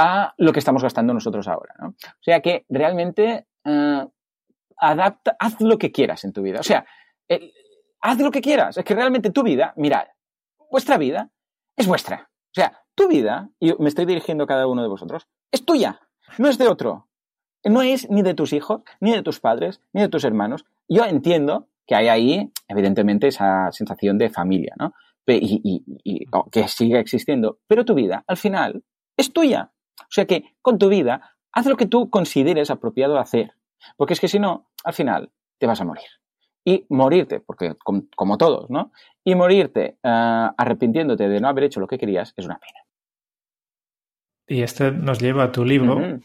a 0.00 0.34
lo 0.38 0.52
que 0.52 0.58
estamos 0.58 0.82
gastando 0.82 1.12
nosotros 1.12 1.46
ahora. 1.48 1.74
¿no? 1.78 1.88
O 1.88 2.22
sea 2.22 2.40
que 2.40 2.64
realmente 2.68 3.46
eh, 3.64 4.06
adapta, 4.76 5.36
haz 5.38 5.60
lo 5.60 5.78
que 5.78 5.92
quieras 5.92 6.24
en 6.24 6.32
tu 6.32 6.42
vida. 6.42 6.60
O 6.60 6.62
sea, 6.62 6.86
haz 8.00 8.18
lo 8.18 8.30
que 8.30 8.40
quieras. 8.40 8.76
Es 8.76 8.84
que 8.84 8.94
realmente 8.94 9.30
tu 9.30 9.42
vida, 9.42 9.74
mirad, 9.76 10.06
vuestra 10.70 10.96
vida 10.96 11.30
es 11.76 11.86
vuestra. 11.86 12.30
O 12.32 12.54
sea, 12.54 12.82
tu 12.94 13.08
vida, 13.08 13.50
y 13.60 13.74
me 13.78 13.88
estoy 13.88 14.06
dirigiendo 14.06 14.44
a 14.44 14.46
cada 14.46 14.66
uno 14.66 14.82
de 14.82 14.88
vosotros, 14.88 15.28
es 15.52 15.64
tuya, 15.64 16.00
no 16.38 16.48
es 16.48 16.58
de 16.58 16.68
otro. 16.68 17.08
No 17.62 17.82
es 17.82 18.08
ni 18.08 18.22
de 18.22 18.32
tus 18.32 18.54
hijos, 18.54 18.82
ni 19.00 19.12
de 19.12 19.22
tus 19.22 19.38
padres, 19.38 19.82
ni 19.92 20.00
de 20.00 20.08
tus 20.08 20.24
hermanos. 20.24 20.64
Yo 20.88 21.04
entiendo 21.04 21.68
que 21.86 21.94
hay 21.94 22.08
ahí, 22.08 22.52
evidentemente, 22.68 23.28
esa 23.28 23.70
sensación 23.70 24.16
de 24.16 24.30
familia, 24.30 24.74
¿no? 24.78 24.94
Y, 25.26 25.84
y 26.02 26.24
que 26.50 26.66
sigue 26.68 26.98
existiendo. 26.98 27.58
Pero 27.66 27.84
tu 27.84 27.94
vida, 27.94 28.24
al 28.26 28.38
final, 28.38 28.82
es 29.16 29.32
tuya. 29.32 29.72
O 30.10 30.12
sea 30.12 30.26
que 30.26 30.56
con 30.60 30.78
tu 30.78 30.88
vida, 30.88 31.36
haz 31.52 31.66
lo 31.66 31.76
que 31.76 31.86
tú 31.86 32.10
consideres 32.10 32.70
apropiado 32.70 33.18
hacer. 33.18 33.54
Porque 33.96 34.14
es 34.14 34.20
que 34.20 34.28
si 34.28 34.40
no, 34.40 34.70
al 34.82 34.92
final 34.92 35.30
te 35.58 35.66
vas 35.66 35.80
a 35.80 35.84
morir. 35.84 36.08
Y 36.64 36.84
morirte, 36.88 37.40
porque 37.40 37.76
como, 37.84 38.36
todos, 38.36 38.68
¿no? 38.68 38.92
Y 39.24 39.34
morirte 39.34 39.98
uh, 40.02 40.52
arrepintiéndote 40.58 41.28
de 41.28 41.40
no 41.40 41.48
haber 41.48 41.64
hecho 41.64 41.80
lo 41.80 41.86
que 41.86 41.96
querías 41.96 42.34
es 42.36 42.44
una 42.44 42.58
pena. 42.58 42.80
Y 44.46 44.62
este 44.62 44.90
nos 44.90 45.20
lleva 45.20 45.44
a 45.44 45.52
tu 45.52 45.64
libro, 45.64 46.20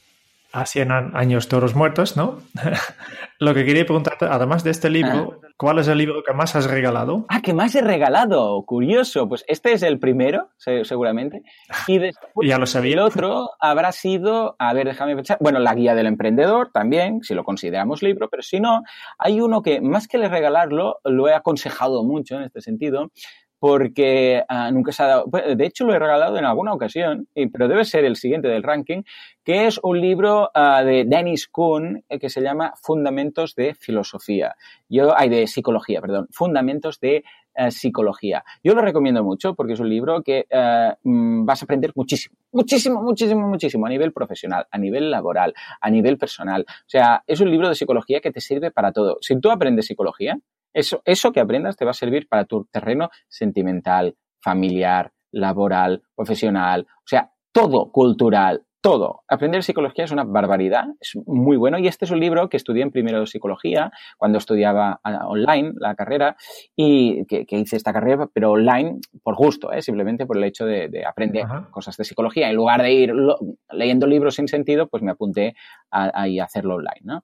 a 0.55 0.65
100 0.65 0.91
años 0.91 1.49
toros 1.49 1.75
muertos, 1.75 2.15
¿no? 2.15 2.39
Lo 3.39 3.53
que 3.53 3.65
quería 3.65 3.83
preguntarte, 3.83 4.25
además 4.25 4.63
de 4.63 4.71
este 4.71 4.89
libro, 4.89 5.33
ah. 5.43 5.47
¿cuál 5.57 5.79
es 5.79 5.89
el 5.89 5.97
libro 5.97 6.23
que 6.23 6.33
más 6.33 6.55
has 6.55 6.71
regalado? 6.71 7.25
Ah, 7.27 7.41
que 7.41 7.53
más 7.53 7.75
he 7.75 7.81
regalado, 7.81 8.63
curioso. 8.65 9.27
Pues 9.27 9.43
este 9.49 9.73
es 9.73 9.83
el 9.83 9.99
primero, 9.99 10.51
seguramente. 10.57 11.43
Y 11.87 11.97
después 11.97 12.47
ya 12.47 12.57
lo 12.57 12.65
sabía. 12.67 12.93
el 12.93 12.99
otro 12.99 13.49
habrá 13.59 13.91
sido, 13.91 14.55
a 14.57 14.73
ver, 14.73 14.87
déjame 14.87 15.15
pensar, 15.15 15.37
bueno, 15.41 15.59
La 15.59 15.75
Guía 15.75 15.93
del 15.93 16.07
Emprendedor 16.07 16.71
también, 16.71 17.21
si 17.21 17.35
lo 17.35 17.43
consideramos 17.43 18.01
libro, 18.01 18.29
pero 18.29 18.41
si 18.41 18.61
no, 18.61 18.83
hay 19.19 19.41
uno 19.41 19.61
que 19.61 19.81
más 19.81 20.07
que 20.07 20.17
le 20.17 20.29
regalarlo, 20.29 20.99
lo 21.03 21.27
he 21.27 21.33
aconsejado 21.33 22.03
mucho 22.03 22.35
en 22.37 22.43
este 22.43 22.61
sentido, 22.61 23.11
porque 23.59 24.43
ah, 24.47 24.69
nunca 24.71 24.91
se 24.91 25.03
ha 25.03 25.07
dado. 25.07 25.25
De 25.27 25.65
hecho, 25.65 25.85
lo 25.85 25.93
he 25.93 25.99
regalado 25.99 26.37
en 26.37 26.45
alguna 26.45 26.73
ocasión, 26.73 27.27
pero 27.51 27.67
debe 27.67 27.83
ser 27.83 28.05
el 28.05 28.15
siguiente 28.15 28.47
del 28.47 28.63
ranking, 28.63 29.01
que 29.45 29.67
es 29.67 29.79
un 29.83 30.01
libro 30.01 30.49
ah, 30.55 30.83
de 30.83 31.05
Dennis 31.05 31.47
Kuhn 31.47 32.03
eh, 32.09 32.19
que 32.19 32.29
se 32.29 32.41
llama 32.41 32.73
Fundamentos 32.81 33.53
de 33.53 33.75
Filosofía. 33.75 34.55
Yo, 34.89 35.17
hay 35.17 35.29
de 35.29 35.45
psicología, 35.45 36.01
perdón. 36.01 36.27
Fundamentos 36.31 36.99
de 36.99 37.23
eh, 37.53 37.69
psicología. 37.69 38.43
Yo 38.63 38.73
lo 38.73 38.81
recomiendo 38.81 39.23
mucho 39.23 39.53
porque 39.53 39.73
es 39.73 39.79
un 39.79 39.87
libro 39.87 40.23
que 40.23 40.47
eh, 40.49 40.93
mm, 41.03 41.45
vas 41.45 41.61
a 41.61 41.65
aprender 41.65 41.91
muchísimo, 41.93 42.35
muchísimo, 42.51 43.03
muchísimo, 43.03 43.47
muchísimo 43.47 43.85
a 43.85 43.89
nivel 43.89 44.11
profesional, 44.11 44.65
a 44.71 44.77
nivel 44.79 45.11
laboral, 45.11 45.53
a 45.79 45.89
nivel 45.91 46.17
personal. 46.17 46.65
O 46.67 46.89
sea, 46.89 47.23
es 47.27 47.39
un 47.39 47.51
libro 47.51 47.69
de 47.69 47.75
psicología 47.75 48.21
que 48.21 48.31
te 48.31 48.41
sirve 48.41 48.71
para 48.71 48.91
todo. 48.91 49.19
Si 49.21 49.39
tú 49.39 49.51
aprendes 49.51 49.85
psicología, 49.85 50.39
eso, 50.73 51.03
eso 51.05 51.31
que 51.31 51.39
aprendas 51.39 51.77
te 51.77 51.85
va 51.85 51.91
a 51.91 51.93
servir 51.93 52.27
para 52.27 52.45
tu 52.45 52.65
terreno 52.65 53.11
sentimental, 53.27 54.15
familiar, 54.41 55.13
laboral, 55.31 56.01
profesional, 56.15 56.87
o 56.89 57.07
sea, 57.07 57.31
todo 57.51 57.89
cultural, 57.91 58.64
todo. 58.85 59.23
Aprender 59.27 59.63
psicología 59.63 60.05
es 60.05 60.11
una 60.11 60.23
barbaridad, 60.23 60.85
es 60.99 61.17
muy 61.25 61.57
bueno 61.57 61.79
y 61.79 61.87
este 61.87 62.05
es 62.05 62.11
un 62.11 62.19
libro 62.19 62.49
que 62.49 62.57
estudié 62.57 62.83
en 62.83 62.91
primero 62.91 63.19
de 63.19 63.25
psicología 63.25 63.91
cuando 64.15 64.37
estudiaba 64.37 64.99
online 65.25 65.73
la 65.79 65.95
carrera 65.95 66.35
y 66.75 67.25
que, 67.25 67.47
hice 67.49 67.77
esta 67.77 67.91
carrera, 67.91 68.29
pero 68.31 68.51
online 68.51 68.99
por 69.23 69.35
gusto, 69.35 69.71
¿eh? 69.71 69.81
simplemente 69.81 70.27
por 70.27 70.37
el 70.37 70.43
hecho 70.43 70.67
de, 70.67 71.03
aprender 71.03 71.47
cosas 71.71 71.97
de 71.97 72.03
psicología. 72.03 72.47
En 72.47 72.55
lugar 72.55 72.83
de 72.83 72.93
ir 72.93 73.13
leyendo 73.71 74.05
libros 74.05 74.35
sin 74.35 74.47
sentido, 74.47 74.87
pues 74.87 75.01
me 75.01 75.09
apunté 75.09 75.55
a, 75.89 76.21
a 76.21 76.43
hacerlo 76.43 76.75
online. 76.75 77.01
¿no? 77.01 77.23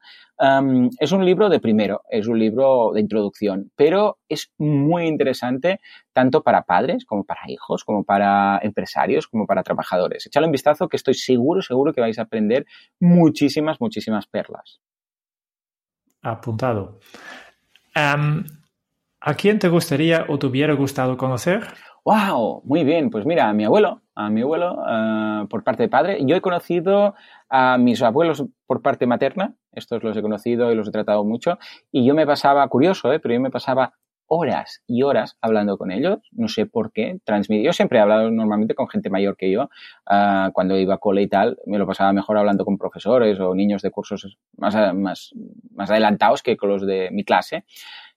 es 0.99 1.11
un 1.11 1.23
libro 1.23 1.49
de 1.49 1.59
primero, 1.59 2.01
es 2.09 2.25
un 2.27 2.39
libro 2.39 2.89
de 2.95 3.01
introducción, 3.01 3.71
pero 3.75 4.17
es 4.27 4.51
muy 4.57 5.05
interesante 5.05 5.79
tanto 6.13 6.41
para 6.41 6.63
padres 6.63 7.05
como 7.05 7.23
para 7.23 7.41
hijos, 7.47 7.83
como 7.83 8.03
para 8.03 8.59
empresarios, 8.63 9.27
como 9.27 9.45
para 9.45 9.63
trabajadores. 9.63 10.25
Échale 10.25 10.47
un 10.47 10.51
vistazo 10.51 10.89
que 10.89 10.97
estoy 10.97 11.13
seguro, 11.13 11.50
seguro 11.61 11.93
que 11.93 12.01
vais 12.01 12.17
a 12.19 12.23
aprender 12.23 12.65
muchísimas, 12.99 13.81
muchísimas 13.81 14.27
perlas. 14.27 14.79
Apuntado. 16.21 16.99
¿A 17.93 19.33
quién 19.35 19.59
te 19.59 19.69
gustaría 19.69 20.25
o 20.29 20.39
te 20.39 20.47
hubiera 20.47 20.73
gustado 20.73 21.17
conocer? 21.17 21.67
¡Wow! 22.03 22.63
Muy 22.65 22.83
bien. 22.83 23.09
Pues 23.11 23.25
mira, 23.25 23.49
a 23.49 23.53
mi 23.53 23.65
abuelo, 23.65 24.01
a 24.15 24.29
mi 24.29 24.41
abuelo 24.41 24.83
eh, 24.87 25.45
por 25.49 25.63
parte 25.63 25.83
de 25.83 25.89
padre. 25.89 26.17
Yo 26.25 26.35
he 26.35 26.41
conocido 26.41 27.13
a 27.47 27.77
mis 27.77 28.01
abuelos 28.01 28.43
por 28.65 28.81
parte 28.81 29.05
materna. 29.05 29.53
Estos 29.71 30.03
los 30.03 30.17
he 30.17 30.21
conocido 30.21 30.71
y 30.71 30.75
los 30.75 30.87
he 30.87 30.91
tratado 30.91 31.23
mucho. 31.23 31.59
Y 31.91 32.05
yo 32.05 32.15
me 32.15 32.25
pasaba, 32.25 32.67
curioso, 32.67 33.13
¿eh? 33.13 33.19
pero 33.19 33.35
yo 33.35 33.39
me 33.39 33.51
pasaba 33.51 33.93
horas 34.33 34.81
y 34.87 35.03
horas 35.03 35.37
hablando 35.41 35.77
con 35.77 35.91
ellos. 35.91 36.19
No 36.31 36.47
sé 36.47 36.65
por 36.65 36.93
qué. 36.93 37.19
Transmitir. 37.25 37.65
Yo 37.65 37.73
siempre 37.73 37.99
he 37.99 38.01
hablado 38.01 38.31
normalmente 38.31 38.75
con 38.75 38.87
gente 38.87 39.09
mayor 39.09 39.35
que 39.35 39.51
yo. 39.51 39.69
Eh, 40.09 40.47
cuando 40.53 40.77
iba 40.77 40.95
a 40.95 40.99
cole 40.99 41.21
y 41.23 41.27
tal, 41.27 41.57
me 41.65 41.77
lo 41.77 41.85
pasaba 41.85 42.13
mejor 42.13 42.37
hablando 42.37 42.63
con 42.63 42.77
profesores 42.77 43.41
o 43.41 43.53
niños 43.53 43.81
de 43.81 43.91
cursos 43.91 44.37
más, 44.55 44.95
más, 44.95 45.33
más 45.75 45.91
adelantados 45.91 46.41
que 46.43 46.55
con 46.55 46.69
los 46.69 46.87
de 46.87 47.09
mi 47.11 47.25
clase. 47.25 47.65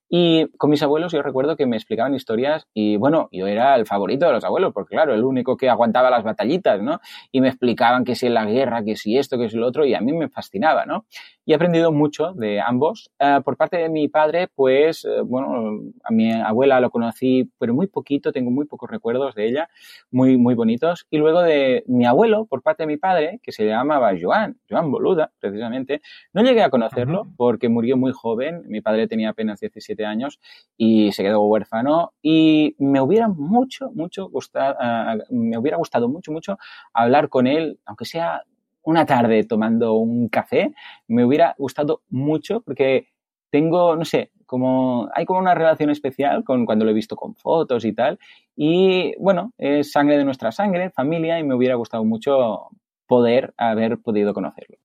Y 0.09 0.47
con 0.59 0.71
mis 0.71 0.83
abuelos 0.83 1.13
yo 1.13 1.23
recuerdo 1.23 1.57
que 1.57 1.67
me 1.67 1.77
explicaban 1.77 2.15
historias 2.15 2.69
y 2.73 2.97
bueno, 2.97 3.29
yo 3.33 3.49
era 3.49 3.75
el 3.75 3.85
favorito 3.85 4.27
de 4.27 4.33
los 4.33 4.45
abuelos, 4.45 4.73
porque 4.73 4.95
claro, 4.95 5.13
el 5.13 5.25
único 5.25 5.57
que 5.57 5.69
aguantaba 5.69 6.11
las 6.11 6.23
batallitas, 6.23 6.81
¿no? 6.81 7.01
Y 7.33 7.41
me 7.41 7.49
explicaban 7.49 8.05
que 8.05 8.15
si 8.15 8.29
la 8.29 8.45
guerra, 8.45 8.85
que 8.85 8.95
si 8.95 9.19
esto, 9.19 9.39
que 9.39 9.49
si 9.49 9.57
lo 9.57 9.67
otro, 9.67 9.85
y 9.85 9.95
a 9.95 10.01
mí 10.01 10.13
me 10.13 10.29
fascinaba, 10.29 10.87
¿no? 10.87 11.07
Y 11.47 11.53
he 11.53 11.55
aprendido 11.55 11.93
mucho 11.93 12.33
de 12.33 12.61
ambos. 12.61 13.11
Eh, 13.19 13.41
por 13.45 13.57
parte 13.57 13.77
de 13.77 13.89
mi 13.89 14.09
padre, 14.09 14.49
pues, 14.55 15.05
eh, 15.05 15.21
bueno, 15.23 15.81
a 16.03 16.13
mi 16.13 16.33
abuela 16.33 16.81
lo 16.81 16.91
conocí, 16.91 17.51
pero 17.59 17.75
muy 17.75 17.87
poquito, 17.87 18.33
tengo 18.33 18.51
muy 18.51 18.67
pocos 18.67 18.91
recuerdos 18.91 19.35
de 19.35 19.49
ella, 19.49 19.69
muy, 20.11 20.37
muy 20.37 20.55
bonitos. 20.55 21.07
Y 21.11 21.19
luego 21.19 21.43
de 21.43 21.85
mi 21.87 22.07
abuelo, 22.07 22.47
por 22.47 22.63
parte 22.63 22.85
de 22.85 22.87
mi 22.87 22.97
padre, 22.97 23.41
que 23.43 23.53
se 23.53 23.67
llamaba 23.67 24.13
Joan, 24.21 24.59
Joan 24.69 24.91
Boluda, 24.91 25.33
precisamente, 25.39 26.01
no 26.33 26.43
llegué 26.43 26.63
a 26.63 26.71
conocerlo 26.71 27.27
porque 27.37 27.69
murió 27.69 27.97
muy 27.97 28.13
joven, 28.13 28.63
mi 28.67 28.81
padre 28.81 29.07
tenía 29.07 29.31
apenas 29.31 29.61
17 29.61 30.05
años 30.05 30.41
y 30.77 31.13
se 31.13 31.23
quedó 31.23 31.43
huérfano 31.43 32.13
y 32.23 32.75
me 32.79 33.01
hubiera 33.01 33.29
mucho, 33.29 33.91
mucho 33.93 34.29
gustado, 34.29 34.77
eh, 34.81 35.25
me 35.31 35.59
hubiera 35.59 35.77
gustado 35.77 36.09
mucho, 36.09 36.33
mucho 36.33 36.59
hablar 36.93 37.29
con 37.29 37.47
él, 37.47 37.79
aunque 37.85 38.05
sea 38.05 38.43
una 38.85 39.07
tarde 39.07 39.45
tomando 39.45 39.95
un 39.95 40.29
café, 40.29 40.73
me 41.09 41.25
hubiera 41.25 41.55
gustado 41.59 42.03
mucho 42.09 42.61
porque 42.61 43.09
tengo, 43.51 43.97
no 43.97 44.05
sé, 44.05 44.31
como 44.47 45.09
hay 45.15 45.25
como 45.25 45.41
una 45.41 45.55
relación 45.55 45.91
especial 45.91 46.45
con 46.45 46.67
cuando 46.67 46.85
lo 46.85 46.91
he 46.91 46.95
visto 46.95 47.17
con 47.17 47.35
fotos 47.35 47.85
y 47.85 47.93
tal. 47.93 48.19
Y 48.57 49.15
bueno, 49.19 49.53
es 49.59 49.91
sangre 49.91 50.19
de 50.19 50.25
nuestra 50.25 50.53
sangre, 50.53 50.91
familia, 50.91 51.39
y 51.39 51.45
me 51.45 51.55
hubiera 51.55 51.75
gustado 51.77 52.05
mucho 52.05 52.69
poder 53.07 53.55
haber 53.57 53.99
podido 53.99 54.35
conocerlo. 54.35 54.77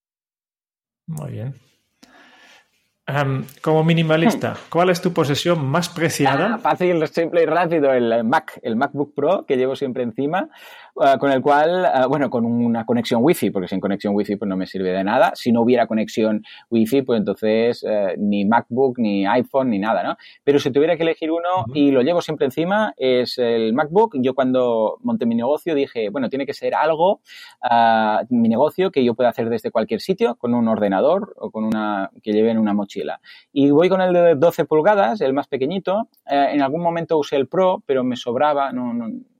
Muy 1.07 1.31
bien 1.31 1.69
como 3.61 3.83
minimalista, 3.83 4.53
hmm. 4.53 4.69
¿cuál 4.69 4.89
es 4.89 5.01
tu 5.01 5.13
posesión 5.13 5.65
más 5.65 5.89
preciada? 5.89 6.55
Ah, 6.55 6.57
fácil, 6.57 7.05
simple 7.07 7.43
y 7.43 7.45
rápido, 7.45 7.91
el 7.93 8.23
Mac, 8.23 8.59
el 8.61 8.75
MacBook 8.75 9.13
Pro 9.15 9.45
que 9.45 9.57
llevo 9.57 9.75
siempre 9.75 10.03
encima, 10.03 10.49
ah, 10.99 11.17
con 11.17 11.31
el 11.31 11.41
cual, 11.41 11.85
ah, 11.85 12.07
bueno, 12.07 12.29
con 12.29 12.45
una 12.45 12.85
conexión 12.85 13.21
Wi-Fi, 13.23 13.51
porque 13.51 13.67
sin 13.67 13.79
conexión 13.79 14.15
Wi-Fi 14.15 14.35
pues 14.35 14.47
no 14.47 14.57
me 14.57 14.67
sirve 14.67 14.91
de 14.91 15.03
nada. 15.03 15.31
Si 15.35 15.51
no 15.51 15.61
hubiera 15.61 15.87
conexión 15.87 16.43
Wi-Fi, 16.69 17.01
pues 17.03 17.19
entonces 17.19 17.85
eh, 17.87 18.15
ni 18.17 18.45
MacBook, 18.45 18.99
ni 18.99 19.25
iPhone, 19.25 19.69
ni 19.69 19.79
nada, 19.79 20.03
¿no? 20.03 20.17
Pero 20.43 20.59
si 20.59 20.71
tuviera 20.71 20.95
que 20.97 21.03
elegir 21.03 21.31
uno 21.31 21.65
y 21.73 21.91
lo 21.91 22.01
llevo 22.01 22.21
siempre 22.21 22.45
encima, 22.45 22.93
es 22.97 23.37
el 23.37 23.73
MacBook. 23.73 24.15
Yo 24.19 24.33
cuando 24.33 24.97
monté 25.01 25.25
mi 25.25 25.35
negocio 25.35 25.75
dije, 25.75 26.09
bueno, 26.09 26.29
tiene 26.29 26.45
que 26.45 26.53
ser 26.53 26.75
algo, 26.75 27.21
mi 28.29 28.49
negocio, 28.49 28.91
que 28.91 29.03
yo 29.03 29.13
pueda 29.13 29.29
hacer 29.29 29.49
desde 29.49 29.71
cualquier 29.71 30.01
sitio, 30.01 30.35
con 30.35 30.53
un 30.53 30.67
ordenador 30.67 31.33
o 31.37 31.51
con 31.51 31.63
una, 31.63 32.11
que 32.21 32.33
lleve 32.33 32.51
en 32.51 32.57
una 32.57 32.73
mochila 32.73 33.19
y 33.51 33.71
voy 33.71 33.89
con 33.89 34.01
el 34.01 34.13
de 34.13 34.35
12 34.35 34.65
pulgadas, 34.65 35.21
el 35.21 35.33
más 35.33 35.47
pequeñito. 35.47 36.09
Eh, 36.29 36.49
en 36.53 36.61
algún 36.61 36.81
momento 36.81 37.17
usé 37.17 37.35
el 37.35 37.47
Pro, 37.47 37.83
pero 37.85 38.03
me 38.03 38.15
sobraba, 38.15 38.71
no, 38.71 38.93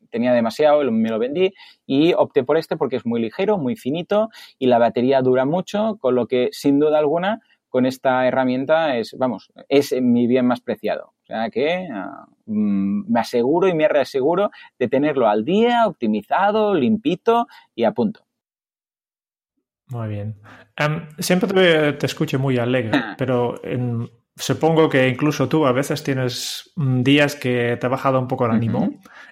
tenía 0.10 0.34
demasiado, 0.34 0.84
me 0.92 1.10
lo 1.10 1.20
vendí 1.20 1.54
y 1.86 2.14
opté 2.14 2.44
por 2.44 2.58
este 2.58 2.78
porque 2.78 2.98
es 2.98 3.06
muy 3.06 3.22
ligero, 3.22 3.58
muy 3.58 3.76
finito 3.76 4.30
y 4.58 4.68
la 4.68 4.78
batería 4.78 5.22
dura 5.22 5.46
mucho, 5.46 5.98
con 6.00 6.16
lo 6.16 6.28
que 6.28 6.50
sin 6.52 6.80
duda 6.80 7.00
alguna 7.00 7.42
con 7.70 7.86
esta 7.86 8.28
herramienta 8.28 8.98
es, 8.98 9.16
vamos, 9.18 9.52
es 9.70 9.94
mi 10.02 10.28
bien 10.28 10.46
más 10.46 10.60
preciado. 10.60 11.14
O 11.24 11.26
sea 11.26 11.50
que 11.50 11.88
ah, 11.94 12.26
mm, 12.48 13.12
me 13.12 13.20
aseguro 13.20 13.68
y 13.68 13.76
me 13.76 13.88
reaseguro 13.88 14.50
de 14.78 14.88
tenerlo 14.88 15.28
al 15.30 15.46
día, 15.46 15.86
optimizado, 15.86 16.74
limpito 16.74 17.48
y 17.76 17.84
a 17.84 17.92
punto. 17.92 18.26
Muy 19.90 20.08
bien. 20.08 20.36
Em, 20.76 21.08
siempre 21.18 21.50
te, 21.50 21.94
te, 21.94 22.06
escucho 22.06 22.38
muy 22.38 22.58
alegre, 22.58 22.92
ah. 22.94 23.16
pero 23.18 23.56
supongo 24.40 24.90
que 24.90 25.08
incluso 25.08 25.48
tú 25.48 25.66
a 25.66 25.72
veces 25.72 26.04
tienes 26.04 26.72
mm, 26.76 27.04
días 27.04 27.36
que 27.36 27.78
te 27.80 27.86
ha 27.86 27.90
bajado 27.90 28.20
un 28.20 28.28
poco 28.28 28.46
el 28.46 28.52
ánimo. 28.52 28.90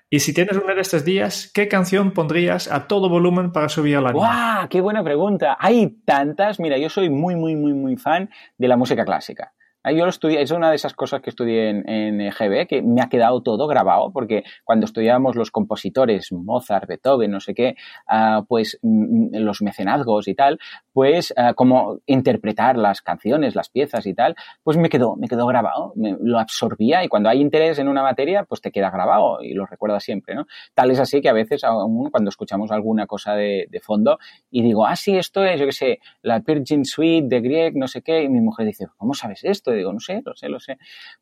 Y 0.10 0.20
si 0.20 0.34
tienes 0.34 0.56
uno 0.56 0.74
de 0.74 0.82
estos 0.82 1.04
días, 1.04 1.52
¿qué 1.54 1.68
canción 1.68 2.12
pondrías 2.12 2.72
a 2.72 2.88
todo 2.88 3.10
volumen 3.10 3.52
para 3.52 3.68
subir 3.68 3.98
el 3.98 4.06
ánimo? 4.06 4.20
¡Guau! 4.20 4.68
¡Qué 4.70 4.80
buena 4.80 5.04
pregunta! 5.04 5.58
Hay 5.60 5.88
tantas. 6.06 6.60
Mira, 6.60 6.78
yo 6.78 6.90
soy 6.90 7.10
muy, 7.10 7.36
muy, 7.36 7.56
muy, 7.56 7.74
muy 7.74 7.98
fan 7.98 8.30
de 8.58 8.68
la 8.68 8.78
música 8.78 9.04
clásica. 9.04 9.54
Yo 9.92 10.04
lo 10.04 10.10
estudié, 10.10 10.42
es 10.42 10.52
una 10.52 10.70
de 10.70 10.76
esas 10.76 10.94
cosas 10.94 11.22
que 11.22 11.30
estudié 11.30 11.70
en, 11.70 11.90
en 11.90 12.30
GB, 12.30 12.68
que 12.68 12.82
me 12.82 13.02
ha 13.02 13.10
quedado 13.10 13.42
todo 13.42 13.68
grabado, 13.68 14.12
porque 14.12 14.44
cuando 14.64 14.86
estudiábamos 14.86 15.36
los 15.36 15.52
compositores, 15.52 16.32
Mozart, 16.32 16.88
Beethoven, 16.88 17.32
no 17.32 17.40
sé 17.40 17.54
qué, 17.54 17.76
ah, 18.08 18.44
pues 18.48 18.80
mm, 18.82 19.38
los 19.38 19.62
mecenazgos 19.62 20.28
y 20.28 20.36
tal, 20.36 20.60
pues 20.94 21.34
uh, 21.38 21.54
como 21.54 22.00
interpretar 22.06 22.78
las 22.78 23.02
canciones, 23.02 23.56
las 23.56 23.70
piezas 23.70 24.06
y 24.06 24.14
tal, 24.14 24.36
pues 24.64 24.78
me 24.78 24.90
quedó, 24.90 25.16
me 25.16 25.28
quedó 25.28 25.46
grabado, 25.46 25.94
me, 25.96 26.16
lo 26.20 26.40
absorbía 26.40 27.04
y 27.04 27.08
cuando 27.08 27.30
hay 27.30 27.42
interés 27.42 27.80
en 27.80 27.88
una 27.88 28.02
materia, 28.02 28.44
pues 28.44 28.62
te 28.62 28.72
queda 28.72 28.90
grabado 28.90 29.42
y 29.42 29.54
lo 29.54 29.66
recuerdas 29.66 30.04
siempre, 30.04 30.36
¿no? 30.36 30.48
Tal 30.74 30.92
es 30.92 31.00
así 31.00 31.22
que 31.22 31.30
a 31.30 31.34
veces 31.34 31.64
aún 31.64 32.10
cuando 32.10 32.30
escuchamos 32.30 32.72
alguna 32.72 33.06
cosa 33.06 33.36
de, 33.36 33.68
de 33.70 33.80
fondo 33.80 34.20
y 34.50 34.62
digo, 34.64 34.86
ah, 34.86 34.96
sí, 34.96 35.18
esto 35.18 35.44
es, 35.44 35.60
yo 35.60 35.66
qué 35.66 35.72
sé, 35.72 36.00
la 36.22 36.40
Virgin 36.40 36.84
Suite 36.86 37.28
de 37.28 37.42
Grieg, 37.42 37.76
no 37.76 37.88
sé 37.88 38.02
qué, 38.02 38.24
y 38.24 38.30
mi 38.30 38.42
mujer 38.42 38.66
dice, 38.66 38.88
¿cómo 38.98 39.14
sabes 39.14 39.44
esto? 39.44 39.72
Digo, 39.78 39.94
no 39.94 40.00
sé, 40.00 40.22
lo 40.26 40.36
sé, 40.36 40.50
lo 40.50 40.60
sé. 40.60 40.78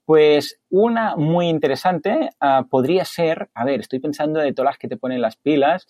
Pues 0.05 0.59
una 0.69 1.15
muy 1.15 1.47
interesante 1.47 2.29
uh, 2.41 2.67
podría 2.67 3.05
ser, 3.05 3.49
a 3.53 3.65
ver, 3.65 3.81
estoy 3.81 3.99
pensando 3.99 4.39
de 4.39 4.53
todas 4.53 4.71
las 4.71 4.77
que 4.77 4.87
te 4.87 4.97
ponen 4.97 5.21
las 5.21 5.35
pilas. 5.37 5.87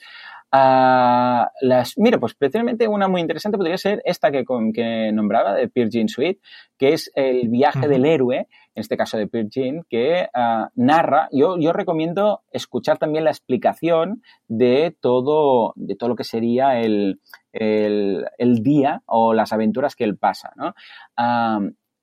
Uh, 0.52 1.46
las, 1.62 1.98
mira, 1.98 2.18
pues 2.18 2.34
precisamente 2.34 2.88
una 2.88 3.08
muy 3.08 3.20
interesante 3.20 3.58
podría 3.58 3.78
ser 3.78 4.02
esta 4.06 4.32
que, 4.32 4.46
con, 4.46 4.72
que 4.72 5.12
nombraba 5.12 5.54
de 5.54 5.68
Peer 5.68 5.90
Jean 5.90 6.08
Suite, 6.08 6.40
que 6.78 6.94
es 6.94 7.12
el 7.16 7.50
viaje 7.50 7.88
del 7.88 8.06
héroe, 8.06 8.48
en 8.76 8.82
este 8.82 8.96
caso 8.96 9.18
de 9.18 9.28
Peer 9.28 9.50
Jean, 9.50 9.84
que 9.90 10.28
uh, 10.34 10.68
narra, 10.76 11.30
yo, 11.32 11.58
yo 11.60 11.74
recomiendo 11.74 12.44
escuchar 12.52 12.98
también 12.98 13.24
la 13.24 13.32
explicación 13.32 14.22
de 14.48 14.96
todo, 15.00 15.74
de 15.76 15.96
todo 15.96 16.10
lo 16.10 16.16
que 16.16 16.24
sería 16.24 16.80
el, 16.80 17.20
el, 17.52 18.26
el 18.38 18.64
día 18.64 19.02
o 19.08 19.34
las 19.34 19.52
aventuras 19.52 19.96
que 19.96 20.04
él 20.04 20.18
pasa, 20.18 20.54
¿no? 20.56 20.74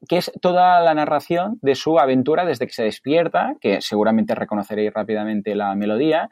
Que 0.08 0.18
es 0.18 0.32
toda 0.40 0.80
la 0.80 0.94
narración 0.94 1.58
de 1.62 1.74
su 1.74 1.98
aventura 1.98 2.44
desde 2.44 2.66
que 2.66 2.72
se 2.72 2.84
despierta, 2.84 3.54
que 3.60 3.80
seguramente 3.80 4.34
reconoceréis 4.34 4.92
rápidamente 4.92 5.54
la 5.54 5.74
melodía, 5.74 6.28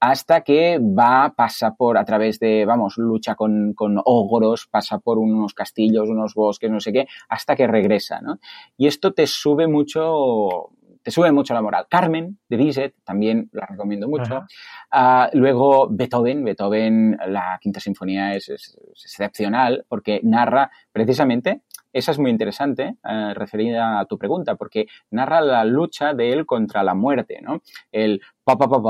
hasta 0.00 0.40
que 0.42 0.78
va, 0.78 1.32
pasa 1.36 1.74
por 1.74 1.98
a 1.98 2.04
través 2.04 2.40
de, 2.40 2.64
vamos, 2.64 2.98
lucha 2.98 3.34
con, 3.34 3.74
con 3.74 4.00
ogros, 4.04 4.66
pasa 4.66 4.98
por 4.98 5.18
unos 5.18 5.54
castillos, 5.54 6.08
unos 6.08 6.34
bosques, 6.34 6.70
no 6.70 6.80
sé 6.80 6.92
qué, 6.92 7.06
hasta 7.28 7.54
que 7.54 7.66
regresa, 7.66 8.20
¿no? 8.20 8.38
Y 8.76 8.88
esto 8.88 9.12
te 9.12 9.26
sube 9.26 9.68
mucho, 9.68 10.70
te 11.02 11.10
sube 11.10 11.30
mucho 11.30 11.54
la 11.54 11.62
moral. 11.62 11.86
Carmen, 11.88 12.38
de 12.48 12.56
Bizet, 12.56 12.94
también 13.04 13.48
la 13.52 13.66
recomiendo 13.66 14.08
mucho. 14.08 14.46
Uh, 14.92 15.26
luego 15.34 15.88
Beethoven, 15.90 16.44
Beethoven, 16.44 17.18
la 17.28 17.58
quinta 17.60 17.80
sinfonía 17.80 18.34
es, 18.34 18.48
es, 18.48 18.78
excepcional 19.04 19.84
porque 19.88 20.20
narra 20.22 20.70
precisamente 20.92 21.62
esa 21.92 22.12
es 22.12 22.18
muy 22.18 22.30
interesante, 22.30 22.96
eh, 23.04 23.34
referida 23.34 24.00
a 24.00 24.04
tu 24.06 24.18
pregunta, 24.18 24.56
porque 24.56 24.86
narra 25.10 25.40
la 25.40 25.64
lucha 25.64 26.14
de 26.14 26.32
él 26.32 26.46
contra 26.46 26.82
la 26.82 26.94
muerte, 26.94 27.40
¿no? 27.42 27.62
El 27.90 28.20
pa, 28.44 28.56
pa, 28.56 28.68
pa, 28.68 28.80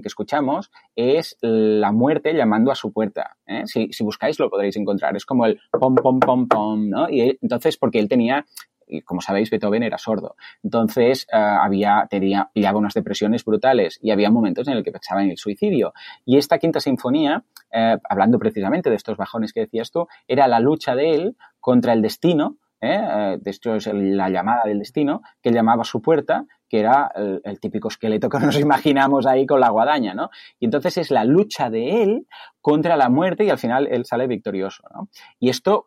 que 0.00 0.08
escuchamos 0.08 0.70
es 0.94 1.36
la 1.40 1.92
muerte 1.92 2.34
llamando 2.34 2.70
a 2.70 2.74
su 2.74 2.92
puerta. 2.92 3.36
¿eh? 3.46 3.62
Si, 3.66 3.88
si, 3.92 4.04
buscáis 4.04 4.38
lo 4.38 4.50
podréis 4.50 4.76
encontrar. 4.76 5.16
Es 5.16 5.26
como 5.26 5.46
el 5.46 5.60
pom, 5.70 5.94
pom, 5.94 6.20
pom, 6.20 6.48
pom, 6.48 6.88
¿no? 6.88 7.08
Y 7.08 7.38
entonces, 7.40 7.76
porque 7.76 7.98
él 7.98 8.08
tenía 8.08 8.44
y 8.92 9.02
como 9.02 9.20
sabéis, 9.20 9.50
Beethoven 9.50 9.82
era 9.82 9.98
sordo. 9.98 10.36
Entonces, 10.62 11.26
uh, 11.32 11.36
había, 11.36 12.06
tenía, 12.10 12.50
pillaba 12.52 12.78
unas 12.78 12.94
depresiones 12.94 13.44
brutales 13.44 13.98
y 14.02 14.10
había 14.10 14.30
momentos 14.30 14.68
en 14.68 14.74
el 14.74 14.84
que 14.84 14.92
pensaba 14.92 15.22
en 15.22 15.30
el 15.30 15.38
suicidio. 15.38 15.94
Y 16.24 16.36
esta 16.36 16.58
quinta 16.58 16.80
sinfonía, 16.80 17.44
uh, 17.72 17.98
hablando 18.08 18.38
precisamente 18.38 18.90
de 18.90 18.96
estos 18.96 19.16
bajones 19.16 19.52
que 19.52 19.60
decías 19.60 19.90
tú, 19.90 20.06
era 20.28 20.46
la 20.46 20.60
lucha 20.60 20.94
de 20.94 21.14
él 21.14 21.36
contra 21.62 21.94
el 21.94 22.02
destino, 22.02 22.58
¿eh? 22.82 23.38
de 23.40 23.50
esto 23.50 23.74
es 23.74 23.86
la 23.86 24.28
llamada 24.28 24.64
del 24.64 24.80
destino, 24.80 25.22
que 25.40 25.52
llamaba 25.52 25.82
a 25.82 25.86
su 25.86 26.02
puerta, 26.02 26.44
que 26.68 26.80
era 26.80 27.10
el, 27.14 27.60
típico 27.60 27.88
esqueleto 27.88 28.28
que 28.28 28.38
nos 28.40 28.58
imaginamos 28.58 29.26
ahí 29.26 29.46
con 29.46 29.60
la 29.60 29.70
guadaña, 29.70 30.12
¿no? 30.12 30.28
Y 30.58 30.66
entonces 30.66 30.98
es 30.98 31.10
la 31.10 31.24
lucha 31.24 31.70
de 31.70 32.02
él 32.02 32.26
contra 32.60 32.96
la 32.96 33.08
muerte 33.08 33.44
y 33.44 33.50
al 33.50 33.58
final 33.58 33.86
él 33.90 34.04
sale 34.04 34.26
victorioso, 34.26 34.82
¿no? 34.92 35.08
Y 35.38 35.48
esto, 35.48 35.86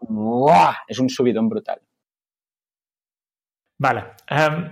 es 0.88 1.00
un 1.00 1.10
subidón 1.10 1.50
brutal. 1.50 1.82
Vale. 3.78 4.06
Um, 4.32 4.70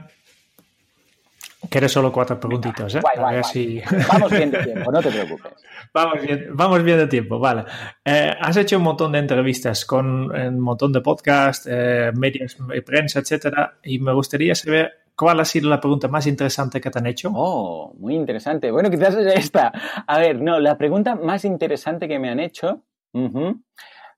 Quieres 1.74 1.92
solo 1.92 2.12
cuatro 2.12 2.40
preguntitas, 2.40 2.94
¿eh? 2.94 3.00
Guay, 3.02 3.18
guay, 3.18 3.40
guay. 3.40 3.44
Si... 3.52 3.82
Vamos 4.08 4.30
bien 4.32 4.52
de 4.52 4.64
tiempo, 4.64 4.92
no 4.92 5.02
te 5.02 5.10
preocupes. 5.10 5.54
vamos, 5.94 6.22
bien, 6.22 6.50
vamos 6.52 6.84
bien 6.84 7.00
de 7.00 7.08
tiempo, 7.08 7.40
vale. 7.40 7.64
Eh, 8.06 8.32
has 8.40 8.56
hecho 8.58 8.78
un 8.78 8.84
montón 8.84 9.12
de 9.12 9.18
entrevistas 9.18 9.84
con 9.84 10.32
un 10.32 10.60
montón 10.60 10.94
de 10.94 11.02
podcasts, 11.02 11.68
eh, 11.68 12.12
medios, 12.16 12.58
prensa, 12.86 13.22
etcétera, 13.22 13.80
y 13.82 13.98
me 13.98 14.14
gustaría 14.14 14.54
saber 14.54 14.92
cuál 15.16 15.40
ha 15.40 15.46
sido 15.46 15.68
la 15.68 15.80
pregunta 15.80 16.08
más 16.08 16.28
interesante 16.28 16.80
que 16.80 16.92
te 16.92 17.00
han 17.00 17.08
hecho. 17.08 17.32
Oh, 17.34 17.92
muy 17.98 18.14
interesante. 18.14 18.70
Bueno, 18.70 18.92
quizás 18.92 19.16
es 19.16 19.34
esta. 19.34 19.74
A 20.06 20.20
ver, 20.20 20.40
no, 20.40 20.60
la 20.60 20.78
pregunta 20.78 21.16
más 21.16 21.44
interesante 21.44 22.08
que 22.08 22.20
me 22.20 22.30
han 22.30 22.40
hecho. 22.40 22.84
Uh 23.14 23.30
-huh. 23.30 23.64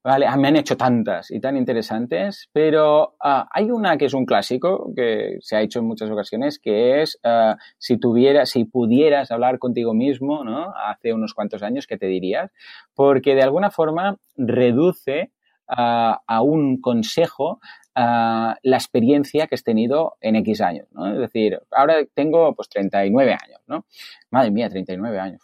Vale, 0.06 0.28
ah, 0.28 0.38
me 0.38 0.50
han 0.50 0.56
hecho 0.56 0.78
tantas 0.78 1.32
y 1.32 1.40
tan 1.40 1.58
interesantes, 1.58 2.48
pero 2.54 3.16
uh, 3.24 3.44
hay 3.50 3.72
una 3.72 3.98
que 3.98 4.06
es 4.06 4.14
un 4.14 4.28
clásico 4.28 4.94
que 4.96 5.40
se 5.42 5.56
ha 5.56 5.62
hecho 5.62 5.80
en 5.80 5.86
muchas 5.86 6.12
ocasiones, 6.12 6.60
que 6.60 7.02
es 7.02 7.20
uh, 7.24 7.56
si 7.80 7.98
tuvieras, 7.98 8.52
si 8.52 8.66
pudieras 8.66 9.32
hablar 9.32 9.58
contigo 9.58 9.96
mismo, 9.96 10.44
¿no? 10.44 10.72
Hace 10.76 11.12
unos 11.12 11.34
cuantos 11.34 11.64
años, 11.64 11.88
¿qué 11.88 11.98
te 11.98 12.06
dirías? 12.06 12.52
Porque 12.94 13.34
de 13.34 13.42
alguna 13.42 13.72
forma 13.72 14.20
reduce 14.38 15.32
a 15.68 16.42
un 16.44 16.80
consejo 16.80 17.60
la 17.96 18.58
experiencia 18.64 19.48
que 19.48 19.56
has 19.56 19.64
tenido 19.64 20.18
en 20.22 20.36
X 20.36 20.62
años, 20.62 20.88
¿no? 20.92 21.12
Es 21.12 21.18
decir, 21.18 21.60
ahora 21.72 21.96
tengo 22.14 22.54
pues 22.54 22.70
39 22.70 23.32
años, 23.32 23.62
¿no? 23.68 23.86
Madre 24.30 24.52
mía, 24.52 24.70
39 24.70 25.20
años. 25.20 25.42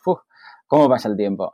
¿Cómo 0.71 0.87
pasa 0.87 1.09
el 1.09 1.17
tiempo? 1.17 1.53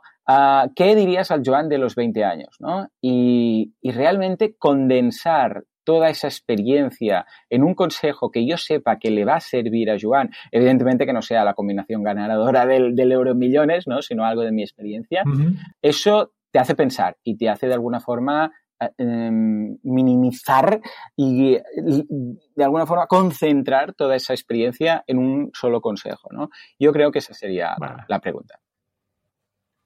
¿Qué 0.76 0.94
dirías 0.94 1.32
al 1.32 1.42
Joan 1.44 1.68
de 1.68 1.78
los 1.78 1.96
20 1.96 2.22
años, 2.22 2.54
¿no? 2.60 2.86
Y, 3.02 3.74
realmente 3.82 4.54
condensar 4.56 5.64
toda 5.82 6.08
esa 6.08 6.28
experiencia 6.28 7.26
en 7.50 7.64
un 7.64 7.74
consejo 7.74 8.30
que 8.30 8.46
yo 8.46 8.56
sepa 8.56 9.00
que 9.00 9.10
le 9.10 9.24
va 9.24 9.34
a 9.34 9.40
servir 9.40 9.90
a 9.90 9.96
Joan, 10.00 10.30
evidentemente 10.52 11.04
que 11.04 11.12
no 11.12 11.22
sea 11.22 11.42
la 11.42 11.54
combinación 11.54 12.04
ganadora 12.04 12.64
del, 12.64 12.94
del 12.94 13.10
euro 13.10 13.34
millones, 13.34 13.88
¿no? 13.88 14.02
sino 14.02 14.24
algo 14.24 14.42
de 14.42 14.52
mi 14.52 14.62
experiencia, 14.62 15.24
eso 15.82 16.34
te 16.52 16.60
hace 16.60 16.76
pensar 16.76 17.16
y 17.24 17.36
te 17.36 17.48
hace 17.48 17.66
de 17.66 17.74
alguna 17.74 17.98
forma 17.98 18.52
Em, 18.96 19.76
minimizar 19.82 20.80
y, 21.16 21.58
de 22.54 22.64
alguna 22.64 22.86
forma 22.86 23.08
concentrar 23.08 23.92
toda 23.94 24.14
esa 24.14 24.32
experiencia 24.32 25.02
en 25.08 25.18
un 25.18 25.50
solo 25.52 25.80
consejo. 25.80 26.28
¿no? 26.30 26.50
Yo 26.78 26.92
creo 26.92 27.10
que 27.10 27.18
esa 27.18 27.34
sería 27.34 27.74
la 28.06 28.20
pregunta. 28.20 28.60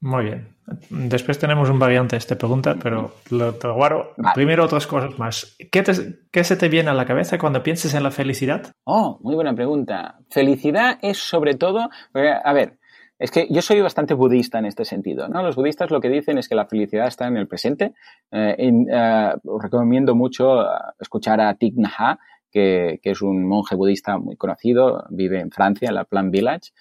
Muy 0.02 0.24
bien. 0.24 0.48
Después 0.90 1.38
tenemos 1.38 1.70
un 1.70 1.78
variante 1.78 2.16
de 2.16 2.18
esta 2.18 2.36
pregunta, 2.36 2.76
pero 2.82 3.12
lo, 3.30 3.54
te 3.54 3.68
guardo. 3.68 4.10
Primero 4.34 4.64
otras 4.64 4.86
cosas 4.86 5.16
más. 5.16 5.56
¿Qué, 5.70 5.84
¿Qué, 6.30 6.44
se 6.44 6.56
te 6.56 6.68
viene 6.68 6.90
a 6.90 6.94
la 6.94 7.06
cabeza 7.06 7.38
cuando 7.38 7.62
piensas 7.62 7.94
en 7.94 8.02
la 8.02 8.10
felicidad? 8.10 8.72
Oh, 8.84 9.18
muy 9.22 9.36
buena 9.36 9.54
pregunta. 9.54 10.18
Felicidad 10.28 10.98
es 11.02 11.18
sobre 11.18 11.54
todo, 11.54 11.88
a 12.14 12.52
ver, 12.52 12.78
es 13.16 13.30
que 13.30 13.46
yo 13.48 13.62
soy 13.62 13.80
bastante 13.80 14.14
budista 14.14 14.58
en 14.58 14.66
este 14.66 14.84
sentido. 14.84 15.28
¿no? 15.28 15.40
Los 15.40 15.54
budistas 15.54 15.92
lo 15.92 16.00
que 16.00 16.08
dicen 16.08 16.36
es 16.36 16.48
que 16.48 16.56
la 16.56 16.66
felicidad 16.66 17.06
está 17.06 17.28
en 17.28 17.36
el 17.36 17.46
presente. 17.46 17.94
Eh, 18.32 18.56
eh, 18.58 19.34
os 19.44 19.62
recomiendo 19.62 20.16
mucho 20.16 20.62
eh, 20.62 20.66
escuchar 20.98 21.40
a 21.40 21.54
Thich 21.54 21.76
Nhat 21.76 22.18
que, 22.52 23.00
es 23.02 23.22
un 23.22 23.46
monje 23.46 23.74
budista 23.74 24.18
muy 24.18 24.36
conocido, 24.36 25.04
vive 25.10 25.40
en 25.40 25.50
Francia, 25.50 25.88
en 25.88 25.94
la 25.94 26.04
Plan 26.04 26.30
Village. 26.30 26.72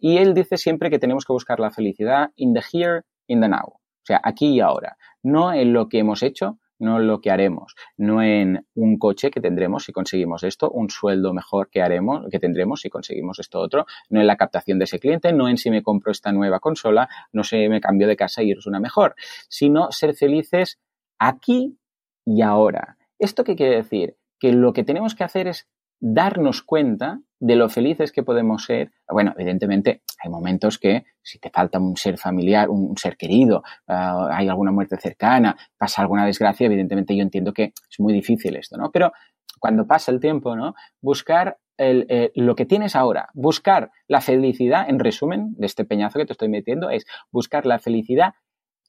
Y 0.00 0.18
él 0.18 0.34
dice 0.34 0.56
siempre 0.56 0.90
que 0.90 0.98
tenemos 0.98 1.24
que 1.24 1.32
buscar 1.32 1.60
la 1.60 1.70
felicidad 1.70 2.30
in 2.36 2.54
the 2.54 2.60
here, 2.72 3.02
in 3.26 3.40
the 3.40 3.48
now. 3.48 3.66
O 3.66 4.04
sea, 4.04 4.20
aquí 4.22 4.54
y 4.54 4.60
ahora. 4.60 4.96
No 5.22 5.52
en 5.52 5.72
lo 5.72 5.88
que 5.88 5.98
hemos 5.98 6.22
hecho, 6.22 6.58
no 6.80 6.98
lo 6.98 7.20
que 7.20 7.30
haremos, 7.30 7.74
no 7.96 8.22
en 8.22 8.66
un 8.74 8.98
coche 8.98 9.30
que 9.30 9.40
tendremos 9.40 9.84
si 9.84 9.92
conseguimos 9.92 10.42
esto, 10.42 10.70
un 10.70 10.88
sueldo 10.88 11.32
mejor 11.34 11.68
que 11.70 11.82
haremos, 11.82 12.26
que 12.30 12.38
tendremos 12.38 12.80
si 12.80 12.88
conseguimos 12.88 13.38
esto 13.38 13.60
otro, 13.60 13.84
no 14.08 14.20
en 14.20 14.26
la 14.26 14.36
captación 14.36 14.78
de 14.78 14.84
ese 14.84 14.98
cliente, 14.98 15.32
no 15.32 15.48
en 15.48 15.58
si 15.58 15.70
me 15.70 15.82
compro 15.82 16.10
esta 16.10 16.32
nueva 16.32 16.58
consola, 16.58 17.08
no 17.32 17.44
si 17.44 17.68
me 17.68 17.80
cambio 17.80 18.08
de 18.08 18.16
casa 18.16 18.42
y 18.42 18.52
es 18.52 18.66
una 18.66 18.80
mejor, 18.80 19.14
sino 19.48 19.92
ser 19.92 20.14
felices 20.14 20.80
aquí 21.18 21.78
y 22.24 22.40
ahora. 22.42 22.96
¿Esto 23.18 23.44
qué 23.44 23.54
quiere 23.54 23.76
decir? 23.76 24.16
Que 24.38 24.52
lo 24.52 24.72
que 24.72 24.82
tenemos 24.82 25.14
que 25.14 25.24
hacer 25.24 25.48
es 25.48 25.68
darnos 26.00 26.62
cuenta 26.62 27.20
de 27.40 27.56
lo 27.56 27.68
felices 27.68 28.12
que 28.12 28.22
podemos 28.22 28.64
ser. 28.64 28.92
Bueno, 29.08 29.34
evidentemente 29.36 30.02
hay 30.22 30.30
momentos 30.30 30.78
que 30.78 31.04
si 31.22 31.38
te 31.38 31.50
falta 31.50 31.78
un 31.78 31.96
ser 31.96 32.18
familiar, 32.18 32.68
un, 32.68 32.96
ser 32.96 33.16
querido, 33.16 33.62
ah, 33.88 34.28
hay 34.30 34.48
alguna 34.48 34.70
muerte 34.70 34.96
cercana, 34.98 35.56
pasa 35.76 36.02
alguna 36.02 36.26
desgracia, 36.26 36.66
evidentemente 36.66 37.16
yo 37.16 37.22
entiendo 37.22 37.52
que 37.52 37.72
es 37.90 37.98
muy 37.98 38.12
difícil 38.12 38.56
esto, 38.56 38.76
¿no? 38.76 38.90
Pero 38.92 39.12
cuando 39.58 39.86
pasa 39.86 40.12
el 40.12 40.20
tiempo, 40.20 40.54
¿no? 40.54 40.74
Buscar 41.00 41.58
eh, 41.78 42.30
lo 42.34 42.54
que 42.54 42.66
tienes 42.66 42.94
ahora, 42.94 43.30
buscar 43.32 43.90
la 44.06 44.20
felicidad, 44.20 44.88
en 44.88 44.98
resumen, 44.98 45.54
de 45.56 45.66
este 45.66 45.86
peñazo 45.86 46.18
que 46.18 46.26
te 46.26 46.32
estoy 46.32 46.50
metiendo, 46.50 46.90
es 46.90 47.06
buscar 47.30 47.64
la 47.64 47.78
felicidad 47.78 48.34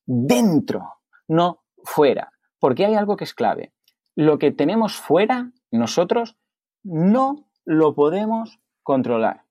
dentro, 0.06 0.95
no 1.28 1.64
fuera. 1.86 2.34
Porque 2.60 2.86
hay 2.86 2.95
algo 2.95 3.16
que 3.16 3.24
es 3.24 3.34
clave. 3.34 3.72
Lo 4.16 4.38
que 4.38 4.52
tenemos 4.52 4.97
fuera, 4.97 5.52
nosotros, 5.72 6.36
no 6.84 7.47
lo 7.72 7.95
podemos 7.95 8.59
controlar. 8.84 9.45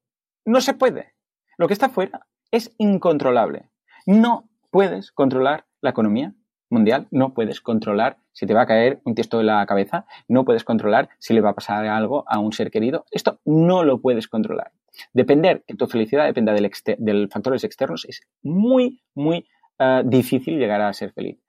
No 0.45 0.61
se 0.61 0.75
puede. 0.75 1.15
Lo 1.57 1.69
que 1.69 1.73
está 1.73 1.89
fuera 1.89 2.27
es 2.51 2.75
incontrolable. 2.77 3.71
No 4.05 4.51
puedes 4.71 5.11
controlar 5.11 5.65
la 5.81 5.91
economía 5.91 6.35
mundial, 6.69 7.09
no 7.11 7.33
puedes 7.33 7.63
controlar 7.63 8.19
si 8.33 8.47
te 8.47 8.53
va 8.53 8.63
a 8.63 8.67
caer 8.67 9.01
un 9.05 9.15
tiesto 9.15 9.39
de 9.39 9.45
la 9.45 9.65
cabeza, 9.65 10.05
no 10.29 10.45
puedes 10.45 10.65
controlar 10.65 11.09
si 11.19 11.33
le 11.33 11.41
va 11.41 11.51
a 11.51 11.55
pasar 11.55 11.87
algo 11.87 12.25
a 12.29 12.39
un 12.39 12.53
ser 12.53 12.71
querido. 12.71 13.07
Esto 13.11 13.41
no 13.47 13.85
lo 13.85 14.03
puedes 14.03 14.29
controlar. 14.29 14.73
Depender 15.15 15.65
que 15.67 15.75
tu 15.75 15.87
felicidad 15.87 16.27
dependa 16.27 16.53
del, 16.53 16.71
del 16.99 17.29
factores 17.31 17.65
externos 17.65 18.05
es 18.05 18.21
muy, 18.43 19.03
muy 19.15 19.49
eh, 19.79 20.03
difícil 20.05 20.59
llegar 20.59 20.83
a 20.83 20.93
ser 20.93 21.13
feliz. 21.13 21.41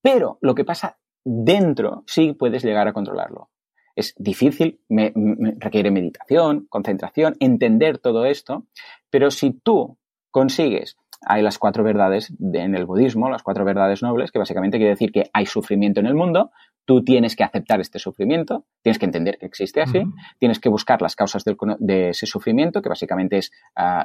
Pero 0.00 0.38
lo 0.42 0.54
que 0.54 0.64
pasa 0.64 0.96
dentro 1.24 2.04
sí 2.06 2.34
puedes 2.34 2.62
llegar 2.62 2.86
a 2.86 2.92
controlarlo. 2.92 3.50
Es 3.96 4.14
difícil, 4.18 4.80
me, 4.88 5.12
requiere 5.58 5.90
meditación, 5.90 6.66
concentración, 6.68 7.36
entender 7.40 7.98
todo 7.98 8.24
esto, 8.24 8.64
pero 9.10 9.30
si 9.30 9.52
tú 9.52 9.96
consigues 10.30 10.96
hay 11.26 11.42
las 11.42 11.58
cuatro 11.58 11.84
verdades 11.84 12.32
en 12.38 12.74
el 12.74 12.84
budismo, 12.84 13.30
las 13.30 13.42
cuatro 13.42 13.64
verdades 13.64 14.02
nobles, 14.02 14.30
que 14.30 14.38
básicamente 14.38 14.76
quiere 14.76 14.90
decir 14.90 15.10
que 15.10 15.30
hay 15.32 15.46
sufrimiento 15.46 16.00
en 16.00 16.06
el 16.06 16.14
mundo, 16.14 16.50
tú 16.84 17.02
tienes 17.02 17.34
que 17.34 17.44
aceptar 17.44 17.80
este 17.80 17.98
sufrimiento, 17.98 18.66
tienes 18.82 18.98
que 18.98 19.06
entender 19.06 19.38
que 19.38 19.46
existe 19.46 19.80
así, 19.80 20.02
tienes 20.38 20.60
que 20.60 20.68
buscar 20.68 21.00
las 21.00 21.16
causas 21.16 21.44
de 21.44 22.10
ese 22.10 22.26
sufrimiento, 22.26 22.82
que 22.82 22.88
básicamente 22.88 23.38
es 23.38 23.52
ah, 23.74 24.04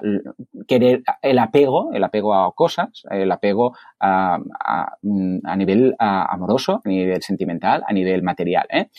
querer 0.67 1.03
el 1.21 1.39
apego, 1.39 1.91
el 1.93 2.03
apego 2.03 2.33
a 2.33 2.53
cosas, 2.53 3.03
el 3.09 3.31
apego 3.31 3.75
a, 3.99 4.39
nivel 5.01 5.95
amoroso, 5.99 6.81
a 6.83 6.89
nivel 6.89 7.21
sentimental, 7.21 7.83
a 7.85 7.91
nivel 7.91 8.23
material. 8.23 8.65
¿eh? 8.69 8.89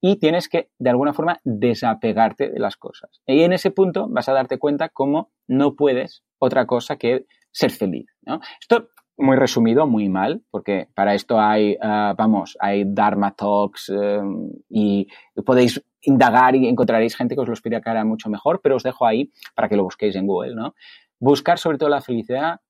Y 0.00 0.16
tienes 0.16 0.48
que, 0.48 0.70
de 0.78 0.90
alguna 0.90 1.12
forma, 1.12 1.40
desapegarte 1.44 2.50
de 2.50 2.58
las 2.58 2.76
cosas. 2.76 3.20
Y 3.26 3.42
en 3.42 3.52
ese 3.52 3.70
punto 3.70 4.06
vas 4.08 4.28
a 4.28 4.32
darte 4.32 4.58
cuenta 4.58 4.88
cómo 4.88 5.30
no 5.46 5.74
puedes 5.74 6.22
otra 6.38 6.66
cosa 6.66 6.96
que 6.96 7.26
ser 7.50 7.70
feliz. 7.70 8.06
¿no? 8.22 8.40
Esto 8.60 8.90
muy 9.16 9.36
resumido, 9.36 9.86
muy 9.86 10.08
mal, 10.08 10.42
porque 10.50 10.88
para 10.94 11.14
esto 11.14 11.40
hay, 11.40 11.76
ah, 11.82 12.14
vamos, 12.16 12.56
hay 12.60 12.84
Dharma 12.86 13.34
Talks 13.34 13.90
eh, 13.90 14.20
y 14.68 15.08
podéis 15.44 15.82
indagar 16.02 16.54
y 16.54 16.68
encontraréis 16.68 17.16
gente 17.16 17.34
que 17.34 17.40
os 17.40 17.48
lo 17.48 17.54
explicará 17.54 18.04
mucho 18.04 18.30
mejor, 18.30 18.60
pero 18.62 18.76
os 18.76 18.84
dejo 18.84 19.06
ahí 19.06 19.32
para 19.56 19.68
que 19.68 19.76
lo 19.76 19.82
busquéis 19.82 20.14
en 20.14 20.26
Google, 20.26 20.54
¿no? 20.54 20.74
Buscar 21.18 21.58
sobre 21.58 21.78
todo 21.78 21.88
la 21.88 22.00
felicidad 22.00 22.60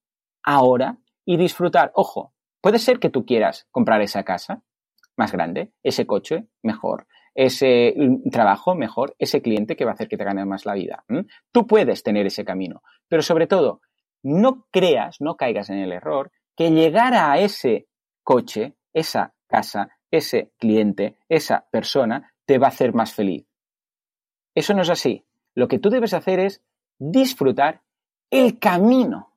ahora 0.42 0.96
y 1.26 1.36
disfrutar. 1.36 1.92
Ojo, 1.94 2.32
puede 2.62 2.78
ser 2.78 2.98
que 2.98 3.10
tú 3.10 3.26
quieras 3.26 3.66
comprar 3.70 4.00
esa 4.00 4.24
casa 4.24 4.62
más 5.18 5.32
grande, 5.32 5.72
ese 5.82 6.06
coche 6.06 6.46
mejor, 6.62 7.06
ese 7.38 7.94
trabajo 8.32 8.74
mejor, 8.74 9.14
ese 9.16 9.40
cliente 9.40 9.76
que 9.76 9.84
va 9.84 9.92
a 9.92 9.94
hacer 9.94 10.08
que 10.08 10.16
te 10.16 10.24
gane 10.24 10.44
más 10.44 10.66
la 10.66 10.74
vida. 10.74 11.04
Tú 11.52 11.68
puedes 11.68 12.02
tener 12.02 12.26
ese 12.26 12.44
camino, 12.44 12.82
pero 13.06 13.22
sobre 13.22 13.46
todo, 13.46 13.80
no 14.24 14.66
creas, 14.72 15.20
no 15.20 15.36
caigas 15.36 15.70
en 15.70 15.78
el 15.78 15.92
error 15.92 16.32
que 16.56 16.72
llegar 16.72 17.14
a 17.14 17.38
ese 17.38 17.86
coche, 18.24 18.74
esa 18.92 19.34
casa, 19.46 19.88
ese 20.10 20.50
cliente, 20.58 21.16
esa 21.28 21.64
persona, 21.70 22.34
te 22.44 22.58
va 22.58 22.66
a 22.66 22.70
hacer 22.70 22.92
más 22.92 23.14
feliz. 23.14 23.46
Eso 24.52 24.74
no 24.74 24.82
es 24.82 24.90
así. 24.90 25.24
Lo 25.54 25.68
que 25.68 25.78
tú 25.78 25.90
debes 25.90 26.14
hacer 26.14 26.40
es 26.40 26.60
disfrutar 26.98 27.82
el 28.30 28.58
camino 28.58 29.34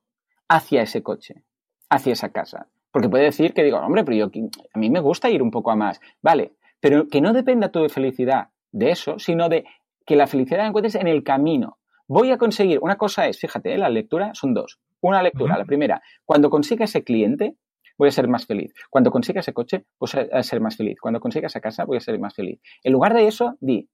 hacia 0.48 0.82
ese 0.82 1.04
coche, 1.04 1.44
hacia 1.88 2.14
esa 2.14 2.32
casa. 2.32 2.66
Porque 2.90 3.08
puede 3.08 3.26
decir 3.26 3.54
que 3.54 3.62
digo, 3.62 3.78
hombre, 3.78 4.02
pero 4.02 4.16
yo, 4.16 4.42
a 4.74 4.78
mí 4.80 4.90
me 4.90 4.98
gusta 4.98 5.30
ir 5.30 5.40
un 5.40 5.52
poco 5.52 5.70
a 5.70 5.76
más. 5.76 6.00
Vale, 6.20 6.56
pero 6.82 7.08
que 7.08 7.20
no 7.20 7.32
dependa 7.32 7.70
tu 7.70 7.88
felicidad 7.88 8.48
de 8.72 8.90
eso, 8.90 9.16
sino 9.20 9.48
de 9.48 9.64
que 10.04 10.16
la 10.16 10.26
felicidad 10.26 10.58
la 10.58 10.66
encuentres 10.66 10.96
en 10.96 11.06
el 11.06 11.22
camino. 11.22 11.78
Voy 12.08 12.32
a 12.32 12.36
conseguir, 12.38 12.80
una 12.82 12.96
cosa 12.96 13.28
es, 13.28 13.38
fíjate, 13.38 13.72
¿eh? 13.72 13.78
la 13.78 13.88
lectura 13.88 14.32
son 14.34 14.52
dos. 14.52 14.80
Una 15.00 15.22
lectura, 15.22 15.56
la 15.56 15.64
primera, 15.64 16.02
cuando 16.24 16.50
consiga 16.50 16.84
ese 16.84 17.04
cliente, 17.04 17.54
voy 17.96 18.08
a 18.08 18.10
ser 18.10 18.26
más 18.26 18.46
feliz. 18.46 18.74
Cuando 18.90 19.12
consiga 19.12 19.40
ese 19.40 19.52
coche, 19.52 19.84
voy 19.98 20.10
a 20.32 20.42
ser 20.42 20.60
más 20.60 20.76
feliz. 20.76 20.98
Cuando 21.00 21.20
consiga 21.20 21.46
esa 21.46 21.60
casa, 21.60 21.84
voy 21.84 21.98
a 21.98 22.00
ser 22.00 22.18
más 22.18 22.34
feliz. 22.34 22.60
En 22.82 22.92
lugar 22.92 23.14
de 23.14 23.28
eso, 23.28 23.56
di, 23.60 23.88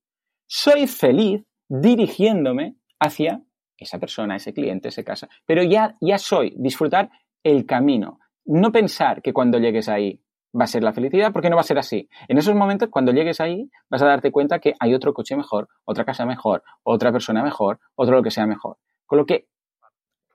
soy 0.47 0.87
feliz 0.87 1.43
dirigiéndome 1.67 2.75
hacia 2.99 3.43
esa 3.77 3.99
persona, 3.99 4.35
ese 4.35 4.51
cliente, 4.51 4.89
esa 4.89 5.03
casa. 5.03 5.29
Pero 5.45 5.61
ya, 5.61 5.95
ya 6.01 6.17
soy, 6.17 6.55
disfrutar 6.57 7.11
el 7.43 7.67
camino. 7.67 8.19
No 8.45 8.71
pensar 8.71 9.21
que 9.21 9.31
cuando 9.31 9.59
llegues 9.59 9.87
ahí 9.87 10.19
va 10.57 10.63
a 10.63 10.67
ser 10.67 10.83
la 10.83 10.93
felicidad 10.93 11.31
porque 11.31 11.49
no 11.49 11.55
va 11.55 11.61
a 11.61 11.65
ser 11.65 11.77
así. 11.77 12.09
En 12.27 12.37
esos 12.37 12.55
momentos, 12.55 12.89
cuando 12.89 13.11
llegues 13.11 13.39
ahí, 13.39 13.69
vas 13.89 14.01
a 14.01 14.05
darte 14.05 14.31
cuenta 14.31 14.59
que 14.59 14.73
hay 14.79 14.93
otro 14.93 15.13
coche 15.13 15.35
mejor, 15.35 15.67
otra 15.85 16.05
casa 16.05 16.25
mejor, 16.25 16.63
otra 16.83 17.11
persona 17.11 17.43
mejor, 17.43 17.79
otro 17.95 18.15
lo 18.15 18.23
que 18.23 18.31
sea 18.31 18.45
mejor. 18.47 18.77
Con 19.05 19.17
lo 19.19 19.25
que, 19.25 19.47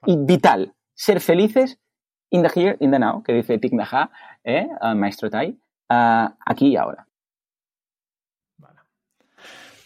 y 0.06 0.16
vital, 0.16 0.74
ser 0.94 1.20
felices 1.20 1.78
in 2.30 2.42
the 2.42 2.48
here, 2.54 2.76
in 2.80 2.90
the 2.90 2.98
now, 2.98 3.22
que 3.22 3.32
dice 3.32 3.58
Thich 3.58 3.72
Nhat, 3.72 4.10
¿eh? 4.44 4.68
maestro 4.94 5.30
Tai, 5.30 5.58
aquí 5.88 6.68
y 6.68 6.76
ahora. 6.76 7.06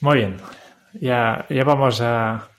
Muy 0.00 0.16
bien. 0.16 0.36
Ya, 1.00 1.46
ya 1.48 1.64
vamos 1.64 2.00
a, 2.00 2.50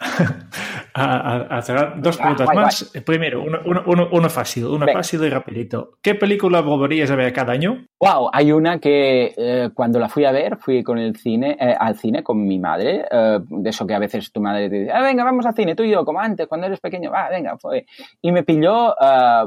a, 0.93 1.57
hacer 1.57 2.01
dos 2.01 2.17
preguntas 2.17 2.49
más. 2.53 2.91
Primero, 3.05 3.43
uno, 3.43 4.29
fácil, 4.29 4.65
uno 4.65 4.85
fácil 4.87 5.23
y 5.23 5.29
rapidito. 5.29 5.97
¿Qué 6.01 6.15
película 6.15 6.61
volverías 6.61 7.11
a 7.11 7.15
ver 7.15 7.31
cada 7.33 7.53
año? 7.53 7.85
Wow, 7.99 8.29
hay 8.31 8.51
una 8.51 8.79
que 8.79 9.33
eh, 9.37 9.69
cuando 9.73 9.99
la 9.99 10.09
fui 10.09 10.25
a 10.25 10.31
ver, 10.31 10.57
fui 10.57 10.83
con 10.83 10.97
el 10.97 11.15
cine, 11.15 11.57
eh, 11.59 11.75
al 11.77 11.97
cine 11.97 12.23
con 12.23 12.45
mi 12.45 12.59
madre, 12.59 13.05
eh, 13.11 13.39
de 13.41 13.69
eso 13.69 13.85
que 13.85 13.93
a 13.93 13.99
veces 13.99 14.31
tu 14.31 14.41
madre 14.41 14.69
te 14.69 14.79
dice, 14.79 14.91
ah, 14.91 15.01
venga, 15.01 15.23
vamos 15.23 15.45
al 15.45 15.55
cine, 15.55 15.75
tú 15.75 15.83
y 15.83 15.91
yo, 15.91 16.05
como 16.05 16.19
antes, 16.19 16.47
cuando 16.47 16.67
eres 16.67 16.79
pequeño, 16.79 17.11
va, 17.11 17.29
venga, 17.29 17.57
fue. 17.57 17.85
Y 18.21 18.31
me 18.31 18.43
pilló, 18.43 18.95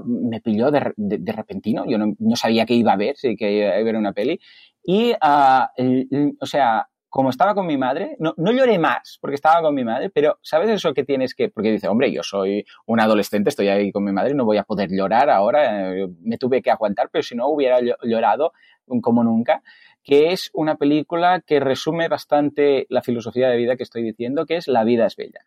me 0.05 0.41
pilló 0.41 0.71
de, 0.71 0.93
de, 0.97 1.33
repentino, 1.33 1.85
yo 1.87 1.99
no, 1.99 2.15
no, 2.19 2.37
sabía 2.37 2.67
que 2.67 2.75
iba 2.75 2.93
a 2.93 2.97
ver, 2.97 3.17
sí, 3.17 3.37
que 3.37 3.53
iba 3.53 3.71
a 3.71 3.83
ver 3.83 3.97
una 3.97 4.13
peli. 4.13 4.39
Y, 4.85 5.13
o 5.13 6.47
sea, 6.47 6.89
como 7.13 7.29
estaba 7.29 7.55
con 7.55 7.67
mi 7.67 7.77
madre, 7.77 8.17
no, 8.21 8.33
no, 8.39 8.53
lloré 8.53 8.79
más 8.79 9.19
porque 9.21 9.35
estaba 9.35 9.61
con 9.61 9.75
mi 9.75 9.85
madre, 9.85 10.09
pero 10.09 10.39
¿sabes 10.41 10.71
eso 10.71 10.95
que 10.95 11.05
tienes 11.05 11.35
que...? 11.35 11.51
Porque 11.51 11.71
dice, 11.71 11.87
hombre, 11.87 12.11
yo 12.11 12.23
soy 12.23 12.65
un 12.87 13.01
adolescente, 13.01 13.51
estoy 13.51 13.69
ahí 13.69 13.93
con 13.93 14.03
mi 14.03 14.13
madre, 14.13 14.33
no 14.33 14.47
voy 14.47 14.57
a 14.57 14.63
poder 14.63 14.89
llorar 14.91 15.29
ahora, 15.29 15.93
eh, 15.93 16.09
me 16.23 16.39
tuve 16.39 16.63
que 16.63 16.71
aguantar, 16.71 17.11
pero 17.13 17.23
si 17.23 17.35
no 17.35 17.49
hubiera 17.49 17.81
llorado 18.03 18.55
como 19.03 19.23
nunca, 19.25 19.63
que 20.03 20.33
es 20.33 20.51
una 20.55 20.77
película 20.77 21.43
que 21.47 21.61
resume 21.61 22.09
bastante 22.09 22.87
la 22.89 23.03
filosofía 23.03 23.51
de 23.51 23.59
vida 23.59 23.77
que 23.77 23.83
estoy 23.83 24.03
diciendo, 24.03 24.47
que 24.47 24.57
es 24.57 24.67
La 24.67 24.83
vida 24.83 25.05
es 25.05 25.15
bella. 25.15 25.41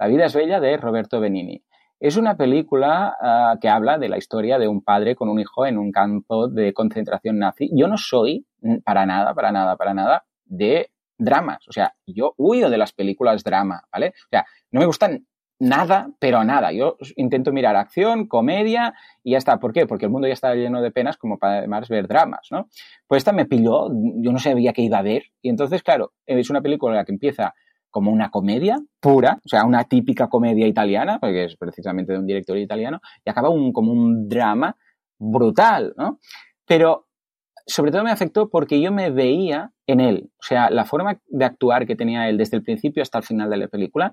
La 0.00 0.08
vida 0.08 0.24
es 0.24 0.34
bella 0.34 0.58
de 0.58 0.78
Roberto 0.78 1.20
Benini. 1.20 1.62
Es 2.00 2.16
una 2.16 2.36
película 2.36 3.16
ah, 3.20 3.54
que 3.60 3.68
habla 3.68 3.98
de 3.98 4.08
la 4.08 4.18
historia 4.18 4.58
de 4.58 4.66
un 4.66 4.82
padre 4.82 5.14
con 5.14 5.28
un 5.28 5.38
hijo 5.38 5.64
en 5.64 5.78
un 5.78 5.92
campo 5.92 6.48
de 6.48 6.72
concentración 6.72 7.38
nazi. 7.38 7.70
Yo 7.72 7.86
no 7.86 7.96
soy, 7.96 8.46
mm, 8.62 8.78
para 8.78 9.06
nada, 9.06 9.32
para 9.32 9.52
nada, 9.52 9.76
para 9.76 9.94
nada, 9.94 10.24
de 10.48 10.90
dramas. 11.18 11.66
O 11.68 11.72
sea, 11.72 11.94
yo 12.06 12.34
huyo 12.36 12.70
de 12.70 12.78
las 12.78 12.92
películas 12.92 13.44
drama, 13.44 13.82
¿vale? 13.92 14.08
O 14.08 14.28
sea, 14.30 14.46
no 14.70 14.80
me 14.80 14.86
gustan 14.86 15.26
nada, 15.60 16.10
pero 16.18 16.44
nada. 16.44 16.72
Yo 16.72 16.96
intento 17.16 17.52
mirar 17.52 17.76
acción, 17.76 18.28
comedia 18.28 18.94
y 19.22 19.32
ya 19.32 19.38
está. 19.38 19.58
¿Por 19.58 19.72
qué? 19.72 19.86
Porque 19.86 20.06
el 20.06 20.10
mundo 20.10 20.28
ya 20.28 20.34
está 20.34 20.54
lleno 20.54 20.80
de 20.80 20.90
penas 20.90 21.16
como 21.16 21.38
para 21.38 21.58
además 21.58 21.88
ver 21.88 22.06
dramas, 22.06 22.48
¿no? 22.50 22.68
Pues 23.06 23.20
esta 23.20 23.32
me 23.32 23.46
pilló, 23.46 23.88
yo 23.90 24.32
no 24.32 24.38
sabía 24.38 24.72
qué 24.72 24.82
iba 24.82 24.98
a 24.98 25.02
ver. 25.02 25.24
Y 25.42 25.48
entonces, 25.48 25.82
claro, 25.82 26.12
es 26.26 26.50
una 26.50 26.60
película 26.60 27.04
que 27.04 27.12
empieza 27.12 27.54
como 27.90 28.12
una 28.12 28.30
comedia 28.30 28.78
pura, 29.00 29.40
o 29.44 29.48
sea, 29.48 29.64
una 29.64 29.84
típica 29.84 30.28
comedia 30.28 30.66
italiana, 30.66 31.18
porque 31.18 31.44
es 31.44 31.56
precisamente 31.56 32.12
de 32.12 32.18
un 32.18 32.26
director 32.26 32.58
italiano, 32.58 33.00
y 33.24 33.30
acaba 33.30 33.48
como 33.48 33.92
un 33.92 34.28
drama 34.28 34.76
brutal, 35.18 35.94
¿no? 35.96 36.18
Pero 36.66 37.07
sobre 37.68 37.92
todo 37.92 38.02
me 38.02 38.10
afectó 38.10 38.48
porque 38.48 38.80
yo 38.80 38.90
me 38.90 39.10
veía 39.10 39.72
en 39.86 40.00
él. 40.00 40.30
O 40.40 40.42
sea, 40.42 40.70
la 40.70 40.84
forma 40.84 41.20
de 41.26 41.44
actuar 41.44 41.86
que 41.86 41.96
tenía 41.96 42.28
él 42.28 42.38
desde 42.38 42.56
el 42.56 42.62
principio 42.62 43.02
hasta 43.02 43.18
el 43.18 43.24
final 43.24 43.50
de 43.50 43.56
la 43.58 43.68
película, 43.68 44.12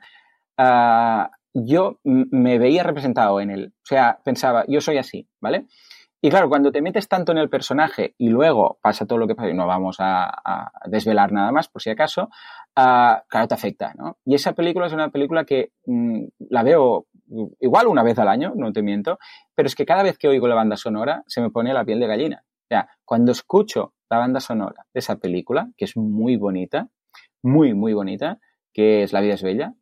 uh, 0.60 1.27
yo 1.53 1.99
me 2.03 2.60
veía 2.60 2.84
representado 2.84 3.40
en 3.40 3.49
él. 3.49 3.73
O 3.77 3.86
sea, 3.86 4.19
pensaba, 4.23 4.65
yo 4.68 4.82
soy 4.82 4.98
así, 4.98 5.27
¿vale? 5.40 5.65
Y 6.22 6.30
claro, 6.30 6.49
cuando 6.49 6.72
te 6.72 6.82
metes 6.82 7.07
tanto 7.07 7.32
en 7.32 7.38
el 7.38 7.49
personaje 7.49 8.14
y 8.18 8.30
luego 8.30 8.77
pasa 8.82 9.06
todo 9.06 9.19
lo 9.19 9.27
que 9.27 9.36
pasa, 9.36 9.49
y 9.49 9.53
no 9.53 9.68
vamos 9.68 9.98
a, 9.99 10.26
a 10.26 10.72
desvelar 10.88 11.32
nada 11.32 11.52
más 11.52 11.69
por 11.69 11.82
si 11.82 11.91
acaso, 11.91 12.30
uh, 12.77 13.22
claro, 13.27 13.48
te 13.48 13.53
afecta, 13.53 13.94
¿no? 13.95 14.18
Y 14.26 14.36
esa 14.36 14.53
película 14.53 14.88
es 14.88 14.94
una 14.94 15.10
película 15.10 15.45
que 15.45 15.72
mm, 15.86 16.26
la 16.49 16.64
veo 16.64 17.06
igual 17.60 17.88
una 17.88 18.03
vez 18.03 18.19
al 18.19 18.27
año, 18.27 18.53
no 18.56 18.73
te 18.73 18.82
miento, 18.82 19.18
pero 19.56 19.68
es 19.68 19.76
que 19.76 19.86
cada 19.86 20.03
vez 20.03 20.18
que 20.18 20.27
oigo 20.27 20.48
la 20.48 20.56
banda 20.56 20.76
sonora 20.76 21.23
se 21.27 21.41
me 21.41 21.49
pone 21.49 21.73
la 21.73 21.86
piel 21.86 21.99
de 21.99 22.07
gallina. 22.07 22.44
O 22.65 22.67
sea, 22.67 22.89
cuando 23.05 23.31
escucho 23.31 23.93
la 24.09 24.17
banda 24.17 24.39
sonora 24.39 24.85
de 24.93 24.99
esa 24.99 25.17
película, 25.17 25.69
que 25.77 25.85
es 25.85 25.95
muy 25.95 26.35
bonita, 26.35 26.89
muy, 27.43 27.73
muy 27.73 27.93
bonita, 27.93 28.39
que 28.73 29.03
es 29.03 29.13
La 29.13 29.21
vida 29.21 29.35
es 29.35 29.43
bella, 29.43 29.73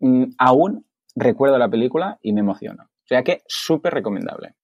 mm, 0.00 0.24
aún 0.38 0.86
recuerdo 1.16 1.58
la 1.58 1.68
película 1.68 2.18
y 2.22 2.32
me 2.32 2.40
emociono. 2.40 2.84
O 2.84 3.06
sea 3.06 3.22
que 3.22 3.42
súper 3.46 3.92
recomendable. 3.94 4.54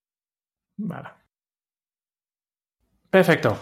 Vale. 0.76 1.19
Perfecto. 3.10 3.56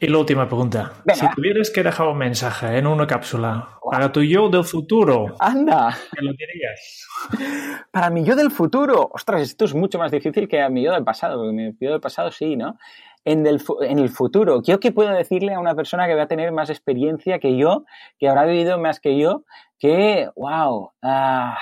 y 0.00 0.06
la 0.06 0.18
última 0.18 0.46
pregunta. 0.46 0.92
Si 1.12 1.26
tuvieras 1.34 1.70
que 1.70 1.82
dejar 1.82 2.08
un 2.08 2.18
mensaje 2.18 2.78
en 2.78 2.86
una 2.86 3.06
cápsula 3.06 3.78
para 3.90 4.10
tu 4.10 4.22
yo 4.22 4.48
del 4.48 4.64
futuro, 4.64 5.36
¡anda! 5.38 5.96
¿qué 6.12 6.24
lo 6.24 6.32
dirías? 6.32 7.06
Para 7.90 8.10
mi 8.10 8.24
yo 8.24 8.34
del 8.34 8.50
futuro, 8.50 9.10
ostras, 9.12 9.42
esto 9.42 9.66
es 9.66 9.74
mucho 9.74 9.98
más 9.98 10.10
difícil 10.10 10.48
que 10.48 10.60
a 10.60 10.68
mi 10.68 10.82
yo 10.82 10.92
del 10.92 11.04
pasado, 11.04 11.36
porque 11.36 11.52
mi 11.52 11.76
yo 11.78 11.90
del 11.92 12.00
pasado 12.00 12.30
sí, 12.32 12.56
¿no? 12.56 12.78
En, 13.26 13.46
en 13.46 13.98
el 13.98 14.08
futuro, 14.10 14.62
¿yo 14.62 14.80
qué 14.80 14.92
puedo 14.92 15.10
decirle 15.10 15.54
a 15.54 15.60
una 15.60 15.74
persona 15.74 16.06
que 16.06 16.14
va 16.14 16.22
a 16.22 16.28
tener 16.28 16.52
más 16.52 16.68
experiencia 16.68 17.38
que 17.38 17.56
yo, 17.56 17.84
que 18.18 18.28
habrá 18.28 18.44
vivido 18.44 18.78
más 18.78 19.00
que 19.00 19.18
yo, 19.18 19.44
que, 19.78 20.28
wow, 20.36 20.90
ah, 21.02 21.56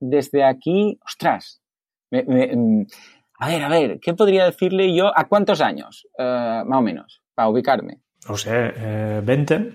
desde 0.00 0.44
aquí, 0.44 0.98
ostras, 1.04 1.60
mm, 2.10 2.82
a 3.40 3.48
ver, 3.48 3.62
a 3.62 3.68
ver, 3.68 4.00
¿qué 4.00 4.12
podría 4.12 4.44
decirle 4.44 4.94
yo 4.94 5.10
a 5.16 5.24
cuántos 5.24 5.62
años, 5.62 6.06
eh, 6.18 6.62
más 6.66 6.78
o 6.78 6.82
menos, 6.82 7.22
para 7.34 7.48
ubicarme? 7.48 8.00
No 8.28 8.36
sé, 8.36 8.72
eh, 8.76 9.20
20. 9.24 9.74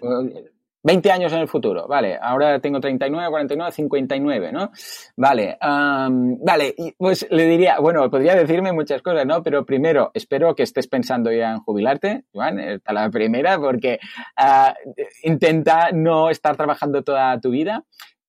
20 0.84 1.12
años 1.12 1.34
en 1.34 1.40
el 1.40 1.48
futuro, 1.48 1.88
vale. 1.88 2.16
Ahora 2.22 2.60
tengo 2.60 2.80
39, 2.80 3.28
49, 3.32 3.72
59, 3.72 4.52
¿no? 4.52 4.70
Vale, 5.18 5.58
vale, 5.60 6.76
pues 6.96 7.26
le 7.32 7.46
diría, 7.46 7.80
bueno, 7.80 8.08
podría 8.12 8.36
decirme 8.36 8.72
muchas 8.72 9.02
cosas, 9.02 9.26
¿no? 9.26 9.42
Pero 9.42 9.66
primero, 9.66 10.12
espero 10.14 10.54
que 10.54 10.62
estés 10.62 10.88
pensando 10.88 11.32
ya 11.32 11.54
en 11.54 11.60
jubilarte, 11.62 12.26
Juan, 12.32 12.60
esta 12.60 12.94
la 12.94 13.10
primera, 13.10 13.58
porque 13.58 13.98
ah, 14.38 14.76
intenta 15.24 15.90
no 15.92 16.30
estar 16.30 16.56
trabajando 16.56 17.04
toda 17.04 17.42
tu 17.42 17.50
vida. 17.50 17.84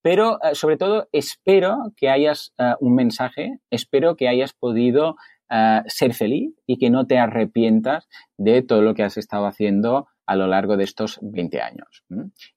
Pero 0.06 0.38
ah, 0.40 0.54
sobre 0.54 0.76
todo 0.76 1.08
espero 1.10 1.92
que 1.96 2.08
hayas 2.08 2.54
ah, 2.58 2.76
un 2.78 2.94
mensaje, 2.94 3.58
espero 3.72 4.14
que 4.14 4.28
hayas 4.28 4.52
podido 4.52 5.16
ser 5.86 6.12
feliz 6.14 6.52
y 6.66 6.76
que 6.76 6.90
no 6.90 7.06
te 7.06 7.18
arrepientas 7.18 8.08
de 8.36 8.62
todo 8.62 8.82
lo 8.82 8.94
que 8.94 9.04
has 9.04 9.16
estado 9.16 9.46
haciendo 9.46 10.08
a 10.26 10.34
lo 10.34 10.48
largo 10.48 10.76
de 10.76 10.82
estos 10.82 11.20
20 11.22 11.60
años. 11.60 12.04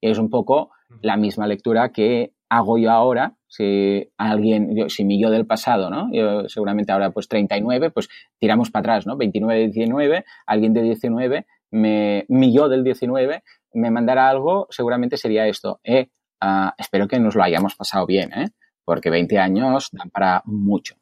Y 0.02 0.10
es 0.10 0.18
un 0.18 0.32
poco 0.32 0.72
la 1.02 1.16
misma 1.16 1.46
lectura 1.46 1.92
que 1.92 2.34
hago 2.50 2.80
yo 2.80 2.90
ahora. 2.90 3.36
Si 3.48 4.12
alguien, 4.18 4.90
si 4.90 5.06
mi 5.06 5.22
yo 5.22 5.30
del 5.30 5.46
pasado, 5.46 5.92
¿no? 5.92 6.10
Yo 6.12 6.50
seguramente 6.50 6.92
ahora 6.92 7.12
pues 7.12 7.28
39, 7.28 7.92
pues 7.92 8.10
tiramos 8.40 8.72
para 8.72 8.82
atrás, 8.82 9.06
¿no? 9.06 9.18
29, 9.18 9.70
19, 9.70 10.26
alguien 10.48 10.74
de 10.74 10.82
19, 10.82 11.46
me, 11.70 12.26
mi 12.28 12.54
yo 12.54 12.70
del 12.70 12.84
19 12.84 13.44
me 13.74 13.92
mandara 13.92 14.30
algo, 14.30 14.66
seguramente 14.72 15.18
sería 15.18 15.48
esto. 15.48 15.80
Eh, 15.84 16.10
ah, 16.41 16.74
espero 16.78 17.07
que 17.07 17.20
nos 17.20 17.36
lo 17.36 17.44
hayamos 17.44 17.76
pasado 17.76 18.06
bien, 18.06 18.32
¿eh? 18.34 18.49
Porque 18.84 19.10
20 19.10 19.38
años 19.38 19.90
dan 19.91 20.10
para 20.10 20.41
mucho. 20.45 20.95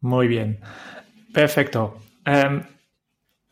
Muy 0.00 0.28
bien. 0.28 0.60
Perfecto. 1.32 1.96
Em, 2.24 2.62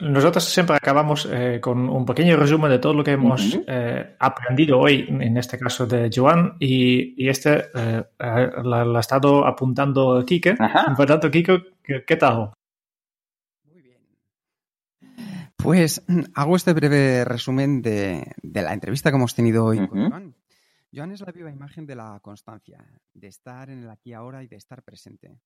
nosotros 0.01 0.45
siempre 0.45 0.77
acabamos 0.77 1.29
eh, 1.31 1.59
con 1.61 1.89
un 1.89 2.07
pequeño 2.07 2.37
resumen 2.37 2.71
de 2.71 2.79
todo 2.79 2.95
lo 2.95 3.03
que 3.03 3.13
hemos 3.13 3.59
eh, 3.67 4.15
aprendido 4.21 4.79
hoy, 4.79 5.07
en 5.09 5.37
este 5.37 5.59
caso 5.59 5.87
de 5.87 6.09
Joan, 6.15 6.55
y, 6.61 7.29
este 7.29 7.67
eh, 7.75 8.05
la, 8.19 8.83
ha 8.83 9.01
estado 9.01 9.45
apuntando 9.45 10.25
Kike. 10.25 10.57
Por 10.97 11.07
tanto, 11.07 11.31
Kike, 11.31 11.63
¿qué, 12.07 12.17
tal? 12.17 12.53
Muy 13.65 13.83
bien. 13.83 13.99
Pues 15.59 16.03
hago 16.35 16.57
este 16.57 16.73
breve 16.73 17.25
resumen 17.25 17.83
de, 17.83 18.35
la 18.43 18.73
entrevista 18.73 19.11
que 19.11 19.17
hemos 19.17 19.35
tenido 19.35 19.65
hoy 19.65 19.87
con 19.89 20.09
Joan. 20.09 20.37
Joan 20.95 21.13
es 21.13 21.21
la 21.21 21.33
viva 21.33 21.51
imagen 21.51 21.85
de 21.85 21.97
la 21.97 22.19
constancia, 22.21 22.83
de 23.13 23.27
estar 23.27 23.69
en 23.69 23.81
el 23.81 23.91
aquí 23.91 24.13
ahora 24.13 24.43
y 24.43 24.49
de 24.49 24.57
estar 24.57 24.83
presente. 24.83 25.39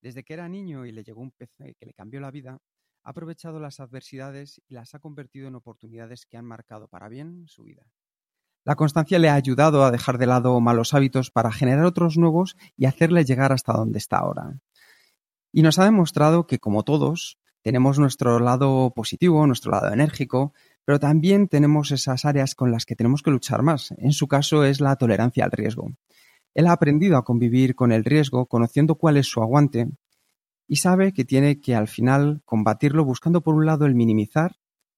Desde 0.00 0.22
que 0.22 0.34
era 0.34 0.48
niño 0.48 0.84
y 0.84 0.92
le 0.92 1.02
llegó 1.02 1.22
un 1.22 1.32
pez 1.32 1.50
que 1.56 1.86
le 1.86 1.94
cambió 1.94 2.20
la 2.20 2.30
vida, 2.30 2.60
ha 3.02 3.10
aprovechado 3.10 3.58
las 3.58 3.80
adversidades 3.80 4.60
y 4.68 4.74
las 4.74 4.94
ha 4.94 4.98
convertido 4.98 5.48
en 5.48 5.54
oportunidades 5.54 6.26
que 6.26 6.36
han 6.36 6.44
marcado 6.44 6.86
para 6.86 7.08
bien 7.08 7.46
su 7.48 7.64
vida. 7.64 7.86
La 8.64 8.74
constancia 8.74 9.18
le 9.18 9.28
ha 9.30 9.34
ayudado 9.34 9.84
a 9.84 9.90
dejar 9.90 10.18
de 10.18 10.26
lado 10.26 10.60
malos 10.60 10.92
hábitos 10.92 11.30
para 11.30 11.52
generar 11.52 11.84
otros 11.84 12.18
nuevos 12.18 12.56
y 12.76 12.86
hacerle 12.86 13.24
llegar 13.24 13.52
hasta 13.52 13.72
donde 13.72 13.98
está 13.98 14.18
ahora. 14.18 14.60
Y 15.52 15.62
nos 15.62 15.78
ha 15.78 15.84
demostrado 15.84 16.46
que, 16.46 16.58
como 16.58 16.82
todos, 16.82 17.38
tenemos 17.66 17.98
nuestro 17.98 18.38
lado 18.38 18.92
positivo, 18.94 19.44
nuestro 19.44 19.72
lado 19.72 19.92
enérgico, 19.92 20.54
pero 20.84 21.00
también 21.00 21.48
tenemos 21.48 21.90
esas 21.90 22.24
áreas 22.24 22.54
con 22.54 22.70
las 22.70 22.86
que 22.86 22.94
tenemos 22.94 23.24
que 23.24 23.32
luchar 23.32 23.64
más. 23.64 23.92
En 23.98 24.12
su 24.12 24.28
caso 24.28 24.62
es 24.62 24.80
la 24.80 24.94
tolerancia 24.94 25.44
al 25.44 25.50
riesgo. 25.50 25.90
Él 26.54 26.68
ha 26.68 26.72
aprendido 26.72 27.16
a 27.16 27.24
convivir 27.24 27.74
con 27.74 27.90
el 27.90 28.04
riesgo, 28.04 28.46
conociendo 28.46 28.94
cuál 28.94 29.16
es 29.16 29.26
su 29.26 29.42
aguante 29.42 29.88
y 30.68 30.76
sabe 30.76 31.12
que 31.12 31.24
tiene 31.24 31.58
que 31.58 31.74
al 31.74 31.88
final 31.88 32.40
combatirlo 32.44 33.04
buscando 33.04 33.40
por 33.40 33.56
un 33.56 33.66
lado 33.66 33.84
el 33.84 33.96
minimizar, 33.96 34.54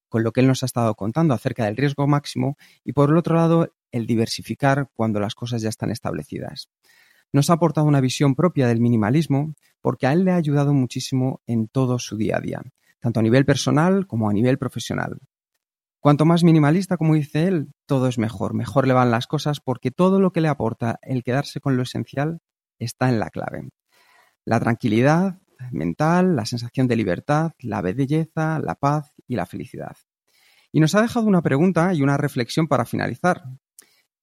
con 0.07 0.21
lo 0.21 0.31
que 0.31 0.41
él 0.41 0.47
nos 0.47 0.61
ha 0.61 0.67
estado 0.67 0.93
contando 0.93 1.33
acerca 1.33 1.65
del 1.65 1.75
riesgo 1.75 2.05
máximo, 2.05 2.55
y 2.83 2.93
por 2.93 3.09
el 3.09 3.17
otro 3.17 3.33
lado 3.33 3.73
el 3.91 4.05
diversificar 4.05 4.91
cuando 4.93 5.19
las 5.19 5.33
cosas 5.33 5.63
ya 5.63 5.69
están 5.69 5.89
establecidas. 5.89 6.69
Nos 7.31 7.49
ha 7.49 7.53
aportado 7.53 7.87
una 7.87 8.01
visión 8.01 8.35
propia 8.35 8.67
del 8.67 8.81
minimalismo 8.81 9.53
porque 9.81 10.07
a 10.07 10.13
él 10.13 10.25
le 10.25 10.31
ha 10.31 10.35
ayudado 10.35 10.73
muchísimo 10.73 11.41
en 11.45 11.67
todo 11.67 11.99
su 11.99 12.17
día 12.17 12.37
a 12.37 12.41
día, 12.41 12.61
tanto 12.99 13.19
a 13.19 13.23
nivel 13.23 13.45
personal 13.45 14.07
como 14.07 14.29
a 14.29 14.33
nivel 14.33 14.57
profesional. 14.57 15.19
Cuanto 15.99 16.25
más 16.25 16.43
minimalista, 16.43 16.97
como 16.97 17.15
dice 17.15 17.47
él, 17.47 17.73
todo 17.85 18.07
es 18.07 18.17
mejor, 18.17 18.53
mejor 18.53 18.87
le 18.87 18.93
van 18.93 19.11
las 19.11 19.27
cosas 19.27 19.59
porque 19.59 19.91
todo 19.91 20.19
lo 20.19 20.31
que 20.31 20.41
le 20.41 20.47
aporta 20.47 20.97
el 21.01 21.23
quedarse 21.23 21.59
con 21.59 21.75
lo 21.75 21.83
esencial 21.83 22.39
está 22.79 23.09
en 23.09 23.19
la 23.19 23.29
clave. 23.29 23.69
La 24.45 24.59
tranquilidad 24.59 25.39
mental, 25.71 26.35
la 26.35 26.45
sensación 26.45 26.87
de 26.87 26.95
libertad, 26.95 27.51
la 27.59 27.81
belleza, 27.81 28.59
la 28.59 28.75
paz 28.75 29.13
y 29.27 29.35
la 29.35 29.45
felicidad. 29.45 29.97
Y 30.71 30.79
nos 30.79 30.95
ha 30.95 31.01
dejado 31.01 31.27
una 31.27 31.41
pregunta 31.41 31.93
y 31.93 32.01
una 32.01 32.17
reflexión 32.17 32.67
para 32.67 32.85
finalizar. 32.85 33.43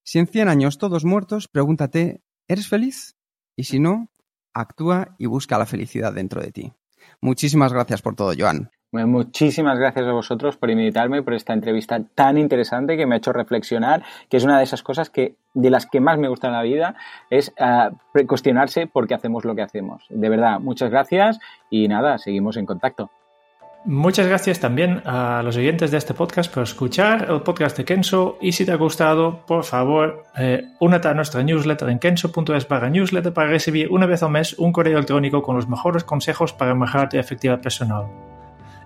Si 0.03 0.19
en 0.19 0.27
100 0.27 0.49
años 0.49 0.77
todos 0.77 1.05
muertos, 1.05 1.47
pregúntate, 1.47 2.23
¿eres 2.47 2.67
feliz? 2.67 3.15
Y 3.55 3.63
si 3.65 3.79
no, 3.79 4.09
actúa 4.53 5.15
y 5.17 5.25
busca 5.25 5.57
la 5.57 5.65
felicidad 5.65 6.13
dentro 6.13 6.41
de 6.41 6.51
ti. 6.51 6.73
Muchísimas 7.21 7.73
gracias 7.73 8.01
por 8.01 8.15
todo, 8.15 8.33
Joan. 8.37 8.69
muchísimas 8.91 9.79
gracias 9.79 10.05
a 10.05 10.11
vosotros 10.11 10.57
por 10.57 10.69
invitarme, 10.69 11.23
por 11.23 11.33
esta 11.33 11.53
entrevista 11.53 12.03
tan 12.15 12.37
interesante 12.37 12.97
que 12.97 13.05
me 13.05 13.15
ha 13.15 13.17
hecho 13.17 13.33
reflexionar, 13.33 14.03
que 14.29 14.37
es 14.37 14.43
una 14.43 14.57
de 14.57 14.63
esas 14.63 14.83
cosas 14.83 15.09
que 15.09 15.35
de 15.53 15.69
las 15.69 15.87
que 15.87 15.99
más 15.99 16.19
me 16.19 16.27
gusta 16.27 16.47
en 16.47 16.53
la 16.53 16.61
vida, 16.61 16.95
es 17.29 17.53
uh, 17.59 18.25
cuestionarse 18.27 18.87
por 18.87 19.07
qué 19.07 19.15
hacemos 19.15 19.45
lo 19.45 19.55
que 19.55 19.63
hacemos. 19.63 20.05
De 20.09 20.29
verdad, 20.29 20.59
muchas 20.59 20.91
gracias 20.91 21.39
y 21.69 21.87
nada, 21.87 22.17
seguimos 22.17 22.57
en 22.57 22.65
contacto. 22.65 23.09
Muchas 23.87 24.27
gracias 24.27 24.59
también 24.59 25.01
a 25.05 25.41
los 25.43 25.55
oyentes 25.55 25.91
de 25.91 25.97
este 25.97 26.13
podcast 26.13 26.53
por 26.53 26.63
escuchar 26.63 27.25
el 27.31 27.41
podcast 27.41 27.77
de 27.77 27.85
Kenso 27.85 28.37
y 28.41 28.51
si 28.51 28.65
te 28.65 28.73
ha 28.73 28.75
gustado, 28.75 29.45
por 29.45 29.63
favor, 29.63 30.25
eh, 30.37 30.73
únete 30.81 31.07
a 31.07 31.13
nuestra 31.13 31.41
newsletter 31.41 31.87
en 31.87 31.97
kenso.es 31.97 32.67
barra 32.67 32.89
newsletter 32.89 33.31
para 33.31 33.47
recibir 33.47 33.89
una 33.89 34.05
vez 34.05 34.21
al 34.23 34.31
mes 34.31 34.59
un 34.59 34.73
correo 34.73 34.97
electrónico 34.97 35.41
con 35.41 35.55
los 35.55 35.69
mejores 35.69 36.03
consejos 36.03 36.51
para 36.51 36.75
mejorar 36.75 37.07
tu 37.07 37.17
efectividad 37.17 37.61
personal. 37.61 38.07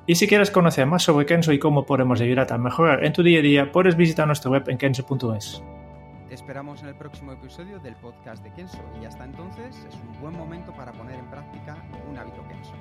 Y 0.05 0.13
si 0.13 0.27
quieres 0.27 0.51
conocer 0.51 0.85
más 0.85 1.01
sobre 1.01 1.25
Kenso 1.25 1.51
y 1.51 1.57
cómo 1.57 1.83
podemos 1.83 2.21
ayudarte 2.21 2.53
a 2.53 2.59
mejorar 2.59 3.03
en 3.03 3.11
tu 3.11 3.23
día 3.23 3.39
a 3.39 3.41
día, 3.41 3.71
puedes 3.71 3.95
visitar 3.95 4.27
nuestra 4.27 4.51
web 4.51 4.69
en 4.69 4.77
kenso.es. 4.77 5.63
Te 6.27 6.35
esperamos 6.35 6.83
en 6.83 6.89
el 6.89 6.95
próximo 6.95 7.31
episodio 7.31 7.79
del 7.79 7.95
podcast 7.95 8.43
de 8.43 8.53
Kenso 8.53 8.77
y 9.01 9.05
hasta 9.05 9.25
entonces 9.25 9.83
es 9.89 9.95
un 9.95 10.21
buen 10.21 10.37
momento 10.37 10.71
para 10.73 10.91
poner 10.91 11.17
en 11.17 11.25
práctica 11.25 11.75
un 12.07 12.19
hábito 12.19 12.47
Kenso. 12.47 12.75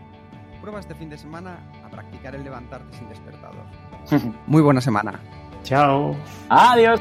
Prueba 0.61 0.81
este 0.81 0.95
fin 0.95 1.09
de 1.09 1.17
semana 1.17 1.59
a 1.85 1.89
practicar 1.89 2.35
el 2.35 2.45
levantarte 2.45 2.97
sin 2.97 3.09
despertador. 3.09 3.65
Muy 4.47 4.63
buena 4.63 4.81
semana. 4.81 5.21
Chao. 5.63 6.15
Adiós. 6.49 7.01